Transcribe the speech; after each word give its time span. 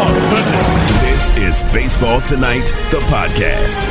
This 1.02 1.28
is 1.36 1.62
Baseball 1.74 2.22
Tonight, 2.22 2.68
the 2.90 3.00
podcast. 3.10 3.84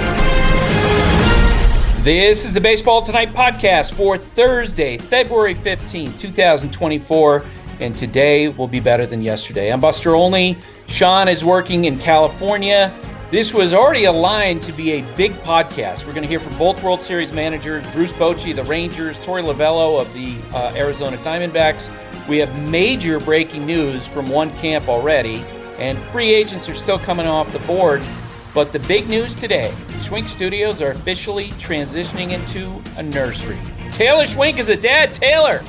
This 2.03 2.45
is 2.45 2.55
the 2.55 2.61
Baseball 2.61 3.03
Tonight 3.03 3.31
podcast 3.35 3.93
for 3.93 4.17
Thursday, 4.17 4.97
February 4.97 5.53
15, 5.53 6.17
2024. 6.17 7.45
And 7.79 7.95
today 7.95 8.47
will 8.47 8.67
be 8.67 8.79
better 8.79 9.05
than 9.05 9.21
yesterday. 9.21 9.71
I'm 9.71 9.79
Buster 9.79 10.15
Olney. 10.15 10.57
Sean 10.87 11.27
is 11.27 11.45
working 11.45 11.85
in 11.85 11.99
California. 11.99 12.91
This 13.29 13.53
was 13.53 13.71
already 13.71 14.05
aligned 14.05 14.63
to 14.63 14.71
be 14.71 14.93
a 14.93 15.01
big 15.15 15.33
podcast. 15.43 16.07
We're 16.07 16.13
going 16.13 16.23
to 16.23 16.29
hear 16.29 16.39
from 16.39 16.57
both 16.57 16.81
World 16.81 17.03
Series 17.03 17.31
managers 17.31 17.85
Bruce 17.91 18.13
Bochy, 18.13 18.55
the 18.55 18.63
Rangers, 18.63 19.15
Torey 19.19 19.43
Lovullo 19.43 20.01
of 20.01 20.11
the 20.15 20.37
uh, 20.57 20.73
Arizona 20.75 21.17
Diamondbacks. 21.17 21.91
We 22.27 22.39
have 22.39 22.57
major 22.67 23.19
breaking 23.19 23.67
news 23.67 24.07
from 24.07 24.27
one 24.27 24.49
camp 24.57 24.89
already, 24.89 25.43
and 25.79 25.97
free 26.11 26.33
agents 26.33 26.67
are 26.69 26.73
still 26.73 26.99
coming 26.99 27.25
off 27.27 27.51
the 27.53 27.59
board. 27.59 28.03
But 28.53 28.71
the 28.73 28.79
big 28.79 29.07
news 29.07 29.35
today 29.35 29.73
Schwink 29.99 30.27
Studios 30.27 30.81
are 30.81 30.91
officially 30.91 31.49
transitioning 31.51 32.31
into 32.31 32.81
a 32.97 33.03
nursery. 33.03 33.57
Taylor 33.91 34.23
Schwink 34.25 34.57
is 34.57 34.69
a 34.69 34.75
dad. 34.77 35.13
Taylor, 35.13 35.61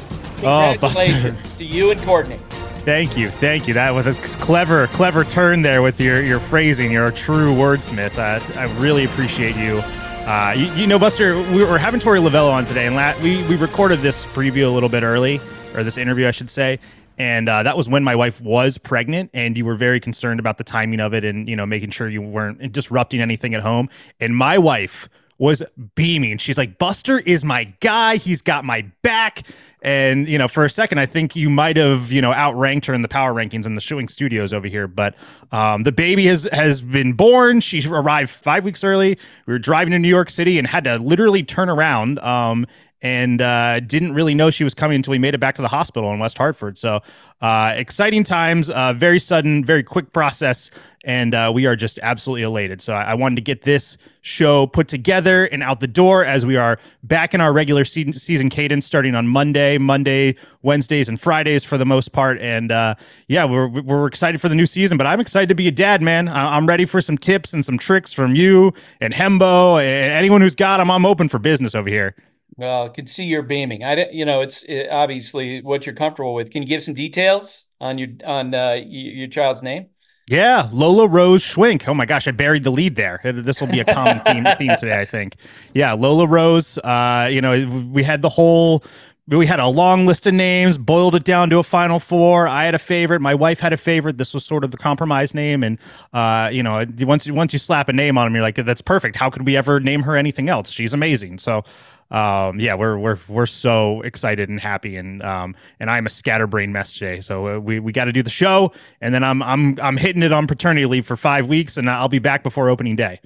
Oh, 0.42 0.74
congratulations 0.78 1.52
to 1.54 1.64
you 1.64 1.90
and 1.90 2.00
Courtney. 2.02 2.40
Thank 2.86 3.16
you, 3.18 3.30
thank 3.30 3.68
you. 3.68 3.74
That 3.74 3.90
was 3.90 4.06
a 4.06 4.14
clever, 4.14 4.86
clever 4.86 5.22
turn 5.24 5.60
there 5.60 5.82
with 5.82 6.00
your 6.00 6.22
your 6.22 6.40
phrasing. 6.40 6.90
You're 6.90 7.08
a 7.08 7.12
true 7.12 7.52
wordsmith. 7.54 8.16
Uh, 8.16 8.40
I 8.58 8.64
really 8.80 9.04
appreciate 9.04 9.54
you. 9.56 9.80
Uh, 10.26 10.54
you. 10.56 10.66
You 10.72 10.86
know, 10.86 10.98
Buster, 10.98 11.36
we 11.52 11.62
were 11.64 11.78
having 11.78 12.00
Torey 12.00 12.26
Lovullo 12.26 12.50
on 12.52 12.64
today, 12.64 12.86
and 12.86 12.96
la- 12.96 13.18
we 13.22 13.42
we 13.48 13.56
recorded 13.56 14.00
this 14.00 14.24
preview 14.26 14.64
a 14.66 14.70
little 14.70 14.88
bit 14.88 15.02
early, 15.02 15.40
or 15.74 15.84
this 15.84 15.98
interview, 15.98 16.26
I 16.26 16.30
should 16.30 16.50
say. 16.50 16.78
And 17.20 17.50
uh, 17.50 17.62
that 17.64 17.76
was 17.76 17.86
when 17.86 18.02
my 18.02 18.14
wife 18.14 18.40
was 18.40 18.78
pregnant, 18.78 19.28
and 19.34 19.54
you 19.54 19.66
were 19.66 19.74
very 19.74 20.00
concerned 20.00 20.40
about 20.40 20.56
the 20.56 20.64
timing 20.64 21.00
of 21.00 21.12
it, 21.12 21.22
and 21.22 21.46
you 21.46 21.54
know, 21.54 21.66
making 21.66 21.90
sure 21.90 22.08
you 22.08 22.22
weren't 22.22 22.72
disrupting 22.72 23.20
anything 23.20 23.52
at 23.52 23.60
home. 23.60 23.90
And 24.20 24.34
my 24.34 24.56
wife 24.56 25.06
was 25.36 25.62
beaming. 25.94 26.38
She's 26.38 26.56
like, 26.56 26.78
Buster 26.78 27.18
is 27.18 27.44
my 27.44 27.64
guy. 27.80 28.16
He's 28.16 28.40
got 28.40 28.64
my 28.64 28.86
back. 29.02 29.42
And, 29.82 30.28
you 30.28 30.38
know, 30.38 30.48
for 30.48 30.64
a 30.64 30.70
second, 30.70 30.98
I 30.98 31.04
think 31.04 31.36
you 31.36 31.50
might 31.50 31.76
have, 31.76 32.10
you 32.10 32.22
know, 32.22 32.32
outranked 32.32 32.86
her 32.86 32.94
in 32.94 33.02
the 33.02 33.08
power 33.08 33.34
rankings 33.34 33.66
in 33.66 33.74
the 33.74 33.80
Schwink 33.82 34.10
studios 34.10 34.54
over 34.54 34.66
here. 34.66 34.86
But 34.86 35.14
um, 35.52 35.82
the 35.82 35.92
baby 35.92 36.26
has 36.26 36.44
has 36.52 36.80
been 36.80 37.12
born. 37.12 37.60
She 37.60 37.86
arrived 37.86 38.30
five 38.30 38.64
weeks 38.64 38.82
early. 38.82 39.18
We 39.46 39.52
were 39.52 39.58
driving 39.58 39.92
to 39.92 39.98
New 39.98 40.08
York 40.08 40.30
City 40.30 40.58
and 40.58 40.66
had 40.66 40.84
to 40.84 40.96
literally 40.96 41.42
turn 41.42 41.68
around. 41.68 42.18
Um, 42.20 42.66
and 43.02 43.40
uh, 43.40 43.80
didn't 43.80 44.12
really 44.12 44.34
know 44.34 44.50
she 44.50 44.64
was 44.64 44.74
coming 44.74 44.96
until 44.96 45.12
we 45.12 45.18
made 45.18 45.34
it 45.34 45.38
back 45.38 45.54
to 45.54 45.62
the 45.62 45.68
hospital 45.68 46.12
in 46.12 46.18
West 46.18 46.36
Hartford. 46.36 46.76
So 46.76 47.00
uh, 47.40 47.72
exciting 47.74 48.24
times, 48.24 48.68
uh, 48.68 48.92
very 48.92 49.18
sudden, 49.18 49.64
very 49.64 49.82
quick 49.82 50.12
process, 50.12 50.70
and 51.04 51.34
uh, 51.34 51.50
we 51.54 51.64
are 51.64 51.76
just 51.76 51.98
absolutely 52.02 52.42
elated. 52.42 52.82
So 52.82 52.92
I, 52.92 53.02
I 53.02 53.14
wanted 53.14 53.36
to 53.36 53.42
get 53.42 53.62
this 53.62 53.96
show 54.20 54.66
put 54.66 54.86
together 54.86 55.46
and 55.46 55.62
out 55.62 55.80
the 55.80 55.86
door 55.86 56.26
as 56.26 56.44
we 56.44 56.56
are 56.56 56.78
back 57.02 57.32
in 57.32 57.40
our 57.40 57.54
regular 57.54 57.86
season, 57.86 58.12
season 58.12 58.50
cadence 58.50 58.84
starting 58.84 59.14
on 59.14 59.26
Monday, 59.26 59.78
Monday, 59.78 60.36
Wednesdays, 60.60 61.08
and 61.08 61.18
Fridays 61.18 61.64
for 61.64 61.78
the 61.78 61.86
most 61.86 62.12
part. 62.12 62.38
And 62.40 62.70
uh, 62.70 62.96
yeah, 63.28 63.46
we're 63.46 63.68
we're 63.68 64.06
excited 64.06 64.42
for 64.42 64.50
the 64.50 64.54
new 64.54 64.66
season, 64.66 64.98
but 64.98 65.06
I'm 65.06 65.20
excited 65.20 65.48
to 65.48 65.54
be 65.54 65.68
a 65.68 65.72
dad, 65.72 66.02
man. 66.02 66.28
I- 66.28 66.56
I'm 66.56 66.66
ready 66.66 66.84
for 66.84 67.00
some 67.00 67.16
tips 67.16 67.54
and 67.54 67.64
some 67.64 67.78
tricks 67.78 68.12
from 68.12 68.34
you 68.34 68.74
and 69.00 69.14
Hembo 69.14 69.80
and 69.82 70.12
anyone 70.12 70.42
who's 70.42 70.54
got 70.54 70.76
them. 70.78 70.90
I'm 70.90 71.06
open 71.06 71.30
for 71.30 71.38
business 71.38 71.74
over 71.74 71.88
here. 71.88 72.14
Well, 72.56 72.86
I 72.86 72.88
can 72.88 73.06
see 73.06 73.24
you're 73.24 73.42
beaming. 73.42 73.82
I, 73.84 73.94
don't- 73.94 74.12
you 74.12 74.24
know, 74.24 74.40
it's 74.40 74.64
uh, 74.68 74.86
obviously 74.90 75.62
what 75.62 75.86
you're 75.86 75.94
comfortable 75.94 76.34
with. 76.34 76.50
Can 76.50 76.62
you 76.62 76.68
give 76.68 76.82
some 76.82 76.94
details 76.94 77.66
on 77.80 77.98
your 77.98 78.08
on 78.24 78.54
uh, 78.54 78.72
your 78.84 79.28
child's 79.28 79.62
name? 79.62 79.88
Yeah, 80.28 80.68
Lola 80.72 81.08
Rose 81.08 81.42
Schwink. 81.42 81.88
Oh 81.88 81.94
my 81.94 82.06
gosh, 82.06 82.28
I 82.28 82.30
buried 82.30 82.62
the 82.62 82.70
lead 82.70 82.94
there. 82.94 83.20
This 83.24 83.60
will 83.60 83.66
be 83.68 83.80
a 83.80 83.84
common 83.84 84.20
theme, 84.20 84.46
theme 84.58 84.76
today, 84.76 85.00
I 85.00 85.04
think. 85.04 85.34
Yeah, 85.74 85.92
Lola 85.92 86.26
Rose. 86.26 86.78
Uh, 86.78 87.28
you 87.32 87.40
know, 87.40 87.66
we 87.92 88.04
had 88.04 88.22
the 88.22 88.28
whole. 88.28 88.84
We 89.26 89.46
had 89.46 89.60
a 89.60 89.66
long 89.68 90.06
list 90.06 90.26
of 90.26 90.34
names, 90.34 90.76
boiled 90.76 91.14
it 91.14 91.22
down 91.22 91.50
to 91.50 91.58
a 91.58 91.62
final 91.62 92.00
four. 92.00 92.48
I 92.48 92.64
had 92.64 92.74
a 92.74 92.80
favorite. 92.80 93.20
My 93.20 93.34
wife 93.34 93.60
had 93.60 93.72
a 93.72 93.76
favorite. 93.76 94.18
This 94.18 94.34
was 94.34 94.44
sort 94.44 94.64
of 94.64 94.72
the 94.72 94.76
compromise 94.76 95.34
name, 95.34 95.62
and 95.62 95.78
uh, 96.12 96.48
you 96.52 96.62
know, 96.62 96.84
once 97.00 97.28
once 97.30 97.52
you 97.52 97.58
slap 97.58 97.88
a 97.88 97.92
name 97.92 98.16
on 98.18 98.26
him, 98.28 98.34
you're 98.34 98.42
like, 98.42 98.56
"That's 98.56 98.82
perfect." 98.82 99.16
How 99.16 99.30
could 99.30 99.44
we 99.46 99.56
ever 99.56 99.78
name 99.80 100.02
her 100.02 100.16
anything 100.16 100.48
else? 100.48 100.70
She's 100.70 100.92
amazing. 100.92 101.38
So, 101.38 101.62
um, 102.10 102.58
yeah, 102.58 102.74
we're 102.74 102.98
we're 102.98 103.18
we're 103.28 103.46
so 103.46 104.02
excited 104.02 104.48
and 104.48 104.60
happy, 104.60 104.96
and 104.96 105.22
um, 105.22 105.54
and 105.78 105.90
I'm 105.90 106.06
a 106.06 106.10
scatterbrain 106.10 106.72
mess 106.72 106.92
today. 106.92 107.20
So 107.20 107.56
uh, 107.56 107.58
we 107.58 107.78
we 107.78 107.92
got 107.92 108.06
to 108.06 108.12
do 108.12 108.22
the 108.22 108.30
show, 108.30 108.72
and 109.00 109.14
then 109.14 109.22
I'm 109.22 109.42
I'm 109.42 109.78
I'm 109.80 109.96
hitting 109.96 110.22
it 110.22 110.32
on 110.32 110.46
paternity 110.46 110.86
leave 110.86 111.06
for 111.06 111.16
five 111.16 111.46
weeks, 111.46 111.76
and 111.76 111.88
I'll 111.88 112.08
be 112.08 112.18
back 112.18 112.42
before 112.42 112.68
opening 112.68 112.96
day. 112.96 113.20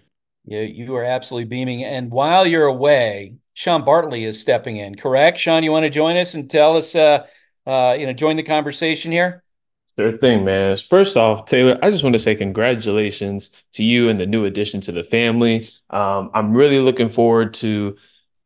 You 0.44 0.60
you 0.60 0.94
are 0.96 1.04
absolutely 1.04 1.48
beaming. 1.48 1.82
And 1.82 2.10
while 2.10 2.46
you're 2.46 2.66
away, 2.66 3.36
Sean 3.54 3.84
Bartley 3.84 4.24
is 4.24 4.40
stepping 4.40 4.76
in. 4.76 4.96
Correct, 4.96 5.38
Sean? 5.38 5.62
You 5.62 5.72
want 5.72 5.84
to 5.84 5.90
join 5.90 6.16
us 6.16 6.34
and 6.34 6.50
tell 6.50 6.76
us, 6.76 6.94
uh, 6.94 7.26
uh, 7.66 7.96
you 7.98 8.04
know, 8.04 8.12
join 8.12 8.36
the 8.36 8.42
conversation 8.42 9.12
here? 9.12 9.42
Sure 9.96 10.18
thing, 10.18 10.44
man. 10.44 10.76
First 10.76 11.16
off, 11.16 11.46
Taylor, 11.46 11.78
I 11.80 11.90
just 11.90 12.02
want 12.02 12.14
to 12.14 12.18
say 12.18 12.34
congratulations 12.34 13.50
to 13.74 13.84
you 13.84 14.08
and 14.08 14.18
the 14.18 14.26
new 14.26 14.44
addition 14.44 14.80
to 14.82 14.92
the 14.92 15.04
family. 15.04 15.68
Um, 15.88 16.30
I'm 16.34 16.52
really 16.52 16.80
looking 16.80 17.08
forward 17.08 17.54
to 17.54 17.96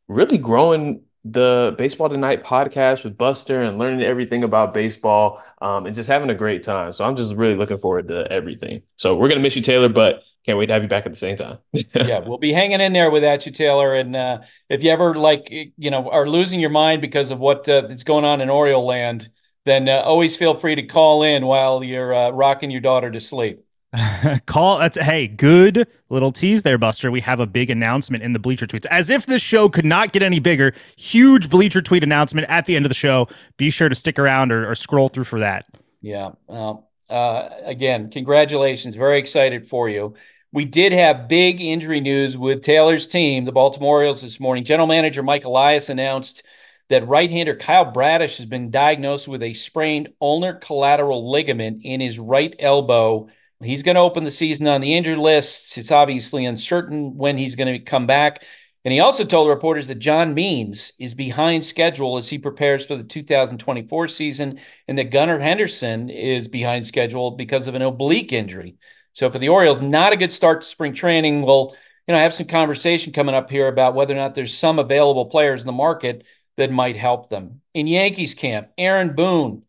really 0.08 0.38
growing 0.38 1.02
the 1.24 1.74
Baseball 1.76 2.08
Tonight 2.08 2.44
podcast 2.44 3.04
with 3.04 3.18
Buster 3.18 3.62
and 3.62 3.78
learning 3.78 4.02
everything 4.02 4.44
about 4.44 4.72
baseball 4.72 5.42
um, 5.60 5.86
and 5.86 5.94
just 5.94 6.08
having 6.08 6.30
a 6.30 6.34
great 6.34 6.62
time. 6.62 6.92
So 6.92 7.04
I'm 7.04 7.16
just 7.16 7.34
really 7.34 7.54
looking 7.54 7.78
forward 7.78 8.08
to 8.08 8.26
everything. 8.30 8.82
So 8.96 9.16
we're 9.16 9.28
gonna 9.28 9.40
miss 9.40 9.56
you, 9.56 9.62
Taylor, 9.62 9.88
but 9.88 10.22
can't 10.46 10.58
wait 10.58 10.66
to 10.66 10.72
have 10.72 10.82
you 10.82 10.88
back 10.88 11.04
at 11.04 11.12
the 11.12 11.18
same 11.18 11.36
time. 11.36 11.58
yeah, 11.72 12.20
we'll 12.20 12.38
be 12.38 12.52
hanging 12.52 12.80
in 12.80 12.94
there 12.94 13.10
without 13.10 13.44
you, 13.44 13.52
Taylor. 13.52 13.94
And 13.94 14.16
uh, 14.16 14.38
if 14.70 14.82
you 14.82 14.90
ever 14.90 15.14
like, 15.14 15.50
you 15.50 15.90
know, 15.90 16.08
are 16.10 16.26
losing 16.26 16.60
your 16.60 16.70
mind 16.70 17.02
because 17.02 17.30
of 17.30 17.38
what 17.38 17.68
uh, 17.68 17.86
is 17.88 18.04
going 18.04 18.24
on 18.24 18.40
in 18.40 18.48
Oriole 18.48 18.86
land, 18.86 19.28
then 19.66 19.88
uh, 19.88 20.00
always 20.00 20.36
feel 20.36 20.54
free 20.54 20.74
to 20.74 20.84
call 20.84 21.22
in 21.22 21.44
while 21.44 21.84
you're 21.84 22.14
uh, 22.14 22.30
rocking 22.30 22.70
your 22.70 22.80
daughter 22.80 23.10
to 23.10 23.20
sleep. 23.20 23.62
Call 24.46 24.78
that's 24.78 24.98
hey, 24.98 25.26
good 25.26 25.88
little 26.10 26.30
tease 26.30 26.62
there, 26.62 26.76
Buster. 26.76 27.10
We 27.10 27.20
have 27.22 27.40
a 27.40 27.46
big 27.46 27.70
announcement 27.70 28.22
in 28.22 28.34
the 28.34 28.38
Bleacher 28.38 28.66
tweets. 28.66 28.84
As 28.86 29.08
if 29.08 29.26
this 29.26 29.40
show 29.40 29.68
could 29.68 29.86
not 29.86 30.12
get 30.12 30.22
any 30.22 30.40
bigger, 30.40 30.74
huge 30.96 31.48
Bleacher 31.48 31.80
tweet 31.80 32.02
announcement 32.02 32.48
at 32.50 32.66
the 32.66 32.76
end 32.76 32.84
of 32.84 32.90
the 32.90 32.94
show. 32.94 33.28
Be 33.56 33.70
sure 33.70 33.88
to 33.88 33.94
stick 33.94 34.18
around 34.18 34.52
or, 34.52 34.70
or 34.70 34.74
scroll 34.74 35.08
through 35.08 35.24
for 35.24 35.40
that. 35.40 35.66
Yeah. 36.02 36.32
Well, 36.46 36.90
uh, 37.08 37.48
again, 37.64 38.10
congratulations. 38.10 38.94
Very 38.94 39.18
excited 39.18 39.66
for 39.66 39.88
you. 39.88 40.14
We 40.52 40.64
did 40.64 40.92
have 40.92 41.28
big 41.28 41.60
injury 41.60 42.00
news 42.00 42.36
with 42.36 42.62
Taylor's 42.62 43.06
team, 43.06 43.44
the 43.44 43.52
Baltimore 43.52 43.96
Orioles, 43.98 44.22
this 44.22 44.40
morning. 44.40 44.64
General 44.64 44.86
manager 44.86 45.22
Mike 45.22 45.44
Elias 45.44 45.88
announced 45.88 46.42
that 46.88 47.06
right-hander 47.06 47.54
Kyle 47.54 47.84
Bradish 47.84 48.38
has 48.38 48.46
been 48.46 48.70
diagnosed 48.70 49.28
with 49.28 49.42
a 49.42 49.52
sprained 49.52 50.08
ulnar 50.20 50.54
collateral 50.54 51.30
ligament 51.30 51.82
in 51.84 52.00
his 52.00 52.18
right 52.18 52.54
elbow. 52.58 53.28
He's 53.62 53.82
going 53.82 53.96
to 53.96 54.00
open 54.00 54.24
the 54.24 54.30
season 54.30 54.68
on 54.68 54.80
the 54.80 54.94
injured 54.94 55.18
list. 55.18 55.76
It's 55.76 55.90
obviously 55.90 56.44
uncertain 56.44 57.16
when 57.16 57.36
he's 57.36 57.56
going 57.56 57.72
to 57.72 57.78
come 57.80 58.06
back. 58.06 58.44
And 58.84 58.92
he 58.92 59.00
also 59.00 59.24
told 59.24 59.48
reporters 59.48 59.88
that 59.88 59.98
John 59.98 60.32
Means 60.32 60.92
is 60.98 61.12
behind 61.12 61.64
schedule 61.64 62.16
as 62.16 62.28
he 62.28 62.38
prepares 62.38 62.86
for 62.86 62.96
the 62.96 63.02
2024 63.02 64.08
season, 64.08 64.60
and 64.86 64.96
that 64.96 65.10
Gunnar 65.10 65.40
Henderson 65.40 66.08
is 66.08 66.46
behind 66.46 66.86
schedule 66.86 67.32
because 67.32 67.66
of 67.66 67.74
an 67.74 67.82
oblique 67.82 68.32
injury. 68.32 68.76
So 69.12 69.28
for 69.30 69.40
the 69.40 69.48
Orioles, 69.48 69.80
not 69.80 70.12
a 70.12 70.16
good 70.16 70.32
start 70.32 70.60
to 70.60 70.66
spring 70.66 70.94
training. 70.94 71.42
We'll, 71.42 71.74
you 72.06 72.14
know, 72.14 72.20
have 72.20 72.34
some 72.34 72.46
conversation 72.46 73.12
coming 73.12 73.34
up 73.34 73.50
here 73.50 73.66
about 73.66 73.94
whether 73.94 74.14
or 74.14 74.18
not 74.18 74.36
there's 74.36 74.56
some 74.56 74.78
available 74.78 75.26
players 75.26 75.62
in 75.62 75.66
the 75.66 75.72
market 75.72 76.24
that 76.56 76.70
might 76.70 76.96
help 76.96 77.28
them. 77.28 77.60
In 77.74 77.88
Yankees 77.88 78.34
camp, 78.34 78.68
Aaron 78.78 79.16
Boone 79.16 79.64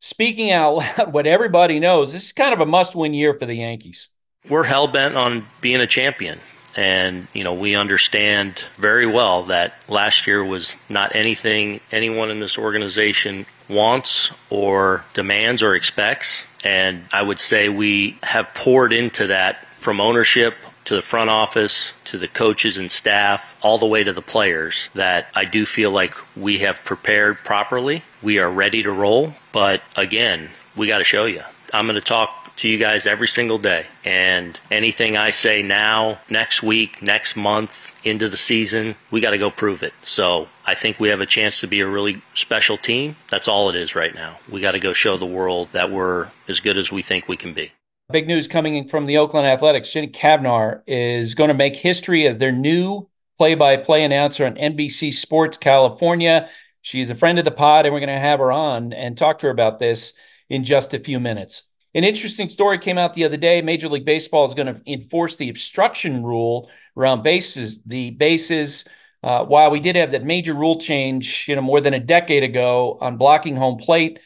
speaking 0.00 0.50
out 0.50 0.74
loud 0.76 1.12
what 1.12 1.26
everybody 1.26 1.78
knows. 1.78 2.12
This 2.12 2.26
is 2.26 2.32
kind 2.32 2.52
of 2.52 2.60
a 2.60 2.66
must-win 2.66 3.14
year 3.14 3.34
for 3.34 3.46
the 3.46 3.54
Yankees. 3.54 4.08
We're 4.48 4.64
hell 4.64 4.88
bent 4.88 5.16
on 5.16 5.46
being 5.60 5.80
a 5.80 5.86
champion. 5.86 6.38
And, 6.76 7.26
you 7.34 7.44
know, 7.44 7.52
we 7.52 7.74
understand 7.74 8.62
very 8.76 9.06
well 9.06 9.44
that 9.44 9.74
last 9.88 10.26
year 10.26 10.44
was 10.44 10.76
not 10.88 11.14
anything 11.14 11.80
anyone 11.90 12.30
in 12.30 12.40
this 12.40 12.56
organization 12.56 13.46
wants 13.68 14.30
or 14.50 15.04
demands 15.12 15.62
or 15.62 15.74
expects. 15.74 16.44
And 16.62 17.04
I 17.12 17.22
would 17.22 17.40
say 17.40 17.68
we 17.68 18.18
have 18.22 18.52
poured 18.54 18.92
into 18.92 19.26
that 19.28 19.66
from 19.78 20.00
ownership 20.00 20.54
to 20.84 20.94
the 20.94 21.02
front 21.02 21.30
office 21.30 21.92
to 22.10 22.18
the 22.18 22.28
coaches 22.28 22.76
and 22.76 22.90
staff, 22.90 23.56
all 23.62 23.78
the 23.78 23.86
way 23.86 24.04
to 24.04 24.12
the 24.12 24.22
players, 24.22 24.88
that 24.94 25.28
I 25.34 25.44
do 25.44 25.64
feel 25.64 25.90
like 25.90 26.14
we 26.36 26.58
have 26.58 26.84
prepared 26.84 27.38
properly. 27.38 28.02
We 28.20 28.38
are 28.38 28.50
ready 28.50 28.82
to 28.82 28.92
roll. 28.92 29.34
But 29.52 29.82
again, 29.96 30.50
we 30.76 30.88
got 30.88 30.98
to 30.98 31.04
show 31.04 31.24
you. 31.24 31.42
I'm 31.72 31.86
going 31.86 31.94
to 31.94 32.00
talk 32.00 32.56
to 32.56 32.68
you 32.68 32.78
guys 32.78 33.06
every 33.06 33.28
single 33.28 33.58
day. 33.58 33.86
And 34.04 34.58
anything 34.70 35.16
I 35.16 35.30
say 35.30 35.62
now, 35.62 36.18
next 36.28 36.62
week, 36.62 37.00
next 37.00 37.36
month, 37.36 37.94
into 38.02 38.28
the 38.28 38.36
season, 38.36 38.96
we 39.10 39.20
got 39.20 39.30
to 39.30 39.38
go 39.38 39.50
prove 39.50 39.82
it. 39.82 39.92
So 40.02 40.48
I 40.66 40.74
think 40.74 40.98
we 40.98 41.10
have 41.10 41.20
a 41.20 41.26
chance 41.26 41.60
to 41.60 41.66
be 41.66 41.80
a 41.80 41.86
really 41.86 42.22
special 42.34 42.76
team. 42.76 43.16
That's 43.28 43.48
all 43.48 43.68
it 43.68 43.76
is 43.76 43.94
right 43.94 44.14
now. 44.14 44.38
We 44.48 44.60
got 44.60 44.72
to 44.72 44.80
go 44.80 44.92
show 44.92 45.16
the 45.16 45.26
world 45.26 45.68
that 45.72 45.90
we're 45.90 46.28
as 46.48 46.60
good 46.60 46.76
as 46.76 46.90
we 46.90 47.02
think 47.02 47.28
we 47.28 47.36
can 47.36 47.52
be. 47.52 47.72
Big 48.10 48.26
news 48.26 48.48
coming 48.48 48.88
from 48.88 49.06
the 49.06 49.18
Oakland 49.18 49.46
Athletics. 49.46 49.92
Jenny 49.92 50.08
Cavnar 50.08 50.82
is 50.86 51.34
going 51.34 51.48
to 51.48 51.54
make 51.54 51.76
history 51.76 52.26
as 52.26 52.38
their 52.38 52.50
new 52.50 53.08
play 53.38 53.54
by 53.54 53.76
play 53.76 54.02
announcer 54.02 54.44
on 54.44 54.56
NBC 54.56 55.14
Sports 55.14 55.56
California. 55.56 56.48
She's 56.82 57.10
a 57.10 57.14
friend 57.14 57.38
of 57.38 57.44
the 57.44 57.52
pod, 57.52 57.86
and 57.86 57.92
we're 57.92 58.00
going 58.00 58.08
to 58.08 58.18
have 58.18 58.40
her 58.40 58.50
on 58.50 58.92
and 58.92 59.16
talk 59.16 59.38
to 59.40 59.46
her 59.46 59.52
about 59.52 59.78
this 59.78 60.12
in 60.48 60.64
just 60.64 60.92
a 60.92 60.98
few 60.98 61.20
minutes. 61.20 61.64
An 61.94 62.02
interesting 62.02 62.48
story 62.48 62.78
came 62.78 62.98
out 62.98 63.14
the 63.14 63.24
other 63.24 63.36
day. 63.36 63.62
Major 63.62 63.88
League 63.88 64.04
Baseball 64.04 64.46
is 64.46 64.54
going 64.54 64.74
to 64.74 64.80
enforce 64.90 65.36
the 65.36 65.48
obstruction 65.48 66.24
rule 66.24 66.68
around 66.96 67.22
bases. 67.22 67.82
The 67.84 68.10
bases, 68.10 68.86
uh, 69.22 69.44
while 69.44 69.70
we 69.70 69.78
did 69.78 69.94
have 69.94 70.10
that 70.12 70.24
major 70.24 70.54
rule 70.54 70.80
change, 70.80 71.46
you 71.46 71.54
know, 71.54 71.62
more 71.62 71.80
than 71.80 71.94
a 71.94 72.00
decade 72.00 72.42
ago 72.42 72.98
on 73.00 73.18
blocking 73.18 73.54
home 73.54 73.78
plate, 73.78 74.18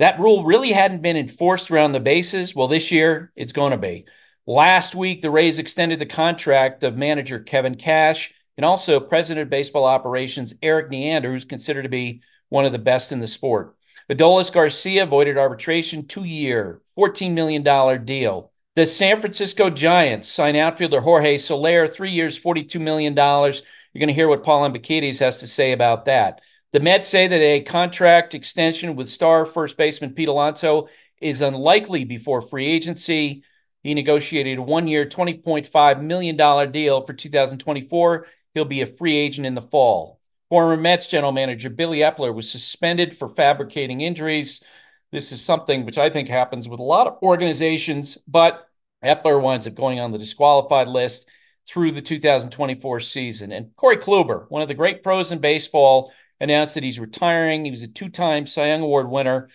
that 0.00 0.18
rule 0.18 0.44
really 0.44 0.72
hadn't 0.72 1.02
been 1.02 1.18
enforced 1.18 1.70
around 1.70 1.92
the 1.92 2.00
bases. 2.00 2.54
Well, 2.54 2.68
this 2.68 2.90
year 2.90 3.32
it's 3.36 3.52
going 3.52 3.72
to 3.72 3.76
be. 3.76 4.06
Last 4.46 4.94
week, 4.94 5.20
the 5.20 5.30
Rays 5.30 5.58
extended 5.58 5.98
the 5.98 6.06
contract 6.06 6.82
of 6.82 6.96
manager 6.96 7.38
Kevin 7.38 7.74
Cash 7.74 8.32
and 8.56 8.64
also 8.64 8.98
president 8.98 9.44
of 9.44 9.50
baseball 9.50 9.84
operations 9.84 10.54
Erik 10.62 10.88
Neander, 10.90 11.30
who's 11.30 11.44
considered 11.44 11.82
to 11.82 11.90
be 11.90 12.22
one 12.48 12.64
of 12.64 12.72
the 12.72 12.78
best 12.78 13.12
in 13.12 13.20
the 13.20 13.26
sport. 13.26 13.76
Adolis 14.10 14.50
Garcia 14.50 15.02
avoided 15.02 15.36
arbitration, 15.36 16.06
two 16.06 16.24
year, 16.24 16.80
$14 16.98 17.34
million 17.34 17.62
deal. 18.04 18.52
The 18.76 18.86
San 18.86 19.20
Francisco 19.20 19.68
Giants 19.68 20.28
sign 20.28 20.56
outfielder 20.56 21.02
Jorge 21.02 21.36
Soler, 21.36 21.86
three 21.86 22.12
years, 22.12 22.40
$42 22.40 22.80
million. 22.80 23.14
You're 23.14 24.00
going 24.00 24.08
to 24.08 24.14
hear 24.14 24.28
what 24.28 24.44
Paul 24.44 24.62
Hembekides 24.62 25.18
has 25.18 25.40
to 25.40 25.46
say 25.46 25.72
about 25.72 26.06
that. 26.06 26.40
The 26.72 26.80
Mets 26.80 27.08
say 27.08 27.26
that 27.26 27.40
a 27.40 27.62
contract 27.62 28.32
extension 28.32 28.94
with 28.94 29.08
star 29.08 29.44
first 29.44 29.76
baseman 29.76 30.14
Pete 30.14 30.28
Alonso 30.28 30.88
is 31.20 31.40
unlikely 31.40 32.04
before 32.04 32.40
free 32.40 32.66
agency. 32.66 33.42
He 33.82 33.92
negotiated 33.92 34.58
a 34.58 34.62
one 34.62 34.86
year, 34.86 35.04
$20.5 35.04 36.02
million 36.02 36.70
deal 36.70 37.00
for 37.00 37.12
2024. 37.12 38.26
He'll 38.54 38.64
be 38.64 38.82
a 38.82 38.86
free 38.86 39.16
agent 39.16 39.46
in 39.46 39.56
the 39.56 39.62
fall. 39.62 40.20
Former 40.48 40.76
Mets 40.76 41.08
general 41.08 41.32
manager 41.32 41.70
Billy 41.70 41.98
Eppler 41.98 42.32
was 42.32 42.48
suspended 42.48 43.16
for 43.16 43.28
fabricating 43.28 44.00
injuries. 44.00 44.62
This 45.10 45.32
is 45.32 45.42
something 45.42 45.84
which 45.84 45.98
I 45.98 46.08
think 46.08 46.28
happens 46.28 46.68
with 46.68 46.78
a 46.78 46.84
lot 46.84 47.08
of 47.08 47.18
organizations, 47.20 48.16
but 48.28 48.68
Eppler 49.04 49.42
winds 49.42 49.66
up 49.66 49.74
going 49.74 49.98
on 49.98 50.12
the 50.12 50.18
disqualified 50.18 50.86
list 50.86 51.28
through 51.66 51.92
the 51.92 52.02
2024 52.02 53.00
season. 53.00 53.50
And 53.50 53.74
Corey 53.74 53.96
Kluber, 53.96 54.46
one 54.50 54.62
of 54.62 54.68
the 54.68 54.74
great 54.74 55.02
pros 55.02 55.32
in 55.32 55.40
baseball, 55.40 56.12
announced 56.40 56.74
that 56.74 56.82
he's 56.82 56.98
retiring. 56.98 57.64
He 57.64 57.70
was 57.70 57.82
a 57.82 57.88
two 57.88 58.08
time 58.08 58.46
Cy 58.46 58.68
Young 58.68 58.82
Award 58.82 59.08
winner, 59.08 59.48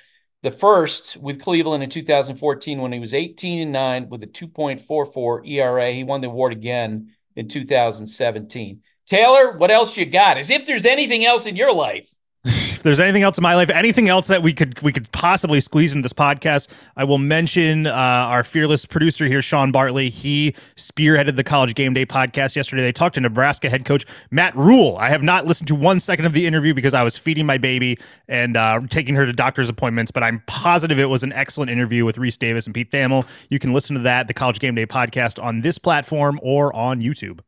the 0.44 0.52
first 0.52 1.18
with 1.18 1.42
Cleveland 1.42 1.84
in 1.84 1.90
2014 1.90 2.80
when 2.80 2.92
he 2.92 3.00
was 3.00 3.14
18 3.14 3.60
and 3.60 3.72
9 3.72 4.10
with 4.10 4.24
a 4.24 4.28
2.44 4.28 5.48
ERA. 5.48 5.92
He 5.92 6.04
won 6.04 6.22
the 6.22 6.28
award 6.28 6.54
again 6.54 7.12
in 7.36 7.48
2017. 7.48 8.82
Taylor, 9.08 9.58
what 9.58 9.72
else 9.72 9.98
you 9.98 10.06
got? 10.06 10.38
As 10.38 10.50
if 10.50 10.66
there's 10.66 10.86
anything 10.86 11.26
else 11.26 11.46
in 11.46 11.56
your 11.56 11.74
life. 11.74 12.10
If 12.46 12.84
there's 12.84 13.00
anything 13.00 13.24
else 13.24 13.40
in 13.40 13.42
my 13.42 13.56
life, 13.56 13.72
anything 13.72 14.08
else 14.08 14.28
that 14.28 14.44
we 14.44 14.54
could 14.54 14.80
we 14.84 14.92
could 14.92 15.12
possibly 15.12 15.60
squeeze 15.60 15.94
into 15.94 16.04
this 16.04 16.14
podcast, 16.14 16.68
I 16.96 17.04
will 17.04 17.18
mention 17.18 17.88
uh, 17.88 17.92
our 17.92 18.44
fearless 18.44 18.86
producer 18.86 19.26
here, 19.26 19.42
Sean 19.42 19.72
Bartley. 19.72 20.12
He 20.12 20.54
spearheaded 20.76 21.38
the 21.38 21.44
College 21.44 21.74
Game 21.74 21.96
Day 21.96 22.06
podcast 22.06 22.56
yesterday. 22.56 22.84
They 22.84 22.92
talked 22.92 23.16
to 23.16 23.22
Nebraska 23.22 23.68
head 23.68 23.84
coach 23.84 24.06
Matt 24.30 24.56
Rhule. 24.56 24.96
I 25.00 25.10
have 25.10 25.24
not 25.24 25.48
listened 25.48 25.68
to 25.70 25.76
one 25.76 26.00
second 26.00 26.26
of 26.26 26.34
the 26.34 26.46
interview 26.46 26.76
because 26.76 26.94
I 26.94 27.02
was 27.02 27.18
feeding 27.18 27.48
my 27.48 27.58
baby 27.58 27.98
and 28.28 28.56
uh, 28.56 28.82
taking 28.92 29.16
her 29.16 29.26
to 29.26 29.34
doctor's 29.34 29.70
appointments, 29.70 30.12
but 30.12 30.22
I'm 30.22 30.44
positive 30.46 31.00
it 31.00 31.06
was 31.06 31.24
an 31.24 31.34
excellent 31.34 31.72
interview 31.72 32.06
with 32.06 32.18
Rece 32.18 32.38
Davis 32.38 32.68
and 32.68 32.76
Pete 32.76 32.92
Thamel. 32.92 33.28
You 33.50 33.58
can 33.58 33.74
listen 33.74 33.96
to 33.96 34.02
that, 34.04 34.28
the 34.28 34.36
College 34.36 34.60
Game 34.60 34.76
Day 34.76 34.86
podcast, 34.86 35.44
on 35.44 35.62
this 35.62 35.80
platform 35.80 36.40
or 36.44 36.76
on 36.76 37.02
YouTube. 37.02 37.40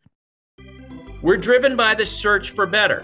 We're 1.22 1.38
driven 1.38 1.76
by 1.76 1.94
the 1.94 2.06
search 2.06 2.50
for 2.50 2.66
better. 2.66 3.04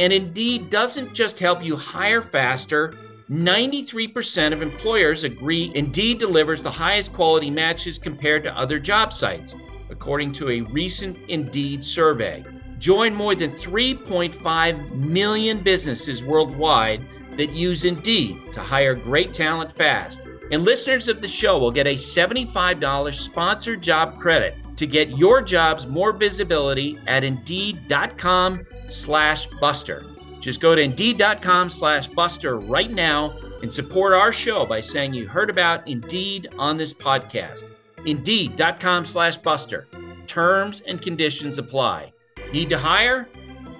And 0.00 0.14
Indeed 0.14 0.70
doesn't 0.70 1.12
just 1.12 1.38
help 1.38 1.62
you 1.62 1.76
hire 1.76 2.22
faster. 2.22 2.94
93% 3.30 4.54
of 4.54 4.62
employers 4.62 5.24
agree 5.24 5.70
Indeed 5.74 6.18
delivers 6.18 6.62
the 6.62 6.70
highest 6.70 7.12
quality 7.12 7.50
matches 7.50 7.98
compared 7.98 8.42
to 8.44 8.58
other 8.58 8.78
job 8.78 9.12
sites, 9.12 9.54
according 9.90 10.32
to 10.32 10.48
a 10.48 10.62
recent 10.62 11.18
Indeed 11.28 11.84
survey. 11.84 12.42
Join 12.78 13.14
more 13.14 13.34
than 13.34 13.50
3.5 13.50 14.92
million 14.94 15.60
businesses 15.60 16.24
worldwide 16.24 17.02
that 17.36 17.50
use 17.50 17.84
Indeed 17.84 18.54
to 18.54 18.60
hire 18.60 18.94
great 18.94 19.34
talent 19.34 19.70
fast. 19.70 20.26
And 20.50 20.64
listeners 20.64 21.08
of 21.08 21.20
the 21.20 21.28
show 21.28 21.58
will 21.58 21.70
get 21.70 21.86
a 21.86 21.94
$75 21.94 23.12
sponsored 23.12 23.82
job 23.82 24.18
credit 24.18 24.54
to 24.80 24.86
get 24.86 25.10
your 25.10 25.42
jobs 25.42 25.86
more 25.86 26.10
visibility 26.10 26.98
at 27.06 27.22
indeed.com 27.22 28.66
slash 28.88 29.46
buster. 29.60 30.06
Just 30.40 30.62
go 30.62 30.74
to 30.74 30.80
indeed.com 30.80 31.68
slash 31.68 32.08
buster 32.08 32.58
right 32.58 32.90
now 32.90 33.36
and 33.60 33.70
support 33.70 34.14
our 34.14 34.32
show 34.32 34.64
by 34.64 34.80
saying 34.80 35.12
you 35.12 35.28
heard 35.28 35.50
about 35.50 35.86
Indeed 35.86 36.48
on 36.58 36.78
this 36.78 36.94
podcast. 36.94 37.72
Indeed.com 38.06 39.04
slash 39.04 39.36
buster. 39.36 39.86
Terms 40.26 40.80
and 40.86 41.02
conditions 41.02 41.58
apply. 41.58 42.14
Need 42.50 42.70
to 42.70 42.78
hire? 42.78 43.28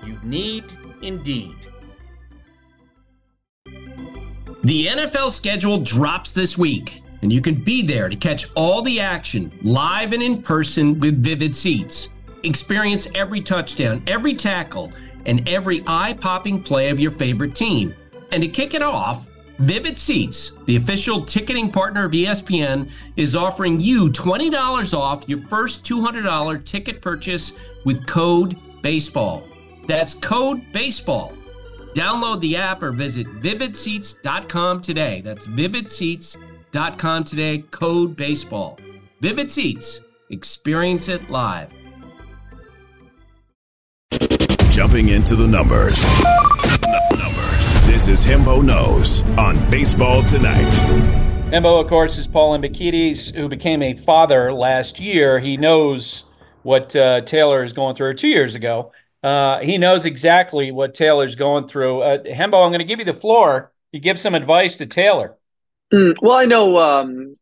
You 0.05 0.19
need 0.23 0.65
Indeed. 1.01 1.55
The 4.63 4.87
NFL 4.87 5.31
schedule 5.31 5.79
drops 5.79 6.33
this 6.33 6.59
week 6.59 7.01
and 7.23 7.33
you 7.33 7.41
can 7.41 7.55
be 7.55 7.83
there 7.83 8.09
to 8.09 8.17
catch 8.17 8.47
all 8.55 8.83
the 8.83 9.01
action 9.01 9.53
live 9.63 10.13
and 10.13 10.23
in 10.23 10.43
person 10.43 10.99
with 11.01 11.23
Vivid 11.23 11.55
Seats. 11.55 12.11
Experience 12.43 13.09
every 13.15 13.41
touchdown, 13.41 14.03
every 14.07 14.35
tackle, 14.35 14.93
and 15.27 15.47
every 15.49 15.85
eye 15.87 16.15
popping 16.15 16.63
play 16.63 16.89
of 16.89 16.99
your 16.99 17.11
favorite 17.11 17.55
team. 17.55 17.95
And 18.33 18.43
to 18.43 18.49
kick 18.49 18.75
it 18.75 18.83
off, 18.83 19.29
Vivid 19.59 19.99
Seats, 19.99 20.57
the 20.65 20.77
official 20.77 21.23
ticketing 21.23 21.71
partner 21.71 22.07
of 22.07 22.13
ESPN, 22.13 22.91
is 23.17 23.37
offering 23.37 23.79
you 23.79 24.09
$20 24.09 24.97
off 24.97 25.25
your 25.27 25.41
first 25.49 25.85
$200 25.85 26.65
ticket 26.65 27.03
purchase 27.03 27.53
with 27.85 28.07
code 28.07 28.57
BASEBALL. 28.81 29.47
That's 29.87 30.15
code 30.15 30.63
BASEBALL. 30.73 31.37
Download 31.95 32.41
the 32.41 32.57
app 32.57 32.83
or 32.83 32.93
visit 32.93 33.27
vividseats.com 33.43 34.81
today. 34.81 35.21
That's 35.21 35.47
vividseats.com 35.47 36.50
com 36.73 37.25
today, 37.25 37.59
code 37.71 38.17
baseball. 38.17 38.79
Vivid 39.21 39.51
Seats, 39.51 40.01
experience 40.31 41.09
it 41.09 41.29
live. 41.31 41.71
Jumping 44.71 45.09
into 45.09 45.37
the 45.37 45.47
numbers. 45.47 46.03
numbers. 47.11 47.87
This 47.87 48.09
is 48.09 48.25
Hembo 48.25 48.65
Knows 48.65 49.23
on 49.39 49.59
Baseball 49.71 50.23
Tonight. 50.23 50.73
Hembo, 51.51 51.81
of 51.81 51.89
course, 51.89 52.17
is 52.17 52.29
Paul 52.29 52.57
Hembekides, 52.57 53.35
who 53.35 53.49
became 53.49 53.83
a 53.83 53.95
father 53.95 54.53
last 54.53 55.01
year. 55.01 55.41
He 55.41 55.57
knows 55.57 56.25
what 56.63 56.95
uh, 56.95 57.23
Taylor 57.23 57.65
is 57.65 57.73
going 57.73 57.97
through 57.97 58.15
two 58.15 58.29
years 58.29 58.55
ago. 58.55 58.93
Uh, 59.23 59.59
he 59.59 59.77
knows 59.77 60.05
exactly 60.05 60.71
what 60.71 60.95
Taylor's 60.95 61.35
going 61.35 61.67
through. 61.67 62.01
Uh, 62.03 62.23
Hembo, 62.23 62.65
I'm 62.65 62.71
going 62.71 62.79
to 62.79 62.85
give 62.85 63.01
you 63.01 63.05
the 63.05 63.13
floor. 63.13 63.73
You 63.93 64.01
give 64.01 64.19
some 64.19 64.37
advice 64.37 64.77
to 64.77 64.87
Taylor. 64.87 65.37
Mm, 65.93 66.15
well, 66.23 66.37
I 66.37 66.45
know 66.45 66.79
um, 66.79 67.33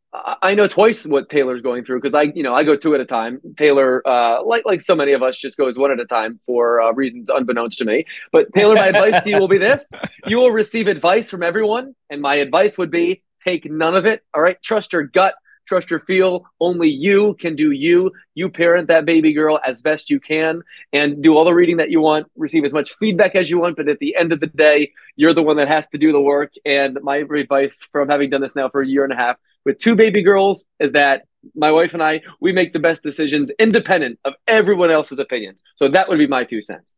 I 0.43 0.55
know 0.55 0.67
twice 0.67 1.05
what 1.05 1.29
Taylor's 1.29 1.61
going 1.61 1.85
through 1.85 2.01
because 2.01 2.15
I, 2.15 2.33
you 2.35 2.43
know, 2.43 2.55
I 2.55 2.65
go 2.65 2.77
two 2.77 2.95
at 2.95 3.01
a 3.01 3.05
time. 3.05 3.41
Taylor, 3.59 4.03
uh, 4.09 4.43
like 4.43 4.65
like 4.65 4.81
so 4.81 4.95
many 4.95 5.13
of 5.13 5.23
us, 5.23 5.37
just 5.37 5.59
goes 5.59 5.77
one 5.77 5.91
at 5.91 6.01
a 6.01 6.07
time 6.07 6.41
for 6.47 6.81
uh, 6.81 6.93
reasons 6.93 7.29
unbeknownst 7.29 7.79
to 7.79 7.85
me. 7.85 8.07
But 8.33 8.53
Taylor, 8.55 8.75
my 8.75 8.87
advice 8.87 9.23
to 9.23 9.31
you 9.31 9.39
will 9.39 9.49
be 9.49 9.59
this: 9.59 9.91
you 10.27 10.39
will 10.39 10.51
receive 10.51 10.89
advice 10.89 11.29
from 11.29 11.43
everyone, 11.43 11.95
and 12.09 12.23
my 12.23 12.37
advice 12.37 12.79
would 12.79 12.91
be 12.91 13.23
take 13.45 13.71
none 13.71 13.95
of 13.95 14.07
it. 14.07 14.23
All 14.35 14.41
right, 14.41 14.61
trust 14.63 14.95
your 14.95 15.03
gut 15.03 15.35
trust 15.69 15.91
your 15.91 16.01
feel. 16.01 16.47
Only 16.61 16.89
you 16.89 17.35
can 17.35 17.55
do 17.55 17.71
you. 17.71 18.13
You 18.35 18.49
parent 18.49 18.89
that 18.89 19.05
baby 19.05 19.33
girl 19.33 19.61
as 19.65 19.83
best 19.83 20.11
you 20.11 20.19
can 20.19 20.63
and 20.93 21.23
do 21.23 21.37
all 21.37 21.45
the 21.45 21.55
reading 21.55 21.77
that 21.77 21.91
you 21.91 22.01
want, 22.01 22.27
receive 22.37 22.65
as 22.65 22.73
much 22.73 22.95
feedback 22.95 23.35
as 23.35 23.51
you 23.51 23.59
want. 23.59 23.77
But 23.77 23.89
at 23.89 23.99
the 23.99 24.17
end 24.17 24.33
of 24.33 24.41
the 24.41 24.47
day, 24.47 24.93
you're 25.17 25.35
the 25.35 25.43
one 25.43 25.57
that 25.59 25.69
has 25.69 25.87
to 25.89 25.99
do 25.99 26.11
the 26.11 26.21
work. 26.21 26.53
And 26.65 26.99
my 27.03 27.17
advice 27.17 27.87
from 27.93 28.09
having 28.09 28.31
done 28.31 28.41
this 28.41 28.57
now 28.57 28.69
for 28.69 28.81
a 28.81 28.87
year 28.87 29.05
and 29.05 29.13
a 29.13 29.17
half 29.17 29.37
with 29.65 29.79
two 29.79 29.95
baby 29.95 30.23
girls 30.23 30.65
is 30.81 30.93
that 30.93 31.25
my 31.55 31.71
wife 31.71 31.95
and 31.95 32.03
I, 32.03 32.23
we 32.41 32.53
make 32.53 32.73
the 32.73 32.81
best 32.81 33.03
decisions 33.03 33.51
independent 33.59 34.19
of 34.25 34.35
everyone 34.47 34.91
else's 34.91 35.19
opinions. 35.19 35.63
So 35.77 35.89
that 35.89 36.09
would 36.09 36.19
be 36.19 36.27
my 36.27 36.45
two 36.45 36.61
cents. 36.61 36.97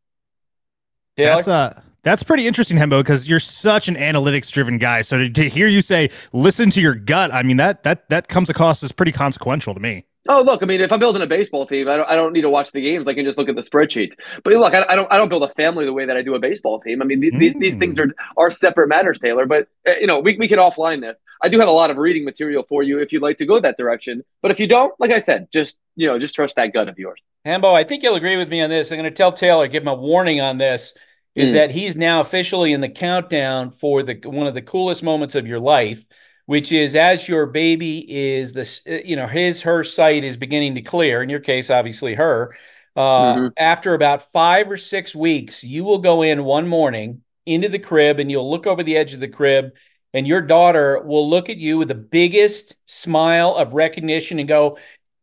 Taylor? 1.16 1.34
That's 1.34 1.48
uh 1.48 1.82
that's 2.02 2.22
pretty 2.22 2.46
interesting, 2.46 2.76
Hembo, 2.76 3.00
because 3.00 3.28
you're 3.28 3.40
such 3.40 3.88
an 3.88 3.94
analytics 3.94 4.50
driven 4.50 4.78
guy. 4.78 5.02
So 5.02 5.18
to, 5.18 5.30
to 5.30 5.48
hear 5.48 5.68
you 5.68 5.82
say 5.82 6.10
listen 6.32 6.70
to 6.70 6.80
your 6.80 6.94
gut, 6.94 7.32
I 7.32 7.42
mean 7.42 7.56
that 7.58 7.82
that 7.82 8.08
that 8.10 8.28
comes 8.28 8.50
across 8.50 8.82
as 8.82 8.92
pretty 8.92 9.12
consequential 9.12 9.74
to 9.74 9.80
me. 9.80 10.06
Oh, 10.28 10.42
look, 10.42 10.62
I 10.62 10.66
mean, 10.66 10.82
if 10.82 10.92
I'm 10.92 10.98
building 10.98 11.22
a 11.22 11.26
baseball 11.26 11.66
team, 11.66 11.88
I 11.88 11.96
don't, 11.96 12.08
I 12.08 12.14
don't 12.14 12.34
need 12.34 12.42
to 12.42 12.50
watch 12.50 12.72
the 12.72 12.82
games. 12.82 13.08
I 13.08 13.14
can 13.14 13.24
just 13.24 13.38
look 13.38 13.48
at 13.48 13.56
the 13.56 13.62
spreadsheets. 13.62 14.12
But 14.44 14.52
look, 14.52 14.74
I, 14.74 14.84
I 14.86 14.94
don't, 14.94 15.10
I 15.10 15.16
don't 15.16 15.30
build 15.30 15.42
a 15.42 15.48
family 15.48 15.86
the 15.86 15.94
way 15.94 16.04
that 16.04 16.14
I 16.14 16.20
do 16.20 16.34
a 16.34 16.38
baseball 16.38 16.78
team. 16.78 17.00
I 17.00 17.06
mean, 17.06 17.22
th- 17.22 17.32
mm. 17.32 17.38
these, 17.38 17.54
these 17.54 17.76
things 17.76 17.98
are, 17.98 18.14
are 18.36 18.50
separate 18.50 18.88
matters, 18.88 19.18
Taylor. 19.18 19.46
But 19.46 19.68
uh, 19.88 19.92
you 19.98 20.06
know, 20.06 20.20
we, 20.20 20.36
we 20.36 20.46
can 20.46 20.58
offline 20.58 21.00
this. 21.00 21.18
I 21.42 21.48
do 21.48 21.58
have 21.58 21.68
a 21.68 21.72
lot 21.72 21.90
of 21.90 21.96
reading 21.96 22.26
material 22.26 22.64
for 22.68 22.82
you 22.82 22.98
if 22.98 23.14
you'd 23.14 23.22
like 23.22 23.38
to 23.38 23.46
go 23.46 23.58
that 23.60 23.78
direction. 23.78 24.22
But 24.42 24.50
if 24.50 24.60
you 24.60 24.66
don't, 24.66 24.92
like 25.00 25.10
I 25.10 25.20
said, 25.20 25.48
just 25.50 25.78
you 25.96 26.06
know, 26.06 26.18
just 26.18 26.34
trust 26.34 26.54
that 26.56 26.74
gut 26.74 26.88
of 26.90 26.98
yours. 26.98 27.20
Hembo, 27.46 27.72
I 27.72 27.84
think 27.84 28.02
you'll 28.02 28.14
agree 28.14 28.36
with 28.36 28.50
me 28.50 28.60
on 28.60 28.68
this. 28.68 28.90
I'm 28.92 28.98
going 28.98 29.10
to 29.10 29.16
tell 29.16 29.32
Taylor, 29.32 29.66
give 29.68 29.82
him 29.82 29.88
a 29.88 29.94
warning 29.94 30.42
on 30.42 30.58
this, 30.58 30.92
is 31.34 31.50
mm. 31.50 31.54
that 31.54 31.70
he's 31.70 31.96
now 31.96 32.20
officially 32.20 32.72
in 32.72 32.80
the 32.80 32.88
countdown 32.88 33.70
for 33.70 34.02
the 34.02 34.20
one 34.24 34.46
of 34.46 34.54
the 34.54 34.62
coolest 34.62 35.02
moments 35.02 35.34
of 35.34 35.46
your 35.46 35.60
life 35.60 36.06
which 36.50 36.72
is 36.72 36.96
as 36.96 37.28
your 37.28 37.46
baby 37.46 38.04
is 38.08 38.52
this, 38.54 38.82
uh, 38.84 38.98
you 39.04 39.14
know, 39.14 39.28
his, 39.28 39.62
her 39.62 39.84
sight 39.84 40.24
is 40.24 40.36
beginning 40.36 40.74
to 40.74 40.82
clear, 40.82 41.22
in 41.22 41.28
your 41.28 41.38
case, 41.38 41.70
obviously 41.70 42.14
her. 42.16 42.56
Uh, 42.96 43.34
mm-hmm. 43.34 43.46
After 43.56 43.94
about 43.94 44.32
five 44.32 44.68
or 44.68 44.76
six 44.76 45.14
weeks, 45.14 45.62
you 45.62 45.84
will 45.84 45.98
go 45.98 46.22
in 46.22 46.42
one 46.42 46.66
morning 46.66 47.22
into 47.46 47.68
the 47.68 47.78
crib 47.78 48.18
and 48.18 48.32
you'll 48.32 48.50
look 48.50 48.66
over 48.66 48.82
the 48.82 48.96
edge 48.96 49.14
of 49.14 49.20
the 49.20 49.28
crib, 49.28 49.70
and 50.12 50.26
your 50.26 50.40
daughter 50.40 51.00
will 51.00 51.30
look 51.30 51.48
at 51.48 51.58
you 51.58 51.78
with 51.78 51.86
the 51.86 51.94
biggest 51.94 52.74
smile 52.84 53.54
of 53.54 53.74
recognition 53.74 54.40
and 54.40 54.48
go, 54.48 54.76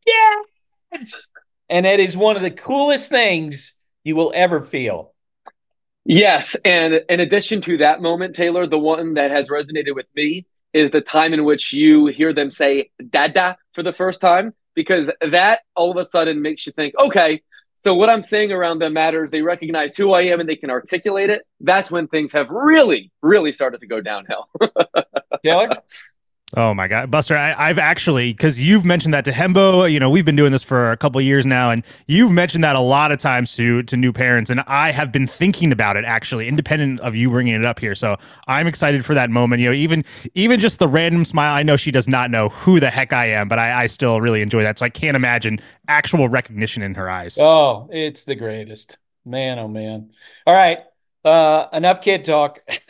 Dad! 0.05 1.07
And 1.67 1.85
that 1.85 1.99
is 1.99 2.15
one 2.15 2.37
of 2.37 2.41
the 2.41 2.51
coolest 2.51 3.09
things 3.09 3.73
you 4.05 4.15
will 4.15 4.31
ever 4.33 4.61
feel. 4.61 5.13
Yes. 6.09 6.55
And 6.63 7.01
in 7.09 7.19
addition 7.19 7.59
to 7.61 7.77
that 7.79 8.01
moment, 8.01 8.33
Taylor, 8.33 8.65
the 8.65 8.79
one 8.79 9.15
that 9.15 9.29
has 9.29 9.49
resonated 9.49 9.93
with 9.93 10.07
me 10.15 10.45
is 10.71 10.89
the 10.89 11.01
time 11.01 11.33
in 11.33 11.43
which 11.43 11.73
you 11.73 12.07
hear 12.07 12.31
them 12.31 12.49
say 12.49 12.91
dada 13.09 13.57
for 13.73 13.83
the 13.83 13.91
first 13.91 14.21
time, 14.21 14.53
because 14.73 15.11
that 15.31 15.59
all 15.75 15.91
of 15.91 15.97
a 15.97 16.05
sudden 16.05 16.41
makes 16.41 16.65
you 16.65 16.71
think, 16.71 16.95
okay, 16.97 17.41
so 17.75 17.93
what 17.93 18.09
I'm 18.09 18.21
saying 18.21 18.53
around 18.53 18.79
them 18.79 18.93
matters. 18.93 19.31
They 19.31 19.41
recognize 19.41 19.97
who 19.97 20.13
I 20.13 20.21
am 20.23 20.39
and 20.39 20.47
they 20.47 20.55
can 20.55 20.69
articulate 20.69 21.29
it. 21.29 21.45
That's 21.59 21.91
when 21.91 22.07
things 22.07 22.31
have 22.31 22.49
really, 22.51 23.11
really 23.21 23.51
started 23.51 23.81
to 23.81 23.87
go 23.87 23.99
downhill. 23.99 24.47
Taylor? 25.43 25.73
Oh 26.55 26.73
my 26.73 26.87
God, 26.87 27.11
Buster! 27.11 27.35
I, 27.35 27.67
have 27.67 27.77
actually 27.77 28.31
because 28.31 28.63
you've 28.63 28.85
mentioned 28.85 29.13
that 29.13 29.25
to 29.25 29.31
Hembo. 29.31 29.91
You 29.91 29.99
know, 29.99 30.09
we've 30.09 30.23
been 30.23 30.37
doing 30.37 30.53
this 30.53 30.63
for 30.63 30.93
a 30.93 30.97
couple 30.97 31.19
years 31.19 31.45
now, 31.45 31.71
and 31.71 31.83
you've 32.07 32.31
mentioned 32.31 32.63
that 32.63 32.77
a 32.77 32.79
lot 32.79 33.11
of 33.11 33.19
times 33.19 33.53
to 33.57 33.83
to 33.83 33.97
new 33.97 34.13
parents. 34.13 34.49
And 34.49 34.61
I 34.61 34.91
have 34.91 35.11
been 35.11 35.27
thinking 35.27 35.73
about 35.73 35.97
it 35.97 36.05
actually, 36.05 36.47
independent 36.47 37.01
of 37.01 37.17
you 37.17 37.29
bringing 37.29 37.53
it 37.53 37.65
up 37.65 37.79
here. 37.79 37.95
So 37.95 38.15
I'm 38.47 38.65
excited 38.65 39.03
for 39.03 39.13
that 39.13 39.29
moment. 39.29 39.61
You 39.61 39.67
know, 39.67 39.73
even 39.73 40.05
even 40.35 40.61
just 40.61 40.79
the 40.79 40.87
random 40.87 41.25
smile. 41.25 41.53
I 41.53 41.63
know 41.63 41.75
she 41.75 41.91
does 41.91 42.07
not 42.07 42.31
know 42.31 42.47
who 42.47 42.79
the 42.79 42.91
heck 42.91 43.11
I 43.11 43.25
am, 43.25 43.49
but 43.49 43.59
I, 43.59 43.83
I 43.83 43.87
still 43.87 44.21
really 44.21 44.41
enjoy 44.41 44.63
that. 44.63 44.79
So 44.79 44.85
I 44.85 44.89
can't 44.89 45.17
imagine 45.17 45.59
actual 45.89 46.29
recognition 46.29 46.81
in 46.81 46.95
her 46.95 47.09
eyes. 47.09 47.37
Oh, 47.37 47.89
it's 47.91 48.23
the 48.23 48.35
greatest, 48.35 48.97
man! 49.25 49.59
Oh 49.59 49.67
man! 49.67 50.11
All 50.45 50.53
right, 50.53 50.79
uh, 51.25 51.67
enough 51.73 52.01
kid 52.01 52.25
talk. 52.25 52.59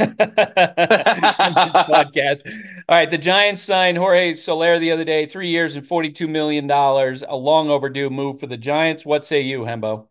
podcast. 1.88 2.42
All 2.90 2.96
right, 2.96 3.10
the 3.10 3.18
Giants 3.18 3.62
signed 3.62 3.98
Jorge 3.98 4.34
Soler 4.34 4.80
the 4.80 4.92
other 4.92 5.04
day, 5.04 5.26
three 5.26 5.50
years 5.50 5.76
and 5.76 5.86
forty-two 5.86 6.28
million 6.28 6.68
dollars. 6.68 7.24
A 7.28 7.36
long 7.36 7.70
overdue 7.70 8.10
move 8.10 8.40
for 8.40 8.48
the 8.48 8.58
Giants. 8.58 9.06
What 9.06 9.26
say 9.26 9.42
you, 9.42 9.62
Hembo? 9.62 10.08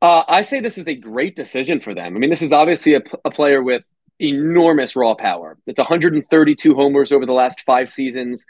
Uh, 0.00 0.24
I 0.28 0.42
say 0.42 0.60
this 0.60 0.78
is 0.78 0.88
a 0.88 0.94
great 0.94 1.36
decision 1.36 1.80
for 1.80 1.94
them. 1.94 2.16
I 2.16 2.18
mean, 2.18 2.30
this 2.30 2.42
is 2.42 2.52
obviously 2.52 2.94
a, 2.94 3.02
a 3.24 3.30
player 3.30 3.62
with 3.62 3.84
enormous 4.18 4.96
raw 4.96 5.14
power. 5.14 5.58
It's 5.66 5.78
132 5.78 6.74
homers 6.74 7.12
over 7.12 7.24
the 7.26 7.32
last 7.32 7.60
five 7.62 7.88
seasons. 7.88 8.44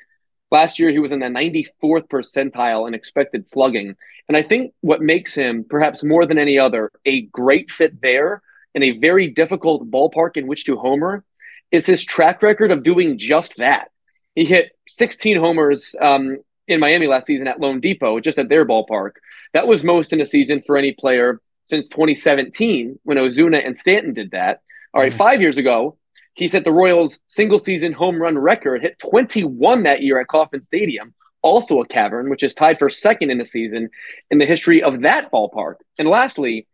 Last 0.51 0.79
year, 0.79 0.91
he 0.91 0.99
was 0.99 1.13
in 1.13 1.21
the 1.21 1.27
94th 1.27 2.09
percentile 2.09 2.87
in 2.87 2.95
expected 2.95 3.49
slugging. 3.49 3.97
And 4.29 4.37
I 4.37 4.43
think 4.43 4.73
what 4.81 5.01
makes 5.01 5.35
him, 5.35 5.65
perhaps 5.69 6.05
more 6.05 6.27
than 6.27 6.39
any 6.39 6.59
other, 6.59 6.91
a 7.05 7.23
great 7.23 7.71
fit 7.71 8.01
there 8.01 8.43
in 8.75 8.83
a 8.83 8.99
very 8.99 9.29
difficult 9.29 9.91
ballpark 9.91 10.37
in 10.37 10.47
which 10.47 10.65
to 10.65 10.77
homer 10.77 11.25
is 11.71 11.87
his 11.87 12.05
track 12.05 12.43
record 12.43 12.71
of 12.71 12.83
doing 12.83 13.19
just 13.19 13.57
that. 13.57 13.89
He 14.35 14.45
hit 14.45 14.73
16 14.89 15.37
homers 15.37 15.95
um, 16.01 16.39
in 16.69 16.81
Miami 16.81 17.07
last 17.07 17.27
season 17.27 17.49
at 17.49 17.59
loanDepot, 17.59 18.23
just 18.23 18.39
at 18.39 18.49
their 18.49 18.67
ballpark. 18.67 19.13
That 19.53 19.67
was 19.67 19.85
most 19.85 20.13
in 20.13 20.21
a 20.21 20.27
season 20.27 20.63
for 20.63 20.77
any 20.77 20.93
player 20.93 21.41
since 21.65 21.89
2017 21.89 22.99
when 23.05 23.19
Ozuna 23.19 23.65
and 23.65 23.77
Stanton 23.77 24.15
did 24.15 24.31
that. 24.33 24.61
All 24.95 25.03
right, 25.03 25.11
mm-hmm. 25.11 25.19
five 25.19 25.41
years 25.41 25.59
ago, 25.59 25.97
he 26.35 26.49
set 26.49 26.65
the 26.65 26.73
Royals' 26.73 27.19
single 27.29 27.59
season 27.59 27.93
home 27.93 28.21
run 28.21 28.39
record, 28.39 28.83
hit 28.83 28.99
21 28.99 29.83
that 29.83 30.03
year 30.03 30.19
at 30.19 30.29
Kauffman 30.29 30.63
Stadium, 30.63 31.15
also 31.43 31.81
a 31.81 31.87
cavern, 31.87 32.31
which 32.31 32.43
is 32.43 32.55
tied 32.55 32.79
for 32.79 32.89
second 32.89 33.31
in 33.31 33.41
a 33.41 33.45
season 33.45 33.91
in 34.31 34.39
the 34.39 34.47
history 34.47 34.83
of 34.83 35.03
that 35.03 35.31
ballpark. 35.31 35.75
And 35.99 36.09
lastly, 36.09 36.67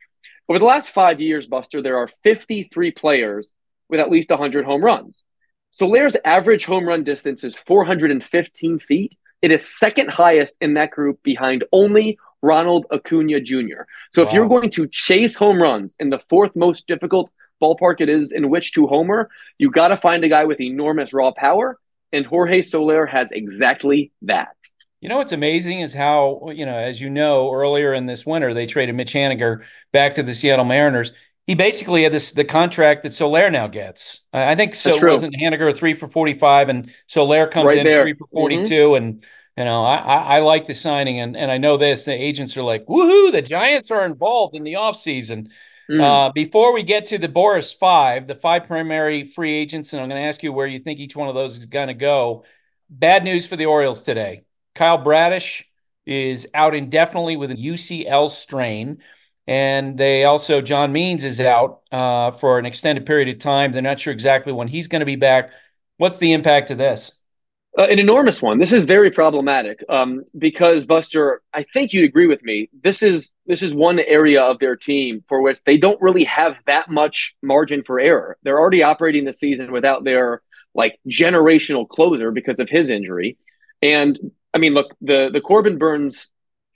over 0.48 0.58
the 0.58 0.64
last 0.64 0.88
five 0.90 1.20
years, 1.20 1.46
Buster, 1.46 1.82
there 1.82 1.98
are 1.98 2.08
53 2.22 2.90
players 2.92 3.54
with 3.88 4.00
at 4.00 4.10
least 4.10 4.30
100 4.30 4.64
home 4.64 4.82
runs. 4.82 5.24
Soler's 5.70 6.16
average 6.24 6.64
home 6.64 6.86
run 6.86 7.04
distance 7.04 7.44
is 7.44 7.54
415 7.54 8.78
feet. 8.78 9.14
It 9.42 9.52
is 9.52 9.78
second 9.78 10.10
highest 10.10 10.54
in 10.60 10.74
that 10.74 10.90
group 10.90 11.22
behind 11.22 11.64
only 11.72 12.18
Ronald 12.42 12.86
Acuna 12.92 13.40
Jr. 13.40 13.82
So 14.10 14.22
wow. 14.22 14.28
if 14.28 14.34
you're 14.34 14.48
going 14.48 14.70
to 14.70 14.88
chase 14.88 15.34
home 15.34 15.60
runs 15.60 15.96
in 16.00 16.10
the 16.10 16.18
fourth 16.18 16.56
most 16.56 16.86
difficult 16.86 17.30
ballpark 17.62 18.00
it 18.00 18.08
is 18.08 18.32
in 18.32 18.50
which 18.50 18.72
to 18.72 18.86
homer, 18.86 19.28
you 19.58 19.70
got 19.70 19.88
to 19.88 19.96
find 19.96 20.24
a 20.24 20.28
guy 20.28 20.44
with 20.44 20.60
enormous 20.60 21.12
raw 21.12 21.32
power. 21.32 21.78
And 22.12 22.24
Jorge 22.24 22.62
Soler 22.62 23.06
has 23.06 23.32
exactly 23.32 24.12
that. 24.22 24.56
You 25.00 25.08
know 25.08 25.18
what's 25.18 25.32
amazing 25.32 25.80
is 25.80 25.94
how, 25.94 26.50
you 26.52 26.66
know, 26.66 26.76
as 26.76 27.00
you 27.00 27.08
know, 27.08 27.52
earlier 27.52 27.94
in 27.94 28.06
this 28.06 28.26
winter, 28.26 28.52
they 28.52 28.66
traded 28.66 28.96
Mitch 28.96 29.12
Haniger 29.12 29.62
back 29.92 30.16
to 30.16 30.24
the 30.24 30.34
Seattle 30.34 30.64
Mariners. 30.64 31.12
He 31.46 31.54
basically 31.54 32.02
had 32.02 32.12
this 32.12 32.32
the 32.32 32.44
contract 32.44 33.04
that 33.04 33.12
Soler 33.12 33.50
now 33.50 33.68
gets. 33.68 34.20
I 34.32 34.54
think 34.54 34.74
so 34.74 34.98
wasn't 35.06 35.36
Haniger 35.36 35.74
three 35.74 35.94
for 35.94 36.08
45 36.08 36.68
and 36.68 36.92
Soler 37.06 37.46
comes 37.46 37.68
right 37.68 37.78
in 37.78 37.86
there. 37.86 38.02
three 38.02 38.14
for 38.14 38.26
42. 38.32 38.64
Mm-hmm. 38.64 38.96
And, 38.96 39.24
you 39.56 39.64
know, 39.64 39.84
I, 39.84 39.96
I, 39.96 40.16
I, 40.16 40.40
like 40.40 40.66
the 40.66 40.74
signing. 40.74 41.20
And, 41.20 41.36
and 41.36 41.50
I 41.50 41.58
know 41.58 41.76
this, 41.76 42.04
the 42.04 42.12
agents 42.12 42.56
are 42.56 42.62
like, 42.62 42.86
woohoo, 42.86 43.32
the 43.32 43.40
Giants 43.40 43.90
are 43.90 44.04
involved 44.04 44.56
in 44.56 44.64
the 44.64 44.74
offseason. 44.74 45.48
Mm. 45.90 46.02
Uh, 46.02 46.32
before 46.32 46.74
we 46.74 46.82
get 46.82 47.06
to 47.06 47.18
the 47.18 47.28
Boras 47.28 47.74
five, 47.74 48.26
the 48.26 48.34
five 48.34 48.66
primary 48.66 49.26
free 49.28 49.54
agents, 49.54 49.92
and 49.92 50.02
I'm 50.02 50.08
going 50.08 50.20
to 50.20 50.28
ask 50.28 50.42
you 50.42 50.52
where 50.52 50.66
you 50.66 50.80
think 50.80 50.98
each 50.98 51.16
one 51.16 51.28
of 51.28 51.34
those 51.34 51.56
is 51.56 51.64
going 51.64 51.88
to 51.88 51.94
go. 51.94 52.44
Bad 52.90 53.24
news 53.24 53.46
for 53.46 53.56
the 53.56 53.66
Orioles 53.66 54.02
today. 54.02 54.42
Kyle 54.78 54.98
Bradish 54.98 55.68
is 56.06 56.46
out 56.54 56.74
indefinitely 56.74 57.36
with 57.36 57.50
a 57.50 57.56
UCL 57.56 58.30
strain. 58.30 58.98
And 59.48 59.98
they 59.98 60.24
also, 60.24 60.60
John 60.60 60.92
Means 60.92 61.24
is 61.24 61.40
out 61.40 61.80
uh, 61.90 62.30
for 62.30 62.58
an 62.58 62.66
extended 62.66 63.04
period 63.04 63.28
of 63.28 63.40
time. 63.40 63.72
They're 63.72 63.82
not 63.82 63.98
sure 63.98 64.12
exactly 64.12 64.52
when 64.52 64.68
he's 64.68 64.86
going 64.86 65.00
to 65.00 65.06
be 65.06 65.16
back. 65.16 65.50
What's 65.96 66.18
the 66.18 66.32
impact 66.32 66.70
of 66.70 66.78
this? 66.78 67.18
Uh, 67.76 67.86
an 67.90 67.98
enormous 67.98 68.40
one. 68.40 68.58
This 68.58 68.72
is 68.72 68.84
very 68.84 69.10
problematic 69.10 69.82
um, 69.88 70.24
because 70.36 70.86
Buster, 70.86 71.42
I 71.52 71.64
think 71.64 71.92
you'd 71.92 72.04
agree 72.04 72.28
with 72.28 72.42
me. 72.44 72.70
This 72.82 73.02
is 73.02 73.32
this 73.46 73.62
is 73.62 73.74
one 73.74 73.98
area 73.98 74.42
of 74.42 74.58
their 74.58 74.76
team 74.76 75.24
for 75.26 75.42
which 75.42 75.60
they 75.64 75.76
don't 75.76 76.00
really 76.00 76.24
have 76.24 76.62
that 76.66 76.88
much 76.90 77.34
margin 77.42 77.82
for 77.82 77.98
error. 77.98 78.36
They're 78.42 78.58
already 78.58 78.82
operating 78.82 79.24
the 79.24 79.32
season 79.32 79.72
without 79.72 80.04
their 80.04 80.42
like 80.74 80.98
generational 81.08 81.88
closer 81.88 82.30
because 82.30 82.58
of 82.60 82.68
his 82.68 82.90
injury, 82.90 83.38
and 83.82 84.18
I 84.54 84.58
mean, 84.58 84.74
look, 84.74 84.94
the 85.00 85.30
the 85.32 85.40
Corbin 85.40 85.78
Burnes 85.78 86.30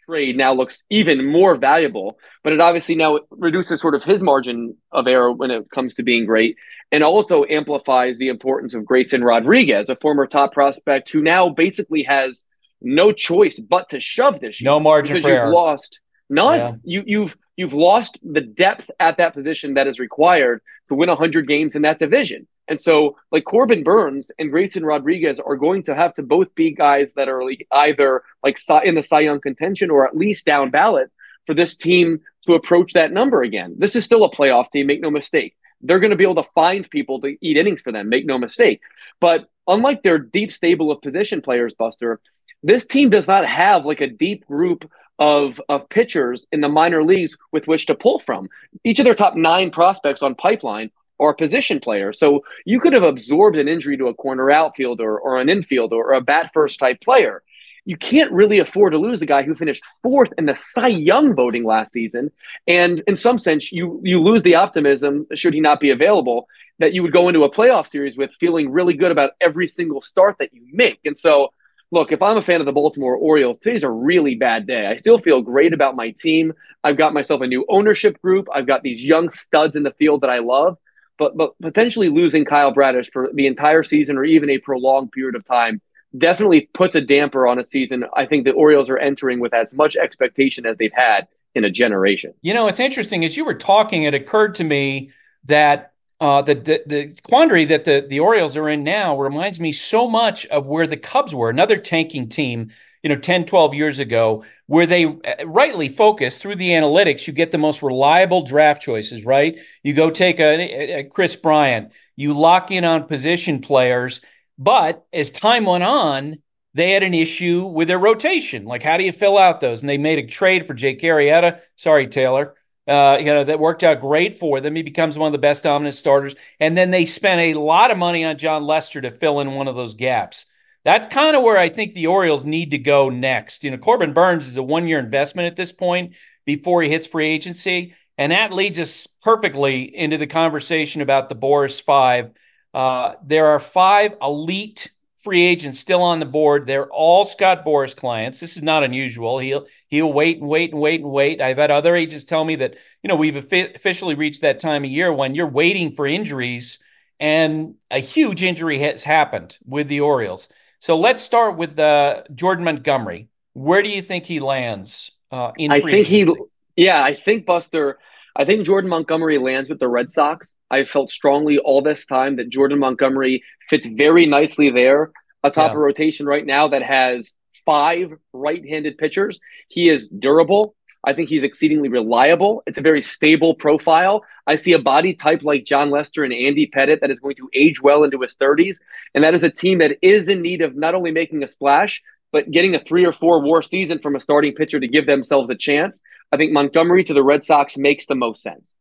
trade 0.07 0.37
now 0.37 0.53
looks 0.53 0.83
even 0.91 1.25
more 1.27 1.57
valuable, 1.57 2.19
but 2.43 2.53
it 2.53 2.61
obviously 2.61 2.95
now 2.95 3.21
reduces 3.31 3.81
sort 3.81 3.95
of 3.95 4.05
his 4.05 4.23
margin 4.23 4.77
of 4.91 5.07
error 5.07 5.33
when 5.33 5.51
it 5.51 5.71
comes 5.71 5.95
to 5.95 6.03
being 6.03 6.27
great, 6.27 6.57
and 6.91 7.03
also 7.03 7.45
amplifies 7.45 8.19
the 8.19 8.29
importance 8.29 8.75
of 8.75 8.85
Grayson 8.85 9.23
Rodriguez, 9.25 9.89
a 9.89 9.97
former 9.97 10.27
top 10.27 10.53
prospect 10.53 11.11
who 11.11 11.23
now 11.23 11.49
basically 11.49 12.03
has 12.05 12.45
no 12.81 13.13
choice 13.13 13.61
but 13.61 13.91
to 13.91 14.01
shove 14.01 14.41
this 14.41 14.61
year. 14.61 14.71
No 14.71 14.81
margin 14.81 15.15
because 15.15 15.29
you've 15.29 15.39
error. 15.39 15.53
lost 15.53 16.01
none. 16.29 16.59
Yeah. 16.59 16.73
You 16.85 17.05
you've 17.07 17.37
you've 17.57 17.73
lost 17.73 18.19
the 18.23 18.41
depth 18.41 18.91
at 18.99 19.19
that 19.19 19.35
position 19.35 19.75
that 19.75 19.87
is 19.87 19.99
required 19.99 20.63
to 20.89 20.95
win 20.95 21.09
100 21.09 21.47
games 21.47 21.75
in 21.75 21.83
that 21.83 21.99
division. 21.99 22.47
And 22.69 22.81
so, 22.81 23.17
like 23.31 23.45
Corbin 23.45 23.83
Burnes 23.83 24.31
and 24.39 24.51
Grayson 24.51 24.85
Rodriguez 24.85 25.41
are 25.41 25.57
going 25.57 25.83
to 25.85 25.95
have 25.95 26.15
to 26.15 26.23
both 26.23 26.55
be 26.55 26.71
guys 26.71 27.15
that 27.15 27.29
are 27.29 27.45
like 27.45 27.67
either 27.73 28.23
like 28.43 28.59
in 28.85 28.95
the 28.95 29.03
Cy 29.03 29.21
Young 29.21 29.41
contention 29.41 29.91
or 29.91 30.07
at 30.07 30.17
least 30.17 30.47
down 30.47 30.71
ballot 30.71 31.11
for 31.47 31.55
this 31.55 31.77
team 31.77 32.21
to 32.47 32.55
approach 32.55 32.93
that 32.93 33.13
number 33.13 33.43
again. 33.43 33.75
This 33.79 33.97
is 33.97 34.05
still 34.05 34.25
a 34.25 34.31
playoff 34.31 34.71
team, 34.71 34.87
make 34.87 35.01
no 35.01 35.11
mistake. 35.11 35.57
They're 35.81 35.99
going 35.99 36.11
to 36.11 36.17
be 36.17 36.25
able 36.25 36.43
to 36.43 36.51
find 36.55 36.89
people 36.89 37.21
to 37.21 37.37
eat 37.41 37.57
innings 37.57 37.83
for 37.83 37.91
them, 37.91 38.09
make 38.09 38.25
no 38.25 38.39
mistake. 38.39 38.81
But 39.21 39.49
unlike 39.67 40.03
their 40.03 40.19
deep 40.19 40.53
stable 40.53 40.93
of 40.93 41.03
position 41.03 41.43
players, 41.43 41.75
Buster, 41.75 42.21
this 42.63 42.87
team 42.87 43.11
does 43.11 43.27
not 43.27 43.45
have 43.45 43.85
like 43.85 44.01
a 44.01 44.07
deep 44.07 44.47
group 44.47 44.89
of 45.23 45.61
of 45.69 45.89
pitchers 45.89 46.49
in 46.51 46.61
the 46.61 46.69
minor 46.69 47.05
leagues 47.05 47.37
with 47.53 47.69
which 47.69 47.87
to 47.87 47.95
pull 47.95 48.19
from. 48.19 48.49
Each 48.83 48.99
of 48.99 49.05
their 49.05 49.15
top 49.15 49.37
nine 49.37 49.71
prospects 49.71 50.21
on 50.21 50.35
pipeline 50.35 50.91
are 51.21 51.33
position 51.33 51.79
players. 51.79 52.19
So 52.19 52.45
you 52.65 52.81
could 52.81 52.93
have 52.93 53.05
absorbed 53.05 53.57
an 53.57 53.69
injury 53.69 53.97
to 53.99 54.09
a 54.09 54.15
corner 54.15 54.51
outfielder 54.51 55.17
or 55.17 55.41
an 55.41 55.47
infielder 55.47 55.93
or 55.93 56.15
a 56.15 56.21
bat 56.21 56.51
first 56.53 56.81
type 56.81 57.01
player. 57.01 57.45
You 57.85 57.97
can't 57.97 58.33
really 58.33 58.59
afford 58.59 58.95
to 58.95 58.99
lose 58.99 59.23
a 59.23 59.27
guy 59.27 59.45
who 59.45 59.55
finished 59.55 59.85
fourth 60.03 60.33
in 60.39 60.47
the 60.47 60.57
Cy 60.57 60.89
Young 60.89 61.37
voting 61.37 61.65
last 61.65 61.93
season. 61.93 62.33
And 62.67 63.05
in 63.07 63.15
some 63.15 63.39
sense, 63.39 63.71
you 63.71 64.01
you 64.03 64.21
lose 64.21 64.43
the 64.43 64.57
optimism, 64.57 65.29
should 65.35 65.55
he 65.55 65.61
not 65.61 65.79
be 65.79 65.91
available, 65.91 66.49
that 66.81 66.95
you 66.95 67.03
would 67.05 67.13
go 67.13 67.29
into 67.29 67.45
a 67.45 67.51
playoff 67.51 67.87
series 67.87 68.17
with 68.17 68.33
feeling 68.41 68.73
really 68.73 68.95
good 68.95 69.13
about 69.13 69.35
every 69.41 69.69
single 69.69 70.01
start 70.01 70.39
that 70.41 70.53
you 70.53 70.63
make. 70.73 70.99
And 71.05 71.17
so 71.17 71.53
look, 71.93 72.11
if 72.11 72.23
I'm 72.23 72.39
a 72.39 72.43
fan 72.43 72.61
of 72.61 72.67
the 72.67 72.73
Baltimore 72.73 73.15
Orioles, 73.15 73.59
today's 73.59 73.85
a 73.85 73.91
really 73.91 74.35
bad 74.35 74.67
day. 74.67 74.87
I 74.87 74.97
still 74.97 75.19
feel 75.19 75.43
great 75.43 75.73
about 75.73 75.95
my 75.95 76.11
team. 76.11 76.55
I've 76.83 76.97
got 76.97 77.15
myself 77.15 77.43
a 77.43 77.47
new 77.47 77.65
ownership 77.69 78.21
group. 78.21 78.49
I've 78.53 78.67
got 78.67 78.83
these 78.83 79.05
young 79.05 79.29
studs 79.29 79.77
in 79.77 79.85
the 79.85 79.93
field 79.93 80.23
that 80.23 80.31
I 80.31 80.39
love. 80.39 80.79
But 81.19 81.37
but 81.37 81.53
potentially 81.61 82.09
losing 82.09 82.45
Kyle 82.45 82.73
Bradish 82.73 83.11
for 83.11 83.31
the 83.33 83.47
entire 83.47 83.85
season 83.85 84.17
or 84.17 84.25
even 84.25 84.51
a 84.51 84.59
prolonged 84.59 85.13
period 85.13 85.37
of 85.37 85.45
time 85.45 85.81
definitely 86.17 86.63
puts 86.73 86.95
a 86.95 87.01
damper 87.01 87.47
on 87.47 87.59
a 87.59 87.65
season. 87.65 88.05
I 88.17 88.27
think 88.27 88.45
the 88.45 88.53
Orioles 88.53 88.91
are 88.91 88.99
entering 88.99 89.39
with 89.39 89.55
as 89.55 89.75
much 89.75 89.95
expectation 89.95 90.67
as 90.67 90.77
they've 90.79 90.93
had 90.93 91.29
in 91.55 91.65
a 91.65 91.71
generation. 91.71 92.33
You 92.41 92.55
know, 92.55 92.67
it's 92.67 92.81
interesting 92.81 93.25
as 93.25 93.37
you 93.37 93.45
were 93.45 93.55
talking, 93.55 94.05
it 94.05 94.15
occurred 94.15 94.55
to 94.57 94.65
me 94.65 95.11
that 95.45 95.92
uh, 96.23 96.41
the, 96.41 96.55
the, 96.55 96.83
the 96.87 97.21
quandary 97.25 97.65
that 97.65 97.85
the 97.85 98.07
the 98.09 98.21
Orioles 98.21 98.57
are 98.57 98.69
in 98.69 98.85
now 98.85 99.19
reminds 99.19 99.59
me 99.59 99.73
so 99.73 100.09
much 100.09 100.47
of 100.47 100.67
where 100.67 100.87
the 100.87 100.97
Cubs 100.97 101.35
were, 101.35 101.51
another 101.51 101.77
tanking 101.77 102.29
team, 102.29 102.71
you 103.03 103.11
know, 103.11 103.17
10, 103.17 103.45
12 103.45 103.75
years 103.75 103.99
ago, 103.99 104.45
where 104.67 104.87
they 104.87 105.05
uh, 105.05 105.45
rightly 105.45 105.89
focus 105.89 106.39
through 106.39 106.55
the 106.55 106.71
analytics. 106.71 107.27
You 107.27 107.33
get 107.33 107.51
the 107.51 107.59
most 107.59 107.83
reliable 107.83 108.43
draft 108.43 108.83
choices, 108.83 109.25
right? 109.25 109.59
You 109.83 109.95
go 109.95 110.11
take 110.11 110.39
a, 110.39 111.01
a 111.01 111.05
Kris 111.09 111.35
Bryant, 111.35 111.91
you 112.15 112.35
lock 112.35 112.71
in 112.71 112.85
on 112.85 113.09
position 113.09 113.61
players, 113.61 114.21
but 114.57 115.05
as 115.13 115.33
time 115.33 115.65
went 115.65 115.83
on, 115.83 116.39
they 116.73 116.93
had 116.93 117.03
an 117.03 117.15
issue 117.15 117.67
with 117.67 117.89
their 117.89 117.99
rotation. 117.99 118.65
Like, 118.65 118.85
how 118.85 118.97
do 118.97 119.03
you 119.03 119.11
fill 119.11 119.39
out 119.39 119.61
those? 119.61 119.81
And 119.81 119.91
they 119.91 119.99
made 119.99 120.21
a 120.21 120.29
trade 120.29 120.69
for 120.69 120.75
Jake 120.75 121.03
Arrieta. 121.03 121.59
Sorry, 121.75 122.07
Taylor 122.07 122.55
uh, 122.93 123.17
you 123.19 123.25
know, 123.27 123.43
that 123.43 123.59
worked 123.59 123.83
out 123.83 124.03
great 124.03 124.39
for 124.39 124.61
them. 124.61 124.77
He 124.77 124.83
becomes 124.83 125.19
one 125.19 125.29
of 125.29 125.33
the 125.33 125.39
best 125.39 125.63
dominant 125.63 125.95
starters. 125.95 126.35
And 126.61 126.77
then 126.77 126.91
they 126.91 127.07
spent 127.07 127.41
a 127.41 127.59
lot 127.59 127.91
of 127.91 127.97
money 127.97 128.23
on 128.23 128.37
Jon 128.37 128.65
Lester 128.65 129.01
to 129.01 129.11
fill 129.11 129.41
in 129.41 129.55
one 129.55 129.67
of 129.67 129.75
those 129.75 129.95
gaps. 129.95 130.45
That's 130.85 131.09
kind 131.09 131.35
of 131.35 131.43
where 131.43 131.57
I 131.57 131.71
think 131.71 131.95
the 131.95 132.09
Orioles 132.09 132.45
need 132.45 132.73
to 132.73 132.79
go 132.79 133.09
next. 133.09 133.65
You 133.65 133.71
know, 133.71 133.79
Corbin 133.79 134.13
Burnes 134.13 134.47
is 134.47 134.59
a 134.59 134.63
one 134.63 134.87
year 134.87 134.99
investment 134.99 135.47
at 135.47 135.57
this 135.57 135.73
point 135.73 136.17
before 136.45 136.83
he 136.83 136.91
hits 136.91 137.07
free 137.07 137.29
agency. 137.29 137.95
And 138.19 138.31
that 138.31 138.53
leads 138.53 138.79
us 138.79 139.07
perfectly 139.23 139.85
into 139.97 140.19
the 140.19 140.27
conversation 140.27 141.01
about 141.01 141.31
the 141.31 141.35
Boras 141.35 141.83
Five. 141.83 142.33
Uh, 142.75 143.15
there 143.25 143.47
are 143.47 143.59
five 143.59 144.17
elite 144.21 144.91
free 145.23 145.43
agents 145.43 145.79
still 145.79 146.03
on 146.03 146.19
the 146.19 146.27
board. 146.27 146.67
They're 146.67 146.91
all 146.91 147.25
Scott 147.25 147.65
Boras 147.65 147.97
clients. 147.97 148.41
This 148.41 148.57
is 148.57 148.63
not 148.63 148.83
unusual. 148.83 149.39
He'll 149.39 149.67
he'll 149.89 150.13
wait 150.13 150.41
and 150.41 150.49
wait 150.49 150.73
and 150.73 150.81
wait 150.81 151.01
and 151.01 151.11
wait. 151.11 151.41
I've 151.41 151.59
had 151.59 151.71
other 151.71 151.95
agents 151.95 152.25
tell 152.25 152.45
me 152.45 152.57
that 152.57 152.77
you 153.03 153.09
know 153.09 153.17
we've 153.17 153.37
officially 153.37 154.15
reached 154.15 154.43
that 154.43 154.61
time 154.61 154.85
of 154.85 154.91
year 154.91 155.13
when 155.13 155.35
you're 155.35 155.49
waiting 155.49 155.93
for 155.93 156.07
injuries, 156.07 156.79
and 157.21 157.77
a 157.91 158.01
huge 158.01 158.43
injury 158.43 158.79
has 158.81 159.05
happened 159.05 159.57
with 159.65 159.89
the 159.89 160.01
Orioles. 160.01 160.49
So 160.81 160.99
let's 160.99 161.23
start 161.23 161.57
with 161.57 161.79
uh, 161.79 162.25
Jordan 162.35 162.65
Montgomery. 162.65 163.29
Where 163.53 163.83
do 163.83 163.89
you 163.89 164.03
think 164.03 164.25
he 164.25 164.41
lands 164.41 165.13
uh, 165.31 165.53
in? 165.57 165.71
I 165.71 165.81
think 165.81 166.11
agency? 166.11 166.41
he. 166.75 166.85
Yeah, 166.85 167.03
I 167.03 167.15
think 167.15 167.47
Buster. 167.47 167.99
I 168.37 168.45
think 168.45 168.65
Jordan 168.65 168.91
Montgomery 168.91 169.39
lands 169.39 169.69
with 169.69 169.79
the 169.79 169.89
Red 169.89 170.11
Sox. 170.11 170.57
I 170.71 170.85
felt 170.85 171.11
strongly 171.11 171.59
all 171.59 171.83
this 171.83 172.07
time 172.07 172.37
that 172.37 172.49
Jordan 172.49 172.79
Montgomery 172.79 173.43
fits 173.69 173.87
very 173.87 174.27
nicely 174.27 174.71
there 174.71 175.13
atop 175.45 175.73
yeah. 175.73 175.77
a 175.77 175.79
rotation 175.79 176.27
right 176.27 176.47
now 176.47 176.69
that 176.69 176.83
has 176.83 177.35
five 177.67 178.13
right-handed 178.33 178.99
pitchers. 178.99 179.39
He 179.69 179.89
is 179.89 180.09
durable. 180.09 180.75
I 181.05 181.13
think 181.13 181.29
he's 181.29 181.43
exceedingly 181.43 181.89
reliable. 181.89 182.63
It's 182.67 182.79
a 182.79 182.83
very 182.83 183.01
stable 183.01 183.55
profile. 183.55 184.23
I 184.47 184.57
see 184.57 184.73
a 184.73 184.79
body 184.79 185.15
type 185.15 185.43
like 185.43 185.65
Jon 185.65 185.91
Lester 185.91 186.23
and 186.23 186.33
Andy 186.33 186.69
Pettitte 186.69 187.01
that 187.01 187.11
is 187.11 187.19
going 187.19 187.35
to 187.37 187.51
age 187.55 187.83
well 187.83 188.05
into 188.05 188.21
his 188.21 188.37
30s. 188.37 188.79
And 189.15 189.25
that 189.25 189.35
is 189.35 189.43
a 189.43 189.51
team 189.51 189.79
that 189.79 189.99
is 190.01 190.29
in 190.29 190.43
need 190.43 190.63
of 190.63 190.77
not 190.77 190.95
only 190.95 191.11
making 191.11 191.43
a 191.43 191.49
splash, 191.49 192.03
but 192.33 192.51
getting 192.51 192.75
a 192.75 192.79
three 192.79 193.05
or 193.05 193.13
four 193.13 193.41
war 193.41 193.63
season 193.63 193.99
from 193.99 194.17
a 194.17 194.21
starting 194.21 194.55
pitcher 194.55 194.81
to 194.81 194.89
give 194.89 195.07
themselves 195.07 195.51
a 195.51 195.55
chance. 195.55 196.03
I 196.33 196.39
think 196.39 196.53
Montgomery 196.53 197.05
to 197.05 197.15
the 197.15 197.23
Red 197.23 197.45
Sox 197.45 197.77
makes 197.77 198.07
the 198.07 198.15
most 198.15 198.43
sense. 198.43 198.75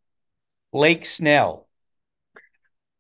Blake 0.72 1.06
Snell. 1.06 1.68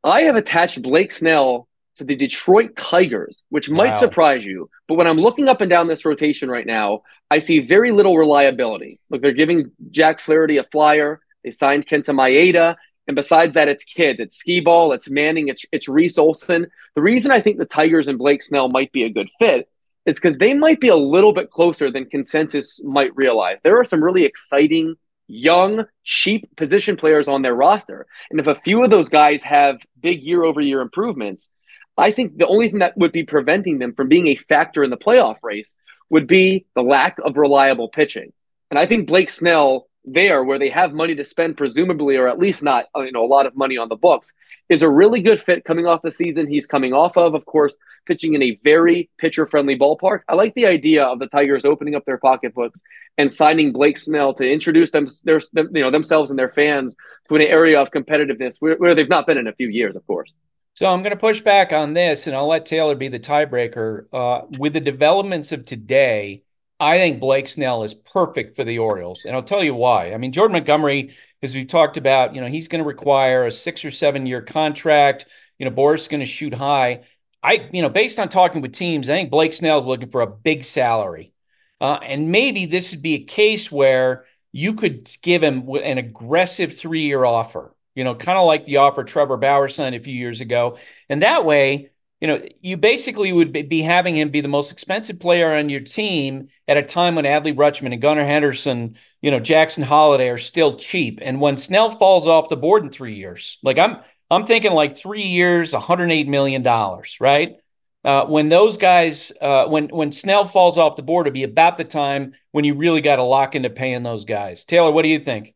I 0.04 0.24
have 0.24 0.36
attached 0.36 0.82
Blake 0.82 1.12
Snell 1.14 1.68
to 1.98 2.04
the 2.04 2.16
Detroit 2.16 2.76
Tigers, 2.76 3.44
which 3.50 3.70
might 3.70 3.94
wow. 3.94 4.00
surprise 4.00 4.44
you. 4.44 4.70
But 4.88 4.96
when 4.96 5.08
I'm 5.08 5.18
looking 5.18 5.48
up 5.48 5.62
and 5.62 5.70
down 5.70 5.88
this 5.88 6.06
rotation 6.06 6.50
right 6.50 6.66
now, 6.66 7.04
I 7.30 7.40
see 7.40 7.60
very 7.60 7.92
little 7.92 8.18
reliability. 8.18 9.00
Look, 9.10 9.22
they're 9.22 9.32
giving 9.32 9.72
Jack 9.90 10.20
Flaherty 10.20 10.58
a 10.58 10.66
flyer. 10.66 11.22
They 11.44 11.52
signed 11.52 11.88
Kenta 11.88 12.14
Maeda. 12.14 12.76
And 13.08 13.16
besides 13.16 13.54
that, 13.56 13.68
it's 13.68 13.84
kids, 13.84 14.20
it's 14.20 14.42
Skubal, 14.42 14.94
it's 14.94 15.10
Manning, 15.10 15.48
it's 15.48 15.66
it's 15.72 15.88
Reese 15.88 16.18
Olson. 16.18 16.68
The 16.96 17.02
reason 17.02 17.32
I 17.32 17.42
think 17.42 17.58
the 17.58 17.66
Tigers 17.66 18.08
and 18.08 18.18
Blake 18.18 18.42
Snell 18.42 18.70
might 18.70 18.92
be 18.92 19.04
a 19.04 19.10
good 19.10 19.30
fit 19.40 19.68
is 20.06 20.16
because 20.16 20.38
they 20.38 20.54
might 20.54 20.80
be 20.80 20.88
a 20.88 20.96
little 20.96 21.34
bit 21.34 21.52
closer 21.52 21.92
than 21.92 22.06
consensus 22.06 22.82
might 22.84 23.16
realize. 23.16 23.58
There 23.64 23.80
are 23.80 23.86
some 23.86 24.04
really 24.04 24.24
exciting, 24.24 24.96
young, 25.28 25.86
cheap 26.04 26.56
position 26.56 26.98
players 26.98 27.28
on 27.28 27.42
their 27.42 27.54
roster. 27.54 28.08
And 28.30 28.40
if 28.40 28.48
a 28.48 28.56
few 28.56 28.84
of 28.84 28.90
those 28.90 29.10
guys 29.10 29.44
have 29.44 29.78
big 30.00 30.24
year 30.24 30.44
over 30.44 30.60
year 30.62 30.82
improvements, 30.82 31.50
I 31.98 32.12
think 32.12 32.38
the 32.38 32.48
only 32.48 32.70
thing 32.70 32.80
that 32.80 32.98
would 32.98 33.12
be 33.12 33.24
preventing 33.24 33.80
them 33.80 33.94
from 33.94 34.08
being 34.08 34.28
a 34.28 34.36
factor 34.36 34.84
in 34.84 34.90
the 34.90 34.98
playoff 34.98 35.38
race 35.44 35.76
would 36.10 36.26
be 36.26 36.66
the 36.76 36.84
lack 36.84 37.18
of 37.24 37.38
reliable 37.38 37.90
pitching. 37.90 38.34
And 38.70 38.80
I 38.80 38.86
think 38.86 39.08
Blake 39.08 39.30
Snell 39.30 39.88
there 40.04 40.44
where 40.44 40.58
they 40.58 40.70
have 40.70 40.94
money 40.94 41.14
to 41.14 41.24
spend 41.24 41.56
presumably 41.56 42.18
or 42.18 42.28
at 42.28 42.40
least 42.40 42.64
not 42.64 42.86
uh, 42.96 43.02
you 43.02 43.12
know 43.12 43.24
a 43.24 43.28
lot 43.28 43.46
of 43.46 43.56
money 43.56 43.78
on 43.78 43.88
the 43.88 43.96
books 43.96 44.34
is 44.68 44.82
a 44.82 44.90
really 44.90 45.22
good 45.22 45.40
fit 45.40 45.64
coming 45.64 45.86
off 45.86 46.02
the 46.02 46.12
season 46.12 46.48
he's 46.48 46.66
coming 46.66 46.94
off 46.94 47.18
of. 47.18 47.36
Of 47.36 47.46
course 47.46 47.76
pitching 48.06 48.34
in 48.34 48.42
a 48.42 48.60
very 48.64 49.10
pitcher 49.20 49.46
friendly 49.46 49.78
ballpark. 49.78 50.22
I 50.28 50.34
like 50.34 50.56
the 50.56 50.66
idea 50.66 51.04
of 51.04 51.20
the 51.20 51.28
tigers 51.28 51.66
opening 51.66 51.94
up 51.94 52.06
their 52.06 52.18
pocketbooks 52.18 52.82
and 53.18 53.32
signing 53.32 53.72
blake 53.72 53.98
snell 53.98 54.34
to 54.36 54.50
introduce 54.50 54.92
them 54.92 55.08
their 55.24 55.40
you 55.54 55.82
know 55.82 55.92
themselves 55.92 56.32
and 56.32 56.40
their 56.40 56.50
fans 56.50 56.96
to 57.28 57.36
an 57.36 57.42
area 57.42 57.80
of 57.80 57.92
competitiveness 57.92 58.56
where, 58.60 58.76
where 58.78 58.96
they've 58.96 59.10
not 59.10 59.28
been 59.28 59.38
in 59.38 59.48
a 59.48 59.54
few 59.54 59.68
years 59.68 59.96
of 59.96 60.06
course. 60.08 60.34
So 60.74 60.92
I'm 60.92 61.02
going 61.04 61.12
to 61.12 61.18
push 61.18 61.42
back 61.42 61.74
on 61.74 61.94
this, 61.94 62.28
and 62.28 62.36
I'll 62.36 62.48
let 62.48 62.66
Taylor 62.66 62.96
be 62.96 63.10
the 63.10 63.20
tiebreaker. 63.20 64.06
Uh, 64.14 64.44
with 64.58 64.72
the 64.72 64.80
developments 64.80 65.52
of 65.52 65.66
today, 65.66 66.44
I 66.82 66.98
think 66.98 67.20
Blake 67.20 67.48
Snell 67.48 67.84
is 67.84 67.94
perfect 67.94 68.56
for 68.56 68.64
the 68.64 68.80
Orioles, 68.80 69.26
and 69.26 69.36
I'll 69.36 69.44
tell 69.44 69.64
you 69.64 69.76
why. 69.76 70.14
I 70.14 70.18
mean, 70.18 70.32
Jordan 70.32 70.54
Montgomery, 70.54 71.14
as 71.44 71.54
we've 71.54 71.68
talked 71.68 71.96
about, 71.96 72.34
you 72.34 72.42
know, 72.42 72.48
he's 72.48 72.68
going 72.68 72.84
to 72.84 72.88
require 72.88 73.46
a 73.46 73.52
six 73.52 73.86
or 73.86 73.92
seven 73.92 74.26
year 74.26 74.42
contract. 74.42 75.28
You 75.60 75.70
know, 75.70 75.76
Boras 75.76 76.00
is 76.00 76.08
going 76.08 76.22
to 76.22 76.26
shoot 76.26 76.56
high. 76.56 77.02
I, 77.44 77.70
you 77.72 77.84
know, 77.84 77.90
based 77.90 78.18
on 78.18 78.30
talking 78.30 78.62
with 78.62 78.74
teams, 78.74 79.10
I 79.10 79.14
think 79.14 79.30
Blake 79.30 79.54
Snell 79.54 79.78
is 79.78 79.86
looking 79.86 80.10
for 80.10 80.22
a 80.22 80.28
big 80.28 80.66
salary, 80.66 81.34
uh, 81.80 82.00
and 82.02 82.32
maybe 82.32 82.66
this 82.66 82.92
would 82.92 83.04
be 83.04 83.14
a 83.14 83.24
case 83.26 83.72
where 83.72 84.26
you 84.52 84.74
could 84.74 85.08
give 85.22 85.44
him 85.44 85.70
an 85.70 86.00
aggressive 86.00 86.76
three 86.76 87.04
year 87.04 87.24
offer. 87.24 87.76
You 87.94 88.06
know, 88.06 88.16
kind 88.16 88.40
of 88.40 88.48
like 88.48 88.66
the 88.66 88.78
offer 88.78 89.04
Trevor 89.04 89.38
Bauer 89.38 89.68
signed 89.68 89.94
a 89.94 90.00
few 90.00 90.16
years 90.16 90.42
ago, 90.42 90.80
and 91.10 91.22
that 91.22 91.46
way 91.46 91.92
you 92.22 92.28
know, 92.28 92.42
you 92.62 92.78
basically 92.78 93.34
would 93.34 93.52
be 93.52 93.82
having 93.82 94.16
him 94.16 94.30
be 94.30 94.42
the 94.42 94.48
most 94.48 94.72
expensive 94.72 95.20
player 95.20 95.56
on 95.56 95.70
your 95.70 95.82
team 95.82 96.50
at 96.68 96.78
a 96.78 96.84
time 96.84 97.16
when 97.16 97.26
Adley 97.26 97.56
Rutschman 97.56 97.94
and 97.94 98.02
Gunnar 98.02 98.24
Henderson, 98.24 98.96
you 99.22 99.32
know, 99.32 99.40
Jackson 99.40 99.84
Holliday 99.84 100.30
are 100.30 100.38
still 100.38 100.76
cheap. 100.78 101.18
And 101.24 101.42
when 101.42 101.58
Snell 101.58 101.90
falls 101.90 102.28
off 102.28 102.48
the 102.48 102.56
board 102.56 102.84
in 102.84 102.92
three 102.92 103.16
years, 103.16 103.58
like 103.64 103.80
I'm, 103.80 103.98
I'm 104.30 104.46
thinking 104.46 104.72
like 104.72 104.96
three 104.96 105.24
years, 105.24 105.74
108 105.74 106.28
million 106.28 106.62
dollars, 106.62 107.18
right? 107.20 107.58
Uh, 108.04 108.26
when 108.26 108.50
those 108.50 108.78
guys, 108.78 109.32
uh, 109.42 109.66
when 109.66 109.88
when 109.90 110.12
Snell 110.12 110.46
falls 110.46 110.78
off 110.78 110.96
the 110.96 111.04
board, 111.04 111.28
it'll 111.28 111.34
be 111.34 111.44
about 111.44 111.78
the 111.78 111.84
time 111.84 112.34
when 112.52 112.66
you 112.66 112.76
really 112.76 113.02
got 113.02 113.18
to 113.18 113.24
lock 113.24 113.56
into 113.56 113.70
paying 113.70 114.04
those 114.04 114.26
guys. 114.26 114.64
Taylor, 114.64 114.92
what 114.92 115.04
do 115.04 115.10
you 115.10 115.20
think? 115.20 115.54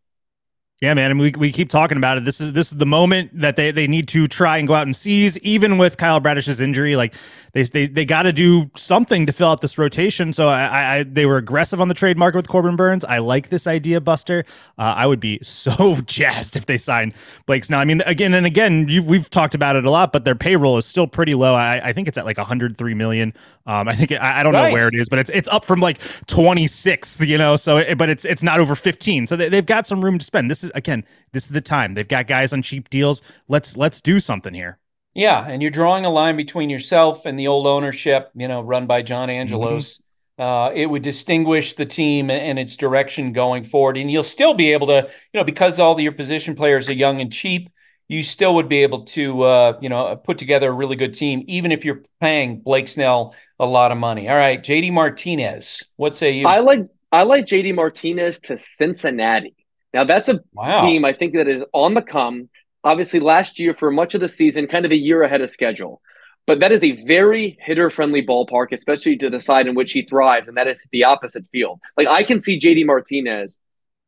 Yeah, 0.82 0.94
man, 0.94 1.10
and 1.10 1.20
we, 1.22 1.32
we 1.38 1.54
keep 1.54 1.70
talking 1.70 1.96
about 1.98 2.18
it. 2.18 2.26
This 2.26 2.42
is 2.42 2.52
this 2.52 2.70
is 2.70 2.78
the 2.78 2.86
moment 2.86 3.32
that 3.40 3.56
they, 3.56 3.72
they 3.72 3.88
need 3.88 4.10
to 4.10 4.28
try 4.28 4.58
and 4.58 4.68
go 4.68 4.74
out 4.74 4.84
and 4.84 4.94
seize, 4.94 5.38
even 5.40 5.78
with 5.78 5.96
Kyle 5.96 6.20
Bradish's 6.20 6.60
injury. 6.60 6.98
Like 6.98 7.14
they 7.54 7.64
they, 7.64 7.88
they 7.88 8.04
got 8.04 8.24
to 8.24 8.34
do 8.34 8.70
something 8.76 9.26
to 9.26 9.32
fill 9.32 9.48
out 9.48 9.62
this 9.62 9.78
rotation. 9.78 10.34
So 10.34 10.50
I, 10.50 10.98
I 10.98 11.04
they 11.04 11.26
were 11.26 11.38
aggressive 11.38 11.80
on 11.80 11.88
the 11.88 11.94
trade 11.94 12.18
market 12.18 12.36
with 12.36 12.50
Corbin 12.50 12.76
Burnes. 12.76 13.06
I 13.06 13.20
like 13.20 13.48
this 13.48 13.68
idea, 13.68 14.02
Buster. 14.02 14.44
Uh, 14.78 14.94
I 14.98 15.08
would 15.08 15.22
be 15.22 15.40
so 15.44 15.96
jazzed 16.02 16.58
if 16.58 16.66
they 16.66 16.78
signed 16.78 17.14
Blake 17.46 17.70
now. 17.70 17.80
I 17.80 17.86
mean, 17.86 18.02
again 18.02 18.34
and 18.34 18.46
again, 18.46 18.86
we've 19.06 19.30
talked 19.30 19.56
about 19.56 19.78
it 19.78 19.86
a 19.86 19.90
lot, 19.90 20.12
but 20.12 20.26
their 20.26 20.36
payroll 20.36 20.78
is 20.78 20.86
still 20.86 21.08
pretty 21.08 21.36
low. 21.36 21.54
I, 21.54 21.80
I 21.86 21.94
think 21.94 22.10
it's 22.10 22.18
at 22.18 22.26
like 22.26 22.38
103 22.38 22.94
million. 22.96 23.34
Um, 23.66 23.88
I 23.88 23.96
think 23.96 24.12
it, 24.12 24.18
I, 24.18 24.42
I, 24.42 24.44
don't 24.44 24.52
know 24.52 24.72
where 24.72 24.90
it 24.90 24.94
is, 24.94 25.08
but 25.08 25.20
it's 25.20 25.30
it's 25.34 25.48
up 25.48 25.64
from 25.64 25.80
like 25.80 26.00
26. 26.28 27.22
You 27.22 27.38
know, 27.38 27.56
so 27.56 27.78
it, 27.78 27.98
but 27.98 28.10
it's 28.10 28.26
it's 28.26 28.44
not 28.44 28.60
over 28.60 28.76
15. 28.76 29.28
So 29.28 29.38
they, 29.38 29.48
they've 29.48 29.66
got 29.66 29.88
some 29.88 30.04
room 30.04 30.20
to 30.20 30.26
spend. 30.26 30.52
This 30.52 30.65
is 30.66 30.72
again, 30.76 31.06
this 31.32 31.44
is 31.44 31.50
the 31.50 31.62
time. 31.62 31.94
They've 31.94 32.08
got 32.08 32.28
guys 32.28 32.54
on 32.54 32.62
cheap 32.62 32.90
deals. 32.90 33.22
Let's 33.48 33.78
let's 33.78 34.02
do 34.02 34.20
something 34.20 34.54
here. 34.54 34.80
Yeah, 35.14 35.48
and 35.48 35.62
you're 35.62 35.72
drawing 35.72 36.04
a 36.04 36.10
line 36.10 36.36
between 36.36 36.70
yourself 36.70 37.26
and 37.26 37.40
the 37.40 37.48
old 37.48 37.68
ownership, 37.68 38.32
you 38.36 38.50
know, 38.50 38.62
run 38.62 38.86
by 38.86 39.02
John 39.02 39.30
Angelos. 39.30 39.98
Mm-hmm. 39.98 40.02
Uh, 40.38 40.70
it 40.76 40.88
would 40.88 41.02
distinguish 41.02 41.74
the 41.74 41.86
team 41.86 42.30
and 42.30 42.60
its 42.60 42.76
direction 42.76 43.32
going 43.32 43.64
forward, 43.64 43.96
and 43.96 44.12
you'll 44.12 44.24
still 44.24 44.54
be 44.54 44.74
able 44.74 44.88
to, 44.88 45.10
you 45.34 45.40
know, 45.40 45.46
because 45.46 45.80
all 45.80 46.00
your 46.02 46.12
position 46.12 46.54
players 46.56 46.90
are 46.90 46.94
young 46.94 47.22
and 47.22 47.32
cheap, 47.32 47.70
you 48.10 48.22
still 48.22 48.56
would 48.56 48.68
be 48.68 48.84
able 48.84 49.06
to, 49.06 49.44
uh, 49.44 49.78
you 49.82 49.88
know, 49.88 50.14
put 50.18 50.38
together 50.38 50.70
a 50.70 50.74
really 50.74 50.98
good 50.98 51.14
team, 51.14 51.46
even 51.48 51.72
if 51.72 51.86
you're 51.86 52.02
paying 52.20 52.60
Blake 52.60 52.90
Snell 52.90 53.34
a 53.58 53.66
lot 53.66 53.94
of 53.94 53.98
money. 53.98 54.28
All 54.28 54.36
right, 54.36 54.62
JD 54.62 54.92
Martinez, 54.92 55.84
what 55.96 56.14
say 56.14 56.32
you? 56.32 56.46
I 56.46 56.60
like 56.60 56.88
I 57.14 57.24
like 57.24 57.46
JD 57.46 57.74
Martinez 57.74 58.40
to 58.42 58.58
Cincinnati. 58.58 59.56
Now 59.96 60.04
that's 60.04 60.28
a 60.28 60.42
wow. 60.54 60.82
team 60.82 61.06
I 61.06 61.14
think 61.14 61.34
that 61.34 61.48
is 61.48 61.64
on 61.72 61.94
the 61.94 62.02
come. 62.02 62.50
Obviously, 62.84 63.22
last 63.22 63.58
year 63.60 63.74
for 63.74 63.90
much 63.90 64.14
of 64.14 64.20
the 64.20 64.28
season, 64.28 64.68
kind 64.68 64.86
of 64.86 64.92
a 64.92 64.98
year 64.98 65.24
ahead 65.24 65.42
of 65.42 65.50
schedule. 65.50 66.02
But 66.46 66.60
that 66.60 66.74
is 66.74 66.84
a 66.84 66.92
very 67.06 67.58
hitter 67.62 67.90
friendly 67.90 68.24
ballpark, 68.24 68.74
especially 68.74 69.16
to 69.18 69.30
the 69.30 69.40
side 69.40 69.68
in 69.68 69.74
which 69.74 69.94
he 69.94 70.04
thrives, 70.04 70.50
and 70.50 70.58
that 70.58 70.68
is 70.68 70.86
the 70.92 71.06
opposite 71.06 71.48
field. 71.48 71.80
Like 71.98 72.08
I 72.10 72.24
can 72.24 72.42
see 72.42 72.60
JD 72.60 72.86
Martinez 72.86 73.58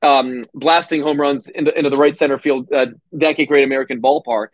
um, 0.01 0.43
blasting 0.53 1.01
home 1.01 1.19
runs 1.19 1.47
into, 1.47 1.75
into 1.75 1.89
the 1.89 1.97
right 1.97 2.15
center 2.15 2.37
field, 2.37 2.71
uh, 2.71 2.87
decade 3.17 3.47
great 3.47 3.63
American 3.63 4.01
ballpark. 4.01 4.49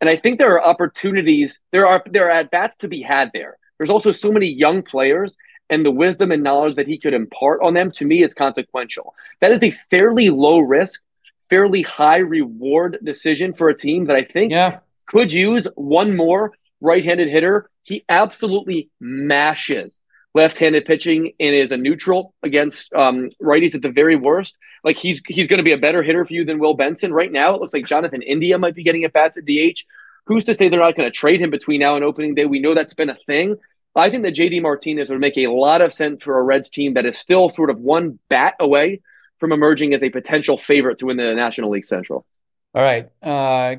And 0.00 0.08
I 0.08 0.14
think 0.14 0.38
there 0.38 0.52
are 0.54 0.64
opportunities, 0.64 1.58
there 1.72 1.86
are 1.86 2.02
there 2.06 2.28
are 2.28 2.30
at 2.30 2.52
bats 2.52 2.76
to 2.76 2.88
be 2.88 3.02
had 3.02 3.30
there. 3.34 3.58
There's 3.76 3.90
also 3.90 4.12
so 4.12 4.30
many 4.30 4.46
young 4.46 4.82
players, 4.82 5.36
and 5.70 5.84
the 5.84 5.90
wisdom 5.90 6.32
and 6.32 6.42
knowledge 6.42 6.76
that 6.76 6.86
he 6.86 6.98
could 6.98 7.14
impart 7.14 7.60
on 7.62 7.74
them 7.74 7.90
to 7.92 8.04
me 8.04 8.22
is 8.22 8.34
consequential. 8.34 9.14
That 9.40 9.52
is 9.52 9.62
a 9.62 9.70
fairly 9.70 10.30
low 10.30 10.58
risk, 10.60 11.02
fairly 11.50 11.82
high 11.82 12.18
reward 12.18 12.98
decision 13.02 13.52
for 13.52 13.68
a 13.68 13.76
team 13.76 14.04
that 14.06 14.16
I 14.16 14.22
think 14.22 14.52
yeah. 14.52 14.78
could 15.06 15.32
use 15.32 15.66
one 15.74 16.16
more 16.16 16.52
right-handed 16.80 17.28
hitter. 17.28 17.70
He 17.82 18.04
absolutely 18.08 18.90
mashes 19.00 20.00
left-handed 20.36 20.84
pitching 20.84 21.32
and 21.40 21.56
is 21.56 21.72
a 21.72 21.76
neutral 21.78 22.34
against 22.42 22.92
um, 22.92 23.30
righties 23.42 23.74
at 23.74 23.80
the 23.80 23.90
very 23.90 24.16
worst. 24.16 24.54
Like 24.84 24.98
he's 24.98 25.22
he's 25.26 25.46
going 25.46 25.58
to 25.58 25.64
be 25.64 25.72
a 25.72 25.78
better 25.78 26.02
hitter 26.02 26.24
for 26.26 26.34
you 26.34 26.44
than 26.44 26.58
Will 26.58 26.74
Benson 26.74 27.12
right 27.12 27.32
now. 27.32 27.54
It 27.54 27.60
looks 27.60 27.72
like 27.72 27.86
Jonathan 27.86 28.22
India 28.22 28.58
might 28.58 28.74
be 28.74 28.84
getting 28.84 29.02
at 29.04 29.14
bats 29.14 29.38
at 29.38 29.46
DH. 29.46 29.80
Who's 30.26 30.44
to 30.44 30.54
say 30.54 30.68
they're 30.68 30.80
not 30.80 30.94
going 30.94 31.10
to 31.10 31.16
trade 31.16 31.40
him 31.40 31.50
between 31.50 31.80
now 31.80 31.96
and 31.96 32.04
opening 32.04 32.34
day? 32.34 32.44
We 32.44 32.60
know 32.60 32.74
that's 32.74 32.94
been 32.94 33.08
a 33.08 33.14
thing. 33.14 33.56
I 33.96 34.10
think 34.10 34.22
that 34.24 34.34
JD 34.34 34.62
Martinez 34.62 35.10
would 35.10 35.20
make 35.20 35.36
a 35.38 35.48
lot 35.48 35.80
of 35.80 35.92
sense 35.92 36.22
for 36.22 36.38
a 36.38 36.42
Reds 36.42 36.70
team 36.70 36.94
that 36.94 37.06
is 37.06 37.18
still 37.18 37.48
sort 37.48 37.70
of 37.70 37.78
one 37.78 38.18
bat 38.28 38.54
away 38.60 39.00
from 39.38 39.52
emerging 39.52 39.94
as 39.94 40.02
a 40.02 40.10
potential 40.10 40.58
favorite 40.58 40.98
to 40.98 41.06
win 41.06 41.16
the 41.16 41.34
National 41.34 41.70
League 41.70 41.84
Central. 41.84 42.26
All 42.74 42.82
right. 42.82 43.08
Uh, 43.22 43.76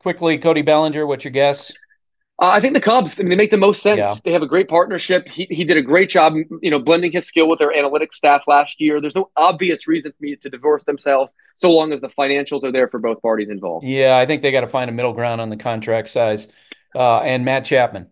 quickly, 0.00 0.38
Cody 0.38 0.62
Bellinger, 0.62 1.06
what's 1.06 1.24
your 1.24 1.32
guess? 1.32 1.70
Uh, 2.40 2.46
I 2.46 2.60
think 2.60 2.74
the 2.74 2.80
Cubs. 2.80 3.18
I 3.18 3.24
mean, 3.24 3.30
they 3.30 3.36
make 3.36 3.50
the 3.50 3.56
most 3.56 3.82
sense. 3.82 3.98
Yeah. 3.98 4.14
They 4.24 4.32
have 4.32 4.42
a 4.42 4.46
great 4.46 4.68
partnership. 4.68 5.26
He, 5.28 5.48
he 5.50 5.64
did 5.64 5.76
a 5.76 5.82
great 5.82 6.08
job, 6.08 6.34
you 6.62 6.70
know, 6.70 6.78
blending 6.78 7.10
his 7.10 7.26
skill 7.26 7.48
with 7.48 7.58
their 7.58 7.72
analytics 7.72 8.14
staff 8.14 8.44
last 8.46 8.80
year. 8.80 9.00
There's 9.00 9.16
no 9.16 9.30
obvious 9.36 9.88
reason 9.88 10.12
for 10.12 10.18
me 10.20 10.36
to 10.36 10.48
divorce 10.48 10.84
themselves, 10.84 11.34
so 11.56 11.70
long 11.70 11.92
as 11.92 12.00
the 12.00 12.08
financials 12.08 12.62
are 12.62 12.70
there 12.70 12.88
for 12.88 13.00
both 13.00 13.20
parties 13.20 13.48
involved. 13.50 13.86
Yeah, 13.86 14.16
I 14.16 14.24
think 14.24 14.42
they 14.42 14.52
got 14.52 14.60
to 14.60 14.68
find 14.68 14.88
a 14.88 14.92
middle 14.92 15.12
ground 15.12 15.40
on 15.40 15.50
the 15.50 15.56
contract 15.56 16.08
size. 16.08 16.46
Uh, 16.94 17.18
and 17.18 17.44
Matt 17.44 17.64
Chapman. 17.64 18.08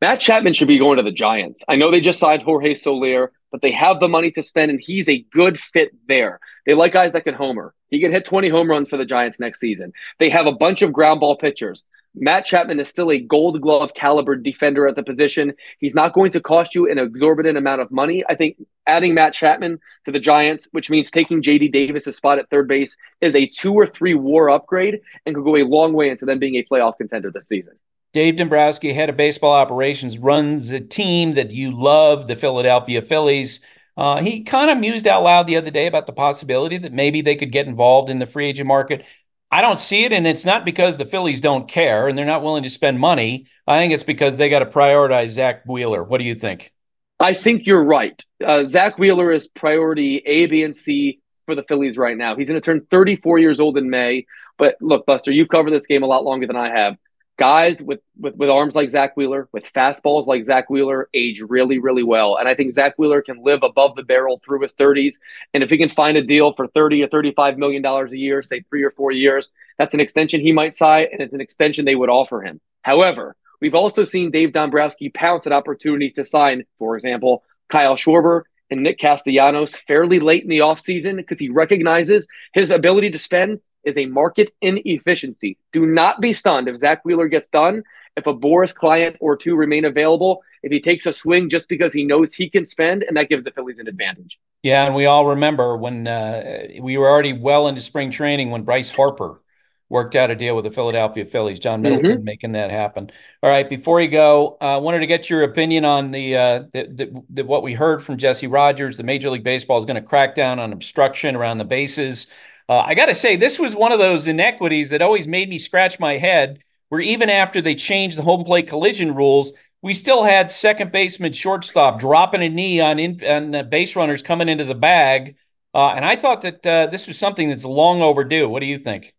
Matt 0.00 0.20
Chapman 0.20 0.52
should 0.52 0.68
be 0.68 0.78
going 0.78 0.96
to 0.96 1.02
the 1.02 1.12
Giants. 1.12 1.62
I 1.68 1.76
know 1.76 1.90
they 1.90 2.00
just 2.00 2.18
signed 2.18 2.42
Jorge 2.42 2.74
Soler, 2.74 3.32
but 3.50 3.62
they 3.62 3.70
have 3.70 4.00
the 4.00 4.08
money 4.08 4.30
to 4.32 4.42
spend, 4.42 4.70
and 4.70 4.80
he's 4.80 5.08
a 5.08 5.22
good 5.30 5.58
fit 5.58 5.92
there. 6.08 6.40
They 6.66 6.74
like 6.74 6.92
guys 6.92 7.12
that 7.12 7.24
can 7.24 7.34
homer. 7.34 7.74
He 7.90 8.00
can 8.00 8.10
hit 8.10 8.24
20 8.24 8.48
home 8.48 8.68
runs 8.68 8.88
for 8.88 8.96
the 8.96 9.04
Giants 9.04 9.38
next 9.38 9.60
season. 9.60 9.92
They 10.18 10.30
have 10.30 10.46
a 10.46 10.52
bunch 10.52 10.82
of 10.82 10.92
ground 10.92 11.20
ball 11.20 11.36
pitchers. 11.36 11.84
Matt 12.16 12.44
Chapman 12.44 12.78
is 12.78 12.88
still 12.88 13.10
a 13.10 13.18
gold 13.18 13.60
glove 13.60 13.92
caliber 13.94 14.36
defender 14.36 14.86
at 14.86 14.94
the 14.94 15.02
position. 15.02 15.52
He's 15.80 15.96
not 15.96 16.12
going 16.12 16.30
to 16.32 16.40
cost 16.40 16.74
you 16.74 16.88
an 16.88 16.98
exorbitant 16.98 17.58
amount 17.58 17.80
of 17.80 17.90
money. 17.90 18.24
I 18.28 18.36
think 18.36 18.56
adding 18.86 19.14
Matt 19.14 19.34
Chapman 19.34 19.80
to 20.04 20.12
the 20.12 20.20
Giants, 20.20 20.68
which 20.70 20.90
means 20.90 21.10
taking 21.10 21.42
JD 21.42 21.72
Davis's 21.72 22.16
spot 22.16 22.38
at 22.38 22.48
third 22.50 22.68
base, 22.68 22.96
is 23.20 23.34
a 23.34 23.46
two 23.46 23.74
or 23.74 23.86
three 23.86 24.14
war 24.14 24.48
upgrade 24.48 25.00
and 25.26 25.34
could 25.34 25.44
go 25.44 25.56
a 25.56 25.64
long 25.64 25.92
way 25.92 26.08
into 26.08 26.24
them 26.24 26.38
being 26.38 26.54
a 26.54 26.64
playoff 26.64 26.98
contender 26.98 27.32
this 27.32 27.48
season. 27.48 27.74
Dave 28.14 28.36
Dombrowski, 28.36 28.92
head 28.92 29.10
of 29.10 29.16
baseball 29.16 29.52
operations, 29.52 30.18
runs 30.18 30.70
a 30.70 30.78
team 30.78 31.34
that 31.34 31.50
you 31.50 31.76
love, 31.76 32.28
the 32.28 32.36
Philadelphia 32.36 33.02
Phillies. 33.02 33.58
Uh, 33.96 34.22
he 34.22 34.44
kind 34.44 34.70
of 34.70 34.78
mused 34.78 35.08
out 35.08 35.24
loud 35.24 35.48
the 35.48 35.56
other 35.56 35.72
day 35.72 35.88
about 35.88 36.06
the 36.06 36.12
possibility 36.12 36.78
that 36.78 36.92
maybe 36.92 37.22
they 37.22 37.34
could 37.34 37.50
get 37.50 37.66
involved 37.66 38.08
in 38.08 38.20
the 38.20 38.26
free 38.26 38.46
agent 38.46 38.68
market. 38.68 39.04
I 39.50 39.60
don't 39.60 39.80
see 39.80 40.04
it, 40.04 40.12
and 40.12 40.28
it's 40.28 40.44
not 40.44 40.64
because 40.64 40.96
the 40.96 41.04
Phillies 41.04 41.40
don't 41.40 41.66
care 41.66 42.06
and 42.06 42.16
they're 42.16 42.24
not 42.24 42.44
willing 42.44 42.62
to 42.62 42.70
spend 42.70 43.00
money. 43.00 43.46
I 43.66 43.78
think 43.78 43.92
it's 43.92 44.04
because 44.04 44.36
they 44.36 44.48
got 44.48 44.60
to 44.60 44.66
prioritize 44.66 45.30
Zack 45.30 45.64
Wheeler. 45.66 46.04
What 46.04 46.18
do 46.18 46.24
you 46.24 46.36
think? 46.36 46.72
I 47.18 47.34
think 47.34 47.66
you're 47.66 47.84
right. 47.84 48.24
Uh, 48.44 48.64
Zack 48.64 48.96
Wheeler 48.96 49.32
is 49.32 49.48
priority 49.48 50.22
A, 50.24 50.46
B, 50.46 50.62
and 50.62 50.76
C 50.76 51.20
for 51.46 51.56
the 51.56 51.64
Phillies 51.64 51.98
right 51.98 52.16
now. 52.16 52.36
He's 52.36 52.48
going 52.48 52.60
to 52.60 52.64
turn 52.64 52.86
34 52.92 53.40
years 53.40 53.58
old 53.58 53.76
in 53.76 53.90
May. 53.90 54.26
But 54.56 54.76
look, 54.80 55.04
Buster, 55.04 55.32
you've 55.32 55.48
covered 55.48 55.72
this 55.72 55.86
game 55.86 56.04
a 56.04 56.06
lot 56.06 56.22
longer 56.22 56.46
than 56.46 56.56
I 56.56 56.70
have 56.70 56.96
guys 57.36 57.82
with, 57.82 58.00
with, 58.18 58.36
with 58.36 58.48
arms 58.48 58.74
like 58.74 58.90
Zack 58.90 59.16
Wheeler, 59.16 59.48
with 59.52 59.72
fastballs 59.72 60.26
like 60.26 60.44
Zack 60.44 60.70
Wheeler, 60.70 61.08
age 61.14 61.40
really, 61.40 61.78
really 61.78 62.02
well. 62.02 62.36
And 62.36 62.48
I 62.48 62.54
think 62.54 62.72
Zack 62.72 62.94
Wheeler 62.96 63.22
can 63.22 63.42
live 63.42 63.62
above 63.62 63.96
the 63.96 64.02
barrel 64.02 64.40
through 64.44 64.60
his 64.60 64.72
30s. 64.74 65.16
And 65.52 65.62
if 65.62 65.70
he 65.70 65.78
can 65.78 65.88
find 65.88 66.16
a 66.16 66.22
deal 66.22 66.52
for 66.52 66.66
30 66.68 67.02
or 67.02 67.08
35 67.08 67.58
million 67.58 67.82
dollars 67.82 68.12
a 68.12 68.18
year, 68.18 68.42
say 68.42 68.60
three 68.68 68.82
or 68.82 68.90
four 68.90 69.10
years, 69.10 69.50
that's 69.78 69.94
an 69.94 70.00
extension 70.00 70.40
he 70.40 70.52
might 70.52 70.74
sign, 70.74 71.06
and 71.10 71.20
it's 71.20 71.34
an 71.34 71.40
extension 71.40 71.84
they 71.84 71.96
would 71.96 72.10
offer 72.10 72.42
him. 72.42 72.60
However, 72.82 73.34
we've 73.60 73.74
also 73.74 74.04
seen 74.04 74.30
Dave 74.30 74.52
Dombrowski 74.52 75.08
pounce 75.08 75.46
at 75.46 75.52
opportunities 75.52 76.12
to 76.14 76.24
sign, 76.24 76.64
for 76.78 76.94
example, 76.94 77.42
Kyle 77.68 77.96
Schwarber 77.96 78.42
and 78.70 78.82
Nick 78.82 78.98
Castellanos 78.98 79.74
fairly 79.74 80.20
late 80.20 80.42
in 80.42 80.48
the 80.48 80.58
offseason 80.58 81.16
because 81.16 81.40
he 81.40 81.48
recognizes 81.48 82.26
his 82.52 82.70
ability 82.70 83.10
to 83.10 83.18
spend 83.18 83.60
is 83.84 83.96
a 83.96 84.06
market 84.06 84.54
inefficiency. 84.60 85.58
Do 85.72 85.86
not 85.86 86.20
be 86.20 86.32
stunned 86.32 86.68
if 86.68 86.76
Zack 86.76 87.04
Wheeler 87.04 87.28
gets 87.28 87.48
done. 87.48 87.82
If 88.16 88.26
a 88.26 88.34
Boras 88.34 88.74
client 88.74 89.16
or 89.20 89.36
two 89.36 89.56
remain 89.56 89.84
available, 89.84 90.42
if 90.62 90.70
he 90.70 90.80
takes 90.80 91.04
a 91.06 91.12
swing 91.12 91.48
just 91.48 91.68
because 91.68 91.92
he 91.92 92.04
knows 92.04 92.32
he 92.32 92.48
can 92.48 92.64
spend, 92.64 93.02
and 93.02 93.16
that 93.16 93.28
gives 93.28 93.44
the 93.44 93.50
Phillies 93.50 93.80
an 93.80 93.88
advantage. 93.88 94.38
Yeah, 94.62 94.86
and 94.86 94.94
we 94.94 95.06
all 95.06 95.26
remember 95.26 95.76
when 95.76 96.06
uh, 96.06 96.68
we 96.80 96.96
were 96.96 97.08
already 97.08 97.32
well 97.32 97.68
into 97.68 97.80
spring 97.80 98.10
training 98.10 98.50
when 98.50 98.62
Bryce 98.62 98.90
Harper 98.90 99.40
worked 99.88 100.16
out 100.16 100.30
a 100.30 100.34
deal 100.34 100.56
with 100.56 100.64
the 100.64 100.70
Philadelphia 100.70 101.24
Phillies. 101.24 101.58
John 101.58 101.82
Middleton 101.82 102.16
mm-hmm. 102.16 102.24
making 102.24 102.52
that 102.52 102.70
happen. 102.70 103.10
All 103.42 103.50
right, 103.50 103.68
before 103.68 104.00
you 104.00 104.08
go, 104.08 104.56
I 104.60 104.74
uh, 104.74 104.80
wanted 104.80 105.00
to 105.00 105.06
get 105.06 105.28
your 105.28 105.42
opinion 105.42 105.84
on 105.84 106.10
the, 106.10 106.36
uh, 106.36 106.62
the, 106.72 106.86
the, 106.92 107.22
the, 107.30 107.44
what 107.44 107.62
we 107.62 107.74
heard 107.74 108.02
from 108.02 108.16
Jesse 108.16 108.46
Rogers. 108.46 108.96
The 108.96 109.02
Major 109.02 109.30
League 109.30 109.44
Baseball 109.44 109.78
is 109.78 109.84
going 109.84 110.00
to 110.00 110.08
crack 110.08 110.34
down 110.34 110.58
on 110.58 110.72
obstruction 110.72 111.36
around 111.36 111.58
the 111.58 111.64
bases. 111.64 112.26
Uh, 112.68 112.80
I 112.80 112.94
got 112.94 113.06
to 113.06 113.14
say, 113.14 113.36
this 113.36 113.58
was 113.58 113.74
one 113.74 113.92
of 113.92 113.98
those 113.98 114.26
inequities 114.26 114.90
that 114.90 115.02
always 115.02 115.28
made 115.28 115.48
me 115.48 115.58
scratch 115.58 116.00
my 116.00 116.18
head. 116.18 116.60
Where 116.90 117.00
even 117.00 117.28
after 117.28 117.60
they 117.60 117.74
changed 117.74 118.16
the 118.16 118.22
home 118.22 118.44
plate 118.44 118.68
collision 118.68 119.14
rules, 119.14 119.52
we 119.82 119.94
still 119.94 120.22
had 120.22 120.50
second 120.50 120.92
baseman, 120.92 121.32
shortstop 121.32 121.98
dropping 121.98 122.42
a 122.42 122.48
knee 122.48 122.80
on, 122.80 122.98
in, 122.98 123.24
on 123.24 123.68
base 123.68 123.96
runners 123.96 124.22
coming 124.22 124.48
into 124.48 124.64
the 124.64 124.74
bag. 124.74 125.36
Uh, 125.74 125.88
and 125.88 126.04
I 126.04 126.16
thought 126.16 126.42
that 126.42 126.66
uh, 126.66 126.86
this 126.86 127.08
was 127.08 127.18
something 127.18 127.48
that's 127.48 127.64
long 127.64 128.00
overdue. 128.00 128.48
What 128.48 128.60
do 128.60 128.66
you 128.66 128.78
think? 128.78 129.14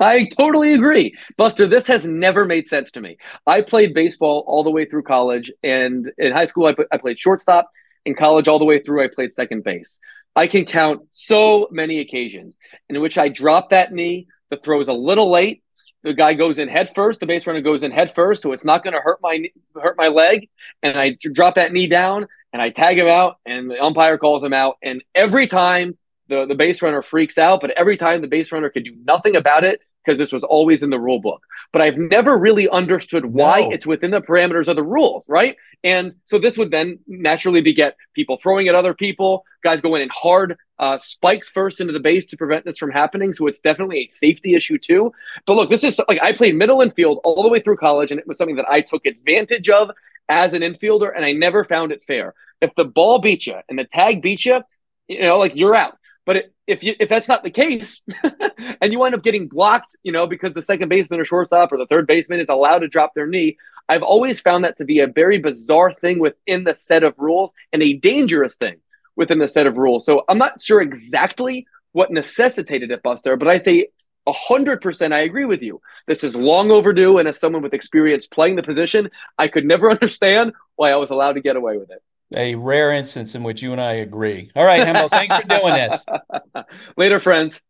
I 0.00 0.24
totally 0.36 0.74
agree. 0.74 1.14
Buster, 1.36 1.66
this 1.66 1.86
has 1.88 2.06
never 2.06 2.44
made 2.44 2.68
sense 2.68 2.92
to 2.92 3.00
me. 3.00 3.18
I 3.46 3.60
played 3.60 3.94
baseball 3.94 4.44
all 4.46 4.62
the 4.62 4.70
way 4.70 4.84
through 4.84 5.02
college, 5.02 5.52
and 5.62 6.10
in 6.18 6.32
high 6.32 6.44
school, 6.44 6.66
I, 6.66 6.74
I 6.92 6.98
played 6.98 7.18
shortstop. 7.18 7.68
In 8.06 8.14
college, 8.14 8.48
all 8.48 8.58
the 8.58 8.64
way 8.64 8.80
through, 8.80 9.04
I 9.04 9.08
played 9.08 9.32
second 9.32 9.64
base. 9.64 9.98
I 10.38 10.46
can 10.46 10.66
count 10.66 11.00
so 11.10 11.66
many 11.72 11.98
occasions 11.98 12.56
in 12.88 13.00
which 13.00 13.18
I 13.18 13.28
drop 13.28 13.70
that 13.70 13.92
knee, 13.92 14.28
the 14.50 14.56
throw 14.56 14.80
is 14.80 14.86
a 14.86 14.92
little 14.92 15.32
late, 15.32 15.64
the 16.04 16.14
guy 16.14 16.34
goes 16.34 16.60
in 16.60 16.68
head 16.68 16.94
first, 16.94 17.18
the 17.18 17.26
base 17.26 17.44
runner 17.44 17.60
goes 17.60 17.82
in 17.82 17.90
head 17.90 18.14
first, 18.14 18.44
so 18.44 18.52
it's 18.52 18.64
not 18.64 18.84
going 18.84 18.94
to 18.94 19.00
hurt 19.00 19.18
my 19.20 19.50
hurt 19.74 19.96
my 19.98 20.06
leg, 20.06 20.48
and 20.80 20.96
I 20.96 21.18
drop 21.20 21.56
that 21.56 21.72
knee 21.72 21.88
down 21.88 22.28
and 22.52 22.62
I 22.62 22.70
tag 22.70 22.96
him 22.98 23.08
out, 23.08 23.38
and 23.44 23.68
the 23.68 23.82
umpire 23.82 24.16
calls 24.16 24.44
him 24.44 24.52
out, 24.52 24.76
and 24.80 25.02
every 25.12 25.48
time 25.48 25.98
the, 26.28 26.46
the 26.46 26.54
base 26.54 26.82
runner 26.82 27.02
freaks 27.02 27.36
out, 27.36 27.60
but 27.60 27.70
every 27.70 27.96
time 27.96 28.20
the 28.20 28.28
base 28.28 28.52
runner 28.52 28.70
could 28.70 28.84
do 28.84 28.94
nothing 29.04 29.34
about 29.34 29.64
it 29.64 29.80
because 30.08 30.16
this 30.16 30.32
was 30.32 30.42
always 30.42 30.82
in 30.82 30.88
the 30.88 30.98
rule 30.98 31.20
book. 31.20 31.46
But 31.70 31.82
I've 31.82 31.98
never 31.98 32.38
really 32.38 32.66
understood 32.66 33.26
why 33.26 33.60
no. 33.60 33.70
it's 33.72 33.84
within 33.84 34.10
the 34.10 34.22
parameters 34.22 34.66
of 34.66 34.76
the 34.76 34.82
rules, 34.82 35.28
right? 35.28 35.54
And 35.84 36.14
so 36.24 36.38
this 36.38 36.56
would 36.56 36.70
then 36.70 36.98
naturally 37.06 37.60
beget 37.60 37.94
people 38.14 38.38
throwing 38.38 38.68
at 38.68 38.74
other 38.74 38.94
people, 38.94 39.44
guys 39.62 39.82
going 39.82 40.00
in 40.00 40.08
hard 40.10 40.56
uh, 40.78 40.96
spikes 40.96 41.50
first 41.50 41.82
into 41.82 41.92
the 41.92 42.00
base 42.00 42.24
to 42.26 42.38
prevent 42.38 42.64
this 42.64 42.78
from 42.78 42.90
happening. 42.90 43.34
So 43.34 43.48
it's 43.48 43.58
definitely 43.58 43.98
a 43.98 44.06
safety 44.06 44.54
issue 44.54 44.78
too. 44.78 45.12
But 45.44 45.56
look, 45.56 45.68
this 45.68 45.84
is 45.84 46.00
like 46.08 46.22
I 46.22 46.32
played 46.32 46.56
middle 46.56 46.80
infield 46.80 47.20
all 47.22 47.42
the 47.42 47.50
way 47.50 47.60
through 47.60 47.76
college, 47.76 48.10
and 48.10 48.18
it 48.18 48.26
was 48.26 48.38
something 48.38 48.56
that 48.56 48.70
I 48.70 48.80
took 48.80 49.04
advantage 49.04 49.68
of 49.68 49.90
as 50.30 50.54
an 50.54 50.62
infielder, 50.62 51.12
and 51.14 51.22
I 51.22 51.32
never 51.32 51.64
found 51.64 51.92
it 51.92 52.02
fair. 52.02 52.34
If 52.62 52.74
the 52.76 52.86
ball 52.86 53.18
beats 53.18 53.46
you 53.46 53.56
and 53.68 53.78
the 53.78 53.84
tag 53.84 54.22
beats 54.22 54.46
you, 54.46 54.62
you 55.06 55.20
know, 55.20 55.38
like 55.38 55.54
you're 55.54 55.74
out. 55.74 55.98
But 56.28 56.52
if 56.66 56.84
you 56.84 56.94
if 57.00 57.08
that's 57.08 57.26
not 57.26 57.42
the 57.42 57.50
case, 57.50 58.02
and 58.82 58.92
you 58.92 59.02
end 59.02 59.14
up 59.14 59.22
getting 59.22 59.48
blocked, 59.48 59.96
you 60.02 60.12
know, 60.12 60.26
because 60.26 60.52
the 60.52 60.60
second 60.60 60.90
baseman 60.90 61.20
or 61.20 61.24
shortstop 61.24 61.72
or 61.72 61.78
the 61.78 61.86
third 61.86 62.06
baseman 62.06 62.38
is 62.38 62.50
allowed 62.50 62.80
to 62.80 62.86
drop 62.86 63.14
their 63.14 63.26
knee, 63.26 63.56
I've 63.88 64.02
always 64.02 64.38
found 64.38 64.64
that 64.64 64.76
to 64.76 64.84
be 64.84 65.00
a 65.00 65.06
very 65.06 65.38
bizarre 65.38 65.90
thing 65.90 66.18
within 66.18 66.64
the 66.64 66.74
set 66.74 67.02
of 67.02 67.18
rules 67.18 67.54
and 67.72 67.82
a 67.82 67.94
dangerous 67.94 68.56
thing 68.56 68.76
within 69.16 69.38
the 69.38 69.48
set 69.48 69.66
of 69.66 69.78
rules. 69.78 70.04
So 70.04 70.26
I'm 70.28 70.36
not 70.36 70.60
sure 70.60 70.82
exactly 70.82 71.66
what 71.92 72.10
necessitated 72.10 72.90
it, 72.90 73.02
Buster, 73.02 73.38
but 73.38 73.48
I 73.48 73.56
say 73.56 73.88
100% 74.28 75.12
I 75.14 75.20
agree 75.20 75.46
with 75.46 75.62
you. 75.62 75.80
This 76.06 76.22
is 76.22 76.36
long 76.36 76.70
overdue. 76.70 77.16
And 77.16 77.26
as 77.26 77.40
someone 77.40 77.62
with 77.62 77.72
experience 77.72 78.26
playing 78.26 78.56
the 78.56 78.62
position, 78.62 79.08
I 79.38 79.48
could 79.48 79.64
never 79.64 79.90
understand 79.98 80.52
why 80.76 80.92
I 80.92 80.96
was 80.96 81.08
allowed 81.08 81.36
to 81.36 81.40
get 81.40 81.56
away 81.56 81.78
with 81.78 81.90
it 81.90 82.02
a 82.34 82.54
rare 82.54 82.92
instance 82.92 83.34
in 83.34 83.42
which 83.42 83.62
you 83.62 83.72
and 83.72 83.80
I 83.80 83.94
agree. 83.94 84.50
All 84.54 84.64
right, 84.64 84.86
Hembo, 84.86 85.10
thanks 85.10 85.34
for 85.34 85.42
doing 85.42 85.74
this. 85.74 86.04
Later, 86.96 87.20
friends. 87.20 87.60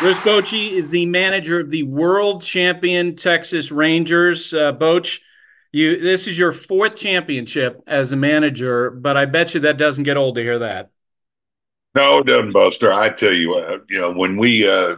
Bruce 0.00 0.18
Bochy 0.18 0.72
is 0.72 0.88
the 0.90 1.06
manager 1.06 1.60
of 1.60 1.70
the 1.70 1.84
world 1.84 2.42
champion 2.42 3.14
Texas 3.14 3.70
Rangers. 3.70 4.52
Uh, 4.52 4.72
Boch, 4.72 5.20
you 5.70 6.00
this 6.00 6.26
is 6.26 6.36
your 6.36 6.52
fourth 6.52 6.96
championship 6.96 7.80
as 7.86 8.10
a 8.10 8.16
manager, 8.16 8.90
but 8.90 9.16
I 9.16 9.26
bet 9.26 9.54
you 9.54 9.60
that 9.60 9.76
doesn't 9.76 10.02
get 10.04 10.16
old 10.16 10.34
to 10.34 10.42
hear 10.42 10.58
that. 10.58 10.90
No, 11.94 12.18
it 12.18 12.26
doesn't, 12.26 12.52
Buster. 12.52 12.92
I 12.92 13.10
tell 13.10 13.32
you, 13.32 13.54
uh, 13.54 13.78
you 13.88 14.00
know, 14.00 14.12
when 14.12 14.36
we 14.36 14.68
uh, 14.68 14.96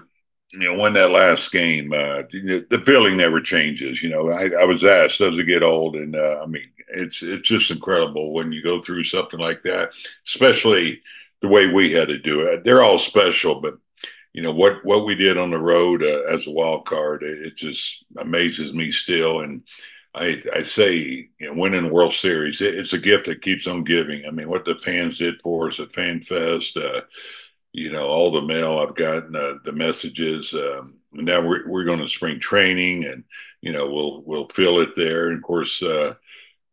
you 0.52 0.60
know 0.60 0.80
win 0.80 0.94
that 0.94 1.10
last 1.10 1.52
game, 1.52 1.92
uh, 1.92 2.22
the 2.32 2.82
feeling 2.86 3.16
never 3.16 3.40
changes. 3.40 4.02
You 4.02 4.10
know, 4.10 4.30
I, 4.30 4.50
I 4.58 4.64
was 4.64 4.84
asked, 4.84 5.18
does 5.18 5.36
it 5.38 5.44
get 5.44 5.62
old? 5.62 5.96
And 5.96 6.16
uh, 6.16 6.40
I 6.42 6.46
mean, 6.46 6.70
it's 6.88 7.22
it's 7.22 7.48
just 7.48 7.70
incredible 7.70 8.32
when 8.32 8.52
you 8.52 8.62
go 8.62 8.80
through 8.80 9.04
something 9.04 9.40
like 9.40 9.62
that, 9.64 9.90
especially 10.26 11.02
the 11.42 11.48
way 11.48 11.66
we 11.66 11.92
had 11.92 12.08
to 12.08 12.18
do 12.18 12.40
it. 12.40 12.64
They're 12.64 12.82
all 12.82 12.98
special, 12.98 13.60
but 13.60 13.78
you 14.32 14.42
know 14.42 14.52
what 14.52 14.84
what 14.84 15.06
we 15.06 15.14
did 15.14 15.38
on 15.38 15.50
the 15.50 15.58
road 15.58 16.02
uh, 16.02 16.22
as 16.32 16.46
a 16.46 16.50
wild 16.50 16.86
card, 16.86 17.22
it, 17.22 17.46
it, 17.46 17.56
just 17.56 18.04
amazes 18.18 18.74
me 18.74 18.90
still. 18.90 19.40
And 19.40 19.62
I 20.14 20.42
I 20.52 20.62
say, 20.62 21.28
you 21.38 21.46
know, 21.46 21.54
winning 21.54 21.90
World 21.90 22.12
Series, 22.12 22.60
it, 22.60 22.74
it's 22.74 22.92
a 22.92 22.98
gift 22.98 23.26
that 23.26 23.42
keeps 23.42 23.66
on 23.66 23.84
giving. 23.84 24.26
I 24.26 24.30
mean, 24.30 24.48
what 24.48 24.64
the 24.64 24.76
fans 24.76 25.18
did 25.18 25.40
for 25.42 25.70
us 25.70 25.78
at 25.80 25.92
Fan 25.92 26.22
Fest. 26.22 26.76
Uh, 26.76 27.02
you 27.74 27.90
know, 27.90 28.06
all 28.06 28.30
the 28.30 28.40
mail 28.40 28.78
I've 28.78 28.94
gotten, 28.94 29.34
uh, 29.34 29.54
the 29.64 29.72
messages. 29.72 30.54
Um, 30.54 30.94
now 31.12 31.40
we're 31.40 31.68
we're 31.68 31.84
going 31.84 31.98
to 31.98 32.08
spring 32.08 32.38
training, 32.38 33.04
and 33.04 33.24
you 33.60 33.72
know 33.72 33.90
we'll 33.90 34.22
we'll 34.22 34.48
feel 34.48 34.80
it 34.80 34.94
there. 34.96 35.28
And 35.28 35.36
of 35.36 35.42
course, 35.42 35.82
uh, 35.82 36.14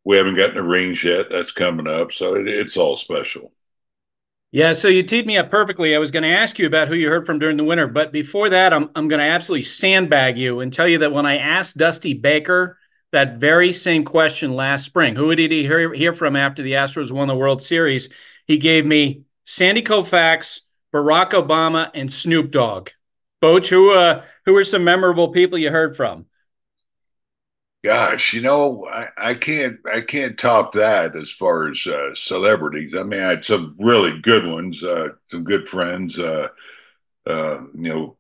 we 0.04 0.18
haven't 0.18 0.36
gotten 0.36 0.56
the 0.56 0.64
rings 0.64 1.04
yet. 1.04 1.30
That's 1.30 1.52
coming 1.52 1.88
up, 1.88 2.12
so 2.12 2.36
it, 2.36 2.48
it's 2.48 2.78
all 2.78 2.98
special. 2.98 3.52
Yeah, 4.52 4.74
so 4.74 4.90
you 4.90 5.04
teed 5.04 5.26
me 5.26 5.38
up 5.38 5.50
perfectly. 5.50 5.96
I 5.96 6.00
was 6.00 6.12
going 6.12 6.24
to 6.24 6.30
ask 6.30 6.60
you 6.60 6.68
about 6.68 6.90
who 6.90 6.96
you 6.96 7.08
heard 7.08 7.26
from 7.26 7.40
during 7.40 7.56
the 7.56 7.64
winter, 7.64 7.88
but 7.88 8.12
before 8.12 8.50
that, 8.50 8.74
I'm 8.74 8.90
I'm 8.96 9.08
going 9.08 9.22
to 9.22 9.26
absolutely 9.26 9.64
sandbag 9.64 10.38
you 10.38 10.60
and 10.60 10.74
tell 10.74 10.88
you 10.88 10.98
that 11.00 11.14
when 11.14 11.26
I 11.26 11.38
asked 11.38 11.78
Dusty 11.78 12.14
Baker 12.14 12.78
that 13.14 13.38
very 13.38 13.72
same 13.72 14.04
question 14.04 14.56
last 14.56 14.86
spring, 14.86 15.16
who 15.16 15.34
did 15.36 15.52
he 15.52 15.64
hear, 15.64 15.94
hear 15.94 16.14
from 16.14 16.36
after 16.36 16.64
the 16.64 16.74
Astros 16.74 17.12
won 17.12 17.28
the 17.28 17.36
World 17.36 17.62
Series? 17.62 18.10
He 18.46 18.58
gave 18.58 18.86
me 18.86 19.24
Sandy 19.46 19.84
Koufax, 19.84 20.62
Barack 20.94 21.32
Obama, 21.32 21.90
and 21.94 22.12
Snoop 22.12 22.52
Dogg. 22.52 22.90
Boch, 23.42 23.70
who 23.70 23.94
uh, 23.94 24.24
who 24.46 24.56
are 24.56 24.64
some 24.64 24.84
memorable 24.84 25.30
people 25.30 25.58
you 25.58 25.72
heard 25.72 25.96
from? 25.96 26.26
Gosh, 27.84 28.34
you 28.34 28.42
know, 28.42 28.88
I, 28.88 29.08
I 29.18 29.34
can't 29.34 29.80
I 29.92 30.02
can't 30.02 30.38
top 30.38 30.74
that 30.74 31.16
as 31.16 31.32
far 31.32 31.72
as 31.72 31.88
uh, 31.88 32.14
celebrities. 32.14 32.94
I 32.96 33.02
mean, 33.02 33.20
I 33.20 33.30
had 33.30 33.46
some 33.46 33.76
really 33.80 34.20
good 34.20 34.46
ones, 34.46 34.84
uh, 34.84 35.10
some 35.32 35.44
good 35.44 35.68
friends. 35.68 36.20
Uh, 36.20 36.50
uh 37.26 37.62
you 37.74 37.90
know, 37.90 38.18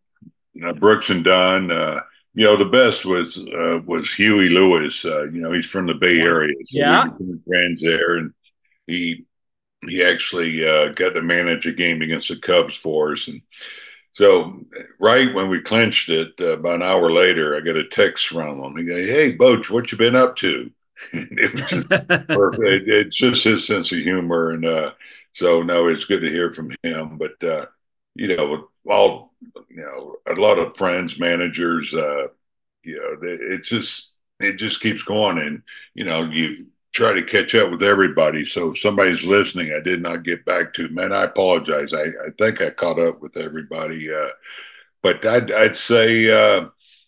you 0.53 0.73
Brooks 0.73 1.11
and 1.11 1.23
Dunn. 1.23 1.69
Uh, 1.69 1.99
you 2.33 2.45
know, 2.45 2.57
the 2.57 2.65
best 2.65 3.05
was 3.05 3.37
uh, 3.37 3.79
was 3.85 4.11
Huey 4.11 4.49
Lewis. 4.49 5.03
you 5.03 5.29
know, 5.33 5.51
he's 5.51 5.67
from 5.67 5.85
the 5.85 5.93
Bay 5.93 6.19
Area, 6.21 6.55
so 6.65 6.79
yeah, 6.79 7.05
friends 7.47 7.81
there, 7.81 8.15
and 8.15 8.33
he 8.87 9.25
he 9.87 10.03
actually 10.03 10.61
got 10.95 11.09
to 11.09 11.21
manage 11.21 11.67
a 11.67 11.71
game 11.71 12.01
against 12.01 12.29
the 12.29 12.37
Cubs 12.37 12.75
for 12.75 13.13
us, 13.13 13.27
and 13.27 13.41
so 14.13 14.59
right 14.99 15.33
when 15.33 15.49
we 15.49 15.61
clinched 15.61 16.09
it, 16.09 16.33
uh, 16.39 16.57
about 16.57 16.75
an 16.75 16.83
hour 16.83 17.09
later, 17.11 17.55
I 17.55 17.61
got 17.61 17.77
a 17.77 17.87
text 17.87 18.27
from 18.27 18.61
him. 18.61 18.77
He 18.77 18.83
go, 18.85 18.95
"Hey, 18.95 19.35
Boch, 19.35 19.69
what 19.69 19.91
you 19.91 19.97
been 19.97 20.15
up 20.15 20.35
to?" 20.37 20.71
it 21.13 21.53
was 21.53 21.69
just 21.69 21.89
perfect. 21.89 22.87
it's 22.87 23.15
just 23.15 23.43
his 23.43 23.65
sense 23.65 23.91
of 23.91 23.99
humor, 23.99 24.51
and 24.51 24.65
uh, 24.65 24.91
so 25.33 25.63
no, 25.63 25.87
it's 25.87 26.05
good 26.05 26.21
to 26.21 26.29
hear 26.29 26.53
from 26.53 26.75
him. 26.83 27.17
But 27.17 27.41
uh, 27.43 27.67
you 28.15 28.35
know, 28.35 28.67
all 28.85 29.33
you 29.69 29.77
know, 29.77 30.17
a 30.27 30.33
lot 30.39 30.59
of 30.59 30.75
friends, 30.77 31.17
managers, 31.19 31.93
uh, 31.93 32.27
you 32.83 32.95
know, 32.95 33.17
it 33.21 33.63
just 33.63 34.09
it 34.39 34.57
just 34.57 34.81
keeps 34.81 35.03
going, 35.03 35.37
and 35.37 35.63
you 35.93 36.03
know, 36.03 36.23
you 36.25 36.67
try 36.93 37.13
to 37.13 37.23
catch 37.23 37.55
up 37.55 37.71
with 37.71 37.83
everybody. 37.83 38.45
So 38.45 38.71
if 38.71 38.79
somebody's 38.79 39.23
listening, 39.23 39.73
I 39.73 39.81
did 39.81 40.01
not 40.01 40.23
get 40.23 40.45
back 40.45 40.73
to, 40.73 40.89
man, 40.89 41.13
I 41.13 41.23
apologize. 41.23 41.93
I, 41.93 42.03
I 42.03 42.29
think 42.37 42.61
I 42.61 42.69
caught 42.69 42.99
up 42.99 43.21
with 43.21 43.37
everybody. 43.37 44.13
Uh, 44.13 44.29
but 45.01 45.25
I'd, 45.25 45.51
I'd 45.51 45.75
say, 45.75 46.29
uh, 46.29 46.67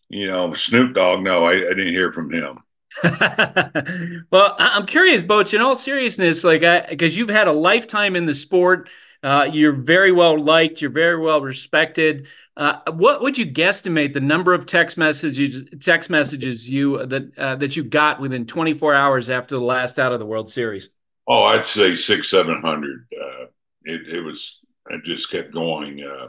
you 0.09 0.27
know, 0.27 0.53
Snoop 0.53 0.93
Dogg, 0.93 1.23
no, 1.23 1.43
I, 1.43 1.53
I 1.53 1.73
didn't 1.73 1.93
hear 1.93 2.13
from 2.13 2.31
him. 2.31 2.59
well, 4.31 4.55
I'm 4.59 4.85
curious, 4.85 5.23
Boch, 5.23 5.53
in 5.53 5.61
all 5.61 5.75
seriousness, 5.75 6.43
like, 6.43 6.61
because 6.89 7.17
you've 7.17 7.29
had 7.29 7.47
a 7.47 7.53
lifetime 7.53 8.15
in 8.15 8.25
the 8.25 8.35
sport, 8.35 8.89
uh, 9.23 9.49
you're 9.51 9.73
very 9.73 10.11
well 10.11 10.39
liked, 10.39 10.81
you're 10.81 10.91
very 10.91 11.17
well 11.17 11.41
respected. 11.41 12.27
Uh, 12.55 12.77
what 12.91 13.21
would 13.21 13.35
you 13.37 13.47
guesstimate 13.47 14.13
the 14.13 14.19
number 14.19 14.53
of 14.53 14.67
text 14.67 14.95
messages 14.95 15.67
text 15.81 16.09
messages 16.09 16.69
you 16.69 17.03
that 17.05 17.37
uh, 17.37 17.55
that 17.55 17.75
you 17.75 17.83
got 17.83 18.19
within 18.19 18.45
24 18.45 18.93
hours 18.93 19.29
after 19.29 19.55
the 19.55 19.61
last 19.61 19.97
out 19.97 20.13
of 20.13 20.19
the 20.19 20.25
World 20.25 20.51
Series? 20.51 20.89
Oh, 21.27 21.43
I'd 21.43 21.65
say 21.65 21.95
six, 21.95 22.29
seven 22.29 22.61
hundred. 22.61 23.07
Uh, 23.11 23.45
it, 23.83 24.07
it 24.07 24.21
was. 24.21 24.59
It 24.89 25.03
just 25.03 25.31
kept 25.31 25.51
going. 25.51 26.03
Uh, 26.03 26.27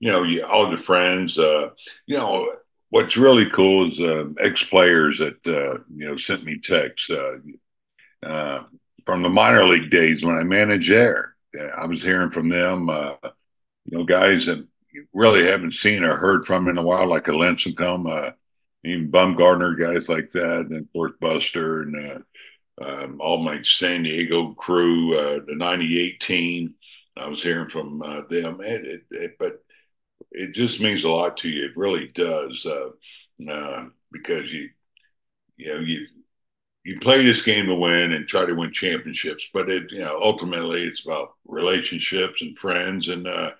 you 0.00 0.10
know, 0.10 0.24
you, 0.24 0.44
all 0.44 0.70
the 0.70 0.76
friends. 0.76 1.38
Uh, 1.38 1.70
you 2.06 2.16
know, 2.16 2.52
what's 2.90 3.16
really 3.16 3.48
cool 3.48 3.88
is 3.88 4.34
ex 4.40 4.64
players 4.64 5.18
that 5.18 5.38
you 5.96 6.06
know 6.06 6.16
sent 6.16 6.44
me 6.44 6.58
texts 6.58 7.06
from 8.20 9.22
the 9.22 9.28
minor 9.28 9.64
league 9.64 9.90
days 9.90 10.24
when 10.24 10.36
I 10.36 10.42
managed 10.42 10.90
there. 10.90 11.36
I 11.78 11.86
was 11.86 12.02
hearing 12.02 12.30
from 12.30 12.48
them. 12.50 12.88
you 12.88 13.98
know, 13.98 14.04
guys 14.04 14.46
that 14.46 14.66
really 15.12 15.44
haven't 15.46 15.72
seen 15.72 16.04
or 16.04 16.16
heard 16.16 16.46
from 16.46 16.68
in 16.68 16.78
a 16.78 16.82
while, 16.82 17.06
like 17.06 17.28
a 17.28 17.32
Lincecum, 17.32 18.10
uh, 18.10 18.32
even 18.84 19.10
Bumgarner, 19.10 19.78
guys 19.78 20.08
like 20.08 20.30
that, 20.32 20.66
and 20.70 20.76
of 20.76 20.92
course 20.92 21.12
Buster 21.20 21.82
and 21.82 22.22
uh, 22.80 22.84
um, 22.84 23.20
all 23.20 23.38
my 23.38 23.62
San 23.62 24.02
Diego 24.02 24.52
crew, 24.54 25.16
uh, 25.16 25.40
the 25.46 25.54
'98 25.56 26.20
team. 26.20 26.74
I 27.16 27.28
was 27.28 27.42
hearing 27.42 27.70
from 27.70 28.02
uh, 28.02 28.22
them, 28.28 28.60
it, 28.60 28.84
it, 28.84 29.02
it, 29.10 29.36
but 29.38 29.62
it 30.32 30.52
just 30.52 30.80
means 30.80 31.04
a 31.04 31.10
lot 31.10 31.36
to 31.38 31.48
you. 31.48 31.64
It 31.66 31.76
really 31.76 32.08
does, 32.08 32.66
uh, 32.66 33.50
uh, 33.50 33.86
because 34.10 34.52
you, 34.52 34.70
you 35.56 35.74
know, 35.74 35.80
you 35.80 36.06
you 36.84 37.00
play 37.00 37.24
this 37.24 37.42
game 37.42 37.66
to 37.66 37.74
win 37.74 38.12
and 38.12 38.26
try 38.26 38.44
to 38.44 38.54
win 38.54 38.72
championships, 38.72 39.48
but 39.54 39.70
it, 39.70 39.90
you 39.90 40.00
know, 40.00 40.18
ultimately 40.22 40.82
it's 40.82 41.04
about 41.04 41.34
relationships 41.46 42.42
and 42.42 42.58
friends 42.58 43.08
and 43.08 43.26
uh, 43.26 43.50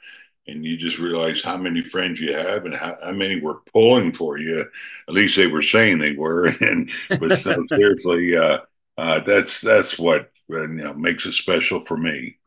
and 0.47 0.65
you 0.65 0.77
just 0.77 0.99
realize 0.99 1.43
how 1.43 1.57
many 1.57 1.83
friends 1.83 2.21
you 2.21 2.35
have 2.35 2.65
and 2.67 2.75
how, 2.75 2.97
how, 3.03 3.13
many 3.13 3.41
were 3.41 3.61
pulling 3.73 4.13
for 4.13 4.39
you. 4.39 4.67
At 5.09 5.15
least 5.15 5.37
they 5.37 5.47
were 5.47 5.63
saying 5.63 5.99
they 5.99 6.13
were. 6.13 6.49
And 6.61 6.91
but 7.19 7.39
so 7.39 7.65
seriously, 7.69 8.37
uh, 8.37 8.59
uh, 8.99 9.21
that's 9.21 9.61
that's 9.61 9.99
what 9.99 10.31
uh, 10.53 10.63
you 10.63 10.69
know, 10.69 10.95
makes 10.95 11.27
it 11.27 11.35
special 11.35 11.85
for 11.85 11.97
me. 11.97 12.39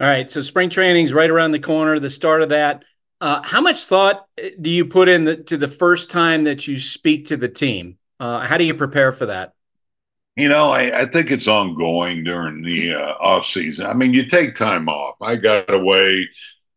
All 0.00 0.08
right, 0.08 0.30
so 0.30 0.40
spring 0.40 0.68
training's 0.68 1.12
right 1.12 1.30
around 1.30 1.52
the 1.52 1.58
corner. 1.58 1.98
The 1.98 2.10
start 2.10 2.42
of 2.42 2.48
that. 2.50 2.84
Uh, 3.20 3.40
how 3.42 3.60
much 3.60 3.84
thought 3.84 4.26
uh, 4.42 4.48
do 4.60 4.68
you 4.68 4.84
put 4.84 5.08
in 5.08 5.24
the, 5.24 5.36
to 5.36 5.56
the 5.56 5.68
first 5.68 6.10
time 6.10 6.44
that 6.44 6.66
you 6.66 6.78
speak 6.80 7.26
to 7.26 7.36
the 7.36 7.48
team? 7.48 7.98
Uh, 8.18 8.40
how 8.40 8.58
do 8.58 8.64
you 8.64 8.74
prepare 8.74 9.12
for 9.12 9.26
that? 9.26 9.52
You 10.36 10.48
know, 10.48 10.70
I, 10.70 11.02
I 11.02 11.06
think 11.06 11.30
it's 11.30 11.46
ongoing 11.46 12.24
during 12.24 12.62
the 12.62 12.94
uh, 12.94 13.14
off 13.20 13.46
season. 13.46 13.86
I 13.86 13.92
mean, 13.92 14.14
you 14.14 14.26
take 14.26 14.54
time 14.54 14.88
off. 14.88 15.16
I 15.20 15.36
got 15.36 15.72
away. 15.72 16.28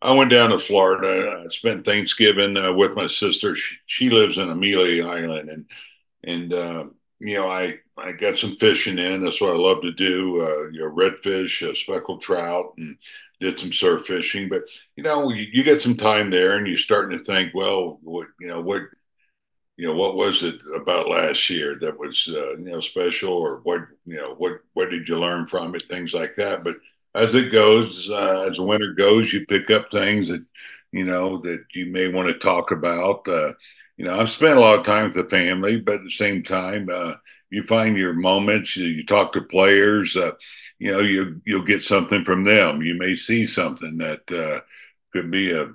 I 0.05 0.11
went 0.11 0.29
down 0.29 0.51
to 0.51 0.59
Florida. 0.59 1.41
I 1.43 1.49
spent 1.49 1.83
Thanksgiving 1.83 2.55
uh, 2.57 2.71
with 2.73 2.93
my 2.93 3.07
sister. 3.07 3.55
She, 3.55 3.75
she, 3.87 4.09
lives 4.11 4.37
in 4.37 4.49
Amelia 4.49 5.07
Island, 5.07 5.49
and 5.49 5.65
and 6.23 6.53
uh, 6.53 6.85
you 7.19 7.37
know, 7.37 7.47
I 7.47 7.79
I 7.97 8.11
got 8.11 8.37
some 8.37 8.55
fishing 8.57 8.99
in. 8.99 9.23
That's 9.23 9.41
what 9.41 9.49
I 9.49 9.57
love 9.57 9.81
to 9.81 9.91
do. 9.91 10.41
Uh, 10.41 10.69
you 10.69 10.81
know, 10.81 10.91
redfish, 10.91 11.67
uh, 11.67 11.73
speckled 11.73 12.21
trout, 12.21 12.73
and 12.77 12.97
did 13.41 13.59
some 13.59 13.73
surf 13.73 14.05
fishing. 14.05 14.47
But 14.47 14.65
you 14.95 15.03
know, 15.03 15.31
you, 15.31 15.47
you 15.51 15.63
get 15.63 15.81
some 15.81 15.97
time 15.97 16.29
there, 16.29 16.55
and 16.55 16.67
you're 16.67 16.77
starting 16.77 17.17
to 17.17 17.23
think, 17.23 17.55
well, 17.55 17.99
what 18.03 18.27
you 18.39 18.47
know, 18.47 18.61
what 18.61 18.83
you 19.75 19.87
know, 19.87 19.95
what 19.95 20.15
was 20.15 20.43
it 20.43 20.59
about 20.75 21.09
last 21.09 21.49
year 21.49 21.79
that 21.81 21.97
was 21.97 22.29
uh, 22.31 22.57
you 22.57 22.69
know 22.69 22.79
special, 22.79 23.33
or 23.33 23.61
what 23.63 23.81
you 24.05 24.17
know, 24.17 24.35
what 24.37 24.59
what 24.73 24.91
did 24.91 25.07
you 25.07 25.17
learn 25.17 25.47
from 25.47 25.73
it, 25.73 25.85
things 25.89 26.13
like 26.13 26.35
that. 26.35 26.63
But 26.63 26.75
as 27.15 27.35
it 27.35 27.51
goes, 27.51 28.09
uh, 28.09 28.47
as 28.49 28.59
winter 28.59 28.93
goes, 28.93 29.33
you 29.33 29.45
pick 29.45 29.71
up 29.71 29.91
things 29.91 30.29
that 30.29 30.45
you 30.91 31.05
know 31.05 31.37
that 31.39 31.65
you 31.73 31.87
may 31.87 32.07
want 32.09 32.27
to 32.27 32.35
talk 32.35 32.71
about. 32.71 33.27
Uh, 33.27 33.53
you 33.97 34.05
know, 34.05 34.19
I've 34.19 34.29
spent 34.29 34.57
a 34.57 34.61
lot 34.61 34.79
of 34.79 34.85
time 34.85 35.05
with 35.05 35.15
the 35.15 35.29
family, 35.29 35.77
but 35.79 35.95
at 35.95 36.03
the 36.03 36.11
same 36.11 36.43
time, 36.43 36.89
uh, 36.91 37.13
you 37.49 37.63
find 37.63 37.97
your 37.97 38.13
moments. 38.13 38.75
You, 38.75 38.87
you 38.87 39.05
talk 39.05 39.33
to 39.33 39.41
players. 39.41 40.15
Uh, 40.17 40.31
you 40.79 40.91
know, 40.91 40.99
you 40.99 41.41
you'll 41.45 41.63
get 41.63 41.83
something 41.83 42.25
from 42.25 42.43
them. 42.43 42.81
You 42.81 42.95
may 42.95 43.15
see 43.15 43.45
something 43.45 43.97
that 43.97 44.29
uh, 44.31 44.61
could 45.13 45.31
be 45.31 45.51
a, 45.51 45.63
a 45.63 45.69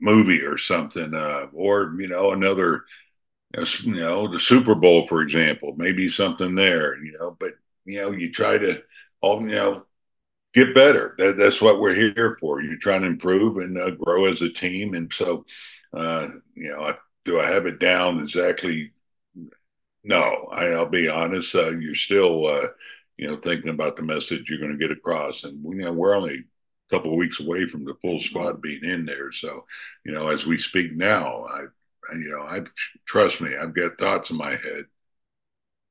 movie 0.00 0.42
or 0.42 0.58
something, 0.58 1.14
uh, 1.14 1.46
or 1.52 1.94
you 1.98 2.08
know 2.08 2.32
another, 2.32 2.84
you 3.54 3.94
know, 3.94 4.28
the 4.28 4.40
Super 4.40 4.74
Bowl, 4.74 5.06
for 5.06 5.22
example, 5.22 5.74
maybe 5.76 6.08
something 6.08 6.54
there. 6.54 7.02
You 7.02 7.12
know, 7.18 7.36
but 7.38 7.50
you 7.84 8.00
know, 8.00 8.10
you 8.12 8.30
try 8.30 8.58
to, 8.58 8.82
all 9.20 9.40
you 9.42 9.48
know, 9.54 9.84
get 10.54 10.74
better. 10.74 11.14
That, 11.18 11.36
that's 11.36 11.60
what 11.60 11.80
we're 11.80 11.94
here 11.94 12.36
for. 12.40 12.60
You 12.60 12.78
try 12.78 12.98
to 12.98 13.06
improve 13.06 13.56
and 13.58 13.78
uh, 13.78 13.90
grow 13.90 14.26
as 14.26 14.42
a 14.42 14.50
team, 14.50 14.94
and 14.94 15.12
so, 15.12 15.44
uh, 15.94 16.28
you 16.54 16.70
know, 16.70 16.82
I, 16.82 16.94
do 17.24 17.40
I 17.40 17.46
have 17.46 17.66
it 17.66 17.78
down 17.78 18.20
exactly? 18.20 18.92
No, 20.04 20.48
I, 20.52 20.70
will 20.70 20.86
be 20.86 21.08
honest. 21.08 21.54
Uh, 21.54 21.70
you're 21.70 21.94
still, 21.94 22.46
uh, 22.46 22.68
you 23.16 23.28
know, 23.28 23.36
thinking 23.36 23.70
about 23.70 23.96
the 23.96 24.02
message 24.02 24.48
you're 24.48 24.58
going 24.58 24.72
to 24.72 24.78
get 24.78 24.90
across, 24.96 25.44
and 25.44 25.62
you 25.64 25.84
know, 25.84 25.92
we're 25.92 26.16
only 26.16 26.34
a 26.34 26.94
couple 26.94 27.12
of 27.12 27.18
weeks 27.18 27.40
away 27.40 27.66
from 27.68 27.84
the 27.84 27.94
full 28.02 28.20
squad 28.20 28.60
being 28.60 28.84
in 28.84 29.06
there. 29.06 29.32
So, 29.32 29.64
you 30.04 30.12
know, 30.12 30.28
as 30.28 30.46
we 30.46 30.58
speak 30.58 30.92
now, 30.94 31.44
I, 31.44 31.60
you 32.14 32.30
know, 32.30 32.42
I 32.42 32.62
trust 33.06 33.40
me, 33.40 33.56
I've 33.56 33.74
got 33.74 33.98
thoughts 33.98 34.30
in 34.30 34.36
my 34.36 34.50
head. 34.50 34.86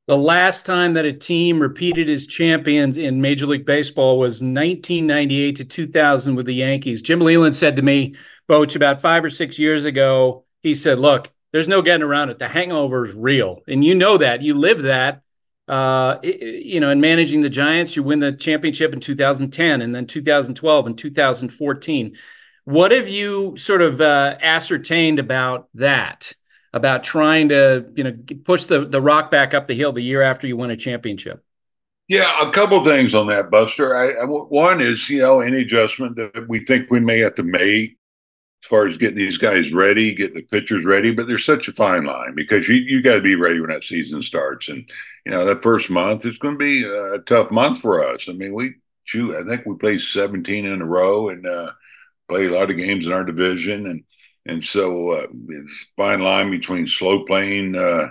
The 0.07 0.17
last 0.17 0.65
time 0.65 0.95
that 0.95 1.05
a 1.05 1.13
team 1.13 1.61
repeated 1.61 2.09
as 2.09 2.27
champions 2.27 2.97
in 2.97 3.21
Major 3.21 3.45
League 3.45 3.65
Baseball 3.65 4.19
was 4.19 4.41
1998 4.41 5.55
to 5.57 5.65
2000 5.65 6.35
with 6.35 6.47
the 6.47 6.53
Yankees. 6.53 7.01
Jim 7.01 7.19
Leyland 7.19 7.55
said 7.55 7.75
to 7.75 7.81
me, 7.81 8.15
Boch, 8.49 8.75
about 8.75 9.01
five 9.01 9.23
or 9.23 9.29
six 9.29 9.57
years 9.59 9.85
ago, 9.85 10.43
he 10.61 10.75
said, 10.75 10.99
Look, 10.99 11.31
there's 11.51 11.67
no 11.67 11.81
getting 11.81 12.03
around 12.03 12.29
it. 12.29 12.39
The 12.39 12.47
hangover 12.47 13.05
is 13.05 13.15
real. 13.15 13.61
And 13.67 13.83
you 13.83 13.95
know 13.95 14.17
that. 14.17 14.41
You 14.41 14.57
live 14.57 14.81
that 14.81 15.21
uh, 15.71 16.19
you 16.21 16.81
know, 16.81 16.89
in 16.89 16.99
managing 16.99 17.41
the 17.41 17.49
Giants, 17.49 17.95
you 17.95 18.03
win 18.03 18.19
the 18.19 18.33
championship 18.33 18.91
in 18.91 18.99
2010 18.99 19.81
and 19.81 19.95
then 19.95 20.05
2012 20.05 20.85
and 20.85 20.97
2014. 20.97 22.17
What 22.65 22.91
have 22.91 23.07
you 23.07 23.55
sort 23.57 23.81
of 23.81 24.01
uh, 24.01 24.35
ascertained 24.41 25.17
about 25.17 25.69
that? 25.75 26.33
About 26.73 27.03
trying 27.03 27.49
to, 27.49 27.85
you 27.95 28.03
know, 28.05 28.17
push 28.45 28.65
the 28.65 28.85
the 28.85 29.01
rock 29.01 29.29
back 29.29 29.53
up 29.53 29.67
the 29.67 29.73
hill 29.73 29.91
the 29.91 30.01
year 30.01 30.21
after 30.21 30.47
you 30.47 30.55
win 30.55 30.71
a 30.71 30.77
championship. 30.77 31.43
Yeah, 32.07 32.29
a 32.41 32.51
couple 32.51 32.83
things 32.83 33.13
on 33.13 33.27
that, 33.27 33.49
Buster. 33.49 33.95
I, 33.95 34.11
I, 34.11 34.25
one 34.25 34.81
is, 34.81 35.09
you 35.09 35.19
know, 35.19 35.39
any 35.39 35.61
adjustment 35.61 36.17
that 36.17 36.45
we 36.47 36.59
think 36.65 36.89
we 36.89 36.99
may 36.99 37.19
have 37.19 37.35
to 37.35 37.43
make 37.43 37.97
as 38.63 38.67
far 38.67 38.85
as 38.85 38.97
getting 38.97 39.17
these 39.17 39.37
guys 39.37 39.73
ready, 39.73 40.13
getting 40.13 40.35
the 40.35 40.41
pitchers 40.43 40.85
ready. 40.85 41.13
But 41.13 41.27
there's 41.27 41.45
such 41.45 41.67
a 41.67 41.73
fine 41.73 42.05
line 42.05 42.35
because 42.35 42.67
you 42.67 42.75
you 42.75 43.01
got 43.01 43.15
to 43.15 43.21
be 43.21 43.35
ready 43.35 43.59
when 43.59 43.69
that 43.69 43.83
season 43.83 44.21
starts, 44.21 44.69
and 44.69 44.89
you 45.25 45.31
know 45.31 45.45
that 45.45 45.63
first 45.63 45.89
month 45.89 46.25
is 46.25 46.37
going 46.37 46.55
to 46.55 46.59
be 46.59 46.83
a 46.83 47.19
tough 47.19 47.49
month 47.49 47.79
for 47.79 48.05
us. 48.05 48.27
I 48.27 48.33
mean, 48.33 48.53
we 48.53 48.75
shoot, 49.03 49.35
I 49.35 49.47
think 49.47 49.65
we 49.65 49.75
played 49.75 50.01
17 50.01 50.65
in 50.65 50.81
a 50.81 50.85
row 50.85 51.29
and 51.29 51.45
uh, 51.45 51.71
play 52.27 52.45
a 52.45 52.51
lot 52.51 52.69
of 52.69 52.77
games 52.77 53.05
in 53.05 53.13
our 53.13 53.23
division, 53.23 53.87
and 53.87 54.03
and 54.45 54.63
so 54.63 55.11
uh, 55.11 55.27
it's 55.49 55.85
fine 55.95 56.21
line 56.21 56.49
between 56.49 56.87
slow 56.87 57.23
playing 57.25 57.75
uh, 57.75 58.09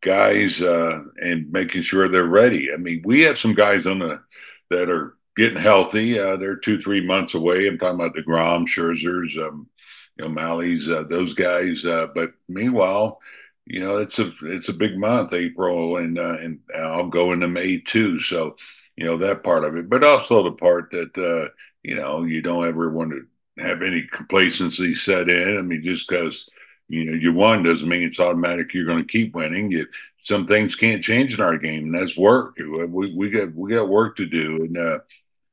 guys 0.00 0.62
uh, 0.62 1.00
and 1.20 1.50
making 1.50 1.82
sure 1.82 2.08
they're 2.08 2.24
ready. 2.24 2.72
I 2.72 2.76
mean, 2.76 3.02
we 3.04 3.22
have 3.22 3.38
some 3.38 3.54
guys 3.54 3.86
on 3.86 3.98
the 3.98 4.22
that 4.70 4.88
are 4.88 5.16
getting 5.36 5.60
healthy. 5.60 6.18
Uh, 6.18 6.36
they're 6.36 6.56
two, 6.56 6.78
three 6.80 7.04
months 7.04 7.34
away. 7.34 7.66
I'm 7.66 7.78
talking 7.78 7.96
about 7.96 8.14
deGrom, 8.14 8.66
Scherzers, 8.66 9.36
um, 9.38 9.68
you 10.16 10.28
know, 10.28 10.96
uh, 10.96 11.02
those 11.04 11.34
guys. 11.34 11.84
Uh, 11.84 12.06
but 12.14 12.32
meanwhile, 12.48 13.20
you 13.66 13.80
know, 13.80 13.98
it's 13.98 14.18
a 14.18 14.30
it's 14.44 14.68
a 14.68 14.74
big 14.74 14.96
month, 14.96 15.32
April, 15.32 15.96
and 15.96 16.18
and 16.18 16.60
I'll 16.76 17.08
go 17.08 17.32
into 17.32 17.48
May 17.48 17.78
too. 17.78 18.20
So, 18.20 18.56
you 18.96 19.04
know, 19.04 19.18
that 19.18 19.44
part 19.44 19.64
of 19.64 19.76
it, 19.76 19.88
but 19.88 20.04
also 20.04 20.42
the 20.42 20.52
part 20.52 20.90
that 20.92 21.50
you 21.82 21.94
know 21.96 22.24
you 22.24 22.42
don't 22.42 22.66
ever 22.66 22.90
want 22.90 23.10
to 23.12 23.26
have 23.58 23.82
any 23.82 24.02
complacency 24.02 24.94
set 24.94 25.28
in. 25.28 25.58
I 25.58 25.62
mean, 25.62 25.82
just 25.82 26.08
because 26.08 26.48
you 26.88 27.04
know 27.04 27.12
you 27.12 27.32
won 27.32 27.62
doesn't 27.62 27.88
mean 27.88 28.02
it's 28.02 28.20
automatic 28.20 28.74
you're 28.74 28.86
going 28.86 29.02
to 29.02 29.12
keep 29.12 29.34
winning. 29.34 29.70
You, 29.70 29.86
some 30.24 30.46
things 30.46 30.76
can't 30.76 31.02
change 31.02 31.34
in 31.34 31.40
our 31.40 31.58
game, 31.58 31.84
and 31.84 31.94
that's 31.94 32.16
work. 32.16 32.56
We 32.58 33.14
we 33.14 33.30
got 33.30 33.54
we 33.54 33.72
got 33.72 33.88
work 33.88 34.16
to 34.16 34.26
do, 34.26 34.64
and 34.64 34.78
uh, 34.78 34.98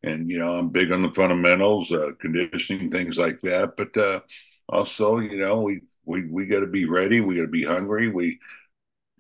and 0.04 0.30
you 0.30 0.40
know 0.40 0.54
I'm 0.54 0.70
big 0.70 0.92
on 0.92 1.02
the 1.02 1.12
fundamentals, 1.12 1.92
uh, 1.92 2.12
conditioning, 2.20 2.92
things 2.92 3.18
like 3.18 3.42
that. 3.42 3.76
But 3.76 3.98
uh, 3.98 4.22
also, 4.68 5.20
you 5.20 5.38
know, 5.38 5.62
we 5.62 5.82
we 6.06 6.26
we 6.26 6.46
got 6.46 6.62
to 6.62 6.68
be 6.68 6.86
ready. 6.86 7.22
We 7.22 7.36
got 7.36 7.44
to 7.44 7.48
be 7.48 7.66
hungry. 7.66 8.10
We 8.10 8.40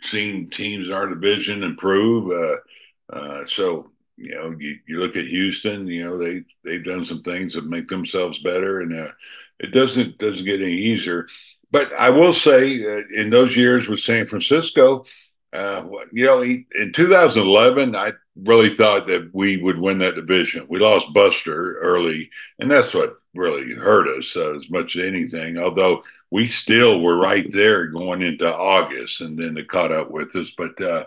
seen 0.01 0.49
teams 0.49 0.87
in 0.87 0.93
our 0.93 1.07
division 1.07 1.63
improve. 1.63 2.31
Uh, 2.31 3.15
uh, 3.15 3.45
so 3.45 3.91
you 4.19 4.35
know, 4.35 4.55
you, 4.59 4.79
you 4.87 4.99
look 4.99 5.15
at 5.15 5.27
Houston. 5.27 5.87
You 5.87 6.05
know, 6.05 6.17
they 6.17 6.43
they've 6.63 6.83
done 6.83 7.05
some 7.05 7.23
things 7.23 7.53
that 7.53 7.65
make 7.65 7.87
themselves 7.87 8.39
better, 8.39 8.81
and 8.81 8.93
uh, 8.93 9.11
it 9.59 9.67
doesn't 9.67 10.17
doesn't 10.17 10.45
get 10.45 10.61
any 10.61 10.73
easier. 10.73 11.27
But 11.71 11.93
I 11.93 12.09
will 12.09 12.33
say, 12.33 13.03
in 13.13 13.29
those 13.29 13.55
years 13.55 13.87
with 13.87 13.99
San 13.99 14.25
Francisco, 14.25 15.05
uh, 15.53 15.83
you 16.11 16.25
know, 16.25 16.41
in 16.41 16.91
2011, 16.93 17.95
I 17.95 18.13
really 18.35 18.75
thought 18.75 19.07
that 19.07 19.29
we 19.33 19.57
would 19.57 19.79
win 19.79 19.99
that 19.99 20.15
division. 20.15 20.67
We 20.69 20.79
lost 20.79 21.13
Buster 21.13 21.77
early, 21.79 22.29
and 22.59 22.69
that's 22.69 22.93
what 22.93 23.15
really 23.33 23.73
hurt 23.73 24.07
us 24.17 24.35
uh, 24.35 24.55
as 24.55 24.69
much 24.69 24.95
as 24.95 25.03
anything. 25.03 25.57
Although 25.57 26.03
we 26.31 26.47
still 26.47 26.99
were 27.01 27.17
right 27.17 27.49
there 27.51 27.87
going 27.87 28.21
into 28.21 28.53
August, 28.53 29.21
and 29.21 29.37
then 29.37 29.57
it 29.57 29.69
caught 29.69 29.91
up 29.91 30.11
with 30.11 30.35
us. 30.35 30.51
But 30.51 30.79
uh, 30.81 31.05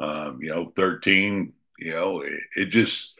um, 0.00 0.38
you 0.40 0.50
know, 0.50 0.72
13, 0.76 1.52
you 1.78 1.92
know, 1.92 2.20
it, 2.20 2.40
it, 2.56 2.66
just 2.66 3.14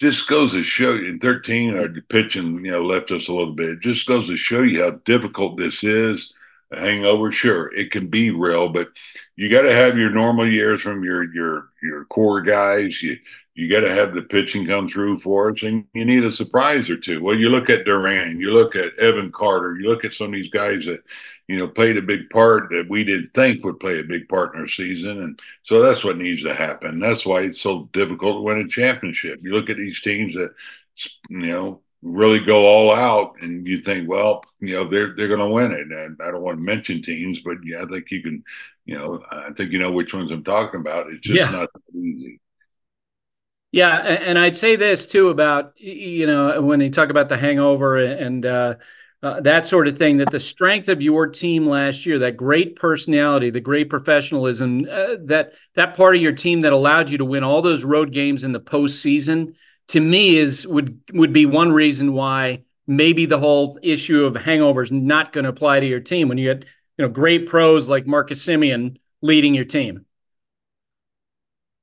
just 0.00 0.28
goes 0.28 0.52
to 0.52 0.62
show 0.62 0.94
you. 0.94 1.06
In 1.10 1.18
13, 1.18 1.76
our 1.76 1.88
pitching, 2.08 2.64
you 2.64 2.70
know, 2.70 2.82
left 2.82 3.10
us 3.10 3.28
a 3.28 3.32
little 3.32 3.54
bit. 3.54 3.70
It 3.70 3.80
just 3.80 4.06
goes 4.06 4.28
to 4.28 4.36
show 4.36 4.62
you 4.62 4.82
how 4.82 5.00
difficult 5.04 5.58
this 5.58 5.82
is 5.82 6.32
a 6.70 6.80
hangover, 6.80 7.30
sure, 7.30 7.72
it 7.74 7.90
can 7.90 8.08
be 8.08 8.30
real, 8.30 8.68
but 8.68 8.88
you 9.36 9.50
got 9.50 9.62
to 9.62 9.72
have 9.72 9.96
your 9.96 10.10
normal 10.10 10.46
years 10.50 10.80
from 10.80 11.02
your 11.02 11.32
your 11.32 11.70
your 11.82 12.04
core 12.06 12.42
guys. 12.42 13.02
You 13.02 13.16
you 13.54 13.68
got 13.68 13.80
to 13.80 13.92
have 13.92 14.14
the 14.14 14.22
pitching 14.22 14.66
come 14.66 14.88
through 14.88 15.18
for 15.18 15.50
us, 15.50 15.62
and 15.62 15.84
you 15.94 16.04
need 16.04 16.24
a 16.24 16.32
surprise 16.32 16.90
or 16.90 16.96
two. 16.96 17.22
Well, 17.22 17.36
you 17.36 17.48
look 17.48 17.70
at 17.70 17.84
Duran, 17.84 18.38
you 18.40 18.50
look 18.50 18.76
at 18.76 18.96
Evan 18.98 19.32
Carter, 19.32 19.76
you 19.76 19.88
look 19.88 20.04
at 20.04 20.14
some 20.14 20.28
of 20.28 20.32
these 20.34 20.50
guys 20.50 20.84
that 20.84 21.02
you 21.48 21.58
know 21.58 21.66
played 21.66 21.96
a 21.96 22.02
big 22.02 22.30
part 22.30 22.70
that 22.70 22.86
we 22.88 23.04
didn't 23.04 23.32
think 23.34 23.64
would 23.64 23.80
play 23.80 23.98
a 23.98 24.04
big 24.04 24.28
part 24.28 24.54
in 24.54 24.60
our 24.60 24.68
season, 24.68 25.22
and 25.22 25.40
so 25.64 25.82
that's 25.82 26.04
what 26.04 26.18
needs 26.18 26.42
to 26.44 26.54
happen. 26.54 27.00
That's 27.00 27.26
why 27.26 27.40
it's 27.40 27.60
so 27.60 27.88
difficult 27.92 28.36
to 28.36 28.42
win 28.42 28.58
a 28.58 28.68
championship. 28.68 29.40
You 29.42 29.52
look 29.52 29.70
at 29.70 29.76
these 29.76 30.00
teams 30.00 30.34
that 30.34 30.54
you 31.28 31.46
know 31.46 31.80
really 32.02 32.40
go 32.40 32.64
all 32.64 32.94
out 32.94 33.34
and 33.40 33.66
you 33.66 33.80
think, 33.80 34.08
well, 34.08 34.42
you 34.60 34.74
know, 34.74 34.88
they're 34.88 35.14
they're 35.14 35.28
going 35.28 35.40
to 35.40 35.48
win 35.48 35.72
it. 35.72 35.80
And 35.80 36.18
I 36.22 36.30
don't 36.30 36.42
want 36.42 36.58
to 36.58 36.62
mention 36.62 37.02
teams, 37.02 37.40
but 37.40 37.56
yeah, 37.64 37.82
I 37.82 37.86
think 37.86 38.10
you 38.10 38.22
can, 38.22 38.44
you 38.84 38.96
know, 38.96 39.22
I 39.30 39.50
think 39.52 39.72
you 39.72 39.78
know 39.78 39.90
which 39.90 40.14
ones 40.14 40.30
I'm 40.30 40.44
talking 40.44 40.80
about. 40.80 41.10
It's 41.10 41.26
just 41.26 41.40
yeah. 41.40 41.50
not 41.50 41.68
easy. 41.94 42.40
Yeah, 43.70 43.98
and 43.98 44.38
I'd 44.38 44.56
say 44.56 44.76
this 44.76 45.06
too 45.06 45.28
about 45.28 45.78
you 45.78 46.26
know 46.26 46.62
when 46.62 46.80
you 46.80 46.90
talk 46.90 47.10
about 47.10 47.28
the 47.28 47.36
hangover 47.36 47.98
and 47.98 48.46
uh, 48.46 48.74
uh, 49.22 49.40
that 49.40 49.66
sort 49.66 49.88
of 49.88 49.98
thing, 49.98 50.18
that 50.18 50.30
the 50.30 50.38
strength 50.38 50.88
of 50.88 51.02
your 51.02 51.26
team 51.26 51.66
last 51.66 52.06
year, 52.06 52.20
that 52.20 52.36
great 52.36 52.76
personality, 52.76 53.50
the 53.50 53.60
great 53.60 53.90
professionalism, 53.90 54.86
uh, 54.88 55.16
that 55.24 55.54
that 55.74 55.96
part 55.96 56.14
of 56.14 56.22
your 56.22 56.32
team 56.32 56.60
that 56.60 56.72
allowed 56.72 57.10
you 57.10 57.18
to 57.18 57.24
win 57.24 57.42
all 57.42 57.60
those 57.60 57.84
road 57.84 58.12
games 58.12 58.44
in 58.44 58.52
the 58.52 58.60
postseason 58.60 59.54
to 59.88 60.00
me 60.00 60.36
is 60.36 60.66
would 60.66 61.00
would 61.12 61.32
be 61.32 61.46
one 61.46 61.72
reason 61.72 62.12
why 62.12 62.62
maybe 62.86 63.26
the 63.26 63.38
whole 63.38 63.78
issue 63.82 64.24
of 64.24 64.34
hangovers 64.34 64.92
not 64.92 65.32
going 65.32 65.44
to 65.44 65.50
apply 65.50 65.80
to 65.80 65.86
your 65.86 66.00
team 66.00 66.28
when 66.28 66.38
you 66.38 66.54
get 66.54 66.64
you 66.96 67.04
know 67.04 67.08
great 67.08 67.48
pros 67.48 67.88
like 67.88 68.06
Marcus 68.06 68.44
Semien 68.44 68.98
leading 69.20 69.54
your 69.54 69.64
team. 69.64 70.04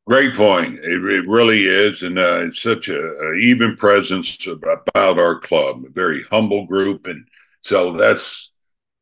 Great 0.08 0.36
point. 0.36 0.76
It, 0.84 1.04
it 1.04 1.28
really 1.28 1.66
is, 1.66 2.04
and 2.04 2.20
uh, 2.20 2.46
it's 2.46 2.62
such 2.62 2.90
a, 2.90 3.00
a, 3.00 3.34
even 3.34 3.76
presence 3.76 4.46
about 4.46 5.18
our 5.18 5.40
club. 5.40 5.84
A 5.84 5.90
very 5.90 6.24
humble 6.30 6.68
group, 6.68 7.08
and 7.08 7.28
so 7.62 7.94
that's 7.94 8.52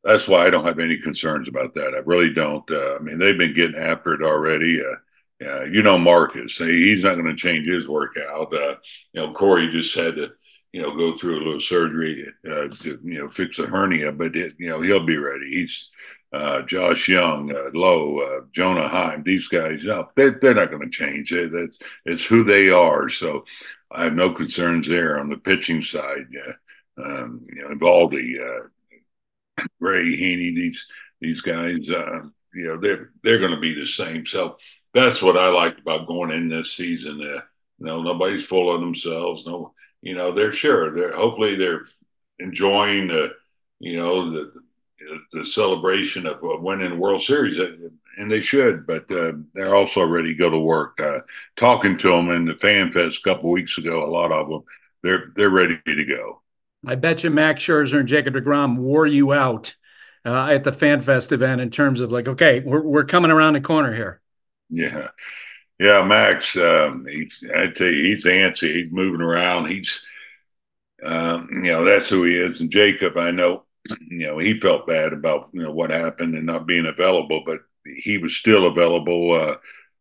that's 0.06 0.30
why 0.30 0.46
I 0.46 0.50
don't 0.50 0.66
have 0.66 0.80
any 0.80 0.98
concerns 0.98 1.50
about 1.50 1.74
that. 1.76 1.94
I 1.94 2.00
really 2.06 2.34
don't. 2.34 2.70
Uh, 2.72 2.96
I 2.96 3.00
mean, 3.00 3.20
they've 3.20 3.38
been 3.38 3.54
getting 3.54 3.82
after 3.82 4.14
it 4.14 4.22
already. 4.22 4.82
Uh, 4.82 5.46
uh 5.46 5.64
you 5.66 5.84
know, 5.84 5.98
Marcus, 5.98 6.58
he's 6.58 7.04
not 7.04 7.16
going 7.16 7.28
to 7.28 7.36
change 7.36 7.68
his 7.68 7.88
workout. 7.88 8.54
Uh, 8.54 8.76
you 9.12 9.22
know, 9.22 9.34
Corey 9.34 9.70
just 9.74 9.94
had 9.96 10.16
to, 10.16 10.32
you 10.72 10.82
know, 10.82 10.96
go 10.96 11.18
through 11.18 11.38
a 11.38 11.44
little 11.44 11.60
surgery 11.60 12.26
uh, 12.48 12.70
to, 12.82 13.00
you 13.04 13.20
know, 13.20 13.30
fix 13.30 13.60
a 13.60 13.66
hernia, 13.66 14.14
but 14.14 14.38
it, 14.38 14.54
you 14.58 14.70
know, 14.70 14.82
he'll 14.82 15.06
be 15.06 15.18
ready. 15.18 15.50
He's 15.50 15.90
uh, 16.34 16.64
Josh 16.64 17.08
Jung, 17.10 17.52
uh, 17.56 17.70
Lowe, 17.74 18.20
uh, 18.20 18.46
Jonah 18.54 18.88
Heim, 18.88 19.24
these 19.24 19.48
guys, 19.48 19.82
no, 19.84 20.10
they, 20.16 20.30
they're 20.30 20.56
not 20.56 20.72
going 20.72 20.82
to 20.82 20.90
change. 20.90 21.30
that, 21.30 21.72
it's 22.06 22.26
who 22.26 22.44
they 22.44 22.70
are. 22.70 23.08
So 23.10 23.46
I 23.92 24.06
have 24.06 24.16
no 24.16 24.34
concerns 24.34 24.88
there 24.88 25.20
on 25.20 25.30
the 25.30 25.38
pitching 25.38 25.84
side. 25.84 26.26
Um, 26.98 27.46
you 27.54 27.62
know, 27.68 27.76
Baldy, 27.76 28.38
uh, 28.40 29.64
Ray 29.80 30.18
Heaney, 30.18 30.56
these 30.56 30.86
these 31.22 31.42
guys, 31.42 31.88
uh, 31.90 32.22
you 32.54 32.66
know, 32.66 32.78
they're 32.78 33.12
they're 33.24 33.40
going 33.40 33.54
to 33.54 33.60
be 33.60 33.76
the 33.76 33.86
same. 33.86 34.26
So 34.26 34.58
that's 34.94 35.22
what 35.22 35.38
I 35.38 35.50
like 35.50 35.78
about 35.78 36.08
going 36.08 36.32
in 36.32 36.50
this 36.50 36.74
season. 36.74 37.22
Uh, 37.24 37.42
nobody's 37.80 38.46
full 38.46 38.74
of 38.74 38.82
themselves. 38.82 39.46
No, 39.46 39.74
you 40.02 40.16
know, 40.16 40.32
they're 40.32 40.52
sure. 40.52 40.96
They're 40.96 41.16
hopefully 41.16 41.56
they're 41.56 41.86
enjoying 42.40 43.10
you 43.80 43.98
know, 43.98 44.32
the 44.32 44.54
the 45.32 45.46
celebration 45.46 46.26
of 46.26 46.40
winning 46.42 46.90
the 46.90 46.96
World 46.96 47.22
Series, 47.22 47.60
uh, 47.60 47.72
and 48.18 48.32
they 48.32 48.42
should, 48.42 48.86
but 48.86 49.10
uh, 49.12 49.34
they're 49.54 49.76
also 49.76 50.06
ready 50.06 50.30
to 50.30 50.36
go 50.36 50.50
to 50.50 50.58
work. 50.58 51.00
Uh, 51.00 51.20
talking 51.56 51.98
to 51.98 52.10
them 52.10 52.30
in 52.30 52.46
the 52.46 52.56
Fan 52.56 52.92
Fest 52.92 53.20
a 53.20 53.30
couple 53.30 53.50
weeks 53.50 53.78
ago, 53.78 54.04
a 54.04 54.10
lot 54.10 54.32
of 54.32 54.50
them 54.50 54.64
they're 55.04 55.32
they're 55.36 55.50
ready 55.50 55.80
to 55.86 56.06
go. 56.06 56.42
I 56.86 56.96
bet 56.96 57.24
you 57.24 57.30
Max 57.30 57.62
Scherzer 57.62 58.00
and 58.00 58.08
Jacob 58.08 58.34
deGrom 58.34 58.78
wore 58.78 59.06
you 59.06 59.34
out 59.34 59.76
uh, 60.26 60.48
at 60.48 60.64
the 60.64 60.72
Fan 60.72 61.02
Fest 61.02 61.32
event 61.32 61.62
in 61.62 61.70
terms 61.70 62.00
of 62.00 62.12
like, 62.12 62.28
okay, 62.28 62.62
we're 62.62 62.82
we're 62.82 63.06
coming 63.06 63.32
around 63.32 63.54
the 63.54 63.62
corner 63.62 63.94
here. 63.94 64.22
Yeah, 64.70 65.10
yeah, 65.80 66.04
Max. 66.04 66.58
Um, 66.58 67.06
he's 67.10 67.48
I 67.56 67.68
tell 67.68 67.88
you, 67.88 68.04
he's 68.06 68.26
antsy. 68.26 68.76
He's 68.76 68.92
moving 68.92 69.22
around. 69.22 69.68
He's 69.68 70.06
um, 71.06 71.50
you 71.54 71.72
know 71.72 71.84
that's 71.86 72.10
who 72.10 72.24
he 72.24 72.36
is. 72.36 72.62
And 72.62 72.72
Jacob, 72.72 73.18
I 73.18 73.32
know 73.32 73.66
you 74.10 74.28
know, 74.28 74.38
he 74.38 74.60
felt 74.60 74.88
bad 74.88 75.14
about 75.14 75.50
you 75.54 75.62
know 75.64 75.72
what 75.72 75.92
happened 75.92 76.36
and 76.36 76.46
not 76.46 76.66
being 76.68 76.86
available, 76.86 77.44
but 77.46 77.62
he 77.98 78.18
was 78.18 78.36
still 78.36 78.66
available 78.66 79.34
uh, 79.34 79.56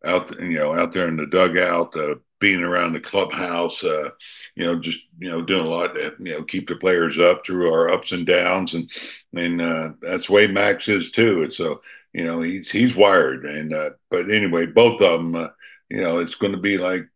out 0.05 0.39
you 0.41 0.59
know 0.59 0.75
out 0.75 0.93
there 0.93 1.09
in 1.09 1.17
the 1.17 1.27
dugout, 1.27 1.97
uh, 1.97 2.15
being 2.41 2.63
around 2.63 2.93
the 2.93 3.01
clubhouse, 3.01 3.85
uh, 3.85 4.11
you 4.57 4.65
know, 4.65 4.79
just 4.79 4.99
you 5.19 5.29
know 5.29 5.43
doing 5.43 5.65
a 5.67 5.69
lot 5.69 5.95
to 5.95 6.15
you 6.19 6.33
know 6.33 6.43
keep 6.43 6.69
the 6.69 6.77
players 6.77 7.19
up 7.19 7.45
through 7.45 7.73
our 7.73 7.89
ups 7.91 8.13
and 8.13 8.27
downs, 8.27 8.75
and 8.75 8.91
and 9.35 9.61
uh, 9.61 9.91
that's 10.01 10.27
the 10.27 10.33
way 10.33 10.47
Max 10.47 10.89
is 10.89 11.11
too. 11.11 11.43
And 11.43 11.55
so 11.55 11.81
you 12.13 12.25
know 12.25 12.43
he's 12.43 12.71
he's 12.71 12.95
wired, 12.97 13.45
and 13.45 13.75
uh, 13.75 13.91
but 14.11 14.31
anyway, 14.31 14.67
both 14.67 15.01
of 15.01 15.21
them, 15.21 15.35
uh, 15.35 15.49
you 15.89 16.01
know, 16.01 16.19
it's 16.19 16.35
going 16.35 16.53
to 16.53 16.59
be 16.59 16.79
like 16.79 17.09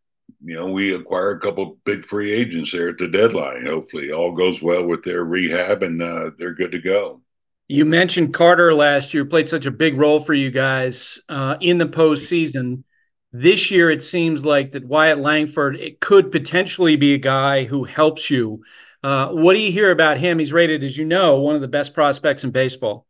you 0.44 0.54
know, 0.54 0.66
we 0.66 0.94
acquire 0.94 1.30
a 1.30 1.40
couple 1.40 1.78
big 1.84 2.04
free 2.04 2.32
agents 2.32 2.72
there 2.72 2.90
at 2.90 2.98
the 2.98 3.08
deadline. 3.08 3.66
Hopefully, 3.66 4.12
all 4.12 4.32
goes 4.32 4.62
well 4.62 4.84
with 4.84 5.02
their 5.02 5.24
rehab 5.24 5.82
and 5.82 6.00
uh, 6.02 6.30
they're 6.38 6.54
good 6.54 6.72
to 6.72 6.78
go. 6.78 7.20
You 7.68 7.84
mentioned 7.84 8.32
Carter 8.32 8.72
last 8.74 9.12
year 9.12 9.24
played 9.24 9.48
such 9.48 9.66
a 9.66 9.72
big 9.72 9.98
role 9.98 10.20
for 10.20 10.34
you 10.34 10.50
guys 10.50 11.20
uh, 11.28 11.56
in 11.60 11.78
the 11.78 11.86
postseason. 11.86 12.84
This 13.32 13.70
year, 13.70 13.90
it 13.90 14.02
seems 14.02 14.44
like 14.44 14.72
that 14.72 14.86
Wyatt 14.86 15.18
Langford 15.18 15.76
it 15.76 16.00
could 16.00 16.30
potentially 16.30 16.96
be 16.96 17.14
a 17.14 17.18
guy 17.18 17.64
who 17.64 17.84
helps 17.84 18.30
you. 18.30 18.62
Uh, 19.02 19.28
what 19.28 19.54
do 19.54 19.58
you 19.58 19.72
hear 19.72 19.90
about 19.90 20.18
him? 20.18 20.38
He's 20.38 20.52
rated, 20.52 20.84
as 20.84 20.96
you 20.96 21.04
know, 21.04 21.40
one 21.40 21.54
of 21.54 21.60
the 21.60 21.68
best 21.68 21.92
prospects 21.92 22.44
in 22.44 22.50
baseball. 22.50 23.06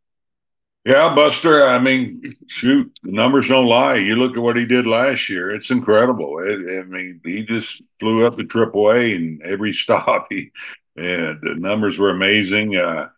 Yeah, 0.87 1.13
Buster. 1.13 1.63
I 1.63 1.79
mean, 1.79 2.37
shoot, 2.47 2.97
the 3.03 3.11
numbers 3.11 3.49
don't 3.49 3.65
lie. 3.65 3.95
You 3.95 4.15
look 4.15 4.37
at 4.37 4.41
what 4.41 4.55
he 4.55 4.65
did 4.65 4.87
last 4.87 5.27
year; 5.27 5.51
it's 5.51 5.69
incredible. 5.69 6.39
It, 6.39 6.79
I 6.79 6.83
mean, 6.85 7.19
he 7.25 7.43
just 7.43 7.81
flew 7.99 8.25
up 8.25 8.37
to 8.37 8.45
Triple 8.45 8.89
A 8.91 9.13
in 9.13 9.41
every 9.43 9.73
stop. 9.73 10.27
He, 10.29 10.51
and 10.95 11.41
the 11.41 11.55
numbers 11.55 11.97
were 11.99 12.11
amazing. 12.11 12.77
Uh, 12.77 13.09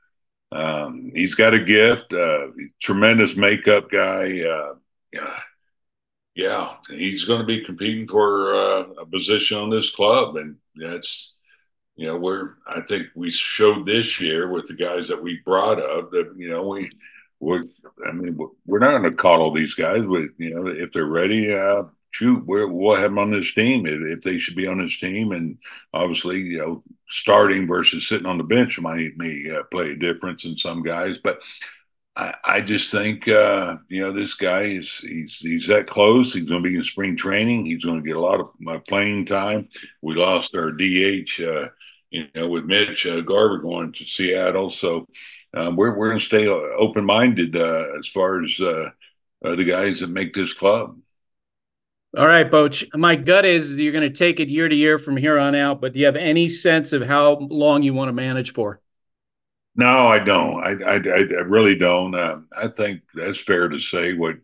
um, 0.51 1.11
he's 1.13 1.35
got 1.35 1.53
a 1.53 1.63
gift. 1.63 2.11
Uh, 2.11 2.47
tremendous 2.81 3.35
makeup 3.35 3.91
guy. 3.91 4.41
Uh, 4.41 4.73
yeah, 5.13 5.39
yeah, 6.35 6.73
he's 6.89 7.25
going 7.25 7.41
to 7.41 7.45
be 7.45 7.63
competing 7.63 8.07
for 8.07 8.55
uh, 8.55 8.83
a 9.01 9.05
position 9.05 9.59
on 9.59 9.69
this 9.69 9.91
club, 9.91 10.37
and 10.37 10.55
that's 10.75 11.33
you 11.95 12.07
know 12.07 12.17
where 12.17 12.55
I 12.67 12.81
think 12.81 13.07
we 13.15 13.31
showed 13.31 13.85
this 13.85 14.19
year 14.21 14.49
with 14.49 14.67
the 14.67 14.75
guys 14.75 15.09
that 15.09 15.21
we 15.21 15.41
brought 15.45 15.79
up 15.81 16.11
that 16.11 16.33
you 16.37 16.49
know 16.49 16.67
we 16.67 16.89
we're, 17.39 17.63
I 18.05 18.11
mean, 18.11 18.37
we're 18.65 18.79
not 18.79 18.91
going 18.91 19.03
to 19.03 19.11
coddle 19.11 19.51
these 19.53 19.73
guys. 19.73 20.03
With 20.03 20.31
you 20.37 20.53
know, 20.53 20.67
if 20.67 20.91
they're 20.91 21.05
ready, 21.05 21.53
uh, 21.53 21.83
shoot, 22.11 22.45
we 22.45 22.65
will 22.65 22.95
have 22.95 23.11
them 23.11 23.19
on 23.19 23.31
this 23.31 23.53
team 23.53 23.85
if, 23.85 24.01
if, 24.01 24.21
they 24.21 24.37
should 24.37 24.55
be 24.55 24.67
on 24.67 24.79
this 24.79 24.97
team. 24.97 25.31
And 25.31 25.57
obviously, 25.93 26.39
you 26.39 26.57
know, 26.57 26.83
starting 27.09 27.67
versus 27.67 28.07
sitting 28.07 28.25
on 28.25 28.37
the 28.37 28.43
bench 28.43 28.79
might 28.79 29.17
may 29.17 29.49
uh, 29.51 29.63
play 29.71 29.91
a 29.91 29.95
difference 29.95 30.45
in 30.45 30.57
some 30.57 30.83
guys. 30.83 31.17
But 31.17 31.39
I, 32.15 32.35
I 32.43 32.61
just 32.61 32.91
think 32.91 33.27
uh, 33.27 33.77
you 33.87 34.01
know 34.01 34.11
this 34.11 34.33
guy 34.33 34.63
is 34.63 34.97
he's 34.97 35.37
he's 35.39 35.67
that 35.67 35.87
close. 35.87 36.33
He's 36.33 36.45
going 36.45 36.63
to 36.63 36.69
be 36.69 36.75
in 36.75 36.83
spring 36.83 37.15
training. 37.15 37.65
He's 37.65 37.85
going 37.85 38.01
to 38.01 38.07
get 38.07 38.17
a 38.17 38.21
lot 38.21 38.41
of 38.41 38.51
uh, 38.67 38.79
playing 38.87 39.25
time. 39.25 39.69
We 40.01 40.15
lost 40.15 40.55
our 40.55 40.71
DH, 40.71 41.39
uh, 41.39 41.69
you 42.09 42.27
know, 42.35 42.49
with 42.49 42.65
Mitch 42.65 43.05
uh, 43.05 43.21
Garver 43.21 43.59
going 43.59 43.93
to 43.93 44.05
Seattle, 44.05 44.69
so 44.69 45.07
um, 45.53 45.75
we're 45.75 45.95
we're 45.95 46.09
going 46.09 46.19
to 46.19 46.25
stay 46.25 46.47
open 46.47 47.05
minded 47.05 47.55
uh, 47.55 47.85
as 47.97 48.07
far 48.07 48.43
as 48.43 48.59
uh, 48.61 48.89
uh, 49.43 49.55
the 49.55 49.63
guys 49.63 49.99
that 49.99 50.09
make 50.09 50.33
this 50.33 50.53
club. 50.53 50.97
All 52.17 52.27
right, 52.27 52.49
Boch. 52.49 52.85
My 52.97 53.15
gut 53.15 53.45
is 53.45 53.75
you're 53.75 53.91
going 53.91 54.11
to 54.11 54.17
take 54.17 54.39
it 54.39 54.49
year 54.49 54.67
to 54.67 54.75
year 54.75 54.97
from 54.97 55.15
here 55.15 55.37
on 55.37 55.55
out. 55.55 55.79
But 55.79 55.93
do 55.93 55.99
you 55.99 56.05
have 56.05 56.15
any 56.15 56.49
sense 56.49 56.91
of 56.91 57.03
how 57.03 57.35
long 57.35 57.83
you 57.83 57.93
want 57.93 58.09
to 58.09 58.13
manage 58.13 58.53
for? 58.53 58.81
No, 59.75 60.07
I 60.07 60.19
don't. 60.19 60.63
I 60.63 60.95
I, 60.95 60.95
I 60.95 61.41
really 61.41 61.75
don't. 61.75 62.15
Uh, 62.15 62.39
I 62.55 62.67
think 62.67 63.01
that's 63.13 63.39
fair 63.39 63.69
to 63.69 63.79
say 63.79 64.13
what 64.13 64.37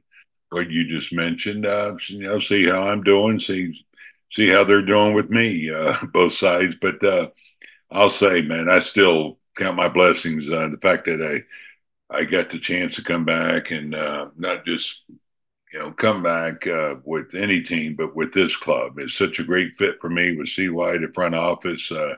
what 0.49 0.69
you 0.69 0.87
just 0.87 1.11
mentioned. 1.11 1.65
Uh, 1.65 1.95
you 2.07 2.19
know, 2.19 2.39
see 2.39 2.65
how 2.65 2.87
I'm 2.87 3.03
doing. 3.03 3.39
See 3.39 3.85
see 4.31 4.47
how 4.47 4.63
they're 4.63 4.81
doing 4.81 5.13
with 5.13 5.29
me, 5.29 5.71
uh, 5.71 5.97
both 6.13 6.33
sides. 6.33 6.75
But 6.79 7.03
uh, 7.03 7.29
I'll 7.91 8.09
say, 8.09 8.41
man, 8.41 8.69
I 8.69 8.79
still 8.79 9.39
count 9.55 9.75
my 9.75 9.87
blessings 9.87 10.49
on 10.49 10.71
the 10.71 10.77
fact 10.77 11.05
that 11.05 11.21
I 11.21 11.43
I 12.09 12.23
got 12.23 12.49
the 12.49 12.59
chance 12.59 12.95
to 12.95 13.03
come 13.03 13.25
back 13.25 13.71
and 13.71 13.95
uh, 13.95 14.27
not 14.37 14.65
just 14.65 15.01
you 15.73 15.79
know 15.79 15.91
come 15.91 16.23
back 16.23 16.67
uh, 16.67 16.95
with 17.03 17.33
any 17.35 17.61
team, 17.61 17.95
but 17.95 18.15
with 18.15 18.33
this 18.33 18.55
club. 18.55 18.99
It's 18.99 19.17
such 19.17 19.39
a 19.39 19.43
great 19.43 19.75
fit 19.75 19.99
for 19.99 20.09
me 20.09 20.35
with 20.35 20.49
CY, 20.49 20.97
the 20.97 21.11
front 21.13 21.35
office, 21.35 21.91
uh, 21.91 22.15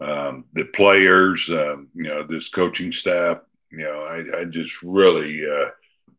um, 0.00 0.44
the 0.52 0.64
players, 0.64 1.48
um, 1.50 1.88
you 1.94 2.04
know, 2.04 2.26
this 2.26 2.48
coaching 2.48 2.92
staff. 2.92 3.38
You 3.70 3.84
know, 3.84 4.00
I, 4.02 4.40
I 4.40 4.44
just 4.44 4.82
really 4.82 5.44
uh, 5.48 5.70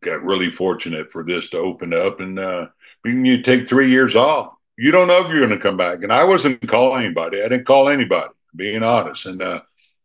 got 0.01 0.24
really 0.24 0.51
fortunate 0.51 1.12
for 1.12 1.24
this 1.24 1.49
to 1.49 1.57
open 1.57 1.93
up, 1.93 2.20
and 2.22 2.39
uh, 2.39 2.68
when 3.01 3.26
you 3.26 3.41
take 3.41 3.68
three 3.68 3.89
years 3.89 4.16
off, 4.16 4.53
you 4.78 4.91
don't 4.91 5.07
know 5.07 5.24
if 5.24 5.28
you're 5.28 5.45
going 5.45 5.49
to 5.49 5.59
come 5.59 5.78
back. 5.78 6.01
And 6.03 6.14
I 6.14 6.24
wasn't 6.24 6.66
calling 6.68 7.03
anybody. 7.03 7.43
I 7.43 7.49
didn't 7.49 7.68
call 7.68 7.89
anybody, 7.89 8.34
being 8.55 8.84
honest, 8.84 9.26
and 9.26 9.41
uh, 9.41 9.62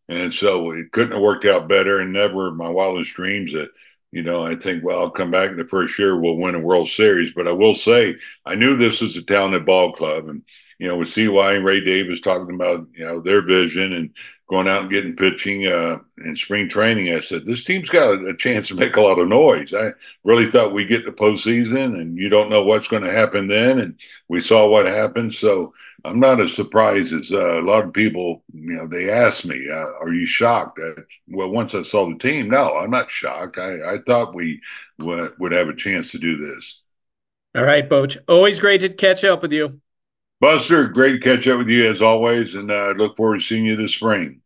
and 0.09 0.33
so 0.33 0.71
it 0.71 0.93
couldn't 0.93 1.13
have 1.13 1.23
worked 1.23 1.45
out 1.45 1.69
better. 1.69 1.99
And 1.99 2.13
never 2.13 2.51
my 2.51 2.69
wildest 2.69 3.15
dreams 3.15 3.53
that, 3.53 3.71
you 4.13 4.23
know, 4.23 4.45
I 4.45 4.55
think, 4.55 4.85
well, 4.85 5.01
I'll 5.01 5.11
come 5.11 5.31
back 5.31 5.51
in 5.51 5.57
the 5.57 5.67
first 5.67 5.99
year, 5.99 6.17
we'll 6.17 6.37
win 6.37 6.55
a 6.55 6.61
World 6.61 6.89
Series. 6.89 7.33
But 7.33 7.49
I 7.49 7.53
will 7.53 7.75
say, 7.75 8.17
I 8.45 8.55
knew 8.55 8.77
this 8.77 9.01
was 9.01 9.17
a 9.17 9.23
talented 9.23 9.67
ball 9.67 9.93
club. 9.93 10.29
And, 10.29 10.43
you 10.79 10.87
know, 10.87 10.97
with 10.97 11.09
CY 11.09 11.55
and 11.55 11.65
Ray 11.65 11.81
Davis 11.81 12.21
talking 12.21 12.55
about, 12.55 12.87
you 12.93 13.05
know, 13.05 13.21
their 13.21 13.43
vision 13.43 13.93
and 13.93 14.11
going 14.49 14.69
out 14.69 14.83
and 14.83 14.91
getting 14.91 15.17
pitching 15.17 15.67
uh, 15.67 15.99
in 16.19 16.37
spring 16.37 16.69
training, 16.69 17.13
I 17.13 17.19
said, 17.19 17.45
this 17.45 17.65
team's 17.65 17.89
got 17.89 18.25
a 18.25 18.37
chance 18.37 18.69
to 18.69 18.77
make 18.77 18.97
a 18.97 19.01
lot 19.01 19.19
of 19.19 19.27
noise. 19.27 19.75
I 19.75 19.91
really 20.23 20.49
thought 20.49 20.73
we 20.73 20.85
get 20.85 21.05
the 21.05 21.11
postseason 21.11 22.01
and 22.01 22.17
you 22.17 22.29
don't 22.29 22.51
know 22.51 22.63
what's 22.63 22.87
going 22.87 23.03
to 23.03 23.13
happen 23.13 23.49
then. 23.49 23.81
And 23.81 23.99
we 24.29 24.41
saw 24.41 24.69
what 24.69 24.87
happened. 24.87 25.35
So, 25.35 25.75
I'm 26.07 26.21
not 26.21 26.41
as 26.41 26.55
surprised 26.55 27.13
as 27.13 27.33
uh, 27.33 27.61
a 27.61 27.63
lot 27.63 27.85
of 27.85 27.93
people. 27.93 28.45
You 28.53 28.77
know, 28.77 28.87
they 28.87 29.11
ask 29.11 29.45
me, 29.45 29.69
uh, 29.71 29.93
"Are 30.01 30.13
you 30.13 30.27
shocked?" 30.27 30.81
well, 31.29 31.51
once 31.51 31.75
I 31.75 31.83
saw 31.83 32.09
the 32.09 32.19
team, 32.19 32.49
no, 32.49 32.77
I'm 32.77 32.91
not 32.91 33.11
shocked. 33.11 33.59
I, 33.59 33.95
I 33.95 33.99
thought 34.07 34.35
we 34.35 34.61
w- 34.99 35.33
would 35.39 35.53
have 35.53 35.69
a 35.69 35.75
chance 35.75 36.13
to 36.13 36.19
do 36.19 36.37
this. 36.37 36.81
All 37.57 37.65
right, 37.65 37.89
Boch. 37.89 38.17
Always 38.29 38.61
great 38.61 38.79
to 38.79 38.89
catch 38.89 39.25
up 39.25 39.43
with 39.43 39.53
you, 39.53 39.81
Buster. 40.41 40.87
Great 40.87 41.21
to 41.21 41.37
catch 41.37 41.49
up 41.49 41.59
with 41.59 41.69
you 41.69 41.91
as 41.91 42.01
always, 42.01 42.55
and 42.55 42.73
I 42.73 42.91
uh, 42.91 42.93
look 42.93 43.17
forward 43.17 43.41
to 43.41 43.45
seeing 43.45 43.67
you 43.67 43.77
this 43.77 43.95
spring. 43.95 44.41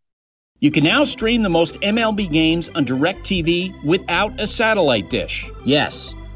You 0.60 0.70
can 0.70 0.84
now 0.84 1.04
stream 1.04 1.42
the 1.42 1.48
most 1.48 1.76
MLB 1.76 2.30
games 2.30 2.68
on 2.74 2.84
DirecTV 2.84 3.82
without 3.82 4.38
a 4.38 4.46
satellite 4.46 5.08
dish. 5.08 5.50
Yes. 5.64 6.14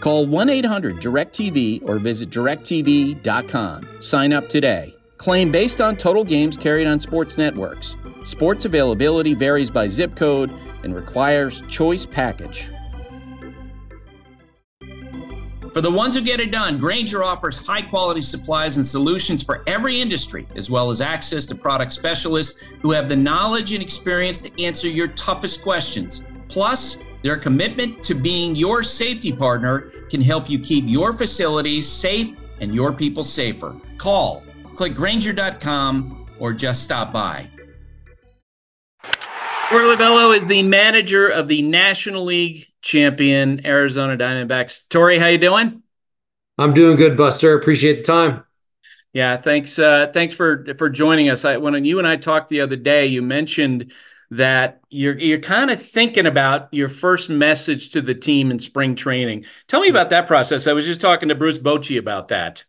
Call 0.00 0.26
1 0.26 0.48
800 0.48 0.96
DirecTV 0.96 1.88
or 1.88 1.98
visit 1.98 2.30
directv.com. 2.30 3.88
Sign 4.00 4.32
up 4.32 4.48
today. 4.48 4.94
Claim 5.18 5.52
based 5.52 5.82
on 5.82 5.96
total 5.96 6.24
games 6.24 6.56
carried 6.56 6.86
on 6.86 6.98
sports 6.98 7.36
networks. 7.36 7.94
Sports 8.24 8.64
availability 8.64 9.34
varies 9.34 9.70
by 9.70 9.86
zip 9.86 10.16
code 10.16 10.50
and 10.82 10.94
requires 10.94 11.60
choice 11.68 12.06
package. 12.06 12.70
For 15.74 15.80
the 15.80 15.90
ones 15.90 16.16
who 16.16 16.22
get 16.22 16.40
it 16.40 16.50
done, 16.50 16.78
Grainger 16.78 17.22
offers 17.22 17.56
high 17.56 17.82
quality 17.82 18.22
supplies 18.22 18.76
and 18.76 18.84
solutions 18.84 19.42
for 19.42 19.62
every 19.68 20.00
industry, 20.00 20.48
as 20.56 20.68
well 20.68 20.90
as 20.90 21.00
access 21.00 21.46
to 21.46 21.54
product 21.54 21.92
specialists 21.92 22.60
who 22.80 22.90
have 22.90 23.08
the 23.08 23.14
knowledge 23.14 23.72
and 23.72 23.82
experience 23.82 24.40
to 24.40 24.62
answer 24.62 24.88
your 24.88 25.08
toughest 25.08 25.62
questions. 25.62 26.24
Plus, 26.48 26.98
their 27.22 27.36
commitment 27.36 28.02
to 28.04 28.14
being 28.14 28.54
your 28.54 28.82
safety 28.82 29.32
partner 29.32 29.90
can 30.10 30.20
help 30.20 30.48
you 30.48 30.58
keep 30.58 30.84
your 30.86 31.12
facilities 31.12 31.88
safe 31.88 32.38
and 32.60 32.74
your 32.74 32.92
people 32.92 33.24
safer. 33.24 33.76
Call, 33.98 34.42
click 34.76 34.94
Grainger.com, 34.94 36.26
or 36.38 36.52
just 36.52 36.82
stop 36.82 37.12
by. 37.12 37.46
Torey 39.02 39.94
Lovullo 39.94 40.36
is 40.36 40.46
the 40.46 40.62
manager 40.64 41.28
of 41.28 41.46
the 41.46 41.62
National 41.62 42.24
League 42.24 42.66
champion 42.82 43.64
Arizona 43.64 44.16
Diamondbacks. 44.16 44.88
Torey, 44.88 45.18
how 45.20 45.28
you 45.28 45.38
doing? 45.38 45.82
I'm 46.58 46.74
doing 46.74 46.96
good, 46.96 47.16
Buster. 47.16 47.54
Appreciate 47.54 47.98
the 47.98 48.02
time. 48.02 48.44
Yeah, 49.12 49.36
thanks. 49.36 49.78
Uh, 49.78 50.10
thanks 50.12 50.34
for 50.34 50.66
for 50.76 50.88
joining 50.88 51.30
us. 51.30 51.44
I, 51.44 51.56
when 51.56 51.84
you 51.84 51.98
and 51.98 52.06
I 52.06 52.16
talked 52.16 52.48
the 52.48 52.60
other 52.60 52.76
day, 52.76 53.06
you 53.06 53.22
mentioned 53.22 53.92
that 54.30 54.80
you're 54.90 55.18
you're 55.18 55.40
kind 55.40 55.70
of 55.70 55.82
thinking 55.82 56.26
about 56.26 56.72
your 56.72 56.88
first 56.88 57.30
message 57.30 57.90
to 57.90 58.00
the 58.00 58.14
team 58.14 58.50
in 58.50 58.58
spring 58.58 58.94
training. 58.94 59.44
Tell 59.66 59.80
me 59.80 59.88
about 59.88 60.10
that 60.10 60.26
process. 60.26 60.66
I 60.66 60.72
was 60.72 60.86
just 60.86 61.00
talking 61.00 61.28
to 61.30 61.34
Bruce 61.34 61.58
Bochy 61.58 61.98
about 61.98 62.28
that. 62.28 62.64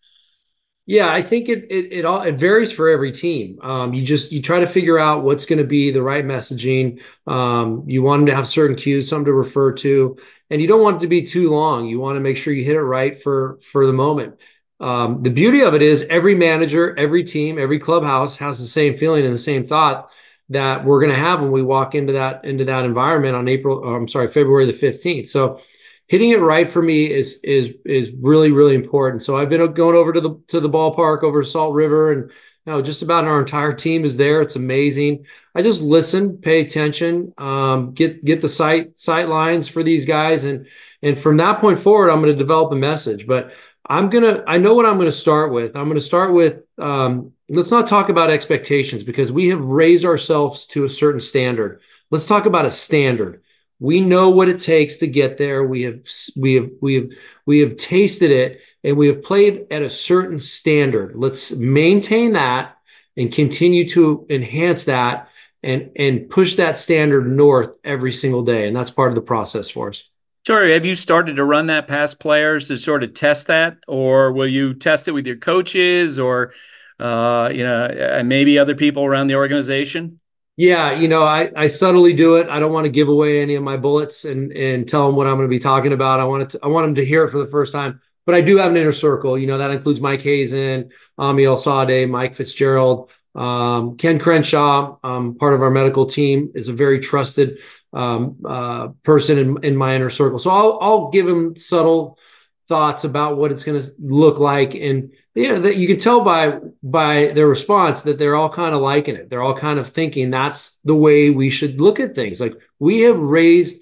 Yeah, 0.88 1.14
I 1.14 1.22
think 1.22 1.48
it 1.48 1.68
it 1.70 1.94
it 1.94 2.06
all 2.06 2.22
it 2.24 2.36
varies 2.36 2.72
for 2.72 2.90
every 2.90 3.12
team. 3.12 3.60
Um, 3.62 3.94
you 3.94 4.04
just 4.04 4.32
you 4.32 4.42
try 4.42 4.60
to 4.60 4.68
figure 4.68 4.98
out 4.98 5.24
what's 5.24 5.46
going 5.46 5.60
to 5.60 5.66
be 5.66 5.92
the 5.92 6.02
right 6.02 6.26
messaging. 6.26 7.02
Um, 7.28 7.84
you 7.88 8.02
want 8.02 8.22
them 8.22 8.26
to 8.28 8.36
have 8.36 8.48
certain 8.48 8.76
cues, 8.76 9.08
something 9.08 9.26
to 9.26 9.34
refer 9.34 9.74
to, 9.74 10.18
and 10.50 10.60
you 10.60 10.68
don't 10.68 10.82
want 10.82 10.98
it 10.98 11.00
to 11.02 11.08
be 11.08 11.22
too 11.22 11.52
long. 11.52 11.86
You 11.86 12.00
want 12.00 12.16
to 12.16 12.22
make 12.22 12.38
sure 12.38 12.54
you 12.54 12.66
hit 12.66 12.76
it 12.76 12.82
right 12.82 13.22
for 13.22 13.60
for 13.72 13.86
the 13.86 13.94
moment. 13.94 14.40
Um, 14.80 15.22
the 15.22 15.30
beauty 15.30 15.62
of 15.62 15.76
it 15.76 15.84
is 15.84 16.08
every 16.10 16.34
manager, 16.34 16.98
every 16.98 17.24
team, 17.24 17.60
every 17.60 17.78
clubhouse 17.78 18.36
has 18.38 18.58
the 18.58 18.66
same 18.66 18.98
feeling 18.98 19.24
and 19.24 19.34
the 19.36 19.38
same 19.38 19.64
thought 19.64 20.10
that 20.52 20.84
we're 20.84 21.00
going 21.00 21.12
to 21.12 21.18
have 21.18 21.40
when 21.40 21.52
we 21.52 21.64
walk 21.64 21.96
into 21.96 22.14
that 22.14 22.46
into 22.46 22.66
that 22.66 22.86
environment 22.86 23.36
on 23.36 23.48
April. 23.48 23.84
I'm 23.84 24.08
sorry, 24.08 24.28
February 24.28 24.66
the 24.66 24.74
15th. 24.74 25.30
So 25.30 25.62
hitting 26.08 26.32
it 26.32 26.42
right 26.42 26.68
for 26.70 26.82
me 26.82 27.10
is 27.12 27.40
is 27.42 27.74
is 27.86 28.12
really 28.20 28.52
really 28.52 28.76
important. 28.76 29.24
So 29.24 29.38
I've 29.38 29.50
been 29.50 29.74
going 29.74 29.96
over 29.96 30.12
to 30.12 30.22
the 30.22 30.42
to 30.50 30.60
the 30.60 30.70
ballpark 30.70 31.24
over 31.24 31.42
Salt 31.44 31.74
River 31.74 32.12
and 32.12 32.32
know 32.66 32.82
just 32.82 33.02
about 33.02 33.26
our 33.26 33.40
entire 33.40 33.74
team 33.74 34.04
is 34.04 34.18
there. 34.18 34.42
It's 34.42 34.58
amazing. 34.58 35.26
I 35.56 35.62
just 35.62 35.82
listen, 35.82 36.38
pay 36.38 36.60
attention, 36.60 37.34
um, 37.38 37.94
get 37.94 38.24
get 38.24 38.42
the 38.42 38.50
sight 38.50 39.00
sight 39.00 39.30
lines 39.30 39.70
for 39.70 39.84
these 39.84 40.06
guys 40.06 40.44
and 40.44 40.68
and 41.02 41.18
from 41.18 41.38
that 41.38 41.62
point 41.62 41.80
forward 41.80 42.10
I'm 42.10 42.22
going 42.22 42.34
to 42.34 42.38
develop 42.38 42.74
a 42.74 42.76
message. 42.76 43.26
But 43.26 43.54
I'm 43.88 44.10
gonna 44.10 44.44
I 44.46 44.58
know 44.58 44.76
what 44.76 44.86
I'm 44.86 44.98
going 44.98 45.06
to 45.06 45.12
start 45.14 45.54
with. 45.54 45.78
I'm 45.78 45.86
going 45.86 45.96
to 45.96 46.02
start 46.02 46.34
with 46.34 46.64
um, 46.78 47.32
let's 47.52 47.72
not 47.72 47.88
talk 47.88 48.10
about 48.10 48.30
expectations 48.30 49.04
because 49.04 49.32
we 49.32 49.50
have 49.50 49.62
raised 49.62 50.06
ourselves 50.06 50.66
to 50.68 50.86
a 50.86 50.90
certain 50.90 51.20
standard. 51.20 51.82
Let's 52.10 52.26
talk 52.26 52.46
about 52.46 52.66
a 52.66 52.72
standard. 52.72 53.44
We 53.80 54.00
know 54.00 54.30
what 54.30 54.50
it 54.50 54.62
takes 54.62 54.98
to 54.98 55.08
get 55.08 55.38
there. 55.38 55.64
We 55.64 55.84
have 55.84 56.02
we 56.38 56.56
have 56.56 56.70
we 56.82 56.96
have 56.96 57.10
we 57.46 57.60
have 57.60 57.78
tasted 57.78 58.32
it 58.32 58.62
and 58.84 58.96
we 58.96 59.08
have 59.08 59.24
played 59.24 59.68
at 59.72 59.82
a 59.82 59.90
certain 59.90 60.40
standard. 60.40 61.14
Let's 61.16 61.52
maintain 61.52 62.34
that 62.34 62.78
and 63.18 63.32
continue 63.32 63.88
to 63.90 64.26
enhance 64.30 64.86
that 64.86 65.30
and 65.64 65.92
and 65.96 66.30
push 66.30 66.56
that 66.56 66.80
standard 66.80 67.28
north 67.28 67.72
every 67.84 68.12
single 68.12 68.44
day. 68.44 68.68
And 68.68 68.76
that's 68.76 68.92
part 68.92 69.10
of 69.10 69.16
the 69.16 69.22
process 69.22 69.70
for 69.70 69.90
us. 69.90 70.04
Torey, 70.48 70.74
have 70.74 70.86
you 70.86 70.96
started 70.96 71.36
to 71.36 71.44
run 71.44 71.68
that 71.68 71.88
past 71.88 72.20
players 72.20 72.68
to 72.68 72.78
sort 72.78 73.04
of 73.04 73.14
test 73.14 73.46
that, 73.48 73.78
or 73.88 74.32
will 74.32 74.48
you 74.48 74.74
test 74.74 75.08
it 75.08 75.12
with 75.12 75.28
your 75.28 75.36
coaches, 75.36 76.18
or 76.18 76.54
uh, 77.02 77.50
you 77.54 77.64
know, 77.64 77.86
uh, 77.86 78.24
maybe 78.24 78.60
other 78.60 78.76
people 78.76 79.04
around 79.06 79.28
the 79.28 79.36
organization? 79.36 80.20
Yeah, 80.58 80.92
you 80.92 81.08
know, 81.08 81.24
I, 81.24 81.50
I 81.56 81.68
subtly 81.68 82.14
do 82.14 82.36
it. 82.36 82.48
I 82.50 82.60
don't 82.60 82.74
want 82.74 82.86
to 82.86 82.92
give 82.92 83.08
away 83.08 83.42
any 83.42 83.56
of 83.56 83.64
my 83.64 83.78
bullets 83.78 84.26
and 84.26 84.52
and 84.52 84.88
tell 84.88 85.08
them 85.08 85.16
what 85.16 85.26
I'm 85.26 85.36
going 85.36 85.48
to 85.48 85.50
be 85.50 85.60
talking 85.60 85.94
about. 85.94 86.20
I 86.20 86.26
want 86.26 86.52
to 86.52 86.60
I 86.62 86.68
want 86.68 86.86
them 86.86 86.96
to 86.96 87.06
hear 87.06 87.24
it 87.24 87.32
for 87.32 87.40
the 87.40 87.50
first 87.50 87.74
time. 87.74 88.02
But 88.26 88.36
I 88.36 88.42
do 88.42 88.58
have 88.58 88.72
an 88.72 88.78
inner 88.78 88.92
circle. 88.92 89.38
You 89.38 89.48
know, 89.48 89.58
that 89.58 89.72
includes 89.72 90.00
Mike 90.00 90.22
Hazen, 90.22 90.92
Amiel 91.18 91.56
Sawdaye, 91.56 92.08
Mike 92.08 92.36
Fitzgerald, 92.36 93.10
um, 93.34 93.98
Ken 93.98 94.20
Crenshaw, 94.20 94.98
um, 95.04 95.36
part 95.36 95.56
of 95.56 95.62
our 95.64 95.72
medical 95.72 96.06
team, 96.06 96.52
is 96.54 96.68
a 96.68 96.74
very 96.74 97.00
trusted 97.00 97.58
um, 97.94 98.38
uh, 98.46 98.90
person 99.04 99.38
in, 99.38 99.64
in 99.64 99.76
my 99.76 99.96
inner 99.96 100.10
circle. 100.10 100.38
So 100.38 100.52
I'll 100.52 100.78
I'll 100.82 101.10
give 101.10 101.28
him 101.28 101.56
subtle 101.56 102.20
thoughts 102.68 103.04
about 103.04 103.38
what 103.38 103.52
it's 103.52 103.64
going 103.64 103.82
to 103.82 103.92
look 104.00 104.40
like 104.40 104.76
and 104.76 105.12
yeah 105.36 105.60
that 105.60 105.78
you 105.78 105.88
can 105.88 106.00
tell 106.00 106.22
by 106.22 106.60
by 106.84 107.28
their 107.34 107.48
response 107.48 108.04
that 108.04 108.18
they're 108.18 108.36
all 108.36 108.50
kind 108.50 108.76
of 108.76 108.82
liking 108.82 109.16
it. 109.16 109.30
They're 109.30 109.42
all 109.42 109.58
kind 109.58 109.80
of 109.80 109.90
thinking 109.90 110.30
that's 110.30 110.78
the 110.84 110.96
way 110.96 111.30
we 111.30 111.50
should 111.50 111.80
look 111.80 112.00
at 112.00 112.16
things. 112.16 112.40
Like 112.40 112.56
we 112.80 113.02
have 113.02 113.18
raised 113.18 113.80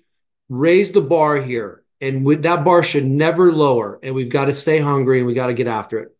raised 0.49 0.93
the 0.93 1.01
bar 1.01 1.37
here 1.37 1.83
and 2.01 2.25
with 2.25 2.43
that 2.43 2.63
bar 2.63 2.83
should 2.83 3.05
never 3.05 3.51
lower 3.51 3.99
and 4.01 4.15
we've 4.15 4.31
got 4.31 4.45
to 4.45 4.53
stay 4.53 4.79
hungry 4.79 5.19
and 5.19 5.27
we 5.27 5.33
got 5.33 5.47
to 5.47 5.53
get 5.53 5.67
after 5.67 5.99
it. 5.99 6.15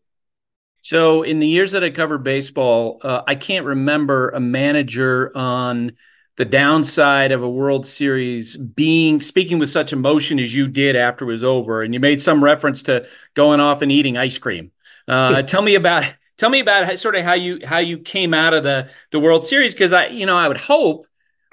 So 0.82 1.22
in 1.22 1.40
the 1.40 1.48
years 1.48 1.72
that 1.72 1.84
i 1.84 1.90
covered 1.90 2.24
baseball 2.24 3.00
uh, 3.02 3.22
i 3.26 3.34
can't 3.34 3.66
remember 3.66 4.30
a 4.30 4.40
manager 4.40 5.36
on 5.36 5.92
the 6.40 6.46
downside 6.46 7.32
of 7.32 7.42
a 7.42 7.50
World 7.50 7.86
Series 7.86 8.56
being 8.56 9.20
speaking 9.20 9.58
with 9.58 9.68
such 9.68 9.92
emotion 9.92 10.38
as 10.38 10.54
you 10.54 10.68
did 10.68 10.96
after 10.96 11.26
it 11.26 11.28
was 11.28 11.44
over, 11.44 11.82
and 11.82 11.92
you 11.92 12.00
made 12.00 12.18
some 12.18 12.42
reference 12.42 12.82
to 12.84 13.06
going 13.34 13.60
off 13.60 13.82
and 13.82 13.92
eating 13.92 14.16
ice 14.16 14.38
cream. 14.38 14.70
Uh, 15.10 15.42
tell 15.54 15.62
me 15.62 15.74
about 15.74 16.12
tell 16.38 16.50
me 16.50 16.60
about 16.60 16.86
how, 16.86 16.94
sort 16.94 17.16
of 17.16 17.24
how 17.24 17.34
you 17.34 17.60
how 17.64 17.78
you 17.78 17.98
came 17.98 18.32
out 18.32 18.54
of 18.54 18.62
the 18.62 18.88
the 19.10 19.20
World 19.20 19.46
Series 19.46 19.74
because 19.74 19.92
I 19.92 20.06
you 20.06 20.26
know 20.26 20.36
I 20.36 20.48
would 20.48 20.58
hope 20.58 21.06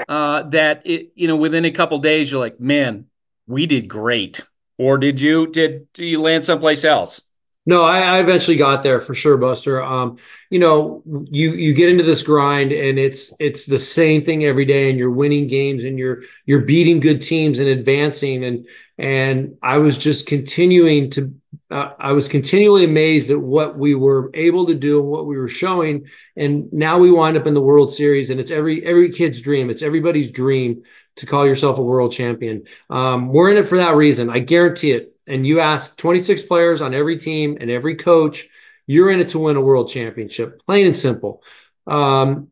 uh, 0.07 0.43
that 0.43 0.83
it 0.85 1.11
you 1.15 1.27
know 1.27 1.35
within 1.35 1.65
a 1.65 1.71
couple 1.71 1.97
days 1.99 2.31
you're 2.31 2.39
like 2.39 2.59
man 2.59 3.05
we 3.47 3.65
did 3.65 3.87
great 3.87 4.41
or 4.77 4.97
did 4.97 5.19
you 5.19 5.47
did, 5.47 5.91
did 5.93 6.05
you 6.05 6.21
land 6.21 6.45
someplace 6.45 6.83
else? 6.83 7.21
No, 7.65 7.83
I, 7.83 7.99
I, 7.99 8.19
eventually 8.19 8.55
got 8.55 8.81
there 8.81 9.01
for 9.01 9.13
sure, 9.13 9.35
Buster. 9.35 9.83
Um, 9.83 10.17
you 10.49 10.57
know, 10.57 11.03
you 11.29 11.51
you 11.51 11.73
get 11.73 11.89
into 11.89 12.03
this 12.03 12.23
grind 12.23 12.71
and 12.71 12.97
it's 12.97 13.33
it's 13.39 13.65
the 13.65 13.77
same 13.77 14.23
thing 14.23 14.45
every 14.45 14.63
day, 14.63 14.89
and 14.89 14.97
you're 14.97 15.11
winning 15.11 15.47
games 15.47 15.83
and 15.83 15.99
you're 15.99 16.21
you're 16.45 16.61
beating 16.61 17.01
good 17.01 17.21
teams 17.21 17.59
and 17.59 17.67
advancing. 17.67 18.45
And 18.45 18.67
and 18.97 19.57
I 19.61 19.79
was 19.79 19.97
just 19.97 20.27
continuing 20.27 21.09
to 21.11 21.33
uh, 21.69 21.91
I 21.99 22.13
was 22.13 22.27
continually 22.27 22.85
amazed 22.85 23.29
at 23.29 23.39
what 23.39 23.77
we 23.77 23.93
were 23.93 24.31
able 24.33 24.65
to 24.67 24.75
do 24.75 24.99
and 24.99 25.09
what 25.09 25.25
we 25.25 25.37
were 25.37 25.49
showing. 25.49 26.05
And 26.35 26.71
now 26.71 26.97
we 26.97 27.11
wind 27.11 27.37
up 27.37 27.45
in 27.45 27.53
the 27.53 27.61
World 27.61 27.93
Series, 27.93 28.29
and 28.29 28.39
it's 28.39 28.51
every 28.51 28.85
every 28.85 29.11
kid's 29.11 29.41
dream. 29.41 29.69
It's 29.69 29.81
everybody's 29.81 30.31
dream 30.31 30.83
to 31.17 31.25
call 31.25 31.45
yourself 31.45 31.77
a 31.77 31.83
world 31.83 32.13
champion. 32.13 32.63
Um, 32.89 33.29
we're 33.29 33.51
in 33.51 33.57
it 33.57 33.67
for 33.67 33.77
that 33.77 33.95
reason. 33.95 34.29
I 34.29 34.39
guarantee 34.39 34.91
it 34.91 35.17
and 35.27 35.45
you 35.45 35.59
ask 35.59 35.95
26 35.97 36.43
players 36.43 36.81
on 36.81 36.93
every 36.93 37.17
team 37.17 37.57
and 37.59 37.69
every 37.69 37.95
coach, 37.95 38.47
you're 38.87 39.11
in 39.11 39.19
it 39.19 39.29
to 39.29 39.39
win 39.39 39.57
a 39.57 39.61
world 39.61 39.89
championship, 39.89 40.65
plain 40.65 40.87
and 40.87 40.95
simple. 40.95 41.43
Um, 41.85 42.47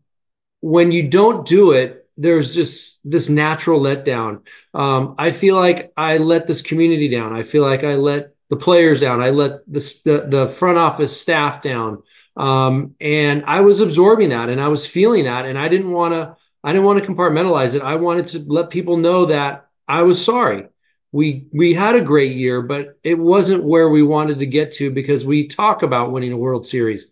when 0.60 0.92
you 0.92 1.10
don't 1.10 1.48
do 1.48 1.72
it, 1.72 2.08
there's 2.18 2.54
just 2.54 3.00
this 3.10 3.30
natural 3.30 3.80
letdown. 3.80 4.42
Um, 4.74 5.16
I 5.18 5.32
feel 5.32 5.56
like 5.56 5.94
I 5.96 6.18
let 6.18 6.48
this 6.48 6.62
community 6.62 7.08
down. 7.08 7.34
I 7.34 7.44
feel 7.44 7.64
like 7.64 7.84
I 7.84 7.96
let 7.96 8.35
the 8.50 8.56
players 8.56 9.00
down. 9.00 9.22
I 9.22 9.32
let 9.32 9.66
the, 9.72 9.80
the, 10.06 10.26
the 10.28 10.48
front 10.48 10.78
office 10.78 11.20
staff 11.20 11.62
down. 11.62 12.04
Um, 12.38 12.96
and 13.00 13.44
I 13.46 13.62
was 13.62 13.80
absorbing 13.80 14.30
that 14.30 14.50
and 14.50 14.62
I 14.62 14.68
was 14.68 14.86
feeling 14.86 15.26
that. 15.26 15.46
And 15.46 15.58
I 15.58 15.68
didn't 15.68 15.92
want 15.92 16.14
to, 16.14 16.36
I 16.64 16.74
didn't 16.74 16.86
want 16.86 17.04
to 17.04 17.10
compartmentalize 17.12 17.76
it. 17.76 17.82
I 17.82 17.96
wanted 17.96 18.28
to 18.28 18.46
let 18.48 18.70
people 18.70 18.98
know 18.98 19.28
that 19.28 19.68
I 19.88 20.02
was 20.02 20.24
sorry 20.24 20.68
we 21.16 21.48
we 21.54 21.74
had 21.74 21.96
a 21.96 22.02
great 22.02 22.36
year, 22.36 22.62
but 22.62 23.00
it 23.02 23.18
wasn't 23.18 23.64
where 23.64 23.88
we 23.88 24.04
wanted 24.04 24.40
to 24.40 24.46
get 24.46 24.74
to 24.74 24.92
because 24.92 25.24
we 25.24 25.48
talk 25.48 25.82
about 25.82 26.12
winning 26.12 26.34
a 26.34 26.38
World 26.38 26.68
Series. 26.68 27.10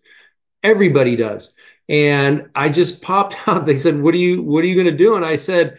Everybody 0.62 1.16
does. 1.16 1.54
And 1.88 2.50
I 2.54 2.68
just 2.68 3.00
popped 3.00 3.34
out. 3.48 3.64
They 3.64 3.76
said, 3.76 3.98
"What 3.98 4.12
are 4.12 4.18
you 4.18 4.42
What 4.42 4.62
are 4.62 4.66
you 4.66 4.74
going 4.74 4.94
to 4.94 5.04
do?" 5.04 5.16
And 5.16 5.24
I 5.24 5.36
said, 5.36 5.78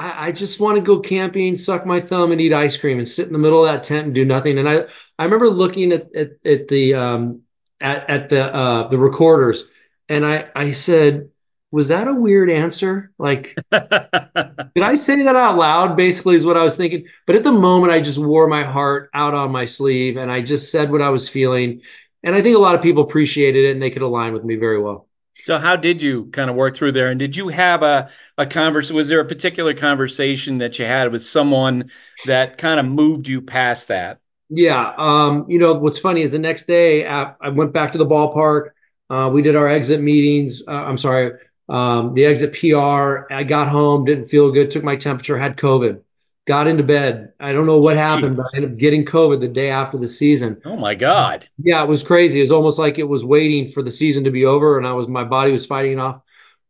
I, 0.00 0.28
I 0.28 0.32
just 0.32 0.60
want 0.60 0.76
to 0.76 0.82
go 0.82 0.98
camping, 0.98 1.58
suck 1.58 1.84
my 1.84 2.00
thumb, 2.00 2.32
and 2.32 2.40
eat 2.40 2.54
ice 2.54 2.76
cream, 2.78 2.98
and 2.98 3.06
sit 3.06 3.26
in 3.26 3.34
the 3.34 3.38
middle 3.38 3.64
of 3.66 3.70
that 3.70 3.84
tent 3.84 4.06
and 4.06 4.14
do 4.14 4.24
nothing." 4.24 4.58
And 4.58 4.68
I 4.68 4.84
I 5.18 5.24
remember 5.24 5.50
looking 5.50 5.92
at 5.92 6.14
at, 6.16 6.30
at 6.44 6.68
the 6.68 6.94
um, 6.94 7.42
at 7.80 8.08
at 8.08 8.28
the 8.30 8.54
uh, 8.54 8.88
the 8.88 8.98
recorders, 8.98 9.68
and 10.08 10.24
I 10.24 10.48
I 10.56 10.72
said, 10.72 11.28
"Was 11.70 11.88
that 11.88 12.08
a 12.08 12.14
weird 12.14 12.50
answer? 12.50 13.12
Like, 13.18 13.54
did 13.70 14.82
I 14.82 14.94
say 14.94 15.22
that 15.24 15.36
out 15.36 15.58
loud?" 15.58 15.96
Basically, 15.98 16.36
is 16.36 16.46
what 16.46 16.56
I 16.56 16.64
was 16.64 16.76
thinking. 16.76 17.06
But 17.26 17.36
at 17.36 17.44
the 17.44 17.52
moment, 17.52 17.92
I 17.92 18.00
just 18.00 18.18
wore 18.18 18.48
my 18.48 18.64
heart 18.64 19.10
out 19.12 19.34
on 19.34 19.52
my 19.52 19.66
sleeve, 19.66 20.16
and 20.16 20.32
I 20.32 20.40
just 20.40 20.72
said 20.72 20.90
what 20.90 21.02
I 21.02 21.10
was 21.10 21.28
feeling. 21.28 21.82
And 22.22 22.34
I 22.34 22.42
think 22.42 22.56
a 22.56 22.60
lot 22.60 22.74
of 22.74 22.82
people 22.82 23.02
appreciated 23.02 23.64
it, 23.66 23.72
and 23.72 23.82
they 23.82 23.90
could 23.90 24.02
align 24.02 24.32
with 24.32 24.44
me 24.44 24.56
very 24.56 24.80
well. 24.80 25.09
So 25.44 25.58
how 25.58 25.76
did 25.76 26.02
you 26.02 26.26
kind 26.26 26.50
of 26.50 26.56
work 26.56 26.76
through 26.76 26.92
there? 26.92 27.08
And 27.08 27.18
did 27.18 27.36
you 27.36 27.48
have 27.48 27.82
a 27.82 28.10
a 28.38 28.46
converse? 28.46 28.90
Was 28.90 29.08
there 29.08 29.20
a 29.20 29.24
particular 29.24 29.74
conversation 29.74 30.58
that 30.58 30.78
you 30.78 30.84
had 30.84 31.12
with 31.12 31.22
someone 31.22 31.90
that 32.26 32.58
kind 32.58 32.80
of 32.80 32.86
moved 32.86 33.28
you 33.28 33.42
past 33.42 33.88
that? 33.88 34.18
Yeah. 34.48 34.92
Um, 34.96 35.46
you 35.48 35.58
know, 35.58 35.74
what's 35.74 35.98
funny 35.98 36.22
is 36.22 36.32
the 36.32 36.38
next 36.38 36.66
day 36.66 37.06
I, 37.06 37.34
I 37.40 37.50
went 37.50 37.72
back 37.72 37.92
to 37.92 37.98
the 37.98 38.06
ballpark. 38.06 38.70
Uh, 39.08 39.30
we 39.32 39.42
did 39.42 39.56
our 39.56 39.68
exit 39.68 40.00
meetings. 40.00 40.62
Uh, 40.66 40.70
I'm 40.70 40.98
sorry, 40.98 41.32
um, 41.68 42.14
the 42.14 42.24
exit 42.26 42.52
PR. 42.52 43.26
I 43.32 43.44
got 43.44 43.68
home, 43.68 44.04
didn't 44.04 44.26
feel 44.26 44.50
good, 44.50 44.70
took 44.70 44.84
my 44.84 44.96
temperature, 44.96 45.38
had 45.38 45.56
COVID 45.56 46.02
got 46.46 46.66
into 46.66 46.82
bed. 46.82 47.32
I 47.38 47.52
don't 47.52 47.66
know 47.66 47.78
what 47.78 47.96
happened, 47.96 48.36
Jeez. 48.36 48.38
but 48.38 48.46
I 48.46 48.56
ended 48.56 48.72
up 48.72 48.78
getting 48.78 49.04
COVID 49.04 49.40
the 49.40 49.48
day 49.48 49.70
after 49.70 49.98
the 49.98 50.08
season. 50.08 50.60
Oh 50.64 50.76
my 50.76 50.94
God. 50.94 51.48
Yeah, 51.58 51.82
it 51.82 51.88
was 51.88 52.02
crazy. 52.02 52.38
It 52.38 52.42
was 52.42 52.52
almost 52.52 52.78
like 52.78 52.98
it 52.98 53.08
was 53.08 53.24
waiting 53.24 53.70
for 53.70 53.82
the 53.82 53.90
season 53.90 54.24
to 54.24 54.30
be 54.30 54.44
over 54.44 54.76
and 54.76 54.86
I 54.86 54.92
was 54.92 55.08
my 55.08 55.24
body 55.24 55.52
was 55.52 55.66
fighting 55.66 56.00
off. 56.00 56.20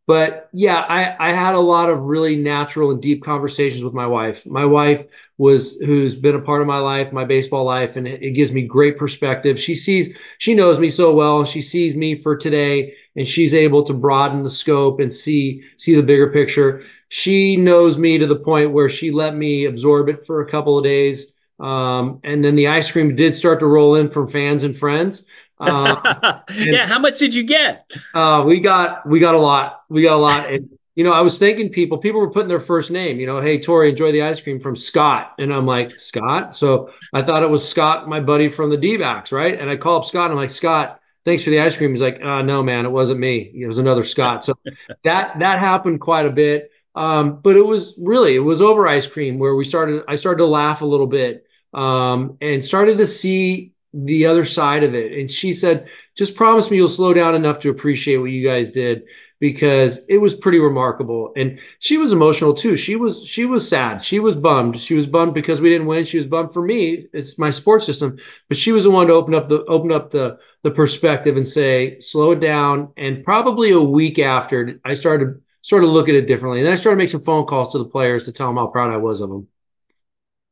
But 0.07 0.49
yeah, 0.53 0.81
I, 0.81 1.29
I 1.29 1.33
had 1.33 1.55
a 1.55 1.61
lot 1.61 1.89
of 1.89 2.01
really 2.01 2.35
natural 2.35 2.91
and 2.91 3.01
deep 3.01 3.23
conversations 3.23 3.85
with 3.85 3.95
my 3.95 4.07
wife. 4.07 4.45
My 4.45 4.65
wife 4.65 5.07
was 5.39 5.77
who's 5.77 6.17
been 6.17 6.35
a 6.35 6.41
part 6.41 6.63
of 6.63 6.67
my 6.67 6.79
life, 6.79 7.13
my 7.13 7.25
baseball 7.25 7.65
life, 7.65 7.95
and 7.95 8.09
it, 8.09 8.21
it 8.21 8.33
gives 8.33 8.51
me 8.51 8.63
great 8.63 8.99
perspective. 8.99 9.59
She 9.59 9.77
sees, 9.77 10.13
she 10.39 10.55
knows 10.55 10.81
me 10.81 10.91
so 10.91 11.15
well. 11.15 11.45
She 11.45 11.63
sees 11.63 11.97
me 11.97 12.17
for 12.17 12.37
today, 12.37 12.95
and 13.17 13.27
she's 13.27 13.55
able 13.55 13.83
to 13.85 13.93
broaden 13.93 14.43
the 14.43 14.51
scope 14.51 15.01
and 15.01 15.13
see 15.13 15.63
see 15.77 15.95
the 15.95 16.03
bigger 16.03 16.31
picture 16.31 16.85
she 17.11 17.57
knows 17.57 17.99
me 17.99 18.19
to 18.19 18.27
the 18.27 18.37
point 18.37 18.71
where 18.71 18.89
she 18.89 19.11
let 19.11 19.35
me 19.35 19.65
absorb 19.65 20.09
it 20.09 20.25
for 20.25 20.43
a 20.43 20.49
couple 20.49 20.79
of 20.79 20.85
days. 20.85 21.35
Um, 21.59 22.21
and 22.23 22.43
then 22.43 22.55
the 22.55 22.69
ice 22.69 22.91
cream 22.91 23.17
did 23.17 23.35
start 23.35 23.59
to 23.61 23.67
roll 23.67 23.97
in 23.97 24.11
from 24.11 24.29
fans 24.29 24.63
and 24.63 24.77
friends. 24.77 25.25
Uh, 25.59 26.41
and, 26.49 26.67
yeah, 26.67 26.87
how 26.87 27.01
much 27.01 27.19
did 27.19 27.35
you 27.35 27.43
get? 27.43 27.85
Uh, 28.15 28.45
we 28.47 28.61
got 28.61 29.07
we 29.07 29.19
got 29.19 29.35
a 29.35 29.41
lot. 29.41 29.83
We 29.89 30.03
got 30.03 30.15
a 30.15 30.23
lot. 30.23 30.51
And 30.51 30.71
you 30.95 31.03
know, 31.03 31.13
I 31.13 31.21
was 31.21 31.37
thanking 31.37 31.71
people. 31.71 31.99
People 31.99 32.21
were 32.21 32.31
putting 32.31 32.49
their 32.49 32.61
first 32.61 32.93
name. 32.93 33.19
You 33.19 33.27
know, 33.27 33.41
hey 33.41 33.59
Torey, 33.59 33.91
enjoy 33.91 34.13
the 34.13 34.23
ice 34.23 34.41
cream 34.41 34.61
from 34.61 34.77
Scott. 34.77 35.35
And 35.41 35.53
I'm 35.53 35.67
like 35.67 35.99
Scott. 35.99 36.55
So 36.55 36.93
I 37.13 37.23
thought 37.23 37.43
it 37.43 37.51
was 37.51 37.69
Scott, 37.69 38.09
my 38.09 38.21
buddy 38.21 38.49
from 38.49 38.71
the 38.71 38.77
D-backs, 38.77 39.33
right? 39.33 39.59
And 39.59 39.69
I 39.69 39.77
call 39.77 39.99
up 39.99 40.05
Scott. 40.05 40.31
And 40.31 40.35
I'm 40.35 40.39
like 40.39 40.51
Scott, 40.51 41.00
thanks 41.25 41.43
for 41.43 41.51
the 41.51 41.61
ice 41.61 41.77
cream. 41.77 41.91
He's 41.91 42.03
like, 42.03 42.23
uh, 42.23 42.43
no, 42.43 42.63
man, 42.63 42.87
it 42.87 42.93
wasn't 42.93 43.21
me. 43.21 43.51
It 43.55 43.67
was 43.67 43.79
another 43.79 44.05
Scott. 44.05 44.45
So 44.45 44.55
that 45.05 45.39
that 45.39 45.59
happened 45.59 46.01
quite 46.01 46.27
a 46.27 46.31
bit. 46.31 46.71
Um, 46.95 47.41
but 47.41 47.57
it 47.57 47.65
was 47.65 47.95
really 47.99 48.35
it 48.35 48.41
was 48.41 48.61
over 48.61 48.87
ice 48.87 49.07
cream 49.07 49.39
where 49.39 49.55
we 49.55 49.65
started. 49.65 50.05
I 50.09 50.17
started 50.17 50.39
to 50.39 50.47
laugh 50.47 50.83
a 50.83 50.87
little 50.87 51.07
bit 51.07 51.45
um, 51.73 52.37
and 52.41 52.65
started 52.65 52.99
to 52.99 53.07
see 53.07 53.73
the 53.93 54.27
other 54.27 54.45
side 54.45 54.85
of 54.85 54.95
it. 54.95 55.19
And 55.19 55.31
she 55.31 55.53
said, 55.53 55.89
"Just 56.17 56.35
promise 56.35 56.71
me 56.71 56.79
you'll 56.79 56.89
slow 56.89 57.15
down 57.15 57.35
enough 57.35 57.61
to 57.61 57.71
appreciate 57.71 58.17
what 58.17 58.31
you 58.31 58.47
guys 58.47 58.71
did." 58.73 59.05
Because 59.41 60.01
it 60.09 60.19
was 60.19 60.37
pretty 60.37 60.59
remarkable. 60.59 61.33
And 61.37 61.59
she 61.79 61.97
was 61.97 62.13
emotional 62.13 62.55
too. 62.55 62.77
She 62.77 62.95
was 62.95 63.27
she 63.27 63.47
was 63.47 63.67
sad. 63.69 64.05
She 64.05 64.21
was 64.21 64.37
bummed. 64.37 64.81
She 64.81 64.95
was 64.95 65.07
bummed 65.07 65.35
because 65.35 65.61
we 65.61 65.71
didn't 65.71 65.87
win. 65.87 66.05
She 66.05 66.19
was 66.19 66.27
bummed 66.27 66.53
for 66.53 66.63
me. 66.63 67.07
It's 67.13 67.39
my 67.39 67.51
sports 67.51 67.87
system. 67.87 68.19
But 68.49 68.59
she 68.59 68.73
was 68.73 68.85
the 68.85 68.91
one 68.91 69.09
to 69.09 69.15
open 69.15 69.35
up 69.35 69.49
the 69.49 69.65
open 69.65 69.91
up 69.91 70.11
the 70.11 70.39
the 70.63 70.71
perspective 70.71 71.37
and 71.37 71.47
say 71.47 71.99
slow 72.01 72.33
it 72.33 72.41
down. 72.41 72.93
And 72.97 73.25
probably 73.25 73.71
a 73.71 73.81
week 73.81 74.19
after 74.19 74.79
i 74.85 74.95
started 74.95 75.41
sort 75.63 75.85
of 75.85 75.91
look 75.91 76.09
at 76.09 76.15
it 76.15 76.27
differently. 76.27 76.61
And 76.61 76.67
then 76.67 76.73
I 76.73 76.77
started 76.77 76.99
making 76.99 77.13
some 77.13 77.25
phone 77.25 77.47
calls 77.47 77.73
to 77.73 77.79
the 77.79 77.85
players 77.85 78.25
to 78.25 78.33
tell 78.33 78.47
them 78.47 78.57
how 78.57 78.67
proud 78.69 78.93
I 78.93 78.97
was 78.99 79.21
of 79.21 79.31
them. 79.31 79.49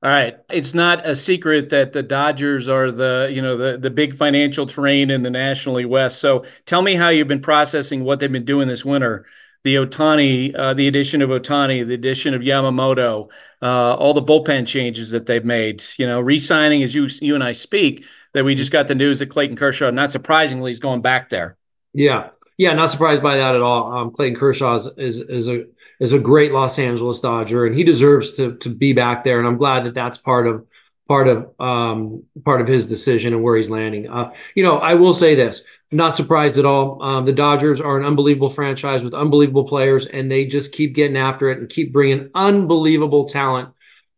All 0.00 0.10
right. 0.10 0.36
It's 0.48 0.74
not 0.74 1.04
a 1.04 1.16
secret 1.16 1.70
that 1.70 1.92
the 1.92 2.04
Dodgers 2.04 2.68
are 2.68 2.92
the, 2.92 3.28
you 3.32 3.42
know, 3.42 3.56
the 3.56 3.78
the 3.78 3.90
big 3.90 4.16
financial 4.16 4.64
terrain 4.66 5.10
in 5.10 5.22
the 5.22 5.30
National 5.30 5.76
League 5.76 5.86
West. 5.86 6.20
So 6.20 6.44
tell 6.66 6.82
me 6.82 6.94
how 6.94 7.08
you've 7.08 7.26
been 7.26 7.40
processing 7.40 8.04
what 8.04 8.20
they've 8.20 8.30
been 8.30 8.44
doing 8.44 8.68
this 8.68 8.84
winter. 8.84 9.26
The 9.64 9.74
Ohtani, 9.74 10.56
uh, 10.56 10.74
the 10.74 10.86
addition 10.86 11.20
of 11.20 11.30
Ohtani, 11.30 11.84
the 11.84 11.94
addition 11.94 12.32
of 12.32 12.42
Yamamoto, 12.42 13.28
uh, 13.60 13.94
all 13.94 14.14
the 14.14 14.22
bullpen 14.22 14.68
changes 14.68 15.10
that 15.10 15.26
they've 15.26 15.44
made. 15.44 15.82
You 15.98 16.06
know, 16.06 16.20
re-signing 16.20 16.84
as 16.84 16.94
you 16.94 17.08
you 17.20 17.34
and 17.34 17.42
I 17.42 17.50
speak, 17.50 18.04
that 18.34 18.44
we 18.44 18.54
just 18.54 18.70
got 18.70 18.86
the 18.86 18.94
news 18.94 19.18
that 19.18 19.26
Clayton 19.26 19.56
Kershaw, 19.56 19.90
not 19.90 20.12
surprisingly, 20.12 20.70
is 20.70 20.78
going 20.78 21.02
back 21.02 21.28
there. 21.28 21.56
Yeah, 21.92 22.28
yeah, 22.56 22.72
not 22.74 22.92
surprised 22.92 23.22
by 23.22 23.36
that 23.38 23.56
at 23.56 23.62
all. 23.62 23.92
Um, 23.92 24.12
Clayton 24.12 24.38
Kershaw 24.38 24.76
is, 24.76 24.88
is, 24.96 25.20
is 25.22 25.48
a 25.48 25.64
is 26.00 26.12
a 26.12 26.18
great 26.18 26.52
Los 26.52 26.78
Angeles 26.78 27.20
Dodger, 27.20 27.66
and 27.66 27.74
he 27.74 27.84
deserves 27.84 28.32
to 28.32 28.56
to 28.58 28.68
be 28.68 28.92
back 28.92 29.24
there. 29.24 29.38
And 29.38 29.48
I'm 29.48 29.58
glad 29.58 29.84
that 29.84 29.94
that's 29.94 30.18
part 30.18 30.46
of 30.46 30.66
part 31.08 31.28
of 31.28 31.50
um, 31.60 32.24
part 32.44 32.60
of 32.60 32.68
his 32.68 32.86
decision 32.86 33.32
and 33.32 33.42
where 33.42 33.56
he's 33.56 33.70
landing. 33.70 34.08
Uh, 34.08 34.32
you 34.54 34.62
know, 34.62 34.78
I 34.78 34.94
will 34.94 35.14
say 35.14 35.34
this: 35.34 35.62
not 35.90 36.16
surprised 36.16 36.58
at 36.58 36.64
all. 36.64 37.02
Um, 37.02 37.24
the 37.24 37.32
Dodgers 37.32 37.80
are 37.80 37.98
an 37.98 38.04
unbelievable 38.04 38.50
franchise 38.50 39.02
with 39.02 39.14
unbelievable 39.14 39.64
players, 39.64 40.06
and 40.06 40.30
they 40.30 40.46
just 40.46 40.72
keep 40.72 40.94
getting 40.94 41.16
after 41.16 41.50
it 41.50 41.58
and 41.58 41.68
keep 41.68 41.92
bringing 41.92 42.30
unbelievable 42.34 43.28
talent 43.28 43.70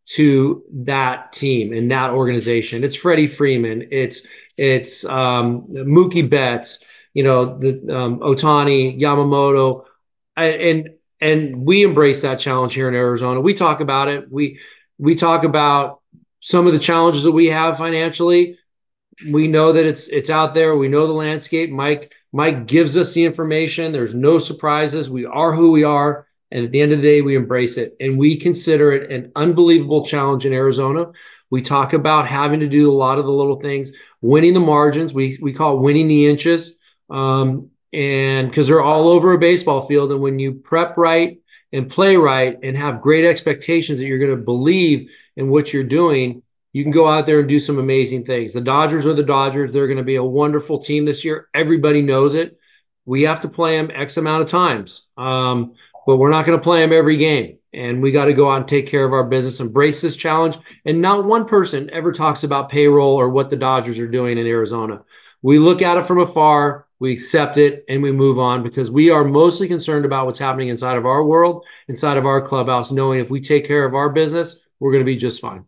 to 0.03 0.63
that 0.71 1.31
team 1.31 1.73
and 1.73 1.91
that 1.91 2.11
organization. 2.11 2.83
It's 2.83 2.95
Freddie 2.95 3.27
Freeman. 3.27 3.87
It's 3.91 4.23
it's 4.57 5.05
um, 5.05 5.67
Mookie 5.69 6.29
Betts 6.29 6.83
you 7.13 7.23
know, 7.23 7.57
the 7.57 7.95
um, 7.95 8.19
Ohtani, 8.19 8.99
Yamamoto, 8.99 9.85
and 10.37 10.53
and 10.53 10.89
we 11.21 11.83
embrace 11.83 12.21
that 12.23 12.39
challenge 12.39 12.73
here 12.73 12.87
in 12.87 12.95
Arizona. 12.95 13.39
We 13.39 13.53
talk 13.53 13.79
about 13.79 14.07
it. 14.07 14.31
We 14.31 14.59
we 14.97 15.15
talk 15.15 15.43
about 15.43 16.01
some 16.39 16.67
of 16.67 16.73
the 16.73 16.79
challenges 16.79 17.23
that 17.23 17.31
we 17.31 17.47
have 17.47 17.77
financially. 17.77 18.57
We 19.29 19.47
know 19.47 19.73
that 19.73 19.85
it's 19.85 20.07
it's 20.07 20.29
out 20.29 20.53
there. 20.53 20.75
We 20.75 20.87
know 20.87 21.07
the 21.07 21.13
landscape. 21.13 21.69
Mike 21.69 22.11
Mike 22.33 22.65
gives 22.65 22.97
us 22.97 23.13
the 23.13 23.23
information. 23.23 23.91
There's 23.91 24.13
no 24.13 24.39
surprises. 24.39 25.09
We 25.09 25.25
are 25.25 25.53
who 25.53 25.71
we 25.71 25.83
are. 25.83 26.27
And 26.49 26.65
at 26.65 26.71
the 26.71 26.81
end 26.81 26.91
of 26.91 26.97
the 26.97 27.07
day, 27.07 27.21
we 27.21 27.35
embrace 27.35 27.77
it 27.77 27.95
and 27.99 28.17
we 28.17 28.35
consider 28.35 28.91
it 28.91 29.11
an 29.11 29.31
unbelievable 29.35 30.05
challenge 30.05 30.45
in 30.45 30.53
Arizona. 30.53 31.11
We 31.49 31.61
talk 31.61 31.93
about 31.93 32.27
having 32.27 32.61
to 32.61 32.67
do 32.67 32.91
a 32.91 32.95
lot 32.95 33.19
of 33.19 33.25
the 33.25 33.31
little 33.31 33.59
things, 33.59 33.91
winning 34.21 34.53
the 34.53 34.59
margins. 34.59 35.13
We 35.13 35.37
we 35.41 35.53
call 35.53 35.79
winning 35.79 36.07
the 36.07 36.27
inches. 36.27 36.73
Um, 37.09 37.69
and 37.93 38.49
because 38.49 38.67
they're 38.67 38.81
all 38.81 39.07
over 39.07 39.33
a 39.33 39.37
baseball 39.37 39.85
field. 39.85 40.11
And 40.11 40.21
when 40.21 40.39
you 40.39 40.53
prep 40.53 40.97
right 40.97 41.39
and 41.73 41.89
play 41.89 42.15
right 42.15 42.57
and 42.63 42.77
have 42.77 43.01
great 43.01 43.25
expectations 43.25 43.99
that 43.99 44.05
you're 44.05 44.19
going 44.19 44.31
to 44.37 44.43
believe 44.43 45.09
in 45.35 45.49
what 45.49 45.73
you're 45.73 45.83
doing, 45.83 46.43
you 46.73 46.83
can 46.83 46.91
go 46.91 47.07
out 47.07 47.25
there 47.25 47.39
and 47.39 47.49
do 47.49 47.59
some 47.59 47.79
amazing 47.79 48.25
things. 48.25 48.53
The 48.53 48.61
Dodgers 48.61 49.05
are 49.05 49.13
the 49.13 49.23
Dodgers. 49.23 49.71
They're 49.71 49.87
going 49.87 49.97
to 49.97 50.03
be 50.03 50.15
a 50.15 50.23
wonderful 50.23 50.79
team 50.79 51.05
this 51.05 51.25
year. 51.25 51.49
Everybody 51.53 52.01
knows 52.01 52.35
it. 52.35 52.57
We 53.05 53.23
have 53.23 53.41
to 53.41 53.49
play 53.49 53.77
them 53.77 53.91
X 53.93 54.17
amount 54.17 54.43
of 54.43 54.49
times, 54.49 55.01
um, 55.17 55.73
but 56.05 56.17
we're 56.17 56.29
not 56.29 56.45
going 56.45 56.57
to 56.57 56.63
play 56.63 56.81
them 56.81 56.93
every 56.93 57.17
game. 57.17 57.57
And 57.73 58.01
we 58.01 58.11
got 58.11 58.25
to 58.25 58.33
go 58.33 58.51
out 58.51 58.57
and 58.57 58.67
take 58.67 58.87
care 58.87 59.05
of 59.05 59.13
our 59.13 59.23
business, 59.23 59.59
embrace 59.59 60.01
this 60.01 60.15
challenge. 60.15 60.57
And 60.85 61.01
not 61.01 61.25
one 61.25 61.45
person 61.45 61.89
ever 61.91 62.11
talks 62.11 62.43
about 62.43 62.69
payroll 62.69 63.15
or 63.15 63.29
what 63.29 63.49
the 63.49 63.55
Dodgers 63.55 63.97
are 63.97 64.07
doing 64.07 64.37
in 64.37 64.45
Arizona. 64.45 65.03
We 65.41 65.57
look 65.57 65.81
at 65.81 65.97
it 65.97 66.05
from 66.05 66.19
afar 66.19 66.85
we 67.01 67.11
accept 67.11 67.57
it 67.57 67.83
and 67.89 68.03
we 68.03 68.11
move 68.11 68.37
on 68.37 68.61
because 68.61 68.91
we 68.91 69.09
are 69.09 69.23
mostly 69.23 69.67
concerned 69.67 70.05
about 70.05 70.27
what's 70.27 70.37
happening 70.37 70.67
inside 70.67 70.97
of 70.97 71.05
our 71.07 71.23
world, 71.23 71.65
inside 71.87 72.15
of 72.15 72.27
our 72.27 72.39
clubhouse, 72.39 72.91
knowing 72.91 73.19
if 73.19 73.31
we 73.31 73.41
take 73.41 73.67
care 73.67 73.85
of 73.85 73.95
our 73.95 74.09
business, 74.09 74.57
we're 74.79 74.91
going 74.91 75.01
to 75.01 75.05
be 75.05 75.17
just 75.17 75.41
fine. 75.41 75.65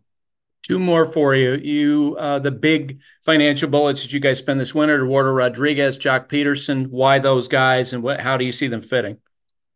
Two 0.62 0.78
more 0.78 1.04
for 1.04 1.34
you. 1.34 1.56
You, 1.56 2.16
uh, 2.20 2.38
the 2.38 2.52
big 2.52 3.00
financial 3.24 3.68
bullets 3.68 4.02
that 4.02 4.12
you 4.12 4.20
guys 4.20 4.38
spend 4.38 4.60
this 4.60 4.76
winter: 4.76 4.94
Eduardo 4.94 5.30
Rodriguez, 5.30 5.98
Joc 5.98 6.28
Pederson. 6.28 6.86
Why 6.86 7.18
those 7.18 7.48
guys, 7.48 7.92
and 7.92 8.02
what? 8.02 8.20
How 8.20 8.36
do 8.36 8.44
you 8.44 8.52
see 8.52 8.68
them 8.68 8.80
fitting? 8.80 9.18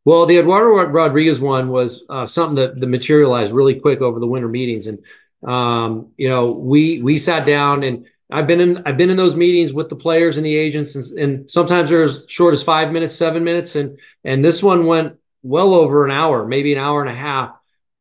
Well, 0.05 0.27
the 0.27 0.39
Eduardo 0.39 0.69
Rodriguez 0.91 1.41
one 1.41 1.69
was 1.69 2.05
uh, 2.09 2.27
something 2.27 2.55
that, 2.55 2.81
that 2.81 2.87
materialized 2.87 3.53
really 3.53 3.81
quick 3.81 4.01
over 4.01 4.21
the 4.21 4.29
winter 4.29 4.49
meetings, 4.49 4.87
and 4.87 5.01
um, 5.43 6.13
you 6.17 6.29
know, 6.31 6.53
we 6.53 7.03
we 7.03 7.19
sat 7.19 7.45
down 7.45 7.83
and 7.83 8.07
I've 8.31 8.47
been 8.47 8.61
in 8.61 8.83
I've 8.85 8.97
been 8.97 9.11
in 9.11 9.17
those 9.17 9.37
meetings 9.37 9.73
with 9.73 9.89
the 9.89 9.97
players 9.97 10.37
and 10.37 10.45
the 10.45 10.57
agents, 10.57 10.95
and, 10.95 11.05
and 11.19 11.51
sometimes 11.51 11.91
they're 11.91 12.03
as 12.05 12.25
short 12.29 12.55
as 12.55 12.63
five 12.63 12.93
minutes, 12.93 13.15
seven 13.15 13.45
minutes, 13.45 13.75
and 13.77 13.99
and 14.25 14.45
this 14.45 14.63
one 14.63 14.87
went 14.87 15.17
well 15.43 15.75
over 15.75 16.05
an 16.05 16.11
hour, 16.11 16.47
maybe 16.47 16.73
an 16.73 16.79
hour 16.79 17.01
and 17.01 17.11
a 17.11 17.15
half. 17.15 17.55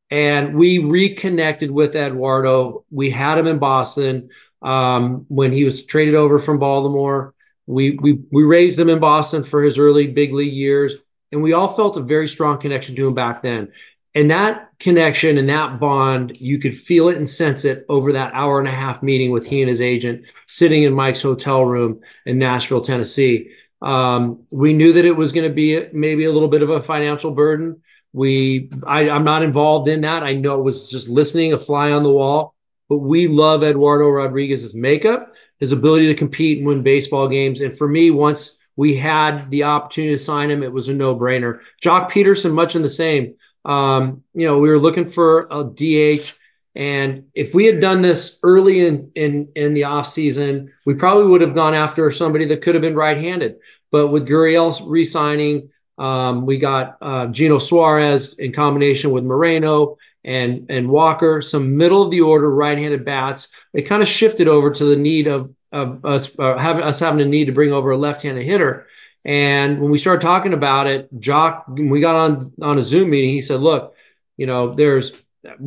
And 0.09 0.55
we 0.55 0.79
reconnected 0.79 1.69
with 1.71 1.95
Eduardo. 1.95 2.85
We 2.91 3.09
had 3.09 3.37
him 3.37 3.47
in 3.47 3.59
Boston 3.59 4.29
um, 4.61 5.25
when 5.27 5.51
he 5.51 5.63
was 5.63 5.85
traded 5.85 6.15
over 6.15 6.39
from 6.39 6.59
Baltimore. 6.59 7.33
We, 7.65 7.91
we, 7.91 8.19
we 8.31 8.43
raised 8.43 8.79
him 8.79 8.89
in 8.89 8.99
Boston 8.99 9.43
for 9.43 9.61
his 9.61 9.77
early 9.77 10.07
big 10.07 10.33
league 10.33 10.53
years. 10.53 10.95
And 11.31 11.43
we 11.43 11.51
all 11.51 11.67
felt 11.67 11.97
a 11.97 12.01
very 12.01 12.27
strong 12.29 12.59
connection 12.59 12.95
to 12.95 13.07
him 13.07 13.13
back 13.13 13.41
then. 13.41 13.73
And 14.17 14.31
that 14.31 14.71
connection 14.79 15.37
and 15.37 15.47
that 15.49 15.79
bond, 15.79 16.37
you 16.41 16.57
could 16.57 16.75
feel 16.75 17.07
it 17.09 17.17
and 17.17 17.29
sense 17.29 17.65
it 17.65 17.85
over 17.87 18.13
that 18.13 18.33
hour 18.33 18.57
and 18.57 18.67
a 18.67 18.71
half 18.71 19.03
meeting 19.03 19.29
with 19.29 19.45
he 19.45 19.61
and 19.61 19.69
his 19.69 19.79
agent 19.79 20.25
sitting 20.47 20.81
in 20.81 20.93
Mike's 20.93 21.21
hotel 21.21 21.63
room 21.63 21.99
in 22.25 22.39
Nashville, 22.39 22.81
Tennessee. 22.81 23.51
Um, 23.79 24.43
we 24.51 24.73
knew 24.73 24.91
that 24.93 25.05
it 25.05 25.15
was 25.15 25.33
going 25.33 25.47
to 25.47 25.53
be 25.53 25.87
maybe 25.93 26.25
a 26.25 26.31
little 26.31 26.47
bit 26.47 26.63
of 26.63 26.71
a 26.71 26.81
financial 26.81 27.29
burden. 27.29 27.83
We, 28.11 28.71
I, 28.87 29.07
I'm 29.07 29.23
not 29.23 29.43
involved 29.43 29.87
in 29.87 30.01
that. 30.01 30.23
I 30.23 30.33
know 30.33 30.57
it 30.57 30.63
was 30.63 30.89
just 30.89 31.09
listening, 31.09 31.53
a 31.53 31.59
fly 31.59 31.91
on 31.91 32.01
the 32.01 32.09
wall. 32.09 32.55
But 32.89 32.97
we 32.97 33.27
love 33.27 33.63
Eduardo 33.63 34.09
Rodriguez's 34.09 34.73
makeup, 34.73 35.31
his 35.59 35.71
ability 35.71 36.07
to 36.07 36.15
compete 36.15 36.57
and 36.57 36.65
win 36.65 36.81
baseball 36.81 37.27
games. 37.27 37.61
And 37.61 37.77
for 37.77 37.87
me, 37.87 38.09
once 38.09 38.57
we 38.75 38.95
had 38.95 39.51
the 39.51 39.65
opportunity 39.65 40.15
to 40.15 40.23
sign 40.23 40.49
him, 40.49 40.63
it 40.63 40.73
was 40.73 40.89
a 40.89 40.93
no 40.93 41.15
brainer. 41.15 41.59
Joc 41.83 42.09
Pederson, 42.09 42.53
much 42.53 42.75
in 42.75 42.81
the 42.81 42.89
same. 42.89 43.35
Um, 43.67 44.23
you 44.33 44.47
know, 44.47 44.57
we 44.59 44.69
were 44.69 44.79
looking 44.79 45.07
for 45.07 45.47
a 45.51 45.63
DH. 45.63 46.33
And 46.75 47.25
if 47.35 47.53
we 47.53 47.65
had 47.65 47.81
done 47.81 48.01
this 48.01 48.39
early 48.43 48.85
in 48.85 49.11
in 49.15 49.49
in 49.55 49.73
the 49.73 49.81
offseason, 49.81 50.69
we 50.85 50.93
probably 50.93 51.25
would 51.25 51.41
have 51.41 51.55
gone 51.55 51.73
after 51.73 52.09
somebody 52.11 52.45
that 52.45 52.61
could 52.61 52.75
have 52.75 52.81
been 52.81 52.95
right-handed. 52.95 53.57
But 53.91 54.07
with 54.07 54.27
Gurriel 54.27 54.79
re-signing, 54.85 55.69
um, 55.97 56.45
we 56.45 56.57
got 56.57 56.97
uh, 57.01 57.27
Geno 57.27 57.57
Suarez 57.57 58.35
in 58.35 58.53
combination 58.53 59.11
with 59.11 59.23
Moreno 59.23 59.97
and 60.23 60.67
and 60.69 60.87
Walker, 60.89 61.41
some 61.41 61.77
middle 61.77 62.03
of 62.03 62.11
the 62.11 62.21
order 62.21 62.49
right-handed 62.49 63.03
bats. 63.03 63.47
It 63.73 63.83
kind 63.83 64.01
of 64.01 64.07
shifted 64.07 64.47
over 64.47 64.71
to 64.71 64.85
the 64.85 64.95
need 64.95 65.27
of 65.27 65.53
of 65.71 66.05
us 66.05 66.29
uh, 66.39 66.57
having 66.57 66.83
us 66.83 66.99
having 66.99 67.21
a 67.21 67.25
need 67.25 67.45
to 67.45 67.51
bring 67.51 67.73
over 67.73 67.91
a 67.91 67.97
left-handed 67.97 68.43
hitter. 68.43 68.87
And 69.27 69.81
when 69.81 69.91
we 69.91 69.97
started 69.97 70.21
talking 70.21 70.53
about 70.53 70.87
it, 70.87 71.13
Joc, 71.19 71.63
we 71.67 71.99
got 71.99 72.15
on 72.15 72.53
on 72.61 72.77
a 72.79 72.81
Zoom 72.81 73.09
meeting. 73.09 73.31
He 73.31 73.41
said, 73.41 73.59
"Look, 73.59 73.93
you 74.37 74.47
know, 74.47 74.73
there's 74.73 75.11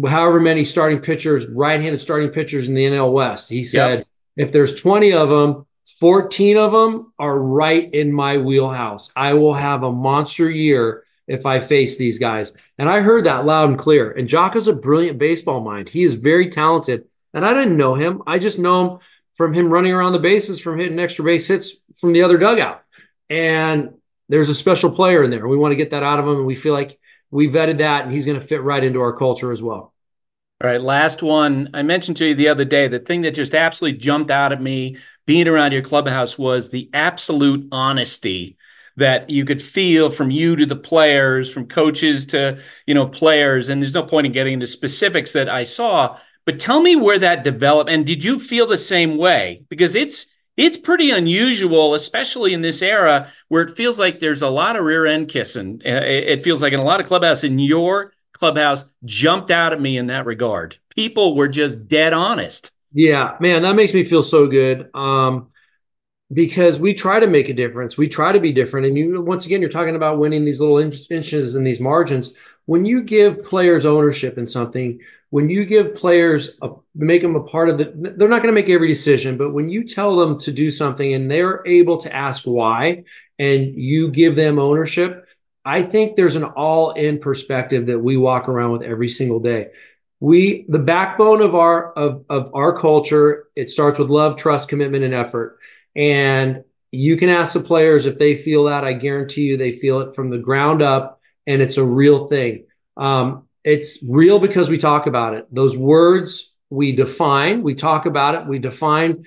however 0.09 0.41
many 0.41 0.65
starting 0.65 0.99
pitchers, 0.99 1.47
right-handed 1.47 2.01
starting 2.01 2.31
pitchers 2.31 2.69
in 2.69 2.75
the 2.75 2.87
NL 2.87 3.13
West." 3.13 3.51
He 3.51 3.63
said, 3.63 3.99
yep. 3.99 4.07
"If 4.49 4.53
there's 4.53 4.81
20 4.81 5.13
of 5.13 5.29
them, 5.29 5.67
14 6.01 6.57
of 6.57 6.73
them 6.73 7.13
are 7.19 7.39
right 7.39 7.93
in 7.93 8.13
my 8.13 8.39
wheelhouse. 8.39 9.13
I 9.15 9.35
will 9.35 9.55
have 9.55 9.83
a 9.83 9.93
monster 9.93 10.51
year 10.51 11.05
if 11.29 11.45
I 11.45 11.61
face 11.61 11.99
these 11.99 12.19
guys." 12.19 12.55
And 12.79 12.89
I 12.89 13.01
heard 13.01 13.27
that 13.27 13.45
loud 13.45 13.69
and 13.69 13.79
clear. 13.79 14.11
And 14.11 14.27
Joc 14.27 14.57
is 14.57 14.69
a 14.69 14.73
brilliant 14.73 15.19
baseball 15.19 15.61
mind. 15.61 15.91
He 15.91 16.03
is 16.03 16.15
very 16.15 16.49
talented. 16.49 17.05
And 17.35 17.45
I 17.45 17.53
didn't 17.53 17.77
know 17.77 17.95
him. 17.95 18.23
I 18.27 18.39
just 18.39 18.59
know 18.59 18.81
him 18.85 18.99
from 19.35 19.53
him 19.53 19.69
running 19.69 19.93
around 19.93 20.13
the 20.13 20.19
bases, 20.19 20.61
from 20.61 20.79
hitting 20.79 20.99
extra 20.99 21.25
base 21.25 21.47
hits 21.47 21.75
from 22.01 22.15
the 22.15 22.23
other 22.23 22.39
dugout. 22.39 22.83
And 23.31 23.95
there's 24.29 24.49
a 24.49 24.55
special 24.55 24.91
player 24.91 25.23
in 25.23 25.31
there. 25.31 25.49
We 25.49 25.57
want 25.57 25.73
to 25.73 25.77
get 25.77 25.91
that 25.91 26.03
out 26.03 26.19
of 26.19 26.27
him. 26.27 26.37
And 26.37 26.47
we 26.47 26.55
feel 26.55 26.75
like 26.75 26.99
we 27.31 27.49
vetted 27.49 27.79
that 27.79 28.05
and 28.05 28.13
he's 28.13 28.27
going 28.27 28.39
to 28.39 28.45
fit 28.45 28.63
right 28.63 28.83
into 28.83 29.01
our 29.01 29.17
culture 29.17 29.53
as 29.53 29.63
well. 29.63 29.95
All 30.63 30.69
right, 30.69 30.81
last 30.81 31.23
one. 31.23 31.71
I 31.73 31.83
mentioned 31.83 32.19
to 32.19 32.27
you 32.27 32.35
the 32.35 32.49
other 32.49 32.67
day 32.67 32.87
the 32.87 32.99
thing 32.99 33.23
that 33.23 33.35
just 33.35 33.55
absolutely 33.55 33.99
jumped 33.99 34.31
out 34.31 34.53
at 34.53 34.61
me 34.61 34.99
being 35.27 35.49
around 35.49 35.73
your 35.73 35.81
clubhouse 35.81 36.37
was 36.37 36.69
the 36.69 36.91
absolute 36.93 37.67
honesty 37.73 38.59
that 38.97 39.31
you 39.31 39.47
could 39.47 39.63
feel 39.63 40.11
from 40.11 40.31
you 40.31 40.57
to 40.57 40.67
the 40.67 40.77
players, 40.77 41.51
from 41.51 41.67
coaches 41.67 42.27
to, 42.27 42.61
you 42.87 42.95
know, 42.95 43.07
players. 43.07 43.71
And 43.71 43.81
there's 43.81 43.95
no 43.95 44.03
point 44.03 44.27
in 44.27 44.33
getting 44.33 44.55
into 44.55 44.67
specifics 44.67 45.33
that 45.33 45.49
I 45.49 45.63
saw, 45.63 46.19
but 46.45 46.59
tell 46.59 46.83
me 46.83 46.95
where 46.95 47.19
that 47.19 47.43
developed 47.43 47.89
and 47.89 48.05
did 48.05 48.23
you 48.23 48.39
feel 48.39 48.67
the 48.67 48.77
same 48.77 49.17
way? 49.17 49.63
Because 49.71 49.95
it's 49.95 50.27
it's 50.61 50.77
pretty 50.77 51.11
unusual, 51.11 51.95
especially 51.95 52.53
in 52.53 52.61
this 52.61 52.83
era 52.83 53.29
where 53.49 53.63
it 53.63 53.77
feels 53.77 53.99
like 53.99 54.21
there's 54.21 54.43
a 54.43 54.49
lot 54.49 54.77
of 54.77 54.85
rear 54.85 55.07
end 55.07 55.29
kissing. 55.29 55.81
Uh, 55.85 56.05
it 56.05 56.43
feels 56.43 56.61
like 56.61 56.75
in 56.75 56.81
a 56.81 56.85
lot 56.85 57.01
of 57.01 57.07
clubhouse, 57.07 57.43
in 57.45 57.59
your 57.59 58.13
clubhouse, 58.33 58.85
jumped 59.05 59.51
out 59.51 59.73
at 59.73 59.81
me 59.81 59.97
in 59.97 60.09
that 60.09 60.27
regard. 60.27 60.77
People 60.95 61.35
were 61.35 61.49
just 61.49 61.89
dead 61.89 62.13
honest. 62.13 62.73
Yeah, 62.93 63.37
man, 63.41 63.63
that 63.63 63.75
makes 63.75 63.95
me 63.95 64.05
feel 64.05 64.23
so 64.23 64.47
good. 64.47 64.91
Um, 64.95 65.49
because 66.33 66.79
we 66.79 66.93
try 66.93 67.19
to 67.19 67.27
make 67.27 67.49
a 67.49 67.55
difference. 67.55 67.97
We 67.97 68.09
try 68.09 68.33
to 68.33 68.41
be 68.41 68.53
different. 68.53 68.87
And 68.87 68.99
you, 68.99 69.21
once 69.23 69.47
again, 69.47 69.61
you're 69.61 69.71
talking 69.71 69.97
about 69.97 70.19
winning 70.19 70.45
these 70.45 70.61
little 70.61 70.79
inches 70.79 71.55
and 71.55 71.67
these 71.67 71.81
margins. 71.81 72.33
When 72.67 72.85
you 72.85 73.03
give 73.03 73.43
players 73.43 73.87
ownership 73.87 74.39
in 74.39 74.47
something, 74.47 75.01
when 75.31 75.49
you 75.49 75.65
give 75.65 75.95
players 75.95 76.51
a, 76.61 76.71
make 76.95 77.23
them 77.23 77.37
a 77.37 77.43
part 77.45 77.69
of 77.69 77.79
the 77.79 77.93
they're 78.17 78.29
not 78.29 78.43
going 78.43 78.55
to 78.55 78.61
make 78.61 78.69
every 78.69 78.89
decision 78.89 79.37
but 79.37 79.53
when 79.53 79.69
you 79.69 79.85
tell 79.85 80.17
them 80.17 80.39
to 80.39 80.53
do 80.53 80.71
something 80.71 81.15
and 81.15 81.31
they're 81.31 81.63
able 81.67 81.99
to 81.99 82.15
ask 82.15 82.45
why 82.45 83.03
and 83.39 83.75
you 83.75 84.11
give 84.11 84.37
them 84.37 84.59
ownership 84.59 85.27
i 85.65 85.83
think 85.83 86.17
there's 86.17 86.37
an 86.37 86.45
all 86.45 86.93
in 86.93 87.19
perspective 87.19 87.87
that 87.87 87.99
we 87.99 88.17
walk 88.17 88.49
around 88.49 88.73
with 88.73 88.83
every 88.83 89.09
single 89.09 89.41
day. 89.41 89.69
We 90.21 90.67
the 90.69 90.79
backbone 90.79 91.41
of 91.41 91.55
our 91.55 91.93
of, 91.93 92.25
of 92.29 92.55
our 92.55 92.77
culture 92.77 93.49
it 93.57 93.71
starts 93.71 93.99
with 93.99 94.11
love 94.11 94.37
trust 94.37 94.69
commitment 94.69 95.05
and 95.05 95.15
effort. 95.15 95.59
And 95.97 96.65
you 96.93 97.17
can 97.17 97.31
ask 97.31 97.55
the 97.55 97.61
players 97.61 98.05
if 98.05 98.19
they 98.19 98.35
feel 98.35 98.65
that 98.65 98.85
i 98.85 98.93
guarantee 98.93 99.43
you 99.43 99.57
they 99.57 99.73
feel 99.73 100.01
it 100.01 100.15
from 100.15 100.29
the 100.29 100.39
ground 100.39 100.83
up 100.83 101.21
and 101.47 101.63
it's 101.63 101.79
a 101.79 101.85
real 101.85 102.29
thing. 102.29 102.67
Um, 102.97 103.45
it's 103.65 104.03
real 104.03 104.39
because 104.39 104.69
we 104.69 104.79
talk 104.79 105.07
about 105.07 105.35
it. 105.35 105.47
Those 105.53 105.77
words 105.77 106.53
we 106.71 106.93
define, 106.93 107.63
we 107.63 107.75
talk 107.75 108.07
about 108.07 108.37
it, 108.37 108.47
we 108.47 108.59
define, 108.59 109.27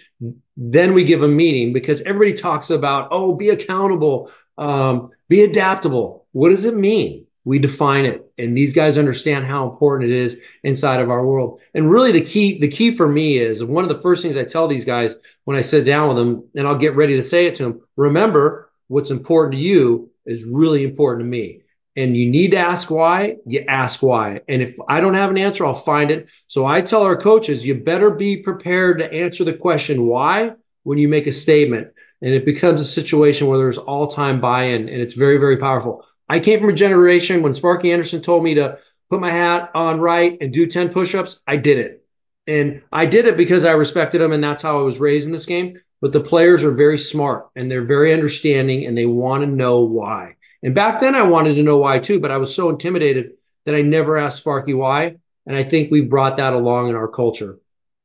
then 0.55 0.93
we 0.93 1.03
give 1.03 1.23
a 1.23 1.27
meaning 1.27 1.73
because 1.73 2.01
everybody 2.01 2.33
talks 2.33 2.69
about, 2.69 3.09
oh, 3.11 3.35
be 3.35 3.49
accountable, 3.49 4.31
um, 4.57 5.11
be 5.27 5.43
adaptable. 5.43 6.25
What 6.31 6.49
does 6.49 6.65
it 6.65 6.75
mean? 6.75 7.25
We 7.45 7.59
define 7.59 8.05
it. 8.05 8.25
And 8.37 8.55
these 8.55 8.73
guys 8.73 8.97
understand 8.97 9.45
how 9.45 9.69
important 9.69 10.09
it 10.09 10.15
is 10.15 10.39
inside 10.63 11.01
of 11.01 11.09
our 11.09 11.25
world. 11.25 11.59
And 11.73 11.91
really 11.91 12.13
the 12.13 12.23
key, 12.23 12.57
the 12.59 12.69
key 12.69 12.95
for 12.95 13.07
me 13.07 13.37
is 13.37 13.61
one 13.61 13.83
of 13.83 13.89
the 13.89 14.01
first 14.01 14.21
things 14.21 14.37
I 14.37 14.45
tell 14.45 14.67
these 14.67 14.85
guys 14.85 15.13
when 15.43 15.57
I 15.57 15.61
sit 15.61 15.83
down 15.83 16.07
with 16.07 16.17
them 16.17 16.47
and 16.55 16.65
I'll 16.65 16.77
get 16.77 16.95
ready 16.95 17.17
to 17.17 17.23
say 17.23 17.45
it 17.45 17.55
to 17.57 17.63
them. 17.63 17.81
Remember 17.97 18.71
what's 18.87 19.11
important 19.11 19.55
to 19.55 19.59
you 19.59 20.09
is 20.25 20.45
really 20.45 20.85
important 20.85 21.25
to 21.25 21.29
me 21.29 21.62
and 21.95 22.17
you 22.17 22.29
need 22.29 22.51
to 22.51 22.57
ask 22.57 22.89
why, 22.89 23.37
you 23.45 23.63
ask 23.67 24.01
why. 24.01 24.41
And 24.47 24.61
if 24.61 24.77
I 24.87 24.99
don't 24.99 25.13
have 25.13 25.29
an 25.29 25.37
answer, 25.37 25.65
I'll 25.65 25.75
find 25.75 26.09
it. 26.09 26.27
So 26.47 26.65
I 26.65 26.81
tell 26.81 27.03
our 27.03 27.15
coaches, 27.15 27.65
you 27.65 27.75
better 27.75 28.09
be 28.09 28.37
prepared 28.37 28.99
to 28.99 29.13
answer 29.13 29.43
the 29.43 29.53
question 29.53 30.07
why 30.07 30.53
when 30.83 30.97
you 30.97 31.07
make 31.07 31.27
a 31.27 31.31
statement. 31.31 31.89
And 32.21 32.33
it 32.33 32.45
becomes 32.45 32.81
a 32.81 32.85
situation 32.85 33.47
where 33.47 33.57
there's 33.57 33.77
all 33.77 34.07
time 34.07 34.41
buy 34.41 34.63
in 34.63 34.89
and 34.89 35.01
it's 35.01 35.13
very, 35.13 35.37
very 35.37 35.57
powerful. 35.57 36.05
I 36.27 36.39
came 36.39 36.59
from 36.59 36.69
a 36.69 36.73
generation 36.73 37.43
when 37.43 37.53
Sparky 37.53 37.91
Anderson 37.91 38.21
told 38.21 38.43
me 38.43 38.55
to 38.55 38.79
put 39.09 39.19
my 39.19 39.29
hat 39.29 39.69
on 39.75 39.99
right 39.99 40.37
and 40.41 40.53
do 40.53 40.65
10 40.65 40.89
push 40.89 41.13
ups, 41.13 41.41
I 41.45 41.57
did 41.57 41.77
it. 41.77 42.05
And 42.47 42.81
I 42.91 43.05
did 43.05 43.25
it 43.25 43.37
because 43.37 43.65
I 43.65 43.71
respected 43.71 44.21
him 44.21 44.31
and 44.31 44.43
that's 44.43 44.63
how 44.63 44.79
I 44.79 44.83
was 44.83 44.99
raised 44.99 45.27
in 45.27 45.31
this 45.31 45.45
game. 45.45 45.79
But 46.01 46.11
the 46.11 46.21
players 46.21 46.63
are 46.63 46.71
very 46.71 46.97
smart 46.97 47.49
and 47.55 47.69
they're 47.69 47.85
very 47.85 48.13
understanding 48.13 48.85
and 48.85 48.97
they 48.97 49.05
want 49.05 49.43
to 49.43 49.47
know 49.47 49.81
why. 49.81 50.35
And 50.63 50.73
back 50.73 51.01
then 51.01 51.13
I 51.13 51.23
wanted 51.23 51.55
to 51.55 51.63
know 51.63 51.77
why 51.77 51.99
too, 51.99 52.21
but 52.21 52.31
I 52.31 52.37
was 52.37 52.55
so 52.55 52.69
intimidated 52.69 53.33
that 53.65 53.75
I 53.75 53.81
never 53.81 54.17
asked 54.17 54.37
Sparky 54.37 54.73
why. 54.73 55.17
And 55.45 55.57
I 55.57 55.63
think 55.63 55.91
we 55.91 55.99
brought 55.99 56.37
that 56.37 56.53
along 56.53 56.89
in 56.89 56.95
our 56.95 57.09
culture, 57.09 57.59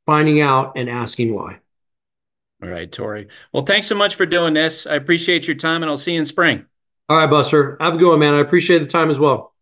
finding 0.05 0.41
out 0.41 0.73
and 0.75 0.89
asking 0.89 1.33
why. 1.33 1.59
All 2.61 2.67
right, 2.67 2.91
Torey. 2.91 3.29
Well, 3.53 3.65
thanks 3.65 3.87
so 3.87 3.95
much 3.95 4.15
for 4.15 4.25
doing 4.25 4.53
this. 4.53 4.85
I 4.85 4.95
appreciate 4.95 5.47
your 5.47 5.55
time 5.55 5.81
and 5.81 5.89
I'll 5.89 5.95
see 5.95 6.11
you 6.13 6.19
in 6.19 6.25
spring. 6.25 6.65
All 7.07 7.15
right, 7.15 7.29
Buster. 7.29 7.77
Have 7.79 7.95
a 7.95 7.97
good 7.97 8.09
one, 8.09 8.19
man. 8.19 8.33
I 8.33 8.39
appreciate 8.39 8.79
the 8.79 8.87
time 8.87 9.09
as 9.09 9.17
well. 9.17 9.53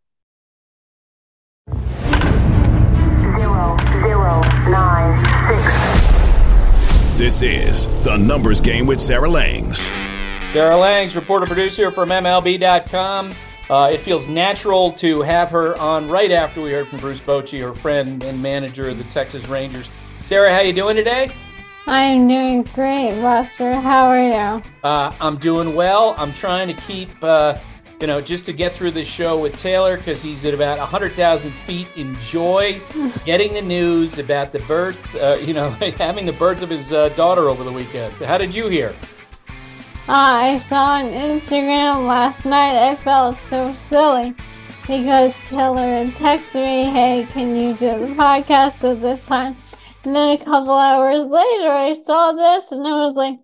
Zero, 3.37 3.77
zero, 4.01 4.41
nine, 4.67 5.23
six. 5.47 7.19
This 7.19 7.41
is 7.43 7.85
the 8.03 8.17
numbers 8.17 8.59
game 8.59 8.87
with 8.87 8.99
Sarah 8.99 9.29
Langs. 9.29 9.91
Sarah 10.57 10.75
Langs, 10.75 11.15
reporter 11.15 11.45
producer 11.45 11.91
from 11.91 12.09
MLB.com. 12.09 13.31
Uh, 13.69 13.91
it 13.93 13.99
feels 13.99 14.27
natural 14.27 14.91
to 14.93 15.21
have 15.21 15.51
her 15.51 15.77
on 15.77 16.09
right 16.09 16.31
after 16.31 16.63
we 16.63 16.71
heard 16.71 16.87
from 16.87 16.97
Bruce 16.97 17.19
Bochy, 17.19 17.61
her 17.61 17.75
friend 17.75 18.23
and 18.23 18.41
manager 18.41 18.89
of 18.89 18.97
the 18.97 19.03
Texas 19.03 19.47
Rangers. 19.47 19.87
Sarah, 20.23 20.51
how 20.51 20.61
are 20.61 20.63
you 20.63 20.73
doing 20.73 20.95
today? 20.95 21.29
I 21.85 22.05
am 22.05 22.27
doing 22.27 22.63
great, 22.63 23.11
Buster. 23.21 23.71
How 23.71 24.07
are 24.07 24.19
you? 24.19 24.63
Uh, 24.83 25.13
I'm 25.21 25.37
doing 25.37 25.75
well. 25.75 26.15
I'm 26.17 26.33
trying 26.33 26.75
to 26.75 26.81
keep, 26.81 27.11
uh, 27.21 27.59
you 28.01 28.07
know, 28.07 28.19
just 28.19 28.45
to 28.45 28.51
get 28.51 28.75
through 28.75 28.91
this 28.91 29.07
show 29.07 29.37
with 29.37 29.55
Taylor 29.57 29.95
because 29.95 30.23
he's 30.23 30.43
at 30.43 30.55
about 30.55 30.79
100,000 30.79 31.51
feet 31.51 31.87
in 31.95 32.15
joy, 32.21 32.81
getting 33.25 33.53
the 33.53 33.61
news 33.61 34.17
about 34.17 34.51
the 34.51 34.59
birth, 34.61 35.13
uh, 35.17 35.37
you 35.39 35.53
know, 35.53 35.69
having 35.99 36.25
the 36.25 36.33
birth 36.33 36.63
of 36.63 36.71
his 36.71 36.91
uh, 36.91 37.09
daughter 37.09 37.47
over 37.47 37.63
the 37.63 37.71
weekend. 37.71 38.11
How 38.15 38.39
did 38.39 38.55
you 38.55 38.69
hear? 38.69 38.95
I 40.09 40.57
saw 40.59 40.99
on 40.99 41.05
Instagram 41.05 42.07
last 42.07 42.45
night. 42.45 42.91
I 42.91 42.95
felt 42.95 43.37
so 43.49 43.73
silly. 43.73 44.35
because 44.87 45.33
Taylor 45.49 46.05
had 46.05 46.13
texted 46.13 46.65
me, 46.65 46.85
hey, 46.85 47.27
can 47.31 47.55
you 47.55 47.73
do 47.73 47.89
the 48.07 48.13
podcast 48.13 48.83
at 48.89 49.01
this 49.01 49.25
time? 49.25 49.57
And 50.05 50.15
then 50.15 50.29
a 50.39 50.45
couple 50.45 50.73
hours 50.73 51.25
later, 51.25 51.69
I 51.69 51.93
saw 51.93 52.31
this 52.31 52.71
and 52.71 52.87
I 52.87 52.91
was 52.91 53.13
like, 53.15 53.37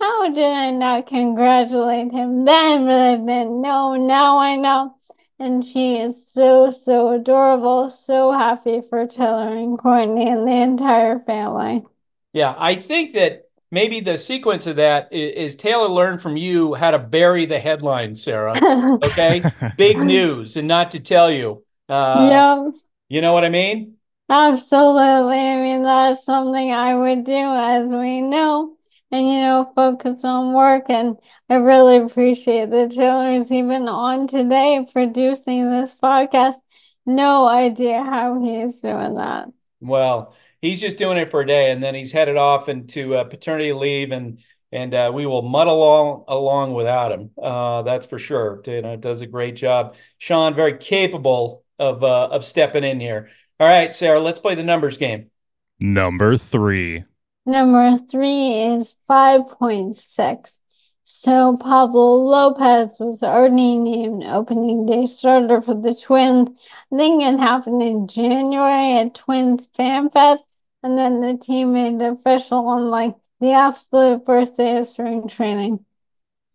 how 0.00 0.28
did 0.32 0.44
I 0.44 0.70
not 0.72 1.06
congratulate 1.06 2.10
him 2.10 2.44
then? 2.44 2.86
But 2.86 3.00
I 3.00 3.16
didn't 3.16 3.60
know. 3.62 3.94
Now 3.94 4.38
I 4.38 4.56
know. 4.56 4.96
And 5.38 5.64
she 5.64 5.96
is 5.96 6.26
so, 6.26 6.70
so 6.70 7.12
adorable. 7.12 7.88
So 7.88 8.32
happy 8.32 8.82
for 8.88 9.06
Taylor 9.06 9.56
and 9.56 9.78
Courtney 9.78 10.28
and 10.28 10.46
the 10.46 10.52
entire 10.52 11.20
family. 11.20 11.84
Yeah, 12.32 12.54
I 12.58 12.74
think 12.76 13.12
that 13.12 13.49
maybe 13.70 14.00
the 14.00 14.18
sequence 14.18 14.66
of 14.66 14.76
that 14.76 15.12
is, 15.12 15.54
is, 15.54 15.56
Taylor 15.56 15.88
learned 15.88 16.22
from 16.22 16.36
you 16.36 16.74
how 16.74 16.90
to 16.90 16.98
bury 16.98 17.46
the 17.46 17.58
headline, 17.58 18.16
Sarah. 18.16 18.58
Okay, 19.04 19.42
big 19.76 19.98
news, 19.98 20.56
and 20.56 20.68
not 20.68 20.90
to 20.92 21.00
tell 21.00 21.30
you. 21.30 21.64
Uh, 21.88 22.28
yeah, 22.30 22.68
you 23.08 23.20
know 23.20 23.32
what 23.32 23.44
I 23.44 23.48
mean. 23.48 23.96
Absolutely. 24.28 25.38
I 25.38 25.56
mean, 25.60 25.82
that's 25.82 26.24
something 26.24 26.72
I 26.72 26.94
would 26.94 27.24
do, 27.24 27.32
as 27.32 27.88
we 27.88 28.20
know, 28.20 28.76
and 29.10 29.26
you 29.26 29.40
know, 29.40 29.72
focus 29.74 30.24
on 30.24 30.52
work. 30.52 30.84
And 30.88 31.16
I 31.48 31.56
really 31.56 31.96
appreciate 31.96 32.70
that 32.70 32.92
Taylor's 32.92 33.50
even 33.50 33.88
on 33.88 34.28
today 34.28 34.86
producing 34.92 35.70
this 35.70 35.94
podcast. 35.94 36.56
No 37.04 37.48
idea 37.48 38.04
how 38.04 38.40
he's 38.40 38.80
doing 38.80 39.14
that. 39.14 39.48
Well, 39.80 40.34
he's 40.60 40.80
just 40.80 40.98
doing 40.98 41.18
it 41.18 41.30
for 41.30 41.40
a 41.40 41.46
day, 41.46 41.70
and 41.70 41.82
then 41.82 41.94
he's 41.94 42.12
headed 42.12 42.36
off 42.36 42.68
into 42.68 43.16
uh, 43.16 43.24
paternity 43.24 43.72
leave, 43.72 44.12
and 44.12 44.40
and 44.72 44.94
uh, 44.94 45.10
we 45.12 45.26
will 45.26 45.42
muddle 45.42 45.82
along 45.82 46.24
along 46.28 46.74
without 46.74 47.12
him. 47.12 47.30
Uh, 47.40 47.82
that's 47.82 48.06
for 48.06 48.18
sure. 48.18 48.62
You 48.66 48.82
know, 48.82 48.96
does 48.96 49.20
a 49.20 49.26
great 49.26 49.56
job. 49.56 49.96
Sean, 50.18 50.54
very 50.54 50.78
capable 50.78 51.64
of 51.78 52.04
uh, 52.04 52.28
of 52.28 52.44
stepping 52.44 52.84
in 52.84 53.00
here. 53.00 53.28
All 53.58 53.68
right, 53.68 53.94
Sarah, 53.94 54.20
let's 54.20 54.38
play 54.38 54.54
the 54.54 54.62
numbers 54.62 54.96
game. 54.96 55.30
Number 55.78 56.36
three. 56.36 57.04
Number 57.46 57.96
three 57.96 58.64
is 58.64 58.96
five 59.08 59.48
point 59.48 59.96
six. 59.96 60.60
So 61.04 61.56
Pablo 61.56 62.14
Lopez 62.16 62.98
was 63.00 63.24
already 63.24 63.78
named 63.78 64.22
opening 64.22 64.86
day 64.86 65.06
starter 65.06 65.60
for 65.60 65.74
the 65.74 65.92
Twins. 65.92 66.50
I 66.92 66.96
think 66.96 67.22
it 67.22 67.40
happened 67.40 67.82
in 67.82 68.06
January 68.06 68.98
at 68.98 69.16
Twins 69.16 69.66
Fan 69.74 70.10
Fest. 70.10 70.44
And 70.82 70.96
then 70.96 71.20
the 71.20 71.36
team 71.36 71.72
made 71.72 72.00
it 72.00 72.12
official 72.12 72.66
on 72.68 72.90
like 72.90 73.14
the 73.40 73.52
absolute 73.52 74.24
first 74.24 74.56
day 74.56 74.78
of 74.78 74.88
spring 74.88 75.28
training. 75.28 75.84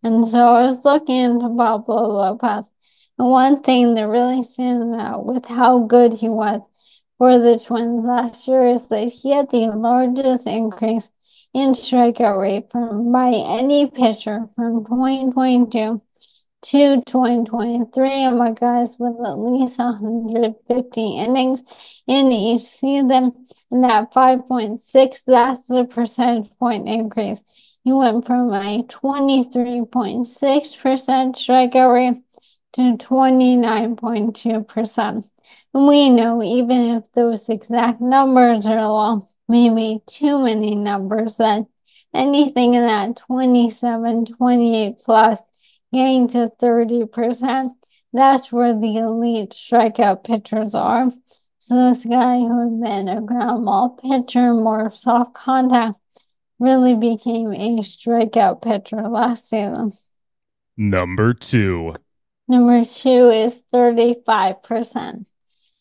And 0.02 0.26
so 0.26 0.38
I 0.38 0.66
was 0.66 0.84
looking 0.84 1.16
into 1.16 1.48
Pablo 1.56 2.08
Lopez. 2.08 2.70
And 3.18 3.28
one 3.28 3.62
thing 3.62 3.94
that 3.94 4.06
really 4.06 4.42
stands 4.42 4.96
out 4.96 5.24
with 5.24 5.46
how 5.46 5.84
good 5.86 6.14
he 6.14 6.28
was 6.28 6.62
for 7.18 7.38
the 7.38 7.58
Twins 7.58 8.04
last 8.04 8.46
year 8.46 8.68
is 8.68 8.88
that 8.88 9.08
he 9.08 9.30
had 9.30 9.50
the 9.50 9.68
largest 9.68 10.46
increase 10.46 11.10
in 11.54 11.70
strikeout 11.70 12.38
rate 12.38 12.70
from 12.70 13.10
by 13.10 13.30
any 13.30 13.86
pitcher 13.90 14.48
from 14.54 14.84
2022 14.84 16.02
to 16.62 17.02
2023 17.02 18.24
among 18.24 18.54
guys 18.54 18.96
with 18.98 19.16
at 19.24 19.38
least 19.38 19.78
150 19.78 21.16
innings 21.16 21.62
in 22.06 22.30
each 22.32 22.62
season. 22.62 23.46
And 23.70 23.84
that 23.84 24.12
5.6, 24.12 25.24
that's 25.24 25.66
the 25.66 25.84
percentage 25.84 26.50
point 26.58 26.88
increase. 26.88 27.42
He 27.82 27.92
went 27.92 28.26
from 28.26 28.52
a 28.52 28.82
23.6% 28.82 30.26
strikeout 30.26 31.92
rate 31.92 32.22
to 32.72 32.96
29.2%. 32.96 35.24
And 35.74 35.86
we 35.86 36.10
know 36.10 36.42
even 36.42 36.96
if 36.96 37.12
those 37.12 37.48
exact 37.48 38.00
numbers 38.00 38.66
are 38.66 38.84
low, 38.86 39.28
maybe 39.48 40.02
too 40.06 40.40
many 40.40 40.74
numbers, 40.74 41.36
that 41.36 41.66
anything 42.14 42.74
in 42.74 42.84
that 42.86 43.16
27, 43.16 44.26
28 44.26 44.98
plus 45.04 45.40
getting 45.92 46.28
to 46.28 46.50
30%, 46.60 47.70
that's 48.12 48.52
where 48.52 48.74
the 48.74 48.96
elite 48.96 49.50
strikeout 49.50 50.24
pitchers 50.24 50.74
are. 50.74 51.12
So 51.66 51.74
this 51.88 52.04
guy 52.04 52.38
who 52.38 52.60
had 52.60 52.80
been 52.80 53.08
a 53.08 53.20
ground 53.20 53.64
ball 53.64 53.98
pitcher, 54.00 54.54
more 54.54 54.88
soft 54.88 55.34
contact, 55.34 55.98
really 56.60 56.94
became 56.94 57.52
a 57.52 57.80
strikeout 57.80 58.62
pitcher 58.62 59.02
last 59.02 59.48
season. 59.48 59.90
Number 60.76 61.34
two. 61.34 61.96
Number 62.46 62.84
two 62.84 63.30
is 63.30 63.64
35%. 63.74 65.26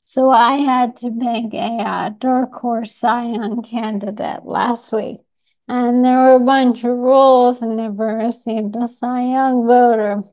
So 0.05 0.31
I 0.31 0.55
had 0.55 0.95
to 0.95 1.11
pick 1.11 1.53
a 1.53 1.83
uh, 1.83 2.09
dark 2.17 2.51
horse 2.53 2.95
Cy 2.95 3.33
Young 3.33 3.61
candidate 3.61 4.43
last 4.43 4.91
week. 4.91 5.19
And 5.67 6.03
there 6.03 6.17
were 6.17 6.35
a 6.37 6.39
bunch 6.39 6.83
of 6.83 6.97
rules 6.97 7.61
and 7.61 7.75
never 7.75 8.07
received 8.07 8.75
a 8.75 8.87
Cy 8.87 9.25
Young 9.33 9.67
vote 9.67 9.99
or 9.99 10.23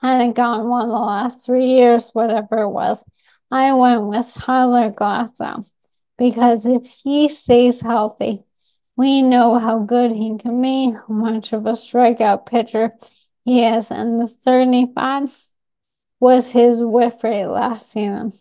hadn't 0.00 0.36
gotten 0.36 0.68
one 0.68 0.88
the 0.88 0.94
last 0.94 1.44
three 1.44 1.66
years, 1.66 2.10
whatever 2.12 2.58
it 2.58 2.70
was. 2.70 3.04
I 3.50 3.72
went 3.72 4.06
with 4.06 4.34
Tyler 4.34 4.90
Glasnow 4.90 5.66
because 6.18 6.66
if 6.66 6.86
he 6.86 7.28
stays 7.28 7.80
healthy, 7.80 8.44
we 8.96 9.22
know 9.22 9.58
how 9.58 9.80
good 9.80 10.12
he 10.12 10.36
can 10.38 10.60
be, 10.62 10.92
how 10.92 11.12
much 11.14 11.52
of 11.52 11.66
a 11.66 11.72
strikeout 11.72 12.46
pitcher 12.46 12.92
he 13.44 13.64
is. 13.64 13.90
And 13.90 14.20
the 14.20 14.28
35 14.28 15.46
was 16.20 16.52
his 16.52 16.82
whiff 16.82 17.22
rate 17.22 17.46
last 17.46 17.90
season. 17.90 18.32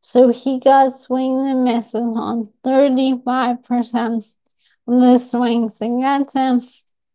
So 0.00 0.28
he 0.28 0.58
got 0.58 0.96
swings 0.96 1.48
and 1.48 1.64
misses 1.64 1.94
on 1.94 2.48
35% 2.64 4.32
of 4.88 5.00
the 5.00 5.18
swings 5.18 5.74
against 5.80 6.34
him. 6.34 6.60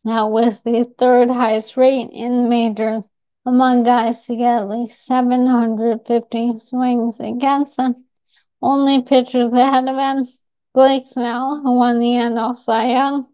That 0.05 0.23
was 0.23 0.61
the 0.61 0.85
third 0.97 1.29
highest 1.29 1.75
rate 1.75 2.09
in 2.11 2.47
majors 2.47 3.05
among 3.47 3.83
guys 3.83 4.25
to 4.25 4.35
get 4.35 4.63
at 4.63 4.69
least 4.69 5.05
750 5.05 6.59
swings 6.59 7.17
against 7.21 7.77
them. 7.77 8.03
Only 8.61 9.01
pitchers 9.01 9.53
ahead 9.53 9.87
of 9.87 9.95
him, 9.95 10.25
Blake 10.73 11.07
Snell, 11.07 11.61
who 11.63 11.77
won 11.77 11.99
the 11.99 12.07
NL 12.07 12.57
Cy 12.57 12.91
Young, 12.91 13.27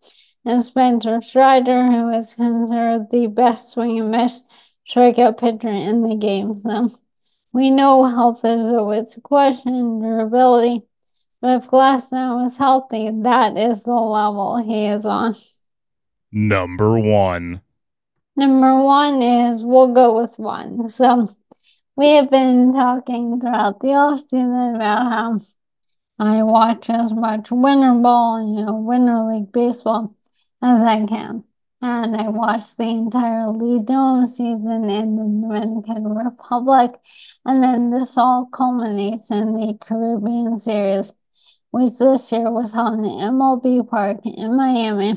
and 0.45 0.63
Spencer 0.63 1.19
Strider, 1.19 1.87
who 1.87 2.09
is 2.11 2.35
considered 2.35 3.07
the 3.09 3.25
best 3.25 3.71
swing 3.71 3.99
and 3.99 4.11
miss 4.11 4.41
strikeout 4.87 5.39
pitcher 5.39 5.69
in 5.69 6.03
the 6.03 6.15
game. 6.15 6.59
So 6.59 6.89
we 7.51 7.71
know 7.71 8.05
health 8.05 8.45
is 8.45 8.59
always 8.59 9.17
a 9.17 9.21
question, 9.21 9.99
durability, 9.99 10.83
but 11.41 11.63
if 11.63 11.71
Glasnow 11.71 12.45
is 12.45 12.57
healthy, 12.57 13.09
that 13.23 13.57
is 13.57 13.81
the 13.81 13.93
level 13.93 14.57
he 14.57 14.85
is 14.85 15.07
on. 15.07 15.35
Number 16.31 16.99
one. 16.99 17.62
Number 18.35 18.81
one 18.81 19.21
is 19.21 19.63
we'll 19.63 19.93
go 19.93 20.21
with 20.21 20.37
one. 20.39 20.89
So 20.89 21.27
we 21.95 22.11
have 22.15 22.29
been 22.29 22.73
talking 22.73 23.39
throughout 23.39 23.79
the 23.79 23.93
off 23.93 24.19
season 24.19 24.75
about 24.75 25.11
how 25.11 25.37
I 26.19 26.43
watch 26.43 26.89
as 26.89 27.13
much 27.13 27.51
winter 27.51 27.93
ball, 27.93 28.41
you 28.41 28.65
know, 28.65 28.75
winter 28.75 29.23
league 29.23 29.51
baseball 29.51 30.15
as 30.61 30.79
I 30.81 31.05
can 31.05 31.43
and 31.83 32.15
I 32.15 32.29
watched 32.29 32.77
the 32.77 32.85
entire 32.85 33.47
Lidom 33.47 34.25
season 34.25 34.89
in 34.89 35.17
the 35.17 35.23
Dominican 35.23 36.05
Republic. 36.15 36.91
And 37.45 37.61
then 37.61 37.91
this 37.91 38.17
all 38.17 38.45
culminates 38.45 39.29
in 39.29 39.53
the 39.53 39.77
Caribbean 39.81 40.59
Series, 40.59 41.11
which 41.71 41.97
this 41.97 42.31
year 42.31 42.49
was 42.49 42.73
on 42.73 43.01
the 43.01 43.09
MLB 43.09 43.89
Park 43.89 44.25
in 44.25 44.55
Miami. 44.55 45.15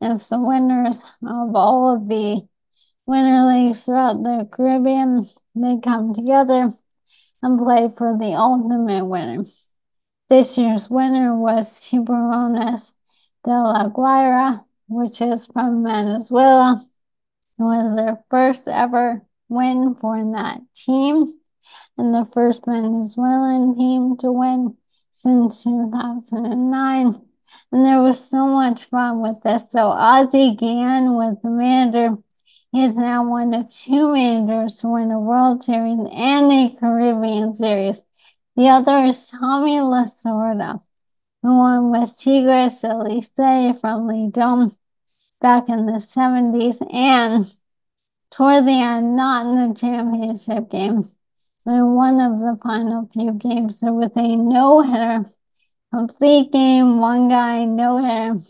It's 0.00 0.28
the 0.28 0.40
winners 0.40 1.02
of 1.22 1.54
all 1.56 1.94
of 1.94 2.08
the 2.08 2.46
winter 3.06 3.46
leagues 3.46 3.84
throughout 3.84 4.22
the 4.22 4.48
Caribbean. 4.50 5.26
They 5.54 5.78
come 5.82 6.12
together 6.12 6.70
and 7.42 7.58
play 7.58 7.88
for 7.88 8.16
the 8.18 8.34
ultimate 8.34 9.04
winner. 9.04 9.44
This 10.28 10.58
year's 10.58 10.90
winner 10.90 11.36
was 11.36 11.84
Tiburones 11.84 12.92
de 13.44 13.50
la 13.50 13.88
Guaira 13.88 14.66
which 14.88 15.20
is 15.20 15.46
from 15.46 15.84
Venezuela. 15.84 16.82
It 17.58 17.62
was 17.62 17.96
their 17.96 18.22
first 18.30 18.68
ever 18.68 19.22
win 19.48 19.94
for 19.94 20.18
that 20.32 20.60
team 20.74 21.26
and 21.98 22.14
the 22.14 22.24
first 22.32 22.64
Venezuelan 22.66 23.74
team 23.74 24.16
to 24.18 24.30
win 24.30 24.76
since 25.10 25.64
2009. 25.64 27.25
And 27.72 27.84
there 27.84 28.00
was 28.00 28.28
so 28.28 28.46
much 28.46 28.84
fun 28.84 29.20
with 29.20 29.42
this. 29.42 29.70
So 29.70 29.88
Ozzie 29.88 30.54
Guillen 30.54 31.14
was 31.14 31.36
the 31.42 31.50
manager. 31.50 32.16
He 32.72 32.84
is 32.84 32.96
now 32.96 33.28
one 33.28 33.54
of 33.54 33.70
two 33.70 34.12
managers 34.12 34.76
to 34.78 34.88
win 34.88 35.10
a 35.10 35.20
World 35.20 35.62
Series 35.62 35.98
and 36.12 36.52
a 36.52 36.76
Caribbean 36.78 37.54
Series. 37.54 38.02
The 38.56 38.68
other 38.68 39.04
is 39.04 39.28
Tommy 39.28 39.78
Lasorda 39.78 40.80
who 41.46 41.58
won 41.58 41.92
with 41.92 42.18
Tigres 42.18 42.80
del 42.80 43.04
Licey 43.04 43.80
from 43.80 44.08
Lidom 44.08 44.76
back 45.40 45.68
in 45.68 45.86
the 45.86 46.00
70s 46.00 46.82
and 46.92 47.44
toward 48.32 48.66
the 48.66 48.72
end, 48.72 49.14
not 49.14 49.46
in 49.46 49.68
the 49.68 49.74
championship 49.78 50.68
game. 50.70 51.04
in 51.66 51.94
one 51.94 52.20
of 52.20 52.40
the 52.40 52.58
final 52.60 53.08
few 53.12 53.32
games, 53.32 53.80
was 53.82 54.10
a 54.16 54.36
no 54.36 54.80
hitter, 54.80 55.24
complete 55.92 56.52
game, 56.52 56.98
one 56.98 57.28
guy, 57.28 57.64
no 57.64 57.98
hitter. 57.98 58.42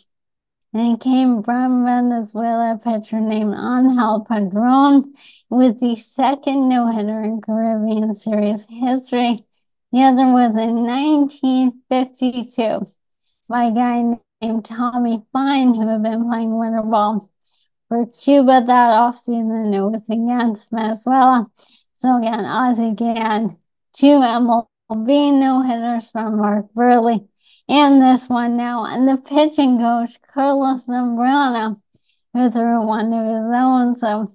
And 0.72 0.94
it 0.94 1.00
came 1.00 1.42
from 1.42 1.84
Venezuela 1.84 2.78
pitcher 2.82 3.20
named 3.20 3.54
Angel 3.54 4.26
Padron 4.28 5.14
with 5.48 5.80
the 5.80 5.96
second 5.96 6.68
no 6.68 6.90
hitter 6.90 7.22
in 7.22 7.40
Caribbean 7.40 8.12
Series 8.12 8.66
history. 8.68 9.44
The 9.92 10.02
other 10.02 10.26
was 10.26 10.50
in 10.50 10.84
1952 10.84 12.86
by 13.48 13.64
a 13.64 13.72
guy 13.72 14.18
named 14.42 14.64
Tommy 14.64 15.22
Fine, 15.32 15.74
who 15.74 15.88
had 15.88 16.02
been 16.02 16.28
playing 16.28 16.58
winter 16.58 16.82
ball 16.82 17.30
for 17.88 18.04
Cuba 18.06 18.62
that 18.66 19.00
offseason. 19.00 19.74
It 19.74 19.80
was 19.80 20.08
against 20.10 20.70
Venezuela. 20.70 21.46
So 21.94 22.18
again, 22.18 22.44
Ozzie 22.44 22.94
Gann, 22.94 23.56
two 23.94 24.20
MLB 24.20 24.66
no 24.90 25.62
hitters 25.62 26.10
from 26.10 26.36
Mark 26.38 26.66
Buehrle, 26.74 27.28
and 27.68 28.02
this 28.02 28.28
one 28.28 28.56
now. 28.56 28.84
And 28.84 29.08
the 29.08 29.16
pitching 29.16 29.78
coach, 29.78 30.20
Carlos 30.32 30.86
Zambrano, 30.86 31.80
who 32.32 32.50
threw 32.50 32.82
one 32.84 33.12
of 33.12 33.26
his 33.26 33.54
own. 33.54 33.96
So 33.96 34.34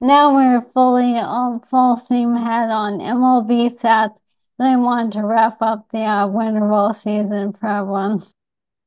now 0.00 0.34
we're 0.34 0.62
fully 0.62 1.16
on 1.16 1.60
full 1.60 1.96
steam 1.96 2.34
ahead 2.34 2.70
on 2.70 3.00
MLB 3.00 3.76
stats. 3.76 4.16
They 4.58 4.76
want 4.76 5.12
to 5.12 5.22
wrap 5.22 5.62
up 5.62 5.88
the 5.92 6.00
uh, 6.00 6.26
winter 6.26 6.60
ball 6.60 6.92
season 6.92 7.52
for 7.52 7.66
everyone. 7.66 8.22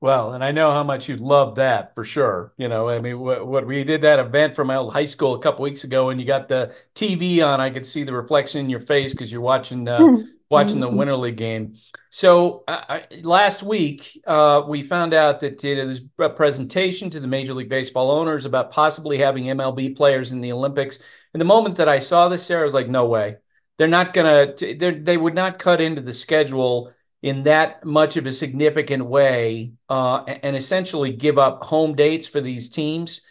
Well, 0.01 0.34
and 0.34 0.43
I 0.43 0.51
know 0.51 0.72
how 0.72 0.84
much 0.84 1.07
you 1.07 1.16
love 1.16 1.55
that 1.55 1.93
for 1.93 2.03
sure. 2.03 2.53
You 2.57 2.68
know, 2.68 2.89
I 2.89 2.99
mean, 2.99 3.20
what, 3.20 3.45
what, 3.45 3.68
we 3.68 3.84
did 3.84 4.01
that 4.01 4.20
event 4.20 4.55
from 4.55 4.68
my 4.68 4.76
old 4.76 4.93
high 4.93 5.05
school 5.05 5.36
a 5.36 5.39
couple 5.39 5.64
weeks 5.64 5.84
ago, 5.84 6.09
and 6.09 6.20
you 6.20 6.26
got 6.26 6.47
the 6.47 6.74
TV 6.95 7.45
on. 7.45 7.62
I 7.62 7.70
could 7.70 7.86
see 7.86 8.03
the 8.03 8.12
reflection 8.12 8.62
in 8.62 8.70
your 8.70 8.80
face 8.80 9.14
because 9.14 9.32
you're 9.32 9.41
watching 9.41 9.88
uh, 9.88 10.18
watching 10.52 10.80
the 10.82 10.89
Winter 10.89 11.16
League 11.16 11.38
game. 11.38 11.76
So 12.10 12.66
last 13.24 13.64
week, 13.64 14.22
uh, 14.28 14.64
we 14.68 14.84
found 14.84 15.14
out 15.14 15.39
that 15.39 15.64
know, 15.64 15.76
there's 15.76 16.02
a 16.20 16.30
presentation 16.30 17.10
to 17.10 17.20
the 17.20 17.28
Major 17.28 17.54
League 17.54 17.70
Baseball 17.70 18.12
owners 18.12 18.45
about 18.45 18.70
possibly 18.70 19.18
having 19.18 19.45
MLB 19.45 19.95
players 19.95 20.32
in 20.32 20.41
the 20.41 20.52
Olympics. 20.52 20.99
And 21.34 21.39
the 21.39 21.45
moment 21.45 21.78
that 21.78 21.88
I 21.88 21.99
saw 21.99 22.28
this, 22.28 22.45
Sarah 22.45 22.62
I 22.62 22.66
was 22.66 22.74
like, 22.74 22.89
"No 22.89 23.06
way! 23.06 23.38
They're 23.78 23.88
not 23.88 24.14
gonna. 24.14 24.54
They 24.56 25.18
would 25.18 25.36
not 25.36 25.58
cut 25.58 25.82
into 25.82 26.02
the 26.02 26.14
schedule." 26.14 26.93
in 27.22 27.43
that 27.43 27.86
much 27.86 28.18
of 28.18 28.26
a 28.26 28.32
significant 28.32 29.06
way 29.06 29.74
uh, 29.89 30.24
and 30.24 30.56
essentially 30.56 31.12
give 31.12 31.38
up 31.38 31.64
home 31.64 31.95
dates 31.95 32.26
for 32.26 32.41
these 32.41 32.68
teams. 32.70 33.22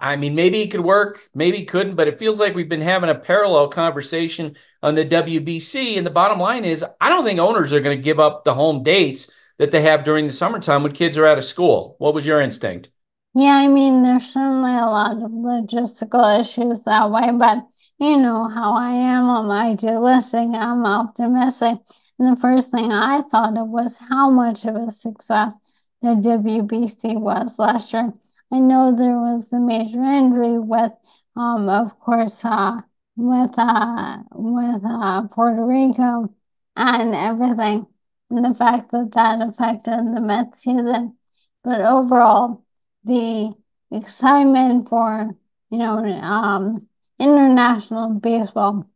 I, 0.00 0.16
mean, 0.16 0.34
maybe 0.34 0.60
it 0.60 0.70
could 0.70 0.80
work, 0.80 1.28
maybe 1.34 1.62
it 1.62 1.68
couldn't, 1.68 1.96
but 1.96 2.08
it 2.08 2.18
feels 2.18 2.38
like 2.38 2.54
we've 2.54 2.68
been 2.68 2.80
having 2.80 3.10
a 3.10 3.14
parallel 3.14 3.68
conversation 3.68 4.56
on 4.82 4.94
the 4.94 5.04
WBC. 5.04 5.96
And 5.96 6.06
the 6.06 6.10
bottom 6.10 6.38
line 6.38 6.64
is, 6.64 6.84
I 7.00 7.08
don't 7.08 7.24
think 7.24 7.40
owners 7.40 7.72
are 7.72 7.80
going 7.80 7.96
to 7.96 8.02
give 8.02 8.20
up 8.20 8.44
the 8.44 8.54
home 8.54 8.82
dates 8.82 9.30
that 9.58 9.70
they 9.70 9.82
have 9.82 10.04
during 10.04 10.26
the 10.26 10.32
summertime 10.32 10.82
when 10.82 10.92
kids 10.92 11.16
are 11.18 11.26
out 11.26 11.38
of 11.38 11.44
school. 11.44 11.96
What 11.98 12.14
was 12.14 12.26
your 12.26 12.40
instinct? 12.40 12.90
Yeah, 13.34 13.56
I 13.56 13.66
mean, 13.66 14.02
there's 14.02 14.32
certainly 14.32 14.70
a 14.70 14.86
lot 14.86 15.16
of 15.16 15.30
logistical 15.30 16.38
issues 16.38 16.84
that 16.84 17.10
way, 17.10 17.30
but 17.32 17.66
you 17.98 18.16
know 18.16 18.48
how 18.48 18.74
I 18.74 18.90
am. 18.92 19.28
I'm 19.28 19.50
idealistic, 19.50 20.48
I'm 20.54 20.86
optimistic. 20.86 21.78
And 22.18 22.36
the 22.36 22.40
first 22.40 22.70
thing 22.70 22.92
I 22.92 23.22
thought 23.22 23.58
of 23.58 23.68
was 23.68 23.98
how 23.98 24.30
much 24.30 24.64
of 24.66 24.76
a 24.76 24.90
success 24.92 25.52
the 26.00 26.10
WBC 26.10 27.18
was 27.18 27.58
last 27.58 27.92
year. 27.92 28.12
I 28.52 28.58
know 28.60 28.94
there 28.94 29.18
was 29.18 29.48
the 29.48 29.60
major 29.60 30.02
injury 30.02 30.58
with, 30.58 30.92
um, 31.36 31.68
of 31.68 31.98
course, 31.98 32.44
uh, 32.44 32.80
with 33.16 33.54
uh, 33.58 34.18
with 34.34 34.82
uh, 34.84 35.28
Puerto 35.28 35.64
Rico 35.64 36.32
and 36.76 37.14
everything, 37.14 37.86
and 38.30 38.44
the 38.44 38.54
fact 38.54 38.90
that 38.92 39.12
that 39.12 39.40
affected 39.40 40.14
the 40.14 40.20
Mets 40.20 40.62
season. 40.62 41.16
But 41.62 41.80
overall, 41.80 42.64
the 43.04 43.54
excitement 43.90 44.88
for 44.88 45.36
you 45.70 45.78
know 45.78 45.98
um, 45.98 46.88
international 47.18 48.14
baseball 48.14 48.88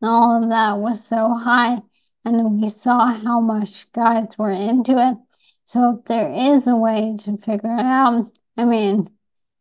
and 0.00 0.10
all 0.10 0.42
of 0.42 0.50
that 0.50 0.78
was 0.78 1.04
so 1.06 1.34
high 1.34 1.78
and 2.24 2.60
we 2.60 2.68
saw 2.68 3.12
how 3.12 3.40
much 3.40 3.90
guys 3.92 4.36
were 4.38 4.50
into 4.50 4.98
it. 4.98 5.16
So 5.64 5.98
if 5.98 6.04
there 6.06 6.32
is 6.32 6.66
a 6.66 6.76
way 6.76 7.16
to 7.20 7.36
figure 7.38 7.74
it 7.76 7.84
out, 7.84 8.30
I 8.56 8.64
mean, 8.64 9.08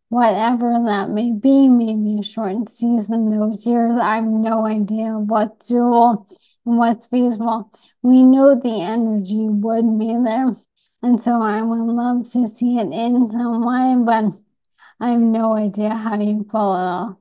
whatever 0.09 0.73
that 0.85 1.09
may 1.09 1.31
be, 1.31 1.69
maybe 1.69 2.19
a 2.19 2.23
shortened 2.23 2.69
season 2.69 3.29
those 3.29 3.65
years, 3.65 3.95
I 3.95 4.15
have 4.15 4.25
no 4.25 4.65
idea 4.65 5.17
what's 5.17 5.71
doable 5.71 6.27
and 6.65 6.77
what's 6.77 7.07
feasible. 7.07 7.71
We 8.01 8.23
know 8.23 8.55
the 8.55 8.81
energy 8.81 9.47
would 9.47 9.97
be 9.99 10.17
there. 10.23 10.51
And 11.01 11.19
so 11.19 11.41
I 11.41 11.61
would 11.61 11.79
love 11.79 12.29
to 12.31 12.47
see 12.47 12.77
it 12.77 12.91
in 12.91 13.31
some 13.31 13.65
way, 13.65 13.95
but 14.05 14.39
I 14.99 15.11
have 15.11 15.21
no 15.21 15.55
idea 15.57 15.89
how 15.89 16.19
you 16.19 16.43
pull 16.43 16.75
it 16.75 16.79
off. 16.79 17.15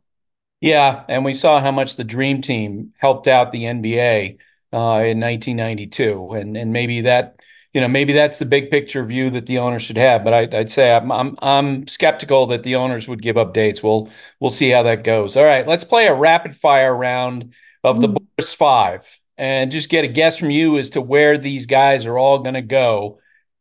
Yeah, 0.60 1.04
and 1.08 1.24
we 1.24 1.32
saw 1.32 1.60
how 1.60 1.70
much 1.70 1.96
the 1.96 2.04
Dream 2.04 2.42
Team 2.42 2.92
helped 2.98 3.26
out 3.26 3.52
the 3.52 3.64
NBA 3.64 4.38
uh, 4.72 5.02
in 5.04 5.20
1992, 5.20 6.32
and 6.32 6.56
and 6.56 6.72
maybe 6.72 7.00
that 7.02 7.39
you 7.72 7.80
know 7.80 7.88
maybe 7.88 8.12
that's 8.12 8.38
the 8.38 8.46
big 8.46 8.70
picture 8.70 9.04
view 9.04 9.30
that 9.30 9.46
the 9.46 9.58
owners 9.58 9.82
should 9.82 9.96
have. 9.96 10.24
But 10.24 10.32
I, 10.32 10.58
would 10.58 10.70
say 10.70 10.94
I'm, 10.94 11.10
I'm 11.12 11.36
I'm 11.40 11.86
skeptical 11.86 12.46
that 12.48 12.62
the 12.62 12.76
owners 12.76 13.08
would 13.08 13.22
give 13.22 13.36
up 13.36 13.54
dates. 13.54 13.82
We'll 13.82 14.10
we'll 14.40 14.50
see 14.50 14.70
how 14.70 14.82
that 14.84 15.04
goes. 15.04 15.36
All 15.36 15.44
right, 15.44 15.66
let's 15.66 15.84
play 15.84 16.06
a 16.06 16.14
rapid 16.14 16.56
fire 16.56 16.94
round 16.94 17.54
of 17.84 18.00
the 18.00 18.08
mm. 18.08 18.16
Boras 18.38 18.54
Five, 18.54 19.20
and 19.38 19.70
just 19.70 19.90
get 19.90 20.04
a 20.04 20.08
guess 20.08 20.38
from 20.38 20.50
you 20.50 20.78
as 20.78 20.90
to 20.90 21.00
where 21.00 21.38
these 21.38 21.66
guys 21.66 22.06
are 22.06 22.18
all 22.18 22.38
going 22.38 22.54
to 22.54 22.62
go. 22.62 23.18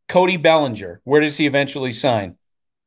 Cody 0.07 0.37
Bellinger, 0.37 1.01
where 1.03 1.21
does 1.21 1.37
he 1.37 1.45
eventually 1.45 1.91
sign? 1.91 2.35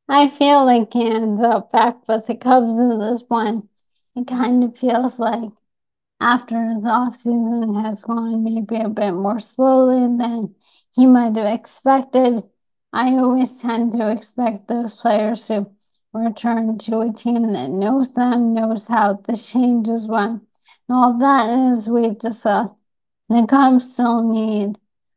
I 0.08 0.28
feel 0.28 0.64
like 0.64 0.92
he 0.92 1.06
ends 1.06 1.40
up 1.40 1.72
back 1.72 2.06
with 2.08 2.26
the 2.26 2.34
Cubs 2.34 2.78
at 2.78 2.98
this 2.98 3.22
one 3.28 3.68
It 4.16 4.26
kind 4.26 4.64
of 4.64 4.76
feels 4.76 5.18
like 5.18 5.50
after 6.20 6.54
the 6.54 6.88
offseason 6.88 7.82
has 7.82 8.02
gone 8.02 8.44
maybe 8.44 8.76
a 8.76 8.88
bit 8.88 9.12
more 9.12 9.38
slowly 9.40 10.00
than 10.18 10.54
he 10.94 11.06
might 11.06 11.36
have 11.36 11.46
expected. 11.46 12.44
I 12.92 13.12
always 13.12 13.60
tend 13.60 13.92
to 13.92 14.10
expect 14.10 14.68
those 14.68 14.94
players 14.94 15.46
to 15.48 15.66
return 16.12 16.78
to 16.78 17.00
a 17.00 17.12
team 17.12 17.52
that 17.52 17.70
knows 17.70 18.12
them, 18.12 18.52
knows 18.54 18.86
how 18.88 19.14
the 19.14 19.36
changes 19.36 20.06
went. 20.06 20.42
And 20.88 20.96
all 20.96 21.18
that 21.18 21.70
is 21.70 21.88
we've 21.88 22.18
discussed. 22.18 22.74
The 23.28 23.46
Cubs 23.48 23.92
still 23.92 24.22
need 24.22 24.76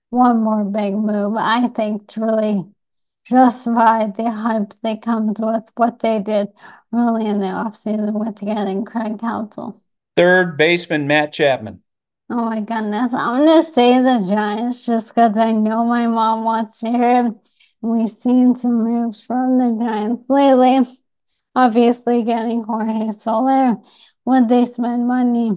one 0.10 0.42
more 0.42 0.64
big 0.64 0.94
move, 0.94 1.36
I 1.38 1.68
think, 1.68 2.08
to 2.10 2.22
really 2.22 2.66
justify 3.26 4.08
the 4.08 4.32
hype 4.32 4.74
that 4.84 5.02
comes 5.02 5.42
with 5.42 5.70
what 5.76 6.00
they 6.00 6.20
did 6.20 6.50
early 6.94 7.26
in 7.26 7.40
the 7.40 7.48
offseason 7.48 8.14
with 8.14 8.40
getting 8.40 8.86
Craig 8.86 9.20
Counsell. 9.20 9.82
Third 10.16 10.58
baseman, 10.58 11.08
Matt 11.08 11.34
Chapman. 11.34 11.82
Oh 12.30 12.46
my 12.46 12.60
goodness. 12.62 13.14
I'm 13.14 13.46
going 13.46 13.64
to 13.64 13.72
say 13.72 14.02
the 14.02 14.26
Giants 14.28 14.86
just 14.86 15.10
because 15.10 15.38
I 15.38 15.52
know 15.52 15.86
my 15.86 16.08
mom 16.08 16.44
wants 16.44 16.80
to 16.80 16.90
hear 16.90 17.28
it. 17.28 17.34
We've 17.82 18.10
seen 18.10 18.56
some 18.56 18.84
moves 18.84 19.24
from 19.24 19.58
the 19.60 19.84
Giants 19.86 20.24
lately. 20.28 20.82
Obviously, 21.56 22.24
getting 22.24 22.64
Jorge 22.64 23.12
Soler. 23.12 23.78
Would 24.26 24.50
they 24.50 24.66
spend 24.66 25.08
money 25.08 25.52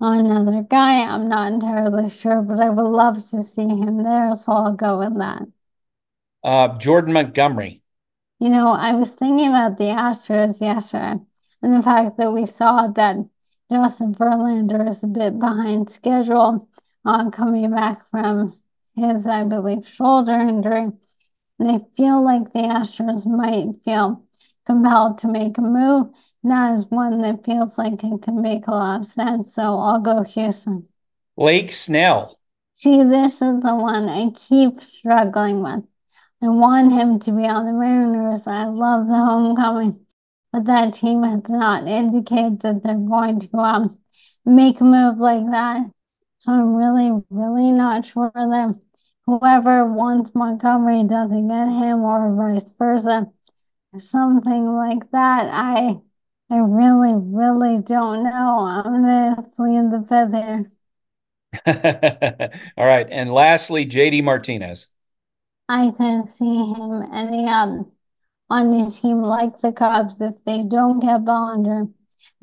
on 0.00 0.26
another 0.26 0.62
guy? 0.62 1.02
I'm 1.02 1.28
not 1.28 1.52
entirely 1.52 2.08
sure, 2.10 2.42
but 2.42 2.60
I 2.60 2.70
would 2.70 2.82
love 2.90 3.16
to 3.30 3.42
see 3.42 3.68
him 3.68 4.02
there, 4.02 4.34
so 4.34 4.52
I'll 4.52 4.72
go 4.72 4.98
with 5.00 5.18
that. 5.18 5.42
Uh, 6.42 6.78
Jordan 6.78 7.12
Montgomery. 7.12 7.82
You 8.38 8.48
know, 8.50 8.68
I 8.68 8.92
was 8.92 9.10
thinking 9.10 9.48
about 9.48 9.78
the 9.78 9.84
Astros 9.84 10.60
yesterday 10.60 11.20
and 11.62 11.74
the 11.74 11.82
fact 11.82 12.16
that 12.18 12.32
we 12.32 12.46
saw 12.46 12.86
that 12.88 13.16
Justin 13.70 14.14
Verlander 14.14 14.88
is 14.88 15.02
a 15.02 15.08
bit 15.08 15.38
behind 15.38 15.90
schedule 15.90 16.68
on 17.04 17.30
coming 17.30 17.70
back 17.70 18.08
from 18.10 18.58
his, 18.94 19.26
I 19.26 19.44
believe, 19.44 19.86
shoulder 19.86 20.34
injury. 20.34 20.92
And 21.58 21.70
I 21.70 21.80
feel 21.96 22.24
like 22.24 22.52
the 22.52 22.60
Astros 22.60 23.26
might 23.26 23.82
feel 23.84 24.24
compelled 24.66 25.18
to 25.18 25.28
make 25.28 25.58
a 25.58 25.62
move. 25.62 26.08
That 26.44 26.74
is 26.74 26.86
one 26.86 27.22
that 27.22 27.44
feels 27.44 27.78
like 27.78 28.04
it 28.04 28.22
can 28.22 28.40
make 28.40 28.66
a 28.66 28.72
lot 28.72 29.00
of 29.00 29.06
sense. 29.06 29.54
So 29.54 29.78
I'll 29.78 30.00
go 30.00 30.22
Houston. 30.22 30.88
Blake 31.36 31.72
Snell. 31.72 32.38
See, 32.72 33.02
this 33.02 33.34
is 33.34 33.60
the 33.62 33.74
one 33.74 34.08
I 34.08 34.30
keep 34.30 34.80
struggling 34.80 35.62
with. 35.62 35.84
I 36.42 36.48
want 36.48 36.92
him 36.92 37.18
to 37.20 37.32
be 37.32 37.46
on 37.46 37.66
the 37.66 37.72
Mariners. 37.72 38.46
I 38.46 38.64
love 38.66 39.06
the 39.06 39.14
homecoming 39.14 40.05
that 40.64 40.94
team 40.94 41.22
has 41.22 41.48
not 41.48 41.86
indicated 41.86 42.60
that 42.60 42.82
they're 42.82 42.94
going 42.94 43.40
to 43.40 43.56
um, 43.58 43.98
make 44.44 44.80
a 44.80 44.84
move 44.84 45.18
like 45.18 45.44
that. 45.50 45.90
So 46.38 46.52
I'm 46.52 46.74
really, 46.74 47.10
really 47.30 47.72
not 47.72 48.04
sure 48.04 48.30
that 48.34 48.78
whoever 49.26 49.84
wants 49.84 50.34
Montgomery 50.34 51.04
doesn't 51.04 51.48
get 51.48 51.68
him 51.68 52.02
or 52.02 52.34
vice 52.34 52.70
versa. 52.78 53.26
Something 53.98 54.74
like 54.76 55.10
that. 55.12 55.48
I 55.50 56.00
I 56.50 56.58
really, 56.58 57.12
really 57.14 57.82
don't 57.82 58.22
know. 58.24 58.58
I'm 58.60 58.84
gonna 59.02 59.50
flee 59.56 59.76
in 59.76 59.90
the 59.90 60.04
fifth 60.08 60.34
here. 60.34 60.70
All 62.76 62.86
right. 62.86 63.06
And 63.10 63.32
lastly, 63.32 63.86
JD 63.86 64.22
Martinez. 64.22 64.88
I 65.68 65.92
can 65.96 66.26
see 66.28 66.56
him 66.72 67.02
ending 67.12 67.48
up 67.48 67.86
on 68.48 68.72
a 68.72 68.90
team 68.90 69.22
like 69.22 69.60
the 69.60 69.72
Cubs 69.72 70.20
if 70.20 70.44
they 70.44 70.62
don't 70.62 71.00
get 71.00 71.24
Bellinger. 71.24 71.88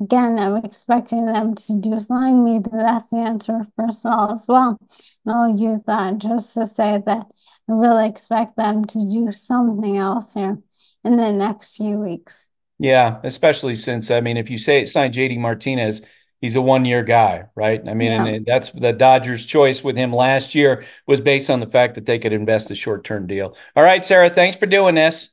Again, 0.00 0.38
I'm 0.38 0.56
expecting 0.56 1.26
them 1.26 1.54
to 1.54 1.76
do 1.78 2.00
something. 2.00 2.44
Maybe 2.44 2.68
that's 2.72 3.10
the 3.10 3.18
answer 3.18 3.64
for 3.76 3.92
Saul 3.92 4.32
as 4.32 4.46
well. 4.48 4.78
And 5.24 5.34
I'll 5.34 5.56
use 5.56 5.80
that 5.86 6.18
just 6.18 6.52
to 6.54 6.66
say 6.66 7.00
that 7.06 7.26
I 7.68 7.72
really 7.72 8.08
expect 8.08 8.56
them 8.56 8.84
to 8.84 9.10
do 9.10 9.30
something 9.32 9.96
else 9.96 10.34
here 10.34 10.58
in 11.04 11.16
the 11.16 11.32
next 11.32 11.76
few 11.76 11.98
weeks. 11.98 12.48
Yeah, 12.78 13.20
especially 13.22 13.76
since 13.76 14.10
I 14.10 14.20
mean, 14.20 14.36
if 14.36 14.50
you 14.50 14.58
say 14.58 14.84
sign 14.84 15.12
JD 15.12 15.38
Martinez, 15.38 16.02
he's 16.40 16.56
a 16.56 16.60
one-year 16.60 17.04
guy, 17.04 17.44
right? 17.54 17.80
I 17.86 17.94
mean, 17.94 18.10
yeah. 18.10 18.26
and 18.26 18.46
that's 18.46 18.70
the 18.70 18.92
Dodgers' 18.92 19.46
choice 19.46 19.84
with 19.84 19.96
him 19.96 20.12
last 20.12 20.54
year 20.54 20.84
was 21.06 21.20
based 21.20 21.50
on 21.50 21.60
the 21.60 21.66
fact 21.66 21.94
that 21.94 22.04
they 22.04 22.18
could 22.18 22.32
invest 22.32 22.70
a 22.70 22.74
short-term 22.74 23.26
deal. 23.26 23.56
All 23.76 23.84
right, 23.84 24.04
Sarah, 24.04 24.28
thanks 24.28 24.56
for 24.56 24.66
doing 24.66 24.96
this. 24.96 25.30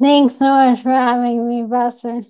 Thanks 0.00 0.36
so 0.36 0.44
much 0.44 0.82
for 0.82 0.90
having 0.90 1.48
me, 1.48 1.62
Buster. 1.64 2.22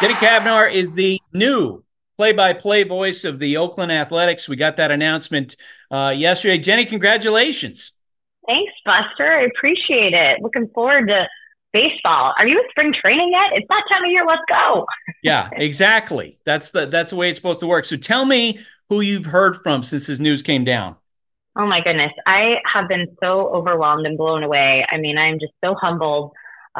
Jenny 0.00 0.14
Cavnar 0.14 0.72
is 0.72 0.92
the 0.92 1.20
new 1.32 1.82
play-by-play 2.16 2.84
voice 2.84 3.24
of 3.24 3.40
the 3.40 3.56
Oakland 3.56 3.90
Athletics. 3.90 4.48
We 4.48 4.56
got 4.56 4.76
that 4.76 4.92
announcement 4.92 5.56
uh, 5.90 6.14
yesterday. 6.16 6.58
Jenny, 6.58 6.84
congratulations. 6.84 7.92
Thanks, 8.46 8.72
Buster. 8.84 9.26
I 9.26 9.44
appreciate 9.44 10.14
it. 10.14 10.40
Looking 10.40 10.68
forward 10.68 11.08
to 11.08 11.26
baseball. 11.72 12.32
Are 12.38 12.46
you 12.46 12.58
in 12.58 12.64
spring 12.70 12.94
training 13.00 13.30
yet? 13.32 13.58
It's 13.58 13.66
that 13.68 13.82
time 13.90 14.04
of 14.04 14.10
year. 14.10 14.24
Let's 14.26 14.42
go. 14.48 14.86
yeah, 15.22 15.50
exactly. 15.52 16.38
That's 16.44 16.70
the 16.70 16.86
that's 16.86 17.10
the 17.10 17.16
way 17.16 17.28
it's 17.28 17.38
supposed 17.38 17.60
to 17.60 17.66
work. 17.66 17.84
So 17.84 17.96
tell 17.96 18.24
me 18.24 18.60
who 18.88 19.00
you've 19.00 19.26
heard 19.26 19.56
from 19.62 19.82
since 19.82 20.06
this 20.06 20.18
news 20.18 20.42
came 20.42 20.64
down. 20.64 20.96
Oh 21.58 21.66
my 21.66 21.80
goodness. 21.82 22.12
I 22.24 22.56
have 22.72 22.88
been 22.88 23.08
so 23.20 23.48
overwhelmed 23.52 24.06
and 24.06 24.16
blown 24.16 24.44
away. 24.44 24.86
I 24.88 24.96
mean, 24.96 25.18
I'm 25.18 25.40
just 25.40 25.52
so 25.62 25.74
humbled 25.74 26.30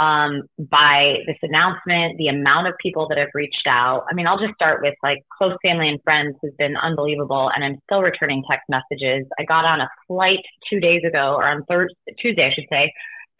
um, 0.00 0.42
by 0.56 1.16
this 1.26 1.36
announcement, 1.42 2.16
the 2.16 2.28
amount 2.28 2.68
of 2.68 2.74
people 2.80 3.08
that 3.08 3.18
have 3.18 3.30
reached 3.34 3.66
out. 3.66 4.04
I 4.08 4.14
mean, 4.14 4.28
I'll 4.28 4.38
just 4.38 4.54
start 4.54 4.80
with 4.80 4.94
like 5.02 5.18
close 5.36 5.56
family 5.62 5.88
and 5.88 6.00
friends 6.04 6.36
has 6.44 6.52
been 6.58 6.76
unbelievable, 6.76 7.50
and 7.52 7.64
I'm 7.64 7.80
still 7.84 8.02
returning 8.02 8.44
text 8.48 8.66
messages. 8.68 9.26
I 9.36 9.44
got 9.44 9.64
on 9.64 9.80
a 9.80 9.88
flight 10.06 10.44
two 10.70 10.78
days 10.78 11.02
ago, 11.04 11.34
or 11.36 11.48
on 11.48 11.64
Thursday, 11.64 11.96
Tuesday, 12.20 12.46
I 12.46 12.54
should 12.54 12.68
say, 12.70 12.92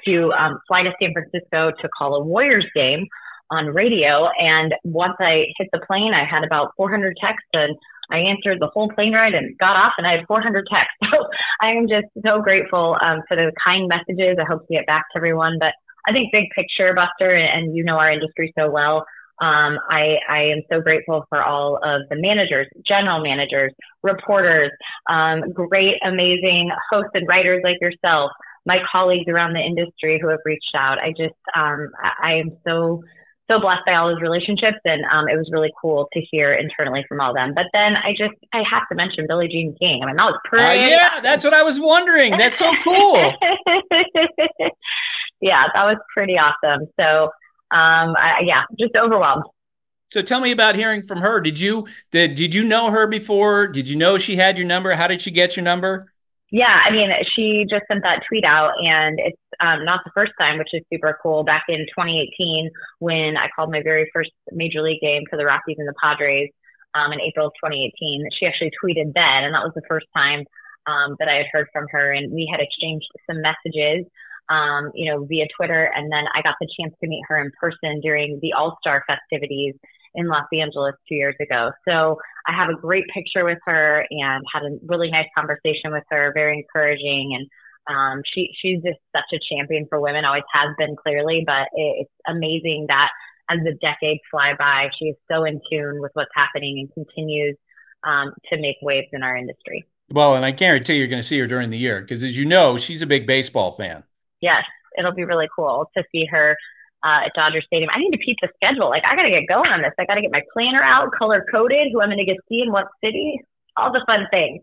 to 0.07 0.32
um, 0.32 0.59
fly 0.66 0.82
to 0.82 0.91
San 1.01 1.12
Francisco 1.12 1.70
to 1.70 1.89
call 1.97 2.16
a 2.16 2.24
Warriors 2.24 2.66
game 2.74 3.07
on 3.53 3.66
radio. 3.66 4.28
And 4.41 4.74
once 4.82 5.14
I 5.20 5.45
hit 5.57 5.68
the 5.72 5.80
plane, 5.86 6.12
I 6.14 6.24
had 6.24 6.43
about 6.43 6.72
400 6.76 7.16
texts 7.20 7.49
and 7.53 7.76
I 8.11 8.19
answered 8.19 8.59
the 8.61 8.71
whole 8.73 8.89
plane 8.91 9.13
ride 9.13 9.35
and 9.35 9.57
got 9.59 9.77
off 9.77 9.93
and 9.99 10.07
I 10.07 10.13
had 10.17 10.27
400 10.27 10.67
texts. 10.71 10.97
So 11.11 11.25
I 11.61 11.71
am 11.71 11.89
just 11.89 12.07
so 12.25 12.41
grateful 12.41 12.97
um, 13.03 13.23
for 13.27 13.37
the 13.37 13.53
kind 13.65 13.89
messages. 13.89 14.37
I 14.39 14.45
hope 14.45 14.67
to 14.67 14.75
get 14.75 14.87
back 14.87 15.07
to 15.13 15.19
everyone. 15.19 15.57
But 15.59 15.73
I 16.07 16.13
think 16.13 16.33
big 16.33 16.51
picture, 16.55 16.95
Buster, 16.95 17.35
and 17.35 17.75
you 17.75 17.83
know 17.85 17.97
our 17.97 18.11
industry 18.13 18.53
so 18.59 18.71
well. 18.71 19.05
Um, 19.41 19.79
I, 19.89 20.17
I 20.29 20.43
am 20.51 20.63
so 20.71 20.81
grateful 20.81 21.25
for 21.29 21.43
all 21.43 21.77
of 21.77 22.03
the 22.11 22.17
managers, 22.17 22.67
general 22.87 23.23
managers, 23.23 23.73
reporters, 24.03 24.73
um, 25.09 25.53
great, 25.53 25.95
amazing 26.05 26.71
hosts 26.91 27.13
and 27.15 27.29
writers 27.29 27.61
like 27.63 27.81
yourself, 27.81 28.33
my 28.67 28.79
colleagues 28.91 29.29
around 29.29 29.53
the 29.53 29.61
industry 29.61 30.19
who 30.21 30.29
have 30.29 30.41
reached 30.45 30.75
out. 30.77 30.99
I 30.99 31.11
just, 31.11 31.39
um, 31.55 31.89
I 32.21 32.35
am 32.35 32.57
so, 32.67 33.03
so 33.51 33.59
blessed 33.59 33.82
by 33.86 33.94
all 33.94 34.09
those 34.09 34.20
relationships 34.20 34.78
and 34.84 35.05
um, 35.07 35.28
it 35.28 35.36
was 35.36 35.49
really 35.53 35.72
cool 35.80 36.09
to 36.12 36.20
hear 36.30 36.53
internally 36.53 37.05
from 37.09 37.20
all 37.20 37.34
them. 37.34 37.55
But 37.55 37.66
then 37.72 37.96
i 37.96 38.12
just 38.12 38.34
i 38.53 38.62
have 38.70 38.88
to 38.90 38.94
mention 38.94 39.26
billie 39.26 39.49
jean 39.49 39.74
king 39.78 40.03
i 40.03 40.07
mean 40.07 40.16
that 40.16 40.24
was 40.24 40.40
pretty 40.44 40.64
uh, 40.64 40.88
yeah 40.88 41.09
awesome. 41.11 41.22
that's 41.22 41.44
what 41.44 41.55
i 41.55 41.62
was 41.62 41.80
wondering. 41.80 42.36
That's 42.36 42.59
so 42.59 42.70
cool. 42.84 43.32
Yeah 45.40 45.66
that 45.72 45.84
was 45.84 45.99
pretty 46.12 46.34
awesome. 46.34 46.88
So 46.99 47.26
um, 47.70 48.16
I, 48.16 48.40
yeah 48.44 48.64
just 48.78 48.96
overwhelmed. 48.96 49.44
So 50.09 50.20
tell 50.22 50.40
me 50.40 50.51
about 50.51 50.74
hearing 50.74 51.03
from 51.03 51.20
her. 51.20 51.40
Did 51.40 51.61
you 51.61 51.86
did, 52.11 52.34
did 52.34 52.55
you 52.55 52.64
know 52.64 52.90
her 52.90 53.07
before? 53.07 53.68
Did 53.68 53.88
you 53.88 53.94
know 53.94 54.18
she 54.18 54.36
had 54.36 54.59
your 54.59 54.66
number? 54.66 54.94
How 54.94 55.07
did 55.07 55.22
she 55.22 55.30
get 55.30 55.57
your 55.57 55.62
number 55.62 56.11
yeah, 56.51 56.80
I 56.84 56.90
mean, 56.90 57.11
she 57.36 57.66
just 57.68 57.84
sent 57.88 58.03
that 58.05 58.22
tweet 58.28 58.44
out, 58.44 58.72
and 58.80 59.18
it's 59.20 59.40
um, 59.61 59.84
not 59.84 60.01
the 60.05 60.12
first 60.14 60.32
time, 60.40 60.59
which 60.59 60.72
is 60.72 60.82
super 60.92 61.18
cool. 61.22 61.44
Back 61.44 61.64
in 61.68 61.84
2018, 61.92 62.70
when 63.01 63.36
I 63.36 63.49
called 63.55 63.70
my 63.70 63.82
very 63.82 64.11
first 64.14 64.30
major 64.53 64.80
league 64.80 65.01
game 65.01 65.24
for 65.28 65.36
the 65.36 65.44
Rockies 65.44 65.76
and 65.78 65.86
the 65.86 65.94
Padres 66.03 66.49
um, 66.94 67.12
in 67.12 67.20
April 67.20 67.49
of 67.49 67.53
2018, 67.62 68.28
she 68.38 68.46
actually 68.46 68.72
tweeted 68.82 69.12
then, 69.12 69.44
and 69.44 69.55
that 69.55 69.62
was 69.62 69.72
the 69.74 69.84
first 69.86 70.07
time 70.16 70.44
um, 70.86 71.16
that 71.18 71.28
I 71.28 71.34
had 71.34 71.46
heard 71.53 71.66
from 71.70 71.84
her, 71.90 72.12
and 72.12 72.32
we 72.32 72.49
had 72.51 72.61
exchanged 72.61 73.09
some 73.28 73.42
messages. 73.42 74.07
Um, 74.51 74.92
you 74.94 75.12
know, 75.12 75.26
via 75.26 75.44
Twitter, 75.55 75.92
and 75.94 76.11
then 76.11 76.24
I 76.34 76.40
got 76.40 76.55
the 76.59 76.66
chance 76.80 76.94
to 77.03 77.07
meet 77.07 77.22
her 77.28 77.38
in 77.38 77.53
person 77.61 78.01
during 78.01 78.38
the 78.40 78.55
All 78.55 78.78
Star 78.80 79.05
festivities 79.07 79.74
in 80.14 80.26
Los 80.26 80.46
Angeles 80.53 80.94
two 81.07 81.16
years 81.16 81.36
ago. 81.38 81.70
So 81.86 82.16
I 82.49 82.53
have 82.53 82.70
a 82.70 82.80
great 82.80 83.05
picture 83.12 83.44
with 83.44 83.59
her 83.66 84.07
and 84.11 84.42
had 84.53 84.62
a 84.62 84.78
really 84.86 85.11
nice 85.11 85.28
conversation 85.36 85.92
with 85.92 86.05
her, 86.11 86.32
very 86.34 86.59
encouraging. 86.59 87.36
And 87.36 87.46
um, 87.94 88.22
she 88.34 88.51
she's 88.61 88.82
just 88.82 88.99
such 89.14 89.30
a 89.34 89.55
champion 89.55 89.86
for 89.88 90.01
women, 90.01 90.24
always 90.24 90.42
has 90.53 90.74
been 90.78 90.96
clearly, 90.96 91.44
but 91.46 91.68
it, 91.74 92.07
it's 92.07 92.12
amazing 92.26 92.86
that 92.88 93.11
as 93.51 93.59
the 93.64 93.72
decades 93.80 94.20
fly 94.30 94.55
by, 94.59 94.88
she 94.99 95.07
is 95.07 95.16
so 95.30 95.44
in 95.44 95.61
tune 95.70 96.01
with 96.01 96.11
what's 96.14 96.30
happening 96.34 96.78
and 96.78 97.07
continues 97.07 97.57
um, 98.05 98.32
to 98.51 98.59
make 98.59 98.76
waves 98.82 99.09
in 99.12 99.22
our 99.22 99.36
industry. 99.36 99.86
Well, 100.11 100.34
and 100.34 100.44
I 100.44 100.51
guarantee 100.51 100.96
you're 100.96 101.07
going 101.07 101.22
to 101.22 101.26
see 101.26 101.38
her 101.38 101.46
during 101.46 101.70
the 101.70 101.78
year 101.78 102.01
because, 102.01 102.22
as 102.22 102.36
you 102.36 102.46
know, 102.46 102.78
she's 102.78 103.03
a 103.03 103.07
big 103.07 103.26
baseball 103.26 103.72
fan. 103.72 104.05
Yes, 104.40 104.64
it'll 104.99 105.12
be 105.12 105.24
really 105.24 105.49
cool 105.55 105.90
to 105.96 106.05
see 106.12 106.26
her 106.26 106.57
uh, 107.05 107.26
at 107.26 107.32
Dodger 107.34 107.62
Stadium. 107.62 107.90
I 107.94 107.99
need 107.99 108.11
to 108.11 108.18
keep 108.18 108.36
the 108.40 108.49
schedule. 108.57 108.88
Like 108.88 109.03
I 109.05 109.16
got 109.16 109.22
to 109.22 109.30
get 109.30 109.46
going 109.49 109.70
on 109.70 109.82
this. 109.82 109.92
I 109.99 110.05
got 110.05 110.14
to 110.14 110.22
get 110.22 110.32
my 110.32 110.42
planner 110.53 110.82
out, 110.82 111.11
color 111.18 111.44
coded, 111.51 111.88
who 111.92 112.01
I'm 112.01 112.09
going 112.09 112.18
to 112.18 112.24
get 112.24 112.36
see 112.49 112.61
in 112.61 112.72
what 112.72 112.86
city, 113.03 113.40
all 113.76 113.92
the 113.92 114.03
fun 114.07 114.26
things. 114.30 114.62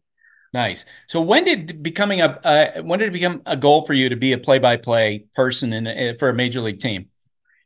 Nice. 0.53 0.85
So 1.07 1.21
when 1.21 1.43
did 1.43 1.83
becoming 1.83 2.21
a 2.21 2.39
uh, 2.43 2.81
when 2.81 2.99
did 2.99 3.09
it 3.09 3.11
become 3.11 3.41
a 3.45 3.57
goal 3.57 3.81
for 3.81 3.93
you 3.93 4.07
to 4.09 4.15
be 4.15 4.31
a 4.31 4.37
play 4.37 4.57
by 4.57 4.77
play 4.77 5.25
person 5.35 5.73
in 5.73 5.85
uh, 5.85 6.13
for 6.17 6.29
a 6.29 6.33
major 6.33 6.61
league 6.61 6.79
team? 6.79 7.09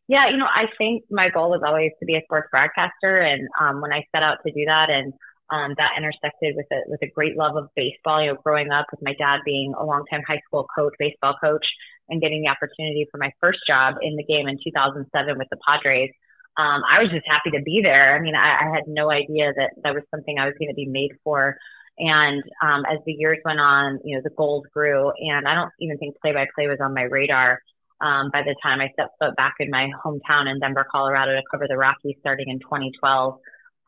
Yeah, 0.08 0.28
you 0.32 0.38
know, 0.38 0.48
I 0.48 0.66
think 0.80 1.04
my 1.12 1.30
goal 1.30 1.52
was 1.52 1.62
always 1.64 1.92
to 2.00 2.06
be 2.06 2.16
a 2.16 2.22
sports 2.24 2.48
broadcaster, 2.50 3.20
and 3.20 3.48
um, 3.62 3.80
when 3.80 3.94
I 3.94 4.04
set 4.12 4.24
out 4.24 4.40
to 4.44 4.52
do 4.52 4.66
that, 4.66 4.90
and 4.90 5.14
um, 5.52 5.76
that 5.78 5.92
intersected 5.98 6.56
with 6.56 6.66
a 6.72 6.82
with 6.88 7.00
a 7.04 7.12
great 7.14 7.38
love 7.38 7.56
of 7.56 7.70
baseball. 7.76 8.24
You 8.24 8.34
know, 8.34 8.40
growing 8.44 8.72
up 8.72 8.88
with 8.90 9.02
my 9.04 9.14
dad 9.20 9.42
being 9.46 9.76
a 9.78 9.86
longtime 9.86 10.24
high 10.28 10.42
school 10.48 10.66
coach, 10.76 10.94
baseball 10.98 11.36
coach, 11.40 11.66
and 12.10 12.22
getting 12.22 12.42
the 12.42 12.50
opportunity 12.50 13.08
for 13.12 13.18
my 13.18 13.32
first 13.40 13.60
job 13.68 13.96
in 14.02 14.16
the 14.16 14.24
game 14.24 14.48
in 14.48 14.58
2007 14.64 15.38
with 15.38 15.48
the 15.50 15.58
Padres, 15.66 16.12
um, 16.58 16.82
I 16.84 17.02
was 17.02 17.10
just 17.10 17.26
happy 17.28 17.52
to 17.52 17.64
be 17.64 17.82
there. 17.82 18.16
I 18.16 18.20
mean, 18.20 18.36
I, 18.36 18.68
I 18.68 18.76
had 18.76 18.84
no 18.88 19.10
idea 19.12 19.54
that 19.56 19.72
that 19.84 19.94
was 19.94 20.04
something 20.12 20.38
I 20.38 20.46
was 20.46 20.56
going 20.60 20.70
to 20.70 20.76
be 20.76 20.88
made 20.88 21.12
for. 21.24 21.58
And 21.98 22.44
um, 22.64 22.84
as 22.90 23.00
the 23.06 23.14
years 23.14 23.40
went 23.46 23.60
on, 23.60 24.00
you 24.04 24.16
know, 24.16 24.22
the 24.24 24.30
goals 24.32 24.66
grew, 24.74 25.12
and 25.12 25.48
I 25.48 25.54
don't 25.54 25.72
even 25.80 25.98
think 25.98 26.20
play 26.22 26.34
by 26.34 26.48
play 26.56 26.68
was 26.68 26.80
on 26.82 26.94
my 26.94 27.04
radar. 27.04 27.62
Um, 28.02 28.30
by 28.32 28.44
the 28.44 28.56
time 28.64 28.80
I 28.80 28.90
stepped 28.94 29.16
foot 29.20 29.36
back 29.36 29.56
in 29.60 29.70
my 29.70 29.90
hometown 30.04 30.50
in 30.50 30.60
Denver, 30.60 30.86
Colorado 30.90 31.34
to 31.36 31.42
cover 31.52 31.68
the 31.68 31.78
Rockies 31.78 32.16
starting 32.22 32.48
in 32.48 32.60
2012, 32.60 33.40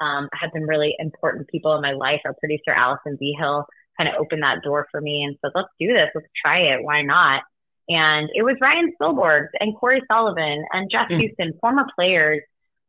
um, 0.02 0.30
I 0.34 0.38
had 0.40 0.50
some 0.54 0.68
really 0.68 0.96
important 1.00 1.48
people 1.48 1.74
in 1.76 1.82
my 1.82 1.94
life. 1.94 2.20
Our 2.26 2.34
producer, 2.34 2.72
Allison 2.72 3.16
Behill, 3.18 3.66
kind 3.98 4.10
of 4.10 4.16
opened 4.20 4.44
that 4.44 4.64
door 4.64 4.88
for 4.92 5.00
me 5.00 5.24
and 5.24 5.38
said, 5.42 5.52
let's 5.56 5.70
do 5.80 5.88
this. 5.88 6.10
Let's 6.14 6.28
try 6.42 6.60
it. 6.74 6.84
Why 6.84 7.04
not? 7.04 7.44
And 7.90 8.30
it 8.34 8.44
was 8.44 8.56
Ryan 8.62 8.94
Spilborghs 9.00 9.50
and 9.60 9.76
Cory 9.76 10.02
Sullivan 10.10 10.64
and 10.72 10.90
Jeff 10.92 11.10
mm. 11.10 11.20
Huson, 11.20 11.60
former 11.60 11.86
players 11.96 12.42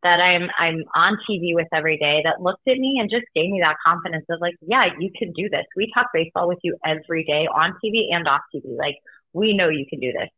that 0.02 0.20
I'm 0.20 0.48
I'm 0.58 0.82
on 0.94 1.16
TV 1.28 1.54
with 1.54 1.68
every 1.72 1.96
day 1.96 2.22
that 2.24 2.42
looked 2.42 2.66
at 2.68 2.76
me 2.76 2.98
and 3.00 3.08
just 3.10 3.24
gave 3.34 3.50
me 3.50 3.60
that 3.62 3.76
confidence 3.84 4.26
of 4.30 4.40
like, 4.40 4.54
yeah, 4.60 4.86
you 4.98 5.10
can 5.16 5.32
do 5.32 5.48
this. 5.48 5.64
We 5.76 5.90
talk 5.94 6.08
baseball 6.12 6.48
with 6.48 6.58
you 6.62 6.76
every 6.84 7.24
day 7.24 7.46
on 7.46 7.74
TV 7.84 8.12
and 8.12 8.26
off 8.26 8.42
TV. 8.54 8.76
Like 8.76 8.96
we 9.32 9.56
know 9.56 9.68
you 9.68 9.86
can 9.88 10.00
do 10.00 10.12
this. 10.12 10.28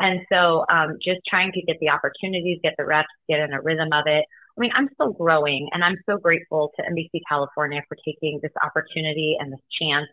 And 0.00 0.20
so 0.32 0.64
um, 0.68 0.98
just 1.00 1.20
trying 1.28 1.52
to 1.52 1.62
get 1.62 1.78
the 1.80 1.90
opportunities, 1.90 2.58
get 2.62 2.74
the 2.76 2.84
reps, 2.84 3.08
get 3.28 3.38
in 3.38 3.52
a 3.52 3.62
rhythm 3.62 3.92
of 3.92 4.04
it. 4.06 4.24
I 4.56 4.60
mean, 4.60 4.72
I'm 4.74 4.88
still 4.94 5.12
growing 5.12 5.68
and 5.72 5.84
I'm 5.84 5.96
so 6.06 6.18
grateful 6.18 6.72
to 6.76 6.82
NBC 6.82 7.20
California 7.28 7.82
for 7.88 7.96
taking 8.04 8.40
this 8.42 8.52
opportunity 8.62 9.36
and 9.38 9.52
this 9.52 9.60
chance 9.80 10.08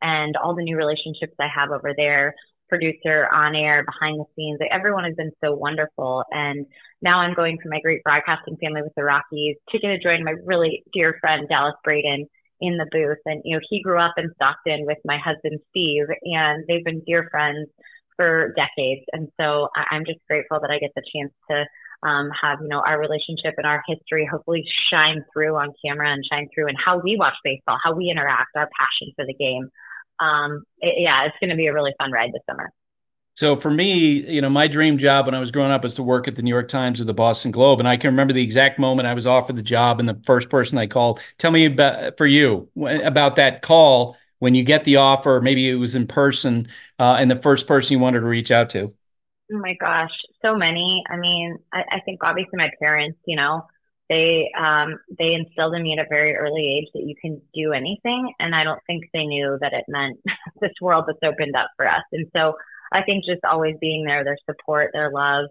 and 0.00 0.36
all 0.36 0.54
the 0.54 0.62
new 0.62 0.76
relationships 0.76 1.34
I 1.40 1.48
have 1.54 1.70
over 1.70 1.92
there 1.96 2.34
producer 2.72 3.28
on 3.30 3.54
air, 3.54 3.84
behind 3.84 4.18
the 4.18 4.24
scenes. 4.34 4.56
Like, 4.58 4.70
everyone 4.72 5.04
has 5.04 5.14
been 5.14 5.32
so 5.44 5.54
wonderful. 5.54 6.24
And 6.30 6.64
now 7.02 7.18
I'm 7.18 7.34
going 7.34 7.58
to 7.62 7.68
my 7.68 7.80
great 7.80 8.02
broadcasting 8.02 8.56
family 8.56 8.80
with 8.80 8.94
the 8.96 9.04
Rockies 9.04 9.56
to 9.68 9.78
get 9.78 9.88
to 9.88 9.98
join 9.98 10.24
my 10.24 10.34
really 10.46 10.82
dear 10.94 11.18
friend, 11.20 11.46
Dallas 11.48 11.74
Braden, 11.84 12.26
in 12.62 12.78
the 12.78 12.88
booth. 12.90 13.18
And, 13.26 13.42
you 13.44 13.56
know, 13.56 13.60
he 13.68 13.82
grew 13.82 14.00
up 14.00 14.14
in 14.16 14.32
Stockton 14.36 14.86
with 14.86 14.98
my 15.04 15.18
husband, 15.18 15.60
Steve, 15.68 16.06
and 16.22 16.64
they've 16.66 16.84
been 16.84 17.02
dear 17.06 17.28
friends 17.30 17.68
for 18.16 18.54
decades. 18.56 19.04
And 19.12 19.28
so 19.38 19.68
I'm 19.90 20.06
just 20.06 20.20
grateful 20.28 20.60
that 20.60 20.70
I 20.70 20.78
get 20.78 20.92
the 20.96 21.02
chance 21.14 21.32
to 21.50 21.66
um, 22.02 22.30
have 22.42 22.58
you 22.60 22.68
know 22.68 22.82
our 22.84 22.98
relationship 22.98 23.54
and 23.58 23.66
our 23.66 23.80
history 23.86 24.28
hopefully 24.30 24.64
shine 24.90 25.24
through 25.32 25.54
on 25.56 25.72
camera 25.84 26.12
and 26.12 26.24
shine 26.30 26.48
through 26.52 26.68
in 26.68 26.74
how 26.74 26.98
we 26.98 27.16
watch 27.16 27.34
baseball, 27.44 27.78
how 27.82 27.94
we 27.94 28.10
interact, 28.10 28.56
our 28.56 28.68
passion 28.76 29.12
for 29.14 29.24
the 29.24 29.34
game. 29.34 29.70
Um, 30.20 30.64
it, 30.78 30.94
yeah, 30.98 31.24
it's 31.26 31.36
going 31.40 31.50
to 31.50 31.56
be 31.56 31.66
a 31.66 31.72
really 31.72 31.92
fun 31.98 32.12
ride 32.12 32.30
this 32.32 32.42
summer. 32.48 32.70
So 33.34 33.56
for 33.56 33.70
me, 33.70 34.30
you 34.30 34.42
know, 34.42 34.50
my 34.50 34.68
dream 34.68 34.98
job 34.98 35.24
when 35.26 35.34
I 35.34 35.40
was 35.40 35.50
growing 35.50 35.70
up 35.70 35.82
was 35.82 35.94
to 35.94 36.02
work 36.02 36.28
at 36.28 36.36
the 36.36 36.42
New 36.42 36.50
York 36.50 36.68
Times 36.68 37.00
or 37.00 37.04
the 37.04 37.14
Boston 37.14 37.50
Globe, 37.50 37.78
and 37.78 37.88
I 37.88 37.96
can 37.96 38.10
remember 38.10 38.34
the 38.34 38.42
exact 38.42 38.78
moment 38.78 39.08
I 39.08 39.14
was 39.14 39.26
offered 39.26 39.56
the 39.56 39.62
job 39.62 40.00
and 40.00 40.08
the 40.08 40.20
first 40.26 40.50
person 40.50 40.76
I 40.76 40.86
called. 40.86 41.18
Tell 41.38 41.50
me 41.50 41.64
about 41.64 42.18
for 42.18 42.26
you 42.26 42.68
about 42.76 43.36
that 43.36 43.62
call 43.62 44.18
when 44.38 44.54
you 44.54 44.62
get 44.62 44.84
the 44.84 44.96
offer. 44.96 45.40
Maybe 45.42 45.70
it 45.70 45.76
was 45.76 45.94
in 45.94 46.06
person, 46.06 46.68
uh, 46.98 47.16
and 47.18 47.30
the 47.30 47.40
first 47.40 47.66
person 47.66 47.94
you 47.94 47.98
wanted 48.00 48.20
to 48.20 48.26
reach 48.26 48.50
out 48.50 48.68
to. 48.70 48.90
Oh 49.52 49.58
my 49.58 49.74
gosh, 49.80 50.12
so 50.42 50.54
many. 50.54 51.02
I 51.10 51.16
mean, 51.16 51.58
I, 51.72 51.84
I 51.90 52.00
think 52.04 52.22
obviously 52.22 52.56
my 52.58 52.70
parents, 52.78 53.18
you 53.26 53.36
know, 53.36 53.66
they 54.08 54.50
um, 54.58 54.98
they 55.18 55.34
instilled 55.34 55.74
in 55.74 55.82
me 55.82 55.96
at 55.98 56.04
a 56.04 56.08
very 56.08 56.34
early 56.36 56.78
age 56.78 56.88
that 56.94 57.06
you 57.06 57.14
can 57.20 57.40
do 57.54 57.72
anything, 57.72 58.32
and 58.38 58.54
I 58.54 58.64
don't 58.64 58.80
think 58.86 59.04
they 59.12 59.26
knew 59.26 59.58
that 59.60 59.72
it 59.72 59.84
meant 59.88 60.18
this 60.60 60.72
world 60.80 61.04
that's 61.06 61.18
opened 61.22 61.56
up 61.56 61.70
for 61.76 61.88
us. 61.88 62.02
And 62.12 62.26
so 62.36 62.54
I 62.92 63.02
think 63.02 63.24
just 63.24 63.44
always 63.44 63.76
being 63.80 64.04
there, 64.04 64.24
their 64.24 64.38
support, 64.44 64.90
their 64.92 65.10
love 65.10 65.46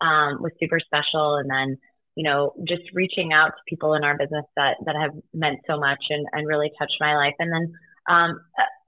um, 0.00 0.42
was 0.42 0.52
super 0.60 0.78
special. 0.80 1.36
And 1.36 1.50
then 1.50 1.78
you 2.16 2.22
know, 2.22 2.52
just 2.66 2.82
reaching 2.92 3.32
out 3.32 3.48
to 3.48 3.62
people 3.68 3.94
in 3.94 4.04
our 4.04 4.16
business 4.16 4.44
that 4.56 4.76
that 4.86 4.94
have 4.96 5.12
meant 5.32 5.60
so 5.66 5.78
much 5.78 5.98
and 6.10 6.26
and 6.32 6.46
really 6.46 6.70
touched 6.78 6.96
my 7.00 7.16
life. 7.16 7.34
And 7.38 7.52
then 7.52 7.72
um, 8.08 8.40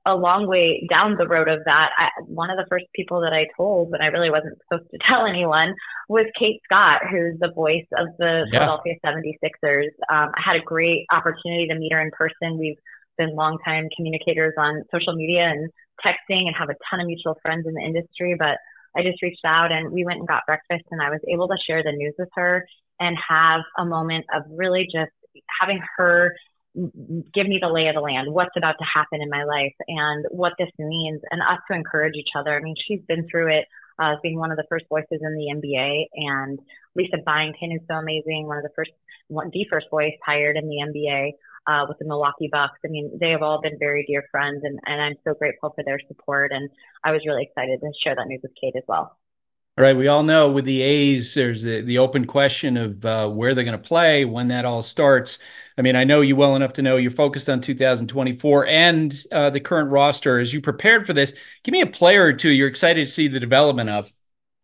a 0.07 0.15
long 0.15 0.47
way 0.47 0.87
down 0.89 1.17
the 1.19 1.27
road 1.27 1.49
of 1.49 1.61
that, 1.65 1.91
I, 1.99 2.09
one 2.27 2.49
of 2.49 2.57
the 2.57 2.67
first 2.71 2.87
people 2.95 3.21
that 3.23 3.33
I 3.33 3.49
told 3.57 3.91
when 3.91 4.01
I 4.01 4.07
really 4.07 4.31
wasn't 4.31 4.57
supposed 4.63 4.89
to 4.93 4.99
tell 5.09 5.27
anyone 5.27 5.75
was 6.09 6.27
Kate 6.39 6.61
Scott, 6.65 7.03
who's 7.11 7.39
the 7.41 7.53
voice 7.53 7.87
of 7.99 8.07
the 8.19 8.47
yeah. 8.53 8.61
Philadelphia 8.61 8.95
76ers. 9.05 9.91
Um, 10.09 10.31
I 10.31 10.41
had 10.45 10.57
a 10.57 10.65
great 10.65 11.07
opportunity 11.11 11.67
to 11.69 11.75
meet 11.75 11.93
her 11.93 12.01
in 12.01 12.11
person. 12.13 12.57
We've 12.57 12.79
been 13.19 13.35
longtime 13.35 13.89
communicators 13.97 14.55
on 14.57 14.85
social 14.95 15.15
media 15.15 15.51
and 15.51 15.71
texting 16.05 16.47
and 16.47 16.55
have 16.57 16.71
a 16.71 16.77
ton 16.89 17.01
of 17.01 17.07
mutual 17.07 17.37
friends 17.43 17.67
in 17.67 17.75
the 17.75 17.81
industry, 17.81 18.37
but 18.39 18.59
I 18.97 19.03
just 19.03 19.21
reached 19.23 19.45
out 19.45 19.73
and 19.73 19.91
we 19.91 20.05
went 20.05 20.21
and 20.21 20.29
got 20.29 20.47
breakfast 20.47 20.85
and 20.91 21.03
I 21.03 21.11
was 21.11 21.21
able 21.29 21.49
to 21.49 21.57
share 21.67 21.83
the 21.83 21.93
news 21.93 22.15
with 22.19 22.29
her 22.35 22.67
and 23.01 23.17
have 23.29 23.63
a 23.77 23.85
moment 23.85 24.25
of 24.35 24.43
really 24.51 24.85
just 24.85 25.13
having 25.61 25.81
her 25.97 26.35
give 27.35 27.47
me 27.47 27.59
the 27.61 27.73
lay 27.73 27.89
of 27.89 27.95
the 27.95 28.01
land, 28.01 28.33
what's 28.33 28.57
about 28.57 28.77
to 28.79 28.85
happen 28.85 29.23
in 29.23 29.31
my 29.31 29.45
life 29.45 29.75
and 29.89 30.27
what 30.31 30.53
this 30.59 30.71
means 30.79 31.21
and 31.31 31.41
us 31.41 31.59
to 31.71 31.77
encourage 31.77 32.15
each 32.17 32.31
other. 32.39 32.55
I 32.55 32.61
mean, 32.61 32.75
she's 32.87 33.01
been 33.09 33.27
through 33.29 33.59
it 33.59 33.65
uh, 33.99 34.17
being 34.23 34.39
one 34.39 34.51
of 34.51 34.59
the 34.59 34.67
first 34.69 34.85
voices 34.89 35.21
in 35.23 35.35
the 35.35 35.55
NBA 35.57 36.07
and 36.15 36.59
Lisa 36.95 37.17
Byington 37.25 37.73
is 37.73 37.81
so 37.89 37.95
amazing. 37.95 38.47
One 38.47 38.59
of 38.59 38.63
the 38.63 38.75
first, 38.77 38.91
one, 39.29 39.51
the 39.53 39.67
first 39.71 39.87
voice 39.91 40.13
hired 40.25 40.57
in 40.57 40.69
the 40.69 40.85
NBA. 40.87 41.33
Uh, 41.69 41.85
with 41.89 41.99
the 41.99 42.05
Milwaukee 42.05 42.49
Bucks. 42.53 42.79
I 42.85 42.89
mean, 42.89 43.19
they 43.21 43.31
have 43.31 43.43
all 43.43 43.61
been 43.61 43.77
very 43.77 44.05
dear 44.07 44.23
friends, 44.31 44.61
and, 44.63 44.79
and 44.87 45.03
I'm 45.03 45.17
so 45.25 45.35
grateful 45.35 45.73
for 45.75 45.83
their 45.83 45.99
support. 46.07 46.53
And 46.53 46.71
I 47.03 47.11
was 47.11 47.23
really 47.27 47.43
excited 47.43 47.81
to 47.81 47.91
share 48.05 48.15
that 48.15 48.29
news 48.29 48.39
with 48.41 48.53
Kate 48.55 48.77
as 48.77 48.85
well. 48.87 49.19
All 49.79 49.83
right, 49.83 49.97
we 49.97 50.09
all 50.09 50.23
know 50.23 50.51
with 50.51 50.65
the 50.65 50.81
A's, 50.81 51.35
there's 51.35 51.63
the, 51.63 51.83
the 51.83 51.99
open 51.99 52.27
question 52.27 52.79
of 52.79 53.05
uh, 53.05 53.29
where 53.29 53.55
they're 53.55 53.63
going 53.65 53.79
to 53.79 53.89
play, 53.89 54.25
when 54.25 54.49
that 54.49 54.65
all 54.65 54.81
starts. 54.83 55.39
I 55.77 55.83
mean, 55.83 55.97
I 55.97 56.05
know 56.05 56.23
you 56.23 56.35
well 56.35 56.57
enough 56.57 56.73
to 56.75 56.83
know 56.83 56.97
you're 56.97 57.11
focused 57.11 57.51
on 57.51 57.61
2024 57.61 58.67
and 58.67 59.23
uh, 59.31 59.51
the 59.51 59.61
current 59.61 59.91
roster. 59.91 60.39
As 60.39 60.55
you 60.55 60.63
prepared 60.63 61.07
for 61.07 61.13
this, 61.13 61.35
give 61.63 61.73
me 61.73 61.83
a 61.83 61.87
player 61.87 62.25
or 62.25 62.33
two 62.33 62.49
you're 62.49 62.69
excited 62.69 63.07
to 63.07 63.13
see 63.13 63.29
the 63.29 63.39
development 63.39 63.91
of. 63.91 64.11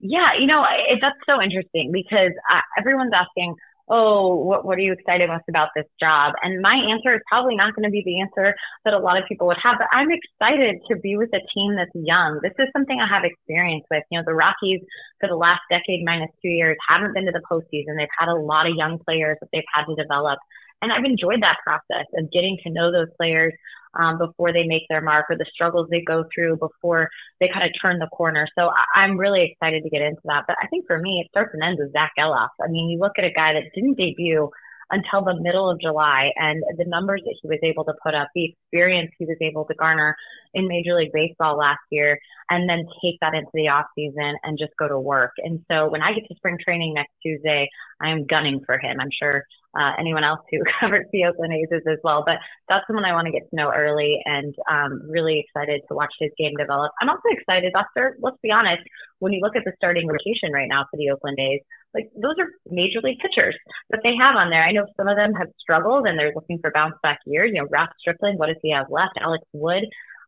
Yeah, 0.00 0.30
you 0.40 0.46
know, 0.46 0.64
it, 0.88 0.98
that's 1.02 1.18
so 1.28 1.42
interesting 1.42 1.92
because 1.92 2.32
uh, 2.50 2.60
everyone's 2.78 3.12
asking, 3.14 3.54
oh, 3.92 4.34
what, 4.34 4.64
what 4.64 4.78
are 4.78 4.80
you 4.80 4.94
excited 4.94 5.28
most 5.28 5.44
about 5.50 5.68
this 5.76 5.84
job? 6.00 6.32
And 6.42 6.62
my 6.62 6.74
answer 6.74 7.14
is 7.14 7.20
probably 7.28 7.54
not 7.54 7.76
going 7.76 7.84
to 7.84 7.90
be 7.90 8.02
the 8.02 8.22
answer 8.22 8.56
that 8.86 8.94
a 8.94 8.98
lot 8.98 9.18
of 9.18 9.28
people 9.28 9.46
would 9.48 9.58
have, 9.62 9.76
but 9.78 9.86
I'm 9.92 10.08
excited 10.10 10.80
to 10.90 10.96
be 10.96 11.18
with 11.18 11.28
a 11.34 11.44
team 11.54 11.76
that's 11.76 11.92
young. 11.94 12.40
This 12.42 12.56
is 12.58 12.68
something 12.72 12.98
I 12.98 13.06
have 13.06 13.22
experience 13.24 13.84
with. 13.90 14.02
You 14.10 14.18
know, 14.18 14.24
the 14.26 14.34
Rockies 14.34 14.80
for 15.20 15.28
the 15.28 15.36
last 15.36 15.60
decade 15.70 16.02
minus 16.04 16.30
two 16.40 16.48
years 16.48 16.78
haven't 16.88 17.12
been 17.12 17.26
to 17.26 17.32
the 17.32 17.44
postseason. 17.44 17.98
They've 17.98 18.16
had 18.18 18.32
a 18.32 18.34
lot 18.34 18.66
of 18.66 18.74
young 18.74 18.98
players 18.98 19.36
that 19.42 19.50
they've 19.52 19.68
had 19.72 19.84
to 19.84 19.94
develop. 19.94 20.38
And 20.80 20.90
I've 20.90 21.04
enjoyed 21.04 21.42
that 21.42 21.58
process 21.62 22.06
of 22.16 22.32
getting 22.32 22.58
to 22.64 22.70
know 22.72 22.90
those 22.90 23.12
players 23.20 23.52
um, 23.98 24.18
before 24.18 24.52
they 24.52 24.64
make 24.64 24.82
their 24.88 25.00
mark 25.00 25.26
or 25.30 25.36
the 25.36 25.46
struggles 25.52 25.88
they 25.90 26.02
go 26.02 26.24
through 26.34 26.56
before 26.56 27.10
they 27.40 27.48
kind 27.48 27.64
of 27.64 27.72
turn 27.80 27.98
the 27.98 28.08
corner. 28.08 28.46
So 28.58 28.70
I- 28.94 29.04
am 29.04 29.16
really 29.16 29.42
excited 29.42 29.82
to 29.82 29.90
get 29.90 30.02
into 30.02 30.22
that. 30.24 30.44
But 30.46 30.56
I 30.62 30.66
think 30.68 30.86
for 30.86 30.98
me, 30.98 31.20
it 31.24 31.30
starts 31.30 31.54
and 31.54 31.62
ends 31.62 31.80
with 31.80 31.92
Zach 31.92 32.12
Gelof. 32.18 32.48
I 32.62 32.68
mean, 32.68 32.90
you 32.90 32.98
look 32.98 33.12
at 33.18 33.24
a 33.24 33.30
guy 33.30 33.52
that 33.54 33.64
didn't 33.74 33.96
debut 33.96 34.50
until 34.90 35.24
the 35.24 35.40
middle 35.40 35.70
of 35.70 35.80
July 35.80 36.30
and 36.36 36.62
the 36.76 36.84
numbers 36.84 37.22
that 37.24 37.34
he 37.40 37.48
was 37.48 37.58
able 37.62 37.84
to 37.84 37.94
put 38.02 38.14
up, 38.14 38.28
the 38.34 38.52
experience 38.52 39.10
he 39.18 39.24
was 39.24 39.38
able 39.40 39.64
to 39.64 39.74
garner 39.74 40.14
in 40.52 40.68
Major 40.68 40.94
League 40.94 41.12
Baseball 41.12 41.56
last 41.56 41.80
year, 41.90 42.18
and 42.50 42.68
then 42.68 42.84
take 43.02 43.18
that 43.20 43.34
into 43.34 43.50
the 43.54 43.68
off 43.68 43.86
season 43.94 44.36
and 44.42 44.58
just 44.58 44.72
go 44.78 44.86
to 44.86 45.00
work. 45.00 45.32
And 45.38 45.64
so 45.70 45.88
when 45.88 46.02
I 46.02 46.12
get 46.12 46.28
to 46.28 46.34
spring 46.36 46.58
training 46.62 46.92
next 46.92 47.12
Tuesday, 47.22 47.70
I 48.02 48.10
am 48.10 48.26
gunning 48.26 48.60
for 48.66 48.78
him. 48.78 49.00
I'm 49.00 49.10
sure 49.10 49.46
uh, 49.78 49.92
anyone 49.98 50.24
else 50.24 50.40
who 50.50 50.58
covers 50.80 51.06
the 51.12 51.24
Oakland 51.24 51.52
A's 51.52 51.68
as 51.72 51.98
well. 52.04 52.22
But 52.26 52.36
that's 52.68 52.86
someone 52.86 53.04
I 53.04 53.12
want 53.12 53.26
to 53.26 53.32
get 53.32 53.48
to 53.50 53.56
know 53.56 53.72
early 53.74 54.20
and 54.24 54.54
um, 54.70 55.02
really 55.08 55.44
excited 55.44 55.82
to 55.88 55.94
watch 55.94 56.12
his 56.20 56.30
game 56.38 56.52
develop. 56.58 56.92
I'm 57.00 57.08
also 57.08 57.28
excited, 57.30 57.72
Buster, 57.72 58.16
let's 58.20 58.38
be 58.42 58.50
honest, 58.50 58.82
when 59.18 59.32
you 59.32 59.40
look 59.40 59.56
at 59.56 59.64
the 59.64 59.72
starting 59.76 60.06
rotation 60.08 60.52
right 60.52 60.68
now 60.68 60.84
for 60.90 60.96
the 60.96 61.10
Oakland 61.10 61.38
A's, 61.38 61.60
like 61.94 62.10
those 62.16 62.36
are 62.40 62.48
major 62.70 63.00
league 63.02 63.18
pitchers 63.20 63.56
that 63.90 64.00
they 64.02 64.16
have 64.18 64.36
on 64.36 64.50
there. 64.50 64.64
I 64.64 64.72
know 64.72 64.86
some 64.96 65.08
of 65.08 65.16
them 65.16 65.34
have 65.34 65.48
struggled 65.60 66.06
and 66.06 66.18
they're 66.18 66.32
looking 66.34 66.58
for 66.58 66.72
bounce 66.72 66.96
back 67.02 67.20
years. 67.26 67.50
You 67.52 67.62
know, 67.62 67.68
Ross 67.70 67.90
Stripling, 68.00 68.38
what 68.38 68.46
does 68.46 68.56
he 68.62 68.72
have 68.72 68.86
left? 68.90 69.18
Alex 69.20 69.44
Wood. 69.52 69.84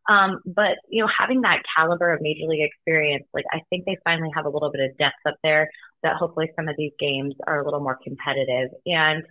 Um, 0.07 0.41
but 0.45 0.77
you 0.89 1.01
know, 1.01 1.09
having 1.17 1.41
that 1.41 1.63
caliber 1.75 2.13
of 2.13 2.21
major 2.21 2.45
league 2.47 2.61
experience, 2.61 3.25
like 3.33 3.45
I 3.51 3.61
think 3.69 3.85
they 3.85 3.97
finally 4.03 4.29
have 4.35 4.45
a 4.45 4.49
little 4.49 4.71
bit 4.71 4.81
of 4.81 4.97
depth 4.97 5.15
up 5.27 5.35
there 5.43 5.69
that 6.03 6.15
hopefully 6.17 6.51
some 6.55 6.67
of 6.67 6.75
these 6.77 6.91
games 6.99 7.33
are 7.47 7.59
a 7.59 7.65
little 7.65 7.79
more 7.79 7.97
competitive. 8.03 8.69
And 8.85 9.23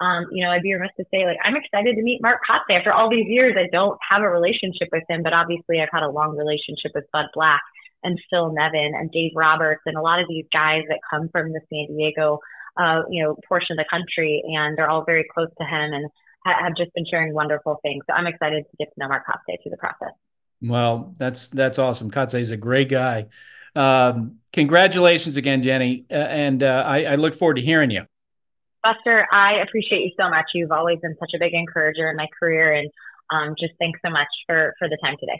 um, 0.00 0.26
you 0.30 0.44
know, 0.44 0.50
I'd 0.50 0.62
be 0.62 0.74
remiss 0.74 0.92
to 0.98 1.04
say 1.10 1.24
like 1.24 1.38
I'm 1.44 1.56
excited 1.56 1.96
to 1.96 2.02
meet 2.02 2.22
Mark 2.22 2.40
Kotsay 2.48 2.78
after 2.78 2.92
all 2.92 3.10
these 3.10 3.26
years. 3.26 3.56
I 3.58 3.68
don't 3.72 3.98
have 4.08 4.22
a 4.22 4.28
relationship 4.28 4.88
with 4.92 5.04
him, 5.08 5.22
but 5.22 5.32
obviously 5.32 5.80
I've 5.80 5.88
had 5.92 6.02
a 6.02 6.10
long 6.10 6.36
relationship 6.36 6.92
with 6.94 7.04
Bud 7.12 7.26
Black 7.34 7.62
and 8.04 8.20
Phil 8.30 8.52
Nevin 8.52 8.92
and 8.94 9.10
Dave 9.10 9.32
Roberts 9.34 9.82
and 9.86 9.96
a 9.96 10.02
lot 10.02 10.20
of 10.20 10.28
these 10.28 10.44
guys 10.52 10.82
that 10.88 11.00
come 11.10 11.28
from 11.30 11.52
the 11.52 11.60
San 11.68 11.96
Diego, 11.96 12.38
uh, 12.76 13.02
you 13.10 13.24
know, 13.24 13.36
portion 13.48 13.78
of 13.78 13.84
the 13.84 13.90
country, 13.90 14.42
and 14.46 14.78
they're 14.78 14.90
all 14.90 15.04
very 15.04 15.26
close 15.34 15.48
to 15.58 15.64
him 15.64 15.92
and 15.92 16.10
have 16.44 16.76
just 16.76 16.92
been 16.94 17.04
sharing 17.10 17.34
wonderful 17.34 17.78
things. 17.82 18.04
So 18.08 18.14
I'm 18.14 18.26
excited 18.26 18.64
to 18.70 18.76
get 18.78 18.92
to 18.94 19.00
know 19.00 19.08
Mark 19.08 19.24
Kotsay 19.26 19.56
through 19.62 19.70
the 19.70 19.76
process. 19.76 20.14
Well, 20.62 21.14
that's 21.18 21.48
that's 21.48 21.78
awesome. 21.78 22.10
Kotsay 22.10 22.40
is 22.40 22.50
a 22.50 22.56
great 22.56 22.88
guy. 22.88 23.26
Um, 23.76 24.38
congratulations 24.52 25.36
again, 25.36 25.62
Jenny, 25.62 26.04
uh, 26.10 26.14
and 26.14 26.62
uh, 26.62 26.84
I, 26.86 27.04
I 27.04 27.14
look 27.14 27.34
forward 27.34 27.54
to 27.54 27.62
hearing 27.62 27.90
you. 27.90 28.04
Buster, 28.82 29.26
I 29.30 29.60
appreciate 29.62 30.00
you 30.00 30.10
so 30.18 30.28
much. 30.30 30.46
You've 30.54 30.72
always 30.72 30.98
been 31.00 31.16
such 31.20 31.30
a 31.34 31.38
big 31.38 31.52
encourager 31.52 32.10
in 32.10 32.16
my 32.16 32.26
career, 32.38 32.72
and 32.72 32.90
um, 33.30 33.54
just 33.58 33.74
thanks 33.78 34.00
so 34.04 34.10
much 34.10 34.28
for 34.46 34.74
for 34.78 34.88
the 34.88 34.96
time 35.02 35.16
today. 35.20 35.38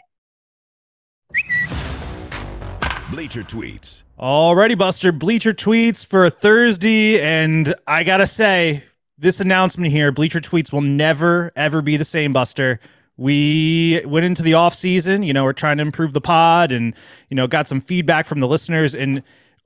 Bleacher 3.11 3.41
Tweets. 3.41 4.03
all 4.17 4.55
Alrighty, 4.55 4.77
Buster. 4.77 5.11
Bleacher 5.11 5.51
Tweets 5.51 6.05
for 6.05 6.29
Thursday. 6.29 7.19
And 7.19 7.73
I 7.87 8.03
got 8.03 8.17
to 8.17 8.27
say, 8.27 8.83
this 9.19 9.39
announcement 9.39 9.91
here, 9.91 10.11
Bleacher 10.11 10.39
Tweets 10.39 10.71
will 10.71 10.81
never, 10.81 11.51
ever 11.55 11.81
be 11.81 11.97
the 11.97 12.05
same, 12.05 12.33
Buster. 12.33 12.79
We 13.17 14.01
went 14.05 14.25
into 14.25 14.41
the 14.41 14.53
off 14.53 14.73
season, 14.73 15.23
you 15.23 15.33
know, 15.33 15.43
we're 15.43 15.53
trying 15.53 15.77
to 15.77 15.81
improve 15.81 16.13
the 16.13 16.21
pod 16.21 16.71
and, 16.71 16.95
you 17.29 17.35
know, 17.35 17.47
got 17.47 17.67
some 17.67 17.81
feedback 17.81 18.25
from 18.25 18.39
the 18.39 18.47
listeners. 18.47 18.95
And 18.95 19.23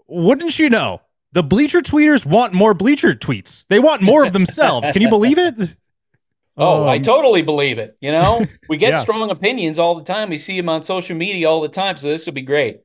wouldn't 0.07 0.57
you 0.57 0.69
know, 0.69 1.01
the 1.33 1.43
Bleacher 1.43 1.81
Tweeters 1.81 2.25
want 2.25 2.53
more 2.53 2.73
Bleacher 2.73 3.13
Tweets. 3.13 3.67
They 3.67 3.79
want 3.79 4.01
more 4.01 4.25
of 4.25 4.33
themselves. 4.33 4.89
Can 4.91 5.03
you 5.03 5.09
believe 5.09 5.37
it? 5.37 5.75
Oh, 6.57 6.83
um, 6.83 6.89
I 6.89 6.99
totally 6.99 7.41
believe 7.43 7.77
it. 7.77 7.95
You 8.01 8.11
know, 8.11 8.45
we 8.69 8.77
get 8.77 8.89
yeah. 8.95 8.99
strong 8.99 9.29
opinions 9.29 9.77
all 9.77 9.95
the 9.95 10.03
time. 10.03 10.29
We 10.29 10.37
see 10.37 10.57
them 10.57 10.69
on 10.69 10.83
social 10.83 11.15
media 11.15 11.49
all 11.49 11.61
the 11.61 11.69
time. 11.69 11.97
So 11.97 12.07
this 12.07 12.25
will 12.25 12.33
be 12.33 12.41
great. 12.41 12.81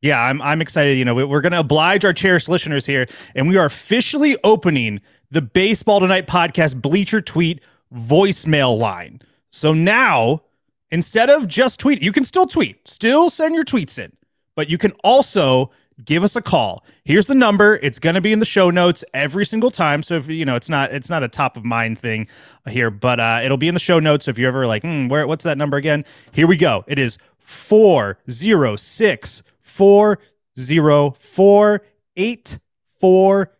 Yeah, 0.00 0.20
I'm 0.22 0.40
I'm 0.40 0.60
excited. 0.60 0.96
You 0.96 1.04
know, 1.04 1.14
we're 1.14 1.40
going 1.40 1.52
to 1.52 1.58
oblige 1.58 2.04
our 2.04 2.12
cherished 2.12 2.48
listeners 2.48 2.86
here, 2.86 3.08
and 3.34 3.48
we 3.48 3.56
are 3.56 3.66
officially 3.66 4.36
opening 4.44 5.00
the 5.30 5.42
Baseball 5.42 6.00
Tonight 6.00 6.26
podcast 6.26 6.80
Bleacher 6.80 7.20
Tweet 7.20 7.60
voicemail 7.94 8.78
line. 8.78 9.20
So 9.50 9.72
now, 9.74 10.42
instead 10.90 11.30
of 11.30 11.48
just 11.48 11.80
tweet, 11.80 12.02
you 12.02 12.12
can 12.12 12.24
still 12.24 12.46
tweet, 12.46 12.86
still 12.88 13.30
send 13.30 13.54
your 13.54 13.64
tweets 13.64 13.98
in, 13.98 14.12
but 14.54 14.68
you 14.70 14.78
can 14.78 14.92
also 15.04 15.70
give 16.04 16.22
us 16.22 16.36
a 16.36 16.42
call. 16.42 16.84
Here's 17.04 17.26
the 17.26 17.34
number. 17.34 17.76
It's 17.82 17.98
going 17.98 18.14
to 18.14 18.20
be 18.20 18.32
in 18.32 18.38
the 18.38 18.46
show 18.46 18.70
notes 18.70 19.04
every 19.12 19.44
single 19.44 19.70
time. 19.70 20.02
So 20.02 20.14
if 20.14 20.28
you 20.28 20.44
know, 20.44 20.56
it's 20.56 20.68
not 20.68 20.92
it's 20.92 21.10
not 21.10 21.22
a 21.22 21.28
top 21.28 21.56
of 21.56 21.64
mind 21.64 21.98
thing 21.98 22.28
here, 22.68 22.90
but 22.90 23.20
uh, 23.20 23.40
it'll 23.42 23.56
be 23.56 23.68
in 23.68 23.74
the 23.74 23.80
show 23.80 23.98
notes. 23.98 24.26
So 24.26 24.30
if 24.30 24.38
you're 24.38 24.48
ever 24.48 24.66
like, 24.66 24.82
hmm, 24.82 25.08
where 25.08 25.26
what's 25.26 25.44
that 25.44 25.58
number 25.58 25.76
again? 25.76 26.04
Here 26.32 26.46
we 26.46 26.56
go. 26.56 26.84
It 26.86 26.98
is 26.98 27.18
four 27.38 28.18
zero 28.30 28.76
six 28.76 29.42
four 29.60 30.18
zero 30.58 31.16
four 31.18 31.82
eight 32.16 32.58
four 32.98 33.52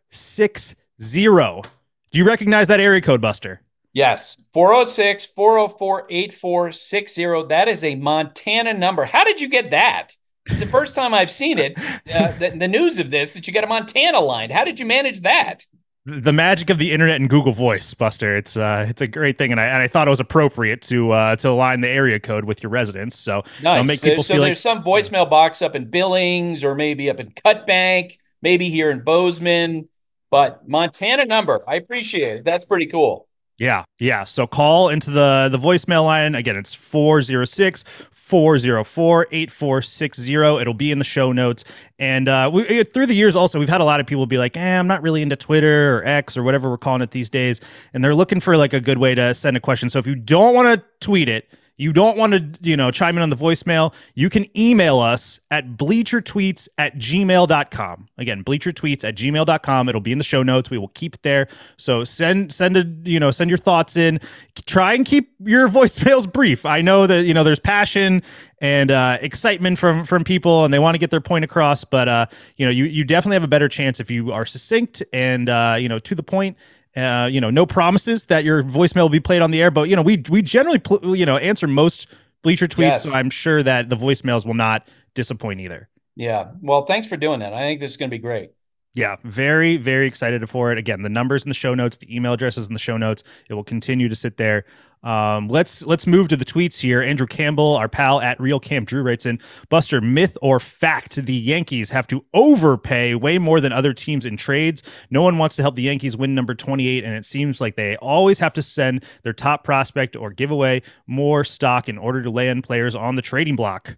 Do 2.12 2.18
you 2.18 2.24
recognize 2.24 2.68
that 2.68 2.80
area 2.80 3.00
code, 3.00 3.20
Buster? 3.20 3.60
Yes, 3.92 4.36
406 4.52 5.26
404 5.26 6.06
8460. 6.08 7.48
That 7.48 7.68
is 7.68 7.84
a 7.84 7.94
Montana 7.94 8.74
number. 8.74 9.04
How 9.04 9.24
did 9.24 9.40
you 9.40 9.48
get 9.48 9.70
that? 9.70 10.16
It's 10.46 10.60
the 10.60 10.66
first 10.66 10.94
time 10.94 11.14
I've 11.14 11.30
seen 11.30 11.58
it, 11.58 11.78
uh, 12.12 12.32
the, 12.38 12.50
the 12.56 12.68
news 12.68 12.98
of 12.98 13.10
this, 13.10 13.34
that 13.34 13.46
you 13.46 13.52
got 13.52 13.64
a 13.64 13.66
Montana 13.66 14.20
line. 14.20 14.50
How 14.50 14.64
did 14.64 14.80
you 14.80 14.86
manage 14.86 15.22
that? 15.22 15.66
the 16.08 16.32
magic 16.32 16.70
of 16.70 16.78
the 16.78 16.92
internet 16.92 17.20
and 17.20 17.28
Google 17.28 17.52
Voice, 17.52 17.92
Buster. 17.92 18.36
It's 18.36 18.56
uh, 18.56 18.86
it's 18.88 19.02
a 19.02 19.06
great 19.06 19.36
thing, 19.36 19.52
and 19.52 19.60
I 19.60 19.66
and 19.66 19.82
I 19.82 19.88
thought 19.88 20.08
it 20.08 20.10
was 20.10 20.20
appropriate 20.20 20.80
to 20.82 21.10
uh, 21.12 21.36
to 21.36 21.50
align 21.50 21.82
the 21.82 21.88
area 21.88 22.18
code 22.18 22.44
with 22.44 22.62
your 22.62 22.70
residence. 22.70 23.16
So 23.16 23.44
nice. 23.62 23.86
make 23.86 24.00
people 24.00 24.22
so 24.22 24.34
feel 24.34 24.42
there's 24.42 24.64
like 24.64 24.76
some 24.76 24.82
voicemail 24.82 25.28
box 25.28 25.60
up 25.60 25.74
in 25.74 25.90
Billings, 25.90 26.64
or 26.64 26.74
maybe 26.74 27.10
up 27.10 27.20
in 27.20 27.30
Cutbank, 27.30 28.18
maybe 28.40 28.70
here 28.70 28.90
in 28.90 29.00
Bozeman, 29.00 29.88
but 30.30 30.68
Montana 30.68 31.24
number. 31.24 31.62
I 31.66 31.76
appreciate 31.76 32.38
it. 32.38 32.44
That's 32.44 32.64
pretty 32.64 32.86
cool. 32.86 33.26
Yeah, 33.58 33.84
yeah. 33.98 34.22
So 34.24 34.46
call 34.46 34.88
into 34.88 35.10
the 35.10 35.48
the 35.50 35.58
voicemail 35.58 36.04
line. 36.04 36.34
Again, 36.36 36.56
it's 36.56 36.74
406 36.74 37.84
404 38.12 39.26
8460. 39.32 40.34
It'll 40.60 40.74
be 40.74 40.92
in 40.92 40.98
the 40.98 41.04
show 41.04 41.32
notes. 41.32 41.64
And 41.98 42.28
uh, 42.28 42.50
we, 42.52 42.84
through 42.84 43.06
the 43.06 43.14
years, 43.14 43.34
also, 43.34 43.58
we've 43.58 43.70
had 43.70 43.80
a 43.80 43.84
lot 43.84 44.00
of 44.00 44.06
people 44.06 44.26
be 44.26 44.36
like, 44.36 44.56
eh, 44.56 44.78
I'm 44.78 44.86
not 44.86 45.02
really 45.02 45.22
into 45.22 45.34
Twitter 45.34 45.96
or 45.96 46.04
X 46.06 46.36
or 46.36 46.42
whatever 46.42 46.68
we're 46.68 46.76
calling 46.76 47.00
it 47.00 47.10
these 47.10 47.30
days. 47.30 47.60
And 47.94 48.04
they're 48.04 48.14
looking 48.14 48.38
for 48.38 48.56
like 48.56 48.74
a 48.74 48.80
good 48.80 48.98
way 48.98 49.14
to 49.14 49.34
send 49.34 49.56
a 49.56 49.60
question. 49.60 49.88
So 49.88 49.98
if 49.98 50.06
you 50.06 50.14
don't 50.14 50.54
want 50.54 50.68
to 50.68 50.86
tweet 51.00 51.28
it, 51.28 51.48
you 51.78 51.92
don't 51.92 52.18
want 52.18 52.32
to, 52.32 52.44
you 52.60 52.76
know, 52.76 52.90
chime 52.90 53.16
in 53.16 53.22
on 53.22 53.30
the 53.30 53.36
voicemail, 53.36 53.94
you 54.14 54.28
can 54.28 54.44
email 54.58 54.98
us 54.98 55.40
at 55.50 55.76
bleachertweets 55.76 56.68
at 56.76 56.96
gmail.com. 56.96 58.08
Again, 58.18 58.44
bleachertweets 58.44 59.04
at 59.04 59.16
gmail.com. 59.16 59.88
It'll 59.88 60.00
be 60.00 60.12
in 60.12 60.18
the 60.18 60.24
show 60.24 60.42
notes. 60.42 60.70
We 60.70 60.76
will 60.76 60.88
keep 60.88 61.14
it 61.14 61.22
there. 61.22 61.48
So 61.76 62.04
send, 62.04 62.52
send 62.52 62.76
a, 62.76 62.84
you 63.04 63.20
know, 63.20 63.30
send 63.30 63.48
your 63.48 63.58
thoughts 63.58 63.96
in. 63.96 64.20
Try 64.66 64.94
and 64.94 65.06
keep 65.06 65.32
your 65.38 65.68
voicemails 65.70 66.30
brief. 66.30 66.66
I 66.66 66.82
know 66.82 67.06
that, 67.06 67.24
you 67.24 67.32
know, 67.32 67.44
there's 67.44 67.60
passion 67.60 68.22
and 68.60 68.90
uh, 68.90 69.18
excitement 69.20 69.78
from 69.78 70.04
from 70.04 70.24
people 70.24 70.64
and 70.64 70.74
they 70.74 70.78
want 70.78 70.94
to 70.94 70.98
get 70.98 71.10
their 71.10 71.20
point 71.20 71.44
across 71.44 71.84
but 71.84 72.08
uh, 72.08 72.26
you 72.56 72.66
know 72.66 72.70
you 72.70 72.84
you 72.84 73.04
definitely 73.04 73.36
have 73.36 73.44
a 73.44 73.48
better 73.48 73.68
chance 73.68 74.00
if 74.00 74.10
you 74.10 74.32
are 74.32 74.44
succinct 74.44 75.02
and 75.12 75.48
uh, 75.48 75.76
you 75.78 75.88
know 75.88 75.98
to 75.98 76.14
the 76.14 76.22
point 76.22 76.56
uh, 76.98 77.26
you 77.26 77.40
know, 77.40 77.50
no 77.50 77.66
promises 77.66 78.24
that 78.26 78.44
your 78.44 78.62
voicemail 78.62 79.02
will 79.02 79.08
be 79.08 79.20
played 79.20 79.42
on 79.42 79.50
the 79.50 79.62
air, 79.62 79.70
but 79.70 79.88
you 79.88 79.96
know, 79.96 80.02
we 80.02 80.22
we 80.28 80.42
generally 80.42 80.78
pl- 80.78 81.16
you 81.16 81.26
know 81.26 81.36
answer 81.36 81.66
most 81.66 82.06
bleacher 82.42 82.66
tweets, 82.66 82.80
yes. 82.80 83.02
so 83.04 83.12
I'm 83.12 83.30
sure 83.30 83.62
that 83.62 83.88
the 83.88 83.96
voicemails 83.96 84.46
will 84.46 84.54
not 84.54 84.86
disappoint 85.14 85.60
either. 85.60 85.88
Yeah. 86.16 86.50
Well, 86.60 86.84
thanks 86.84 87.06
for 87.06 87.16
doing 87.16 87.40
that. 87.40 87.54
I 87.54 87.60
think 87.60 87.80
this 87.80 87.92
is 87.92 87.96
going 87.96 88.10
to 88.10 88.14
be 88.14 88.20
great. 88.20 88.50
Yeah, 88.98 89.14
very, 89.22 89.76
very 89.76 90.08
excited 90.08 90.50
for 90.50 90.72
it. 90.72 90.78
Again, 90.78 91.02
the 91.02 91.08
numbers 91.08 91.44
in 91.44 91.50
the 91.50 91.54
show 91.54 91.72
notes, 91.72 91.98
the 91.98 92.12
email 92.12 92.32
addresses 92.32 92.66
in 92.66 92.72
the 92.72 92.80
show 92.80 92.96
notes. 92.96 93.22
It 93.48 93.54
will 93.54 93.62
continue 93.62 94.08
to 94.08 94.16
sit 94.16 94.38
there. 94.38 94.64
Um, 95.04 95.46
let's 95.46 95.84
let's 95.84 96.04
move 96.04 96.26
to 96.30 96.36
the 96.36 96.44
tweets 96.44 96.80
here. 96.80 97.00
Andrew 97.00 97.28
Campbell, 97.28 97.76
our 97.76 97.88
pal 97.88 98.20
at 98.20 98.40
Real 98.40 98.58
Camp 98.58 98.88
Drew, 98.88 99.02
writes 99.04 99.24
in: 99.24 99.38
Buster, 99.68 100.00
myth 100.00 100.36
or 100.42 100.58
fact? 100.58 101.14
The 101.14 101.32
Yankees 101.32 101.90
have 101.90 102.08
to 102.08 102.24
overpay 102.34 103.14
way 103.14 103.38
more 103.38 103.60
than 103.60 103.72
other 103.72 103.94
teams 103.94 104.26
in 104.26 104.36
trades. 104.36 104.82
No 105.10 105.22
one 105.22 105.38
wants 105.38 105.54
to 105.54 105.62
help 105.62 105.76
the 105.76 105.82
Yankees 105.82 106.16
win 106.16 106.34
number 106.34 106.56
twenty-eight, 106.56 107.04
and 107.04 107.14
it 107.14 107.24
seems 107.24 107.60
like 107.60 107.76
they 107.76 107.96
always 107.98 108.40
have 108.40 108.52
to 108.54 108.62
send 108.62 109.04
their 109.22 109.32
top 109.32 109.62
prospect 109.62 110.16
or 110.16 110.32
give 110.32 110.50
away 110.50 110.82
more 111.06 111.44
stock 111.44 111.88
in 111.88 111.98
order 111.98 112.20
to 112.20 112.30
land 112.30 112.64
players 112.64 112.96
on 112.96 113.14
the 113.14 113.22
trading 113.22 113.54
block. 113.54 113.96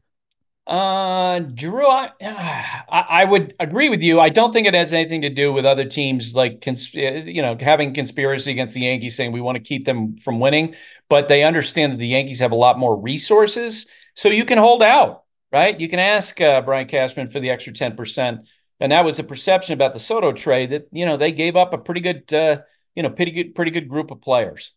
Uh, 0.70 1.40
Drew, 1.40 1.84
I, 1.90 2.84
I 2.88 3.24
would 3.24 3.54
agree 3.58 3.88
with 3.88 4.02
you. 4.02 4.20
I 4.20 4.28
don't 4.28 4.52
think 4.52 4.68
it 4.68 4.74
has 4.74 4.92
anything 4.92 5.22
to 5.22 5.28
do 5.28 5.52
with 5.52 5.66
other 5.66 5.84
teams 5.84 6.36
like 6.36 6.64
uh, 6.64 6.72
you 6.94 7.42
know 7.42 7.56
having 7.60 7.92
conspiracy 7.92 8.52
against 8.52 8.74
the 8.76 8.82
Yankees, 8.82 9.16
saying 9.16 9.32
we 9.32 9.40
want 9.40 9.56
to 9.56 9.62
keep 9.62 9.84
them 9.84 10.16
from 10.18 10.38
winning. 10.38 10.76
But 11.08 11.26
they 11.26 11.42
understand 11.42 11.92
that 11.92 11.96
the 11.96 12.06
Yankees 12.06 12.38
have 12.38 12.52
a 12.52 12.56
lot 12.56 12.78
more 12.78 12.96
resources, 12.96 13.86
so 14.14 14.28
you 14.28 14.44
can 14.44 14.58
hold 14.58 14.80
out, 14.80 15.24
right? 15.50 15.78
You 15.78 15.88
can 15.88 15.98
ask 15.98 16.40
uh, 16.40 16.60
Brian 16.62 16.86
Cashman 16.86 17.26
for 17.30 17.40
the 17.40 17.50
extra 17.50 17.72
ten 17.72 17.96
percent, 17.96 18.42
and 18.78 18.92
that 18.92 19.04
was 19.04 19.18
a 19.18 19.24
perception 19.24 19.72
about 19.74 19.92
the 19.92 19.98
Soto 20.00 20.30
trade 20.32 20.70
that 20.70 20.86
you 20.92 21.04
know 21.04 21.16
they 21.16 21.32
gave 21.32 21.56
up 21.56 21.72
a 21.74 21.78
pretty 21.78 22.00
good, 22.00 22.32
uh, 22.32 22.58
you 22.94 23.02
know, 23.02 23.10
pretty 23.10 23.32
good, 23.32 23.56
pretty 23.56 23.72
good 23.72 23.88
group 23.88 24.12
of 24.12 24.20
players. 24.20 24.72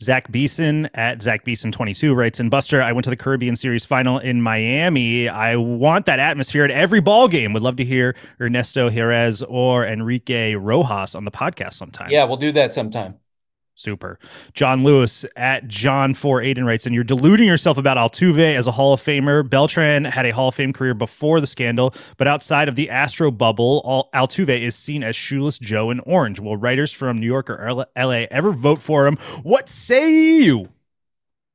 Zach 0.00 0.30
Beeson 0.30 0.88
at 0.94 1.22
Zach 1.22 1.44
Beeson22 1.44 2.14
writes 2.14 2.38
in 2.38 2.48
Buster, 2.48 2.80
I 2.80 2.92
went 2.92 3.02
to 3.04 3.10
the 3.10 3.16
Caribbean 3.16 3.56
Series 3.56 3.84
final 3.84 4.18
in 4.20 4.40
Miami. 4.40 5.28
I 5.28 5.56
want 5.56 6.06
that 6.06 6.20
atmosphere 6.20 6.64
at 6.64 6.70
every 6.70 7.00
ball 7.00 7.26
game. 7.26 7.52
Would 7.52 7.62
love 7.62 7.76
to 7.76 7.84
hear 7.84 8.14
Ernesto 8.40 8.90
Jerez 8.90 9.42
or 9.42 9.84
Enrique 9.84 10.54
Rojas 10.54 11.16
on 11.16 11.24
the 11.24 11.32
podcast 11.32 11.72
sometime. 11.72 12.10
Yeah, 12.10 12.24
we'll 12.24 12.36
do 12.36 12.52
that 12.52 12.72
sometime. 12.72 13.16
Super. 13.78 14.18
John 14.54 14.82
Lewis 14.82 15.24
at 15.36 15.68
John 15.68 16.12
Four 16.12 16.40
Aiden 16.40 16.66
writes, 16.66 16.84
and 16.84 16.92
you're 16.92 17.04
deluding 17.04 17.46
yourself 17.46 17.78
about 17.78 17.96
Altuve 17.96 18.56
as 18.56 18.66
a 18.66 18.72
Hall 18.72 18.92
of 18.92 19.00
Famer. 19.00 19.48
Beltran 19.48 20.04
had 20.04 20.26
a 20.26 20.32
Hall 20.32 20.48
of 20.48 20.56
Fame 20.56 20.72
career 20.72 20.94
before 20.94 21.40
the 21.40 21.46
scandal, 21.46 21.94
but 22.16 22.26
outside 22.26 22.68
of 22.68 22.74
the 22.74 22.90
Astro 22.90 23.30
bubble, 23.30 23.80
all, 23.84 24.10
Altuve 24.12 24.60
is 24.60 24.74
seen 24.74 25.04
as 25.04 25.14
shoeless 25.14 25.60
Joe 25.60 25.90
in 25.90 26.00
orange. 26.00 26.40
Will 26.40 26.56
writers 26.56 26.92
from 26.92 27.20
New 27.20 27.26
York 27.26 27.48
or 27.48 27.86
LA 27.96 28.26
ever 28.32 28.50
vote 28.50 28.82
for 28.82 29.06
him? 29.06 29.16
What 29.44 29.68
say 29.68 30.38
you? 30.40 30.70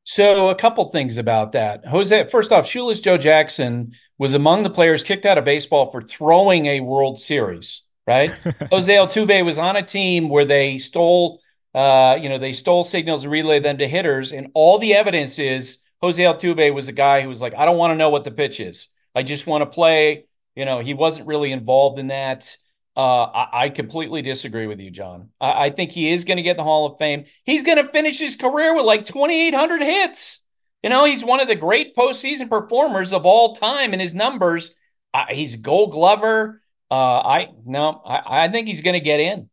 So 0.05 0.47
a 0.47 0.55
couple 0.55 0.89
things 0.91 1.17
about 1.17 1.51
that. 1.51 1.85
Jose, 1.85 2.29
first 2.29 2.53
off, 2.53 2.65
shoeless 2.65 3.01
Joe 3.01 3.17
Jackson 3.17 3.91
was 4.17 4.33
among 4.33 4.63
the 4.63 4.69
players 4.69 5.03
kicked 5.03 5.25
out 5.25 5.37
of 5.37 5.43
baseball 5.43 5.91
for 5.91 6.01
throwing 6.01 6.67
a 6.67 6.79
World 6.79 7.19
Series. 7.19 7.81
Right? 8.07 8.29
Jose 8.71 8.93
Altuve 8.93 9.43
was 9.43 9.57
on 9.57 9.75
a 9.75 9.83
team 9.83 10.29
where 10.29 10.45
they 10.45 10.77
stole 10.77 11.41
uh, 11.73 12.17
you 12.21 12.29
know, 12.29 12.37
they 12.37 12.53
stole 12.53 12.83
signals 12.83 13.23
and 13.23 13.31
relayed 13.31 13.63
them 13.63 13.77
to 13.79 13.87
hitters. 13.87 14.31
And 14.31 14.51
all 14.53 14.77
the 14.77 14.93
evidence 14.93 15.39
is 15.39 15.79
Jose 16.01 16.21
Altuve 16.21 16.73
was 16.73 16.87
a 16.87 16.93
guy 16.93 17.21
who 17.21 17.29
was 17.29 17.41
like, 17.41 17.55
I 17.55 17.65
don't 17.65 17.77
want 17.77 17.91
to 17.91 17.95
know 17.95 18.09
what 18.09 18.23
the 18.23 18.31
pitch 18.31 18.59
is. 18.59 18.89
I 19.15 19.23
just 19.23 19.47
want 19.47 19.61
to 19.61 19.65
play. 19.65 20.25
You 20.55 20.65
know, 20.65 20.79
he 20.79 20.93
wasn't 20.93 21.27
really 21.27 21.51
involved 21.51 21.99
in 21.99 22.07
that. 22.07 22.57
Uh, 22.95 23.23
I, 23.23 23.63
I, 23.63 23.69
completely 23.69 24.21
disagree 24.21 24.67
with 24.67 24.79
you, 24.79 24.91
John. 24.91 25.29
I, 25.41 25.65
I 25.65 25.69
think 25.71 25.91
he 25.91 26.11
is 26.11 26.25
going 26.25 26.37
to 26.37 26.43
get 26.43 26.57
the 26.57 26.63
Hall 26.63 26.85
of 26.85 26.99
Fame. 26.99 27.25
He's 27.43 27.63
going 27.63 27.83
to 27.83 27.91
finish 27.91 28.19
his 28.19 28.35
career 28.35 28.75
with 28.75 28.85
like 28.85 29.07
2,800 29.07 29.81
hits. 29.81 30.41
You 30.83 30.91
know, 30.91 31.03
he's 31.03 31.25
one 31.25 31.39
of 31.39 31.47
the 31.47 31.55
great 31.55 31.95
postseason 31.95 32.49
performers 32.49 33.11
of 33.11 33.25
all 33.25 33.55
time, 33.55 33.93
and 33.93 34.01
his 34.01 34.13
numbers. 34.13 34.75
Uh, 35.11 35.25
he's 35.29 35.55
Gold 35.55 35.91
Glover. 35.91 36.61
Uh, 36.91 37.19
I 37.21 37.49
no, 37.65 38.01
I, 38.05 38.43
I 38.43 38.47
think 38.49 38.67
he's 38.67 38.81
going 38.81 38.93
to 38.93 38.99
get 38.99 39.19
in. 39.19 39.49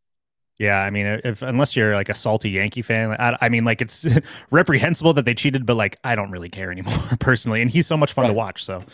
Yeah, 0.60 0.82
I 0.82 0.90
mean, 0.90 1.06
if 1.24 1.40
unless 1.40 1.74
you're 1.74 1.94
like 1.94 2.10
a 2.10 2.14
salty 2.14 2.50
Yankee 2.50 2.82
fan, 2.82 3.12
I, 3.12 3.34
I 3.40 3.48
mean, 3.48 3.64
like 3.64 3.80
it's 3.80 4.06
reprehensible 4.50 5.14
that 5.14 5.24
they 5.24 5.32
cheated, 5.32 5.64
but 5.64 5.76
like 5.76 5.96
I 6.04 6.14
don't 6.14 6.30
really 6.30 6.50
care 6.50 6.70
anymore 6.70 6.98
personally. 7.18 7.62
And 7.62 7.70
he's 7.70 7.86
so 7.86 7.96
much 7.96 8.12
fun 8.12 8.24
right. 8.24 8.28
to 8.28 8.34
watch. 8.34 8.62
So, 8.62 8.84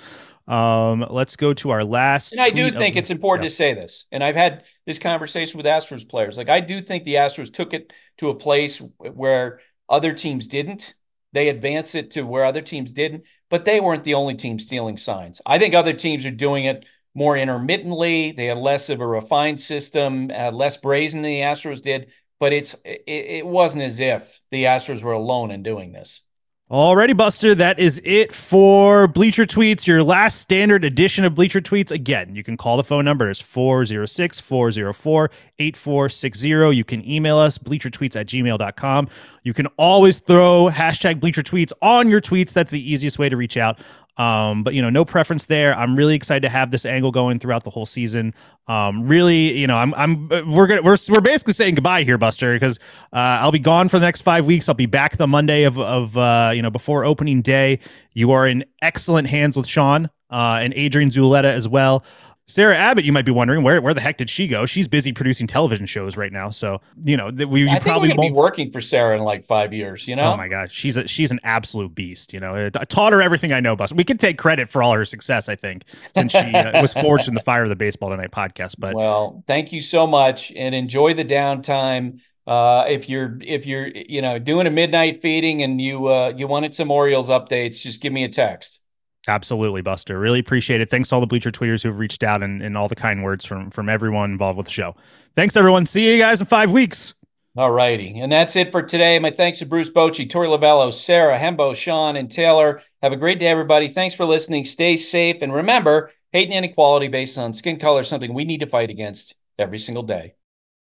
um, 0.46 1.04
let's 1.10 1.34
go 1.34 1.52
to 1.54 1.70
our 1.70 1.82
last. 1.82 2.30
And 2.30 2.40
I 2.40 2.50
do 2.50 2.70
think 2.70 2.94
of, 2.94 3.00
it's 3.00 3.10
important 3.10 3.46
yeah. 3.46 3.48
to 3.48 3.54
say 3.56 3.74
this. 3.74 4.06
And 4.12 4.22
I've 4.22 4.36
had 4.36 4.62
this 4.86 5.00
conversation 5.00 5.56
with 5.56 5.66
Astros 5.66 6.08
players. 6.08 6.36
Like 6.36 6.48
I 6.48 6.60
do 6.60 6.80
think 6.80 7.02
the 7.02 7.14
Astros 7.14 7.52
took 7.52 7.74
it 7.74 7.92
to 8.18 8.30
a 8.30 8.34
place 8.36 8.80
where 8.98 9.58
other 9.88 10.12
teams 10.12 10.46
didn't. 10.46 10.94
They 11.32 11.48
advanced 11.48 11.96
it 11.96 12.12
to 12.12 12.22
where 12.22 12.44
other 12.44 12.62
teams 12.62 12.92
didn't, 12.92 13.24
but 13.50 13.64
they 13.64 13.80
weren't 13.80 14.04
the 14.04 14.14
only 14.14 14.36
team 14.36 14.60
stealing 14.60 14.96
signs. 14.96 15.40
I 15.44 15.58
think 15.58 15.74
other 15.74 15.94
teams 15.94 16.24
are 16.24 16.30
doing 16.30 16.64
it 16.64 16.86
more 17.16 17.36
intermittently. 17.36 18.30
They 18.32 18.44
had 18.44 18.58
less 18.58 18.90
of 18.90 19.00
a 19.00 19.06
refined 19.06 19.60
system, 19.60 20.30
uh, 20.30 20.50
less 20.50 20.76
brazen 20.76 21.22
than 21.22 21.30
the 21.30 21.40
Astros 21.40 21.80
did. 21.80 22.08
But 22.38 22.52
it's 22.52 22.74
it, 22.84 23.02
it 23.06 23.46
wasn't 23.46 23.84
as 23.84 23.98
if 23.98 24.42
the 24.50 24.64
Astros 24.64 25.02
were 25.02 25.12
alone 25.12 25.50
in 25.50 25.62
doing 25.62 25.92
this. 25.92 26.20
Alrighty, 26.68 27.16
Buster, 27.16 27.54
that 27.54 27.78
is 27.78 28.02
it 28.04 28.34
for 28.34 29.06
Bleacher 29.06 29.46
Tweets, 29.46 29.86
your 29.86 30.02
last 30.02 30.40
standard 30.40 30.84
edition 30.84 31.24
of 31.24 31.36
Bleacher 31.36 31.60
Tweets. 31.60 31.92
Again, 31.92 32.34
you 32.34 32.42
can 32.42 32.56
call 32.56 32.76
the 32.76 32.82
phone 32.82 33.04
number 33.04 33.30
is 33.30 33.40
406 33.40 34.40
404 34.40 35.30
8460. 35.60 36.76
You 36.76 36.82
can 36.82 37.08
email 37.08 37.38
us, 37.38 37.56
bleachertweets 37.56 38.16
at 38.16 38.26
gmail.com. 38.26 39.08
You 39.44 39.54
can 39.54 39.66
always 39.78 40.18
throw 40.18 40.68
hashtag 40.68 41.20
Bleacher 41.20 41.42
Tweets 41.42 41.72
on 41.82 42.08
your 42.08 42.20
tweets. 42.20 42.52
That's 42.52 42.72
the 42.72 42.92
easiest 42.92 43.16
way 43.16 43.28
to 43.28 43.36
reach 43.36 43.56
out. 43.56 43.78
Um, 44.16 44.62
but 44.62 44.74
you 44.74 44.82
know, 44.82 44.90
no 44.90 45.04
preference 45.04 45.46
there. 45.46 45.76
I'm 45.76 45.94
really 45.94 46.14
excited 46.14 46.40
to 46.42 46.48
have 46.48 46.70
this 46.70 46.86
angle 46.86 47.10
going 47.10 47.38
throughout 47.38 47.64
the 47.64 47.70
whole 47.70 47.86
season. 47.86 48.34
Um, 48.66 49.06
really, 49.06 49.58
you 49.58 49.66
know, 49.66 49.76
I'm, 49.76 49.94
I'm, 49.94 50.28
we're 50.50 50.66
gonna, 50.66 50.82
we're, 50.82 50.96
we're 51.08 51.20
basically 51.20 51.52
saying 51.52 51.74
goodbye 51.74 52.02
here, 52.02 52.18
Buster, 52.18 52.54
because 52.54 52.78
uh, 53.12 53.16
I'll 53.40 53.52
be 53.52 53.58
gone 53.58 53.88
for 53.88 53.98
the 53.98 54.06
next 54.06 54.22
five 54.22 54.46
weeks. 54.46 54.68
I'll 54.68 54.74
be 54.74 54.86
back 54.86 55.16
the 55.16 55.26
Monday 55.26 55.64
of, 55.64 55.78
of, 55.78 56.16
uh, 56.16 56.52
you 56.54 56.62
know, 56.62 56.70
before 56.70 57.04
opening 57.04 57.42
day. 57.42 57.78
You 58.12 58.30
are 58.32 58.48
in 58.48 58.64
excellent 58.80 59.28
hands 59.28 59.56
with 59.56 59.66
Sean 59.66 60.10
uh, 60.30 60.58
and 60.60 60.72
Adrian 60.74 61.10
Zuleta 61.10 61.44
as 61.44 61.68
well. 61.68 62.04
Sarah 62.48 62.76
Abbott, 62.76 63.04
you 63.04 63.12
might 63.12 63.24
be 63.24 63.32
wondering 63.32 63.64
where 63.64 63.82
where 63.82 63.92
the 63.92 64.00
heck 64.00 64.18
did 64.18 64.30
she 64.30 64.46
go? 64.46 64.66
She's 64.66 64.86
busy 64.86 65.12
producing 65.12 65.48
television 65.48 65.84
shows 65.84 66.16
right 66.16 66.32
now. 66.32 66.50
So 66.50 66.80
you 67.02 67.16
know 67.16 67.30
we, 67.30 67.68
I 67.68 67.80
probably 67.80 68.10
won't 68.10 68.20
be 68.20 68.30
working 68.30 68.70
for 68.70 68.80
Sarah 68.80 69.16
in 69.16 69.24
like 69.24 69.44
five 69.44 69.72
years. 69.72 70.06
You 70.06 70.14
know? 70.14 70.32
Oh 70.32 70.36
my 70.36 70.46
gosh, 70.46 70.72
she's 70.72 70.96
a 70.96 71.08
she's 71.08 71.32
an 71.32 71.40
absolute 71.42 71.94
beast. 71.94 72.32
You 72.32 72.38
know, 72.38 72.70
I 72.72 72.84
taught 72.84 73.12
her 73.12 73.20
everything 73.20 73.52
I 73.52 73.58
know. 73.58 73.74
Bus. 73.74 73.92
We 73.92 74.04
can 74.04 74.16
take 74.16 74.38
credit 74.38 74.68
for 74.68 74.80
all 74.80 74.92
her 74.92 75.04
success. 75.04 75.48
I 75.48 75.56
think 75.56 75.84
since 76.14 76.30
she 76.30 76.38
uh, 76.38 76.80
was 76.80 76.92
forged 76.94 77.26
in 77.26 77.34
the 77.34 77.40
fire 77.40 77.64
of 77.64 77.68
the 77.68 77.76
Baseball 77.76 78.10
Tonight 78.10 78.30
podcast. 78.30 78.76
But 78.78 78.94
well, 78.94 79.42
thank 79.48 79.72
you 79.72 79.80
so 79.80 80.06
much, 80.06 80.52
and 80.54 80.72
enjoy 80.72 81.14
the 81.14 81.24
downtime. 81.24 82.20
Uh, 82.46 82.84
if 82.86 83.08
you're 83.08 83.38
if 83.40 83.66
you're 83.66 83.88
you 83.88 84.22
know 84.22 84.38
doing 84.38 84.68
a 84.68 84.70
midnight 84.70 85.20
feeding 85.20 85.64
and 85.64 85.80
you 85.80 86.06
uh, 86.06 86.32
you 86.36 86.46
wanted 86.46 86.76
some 86.76 86.92
Orioles 86.92 87.28
updates, 87.28 87.80
just 87.80 88.00
give 88.00 88.12
me 88.12 88.22
a 88.22 88.28
text. 88.28 88.80
Absolutely, 89.28 89.82
Buster. 89.82 90.18
Really 90.18 90.38
appreciate 90.38 90.80
it. 90.80 90.90
Thanks 90.90 91.08
to 91.08 91.16
all 91.16 91.20
the 91.20 91.26
Bleacher 91.26 91.50
tweeters 91.50 91.82
who 91.82 91.88
have 91.88 91.98
reached 91.98 92.22
out 92.22 92.42
and, 92.42 92.62
and 92.62 92.76
all 92.76 92.88
the 92.88 92.94
kind 92.94 93.24
words 93.24 93.44
from 93.44 93.70
from 93.70 93.88
everyone 93.88 94.30
involved 94.30 94.56
with 94.56 94.66
the 94.66 94.72
show. 94.72 94.94
Thanks, 95.34 95.56
everyone. 95.56 95.86
See 95.86 96.12
you 96.12 96.18
guys 96.18 96.40
in 96.40 96.46
five 96.46 96.72
weeks. 96.72 97.14
All 97.56 97.70
righty. 97.70 98.20
And 98.20 98.30
that's 98.30 98.54
it 98.54 98.70
for 98.70 98.82
today. 98.82 99.18
My 99.18 99.30
thanks 99.30 99.60
to 99.60 99.66
Bruce 99.66 99.90
Bochy, 99.90 100.28
Torey 100.28 100.46
Lovullo, 100.46 100.92
Sarah, 100.92 101.38
Hembo, 101.38 101.74
Sean, 101.74 102.14
and 102.14 102.30
Taylor. 102.30 102.82
Have 103.02 103.12
a 103.12 103.16
great 103.16 103.40
day, 103.40 103.46
everybody. 103.46 103.88
Thanks 103.88 104.14
for 104.14 104.26
listening. 104.26 104.66
Stay 104.66 104.98
safe. 104.98 105.36
And 105.40 105.54
remember, 105.54 106.10
hate 106.32 106.50
and 106.50 106.54
inequality 106.54 107.08
based 107.08 107.38
on 107.38 107.54
skin 107.54 107.78
color 107.78 108.02
is 108.02 108.08
something 108.08 108.34
we 108.34 108.44
need 108.44 108.60
to 108.60 108.66
fight 108.66 108.90
against 108.90 109.36
every 109.58 109.78
single 109.78 110.02
day. 110.02 110.34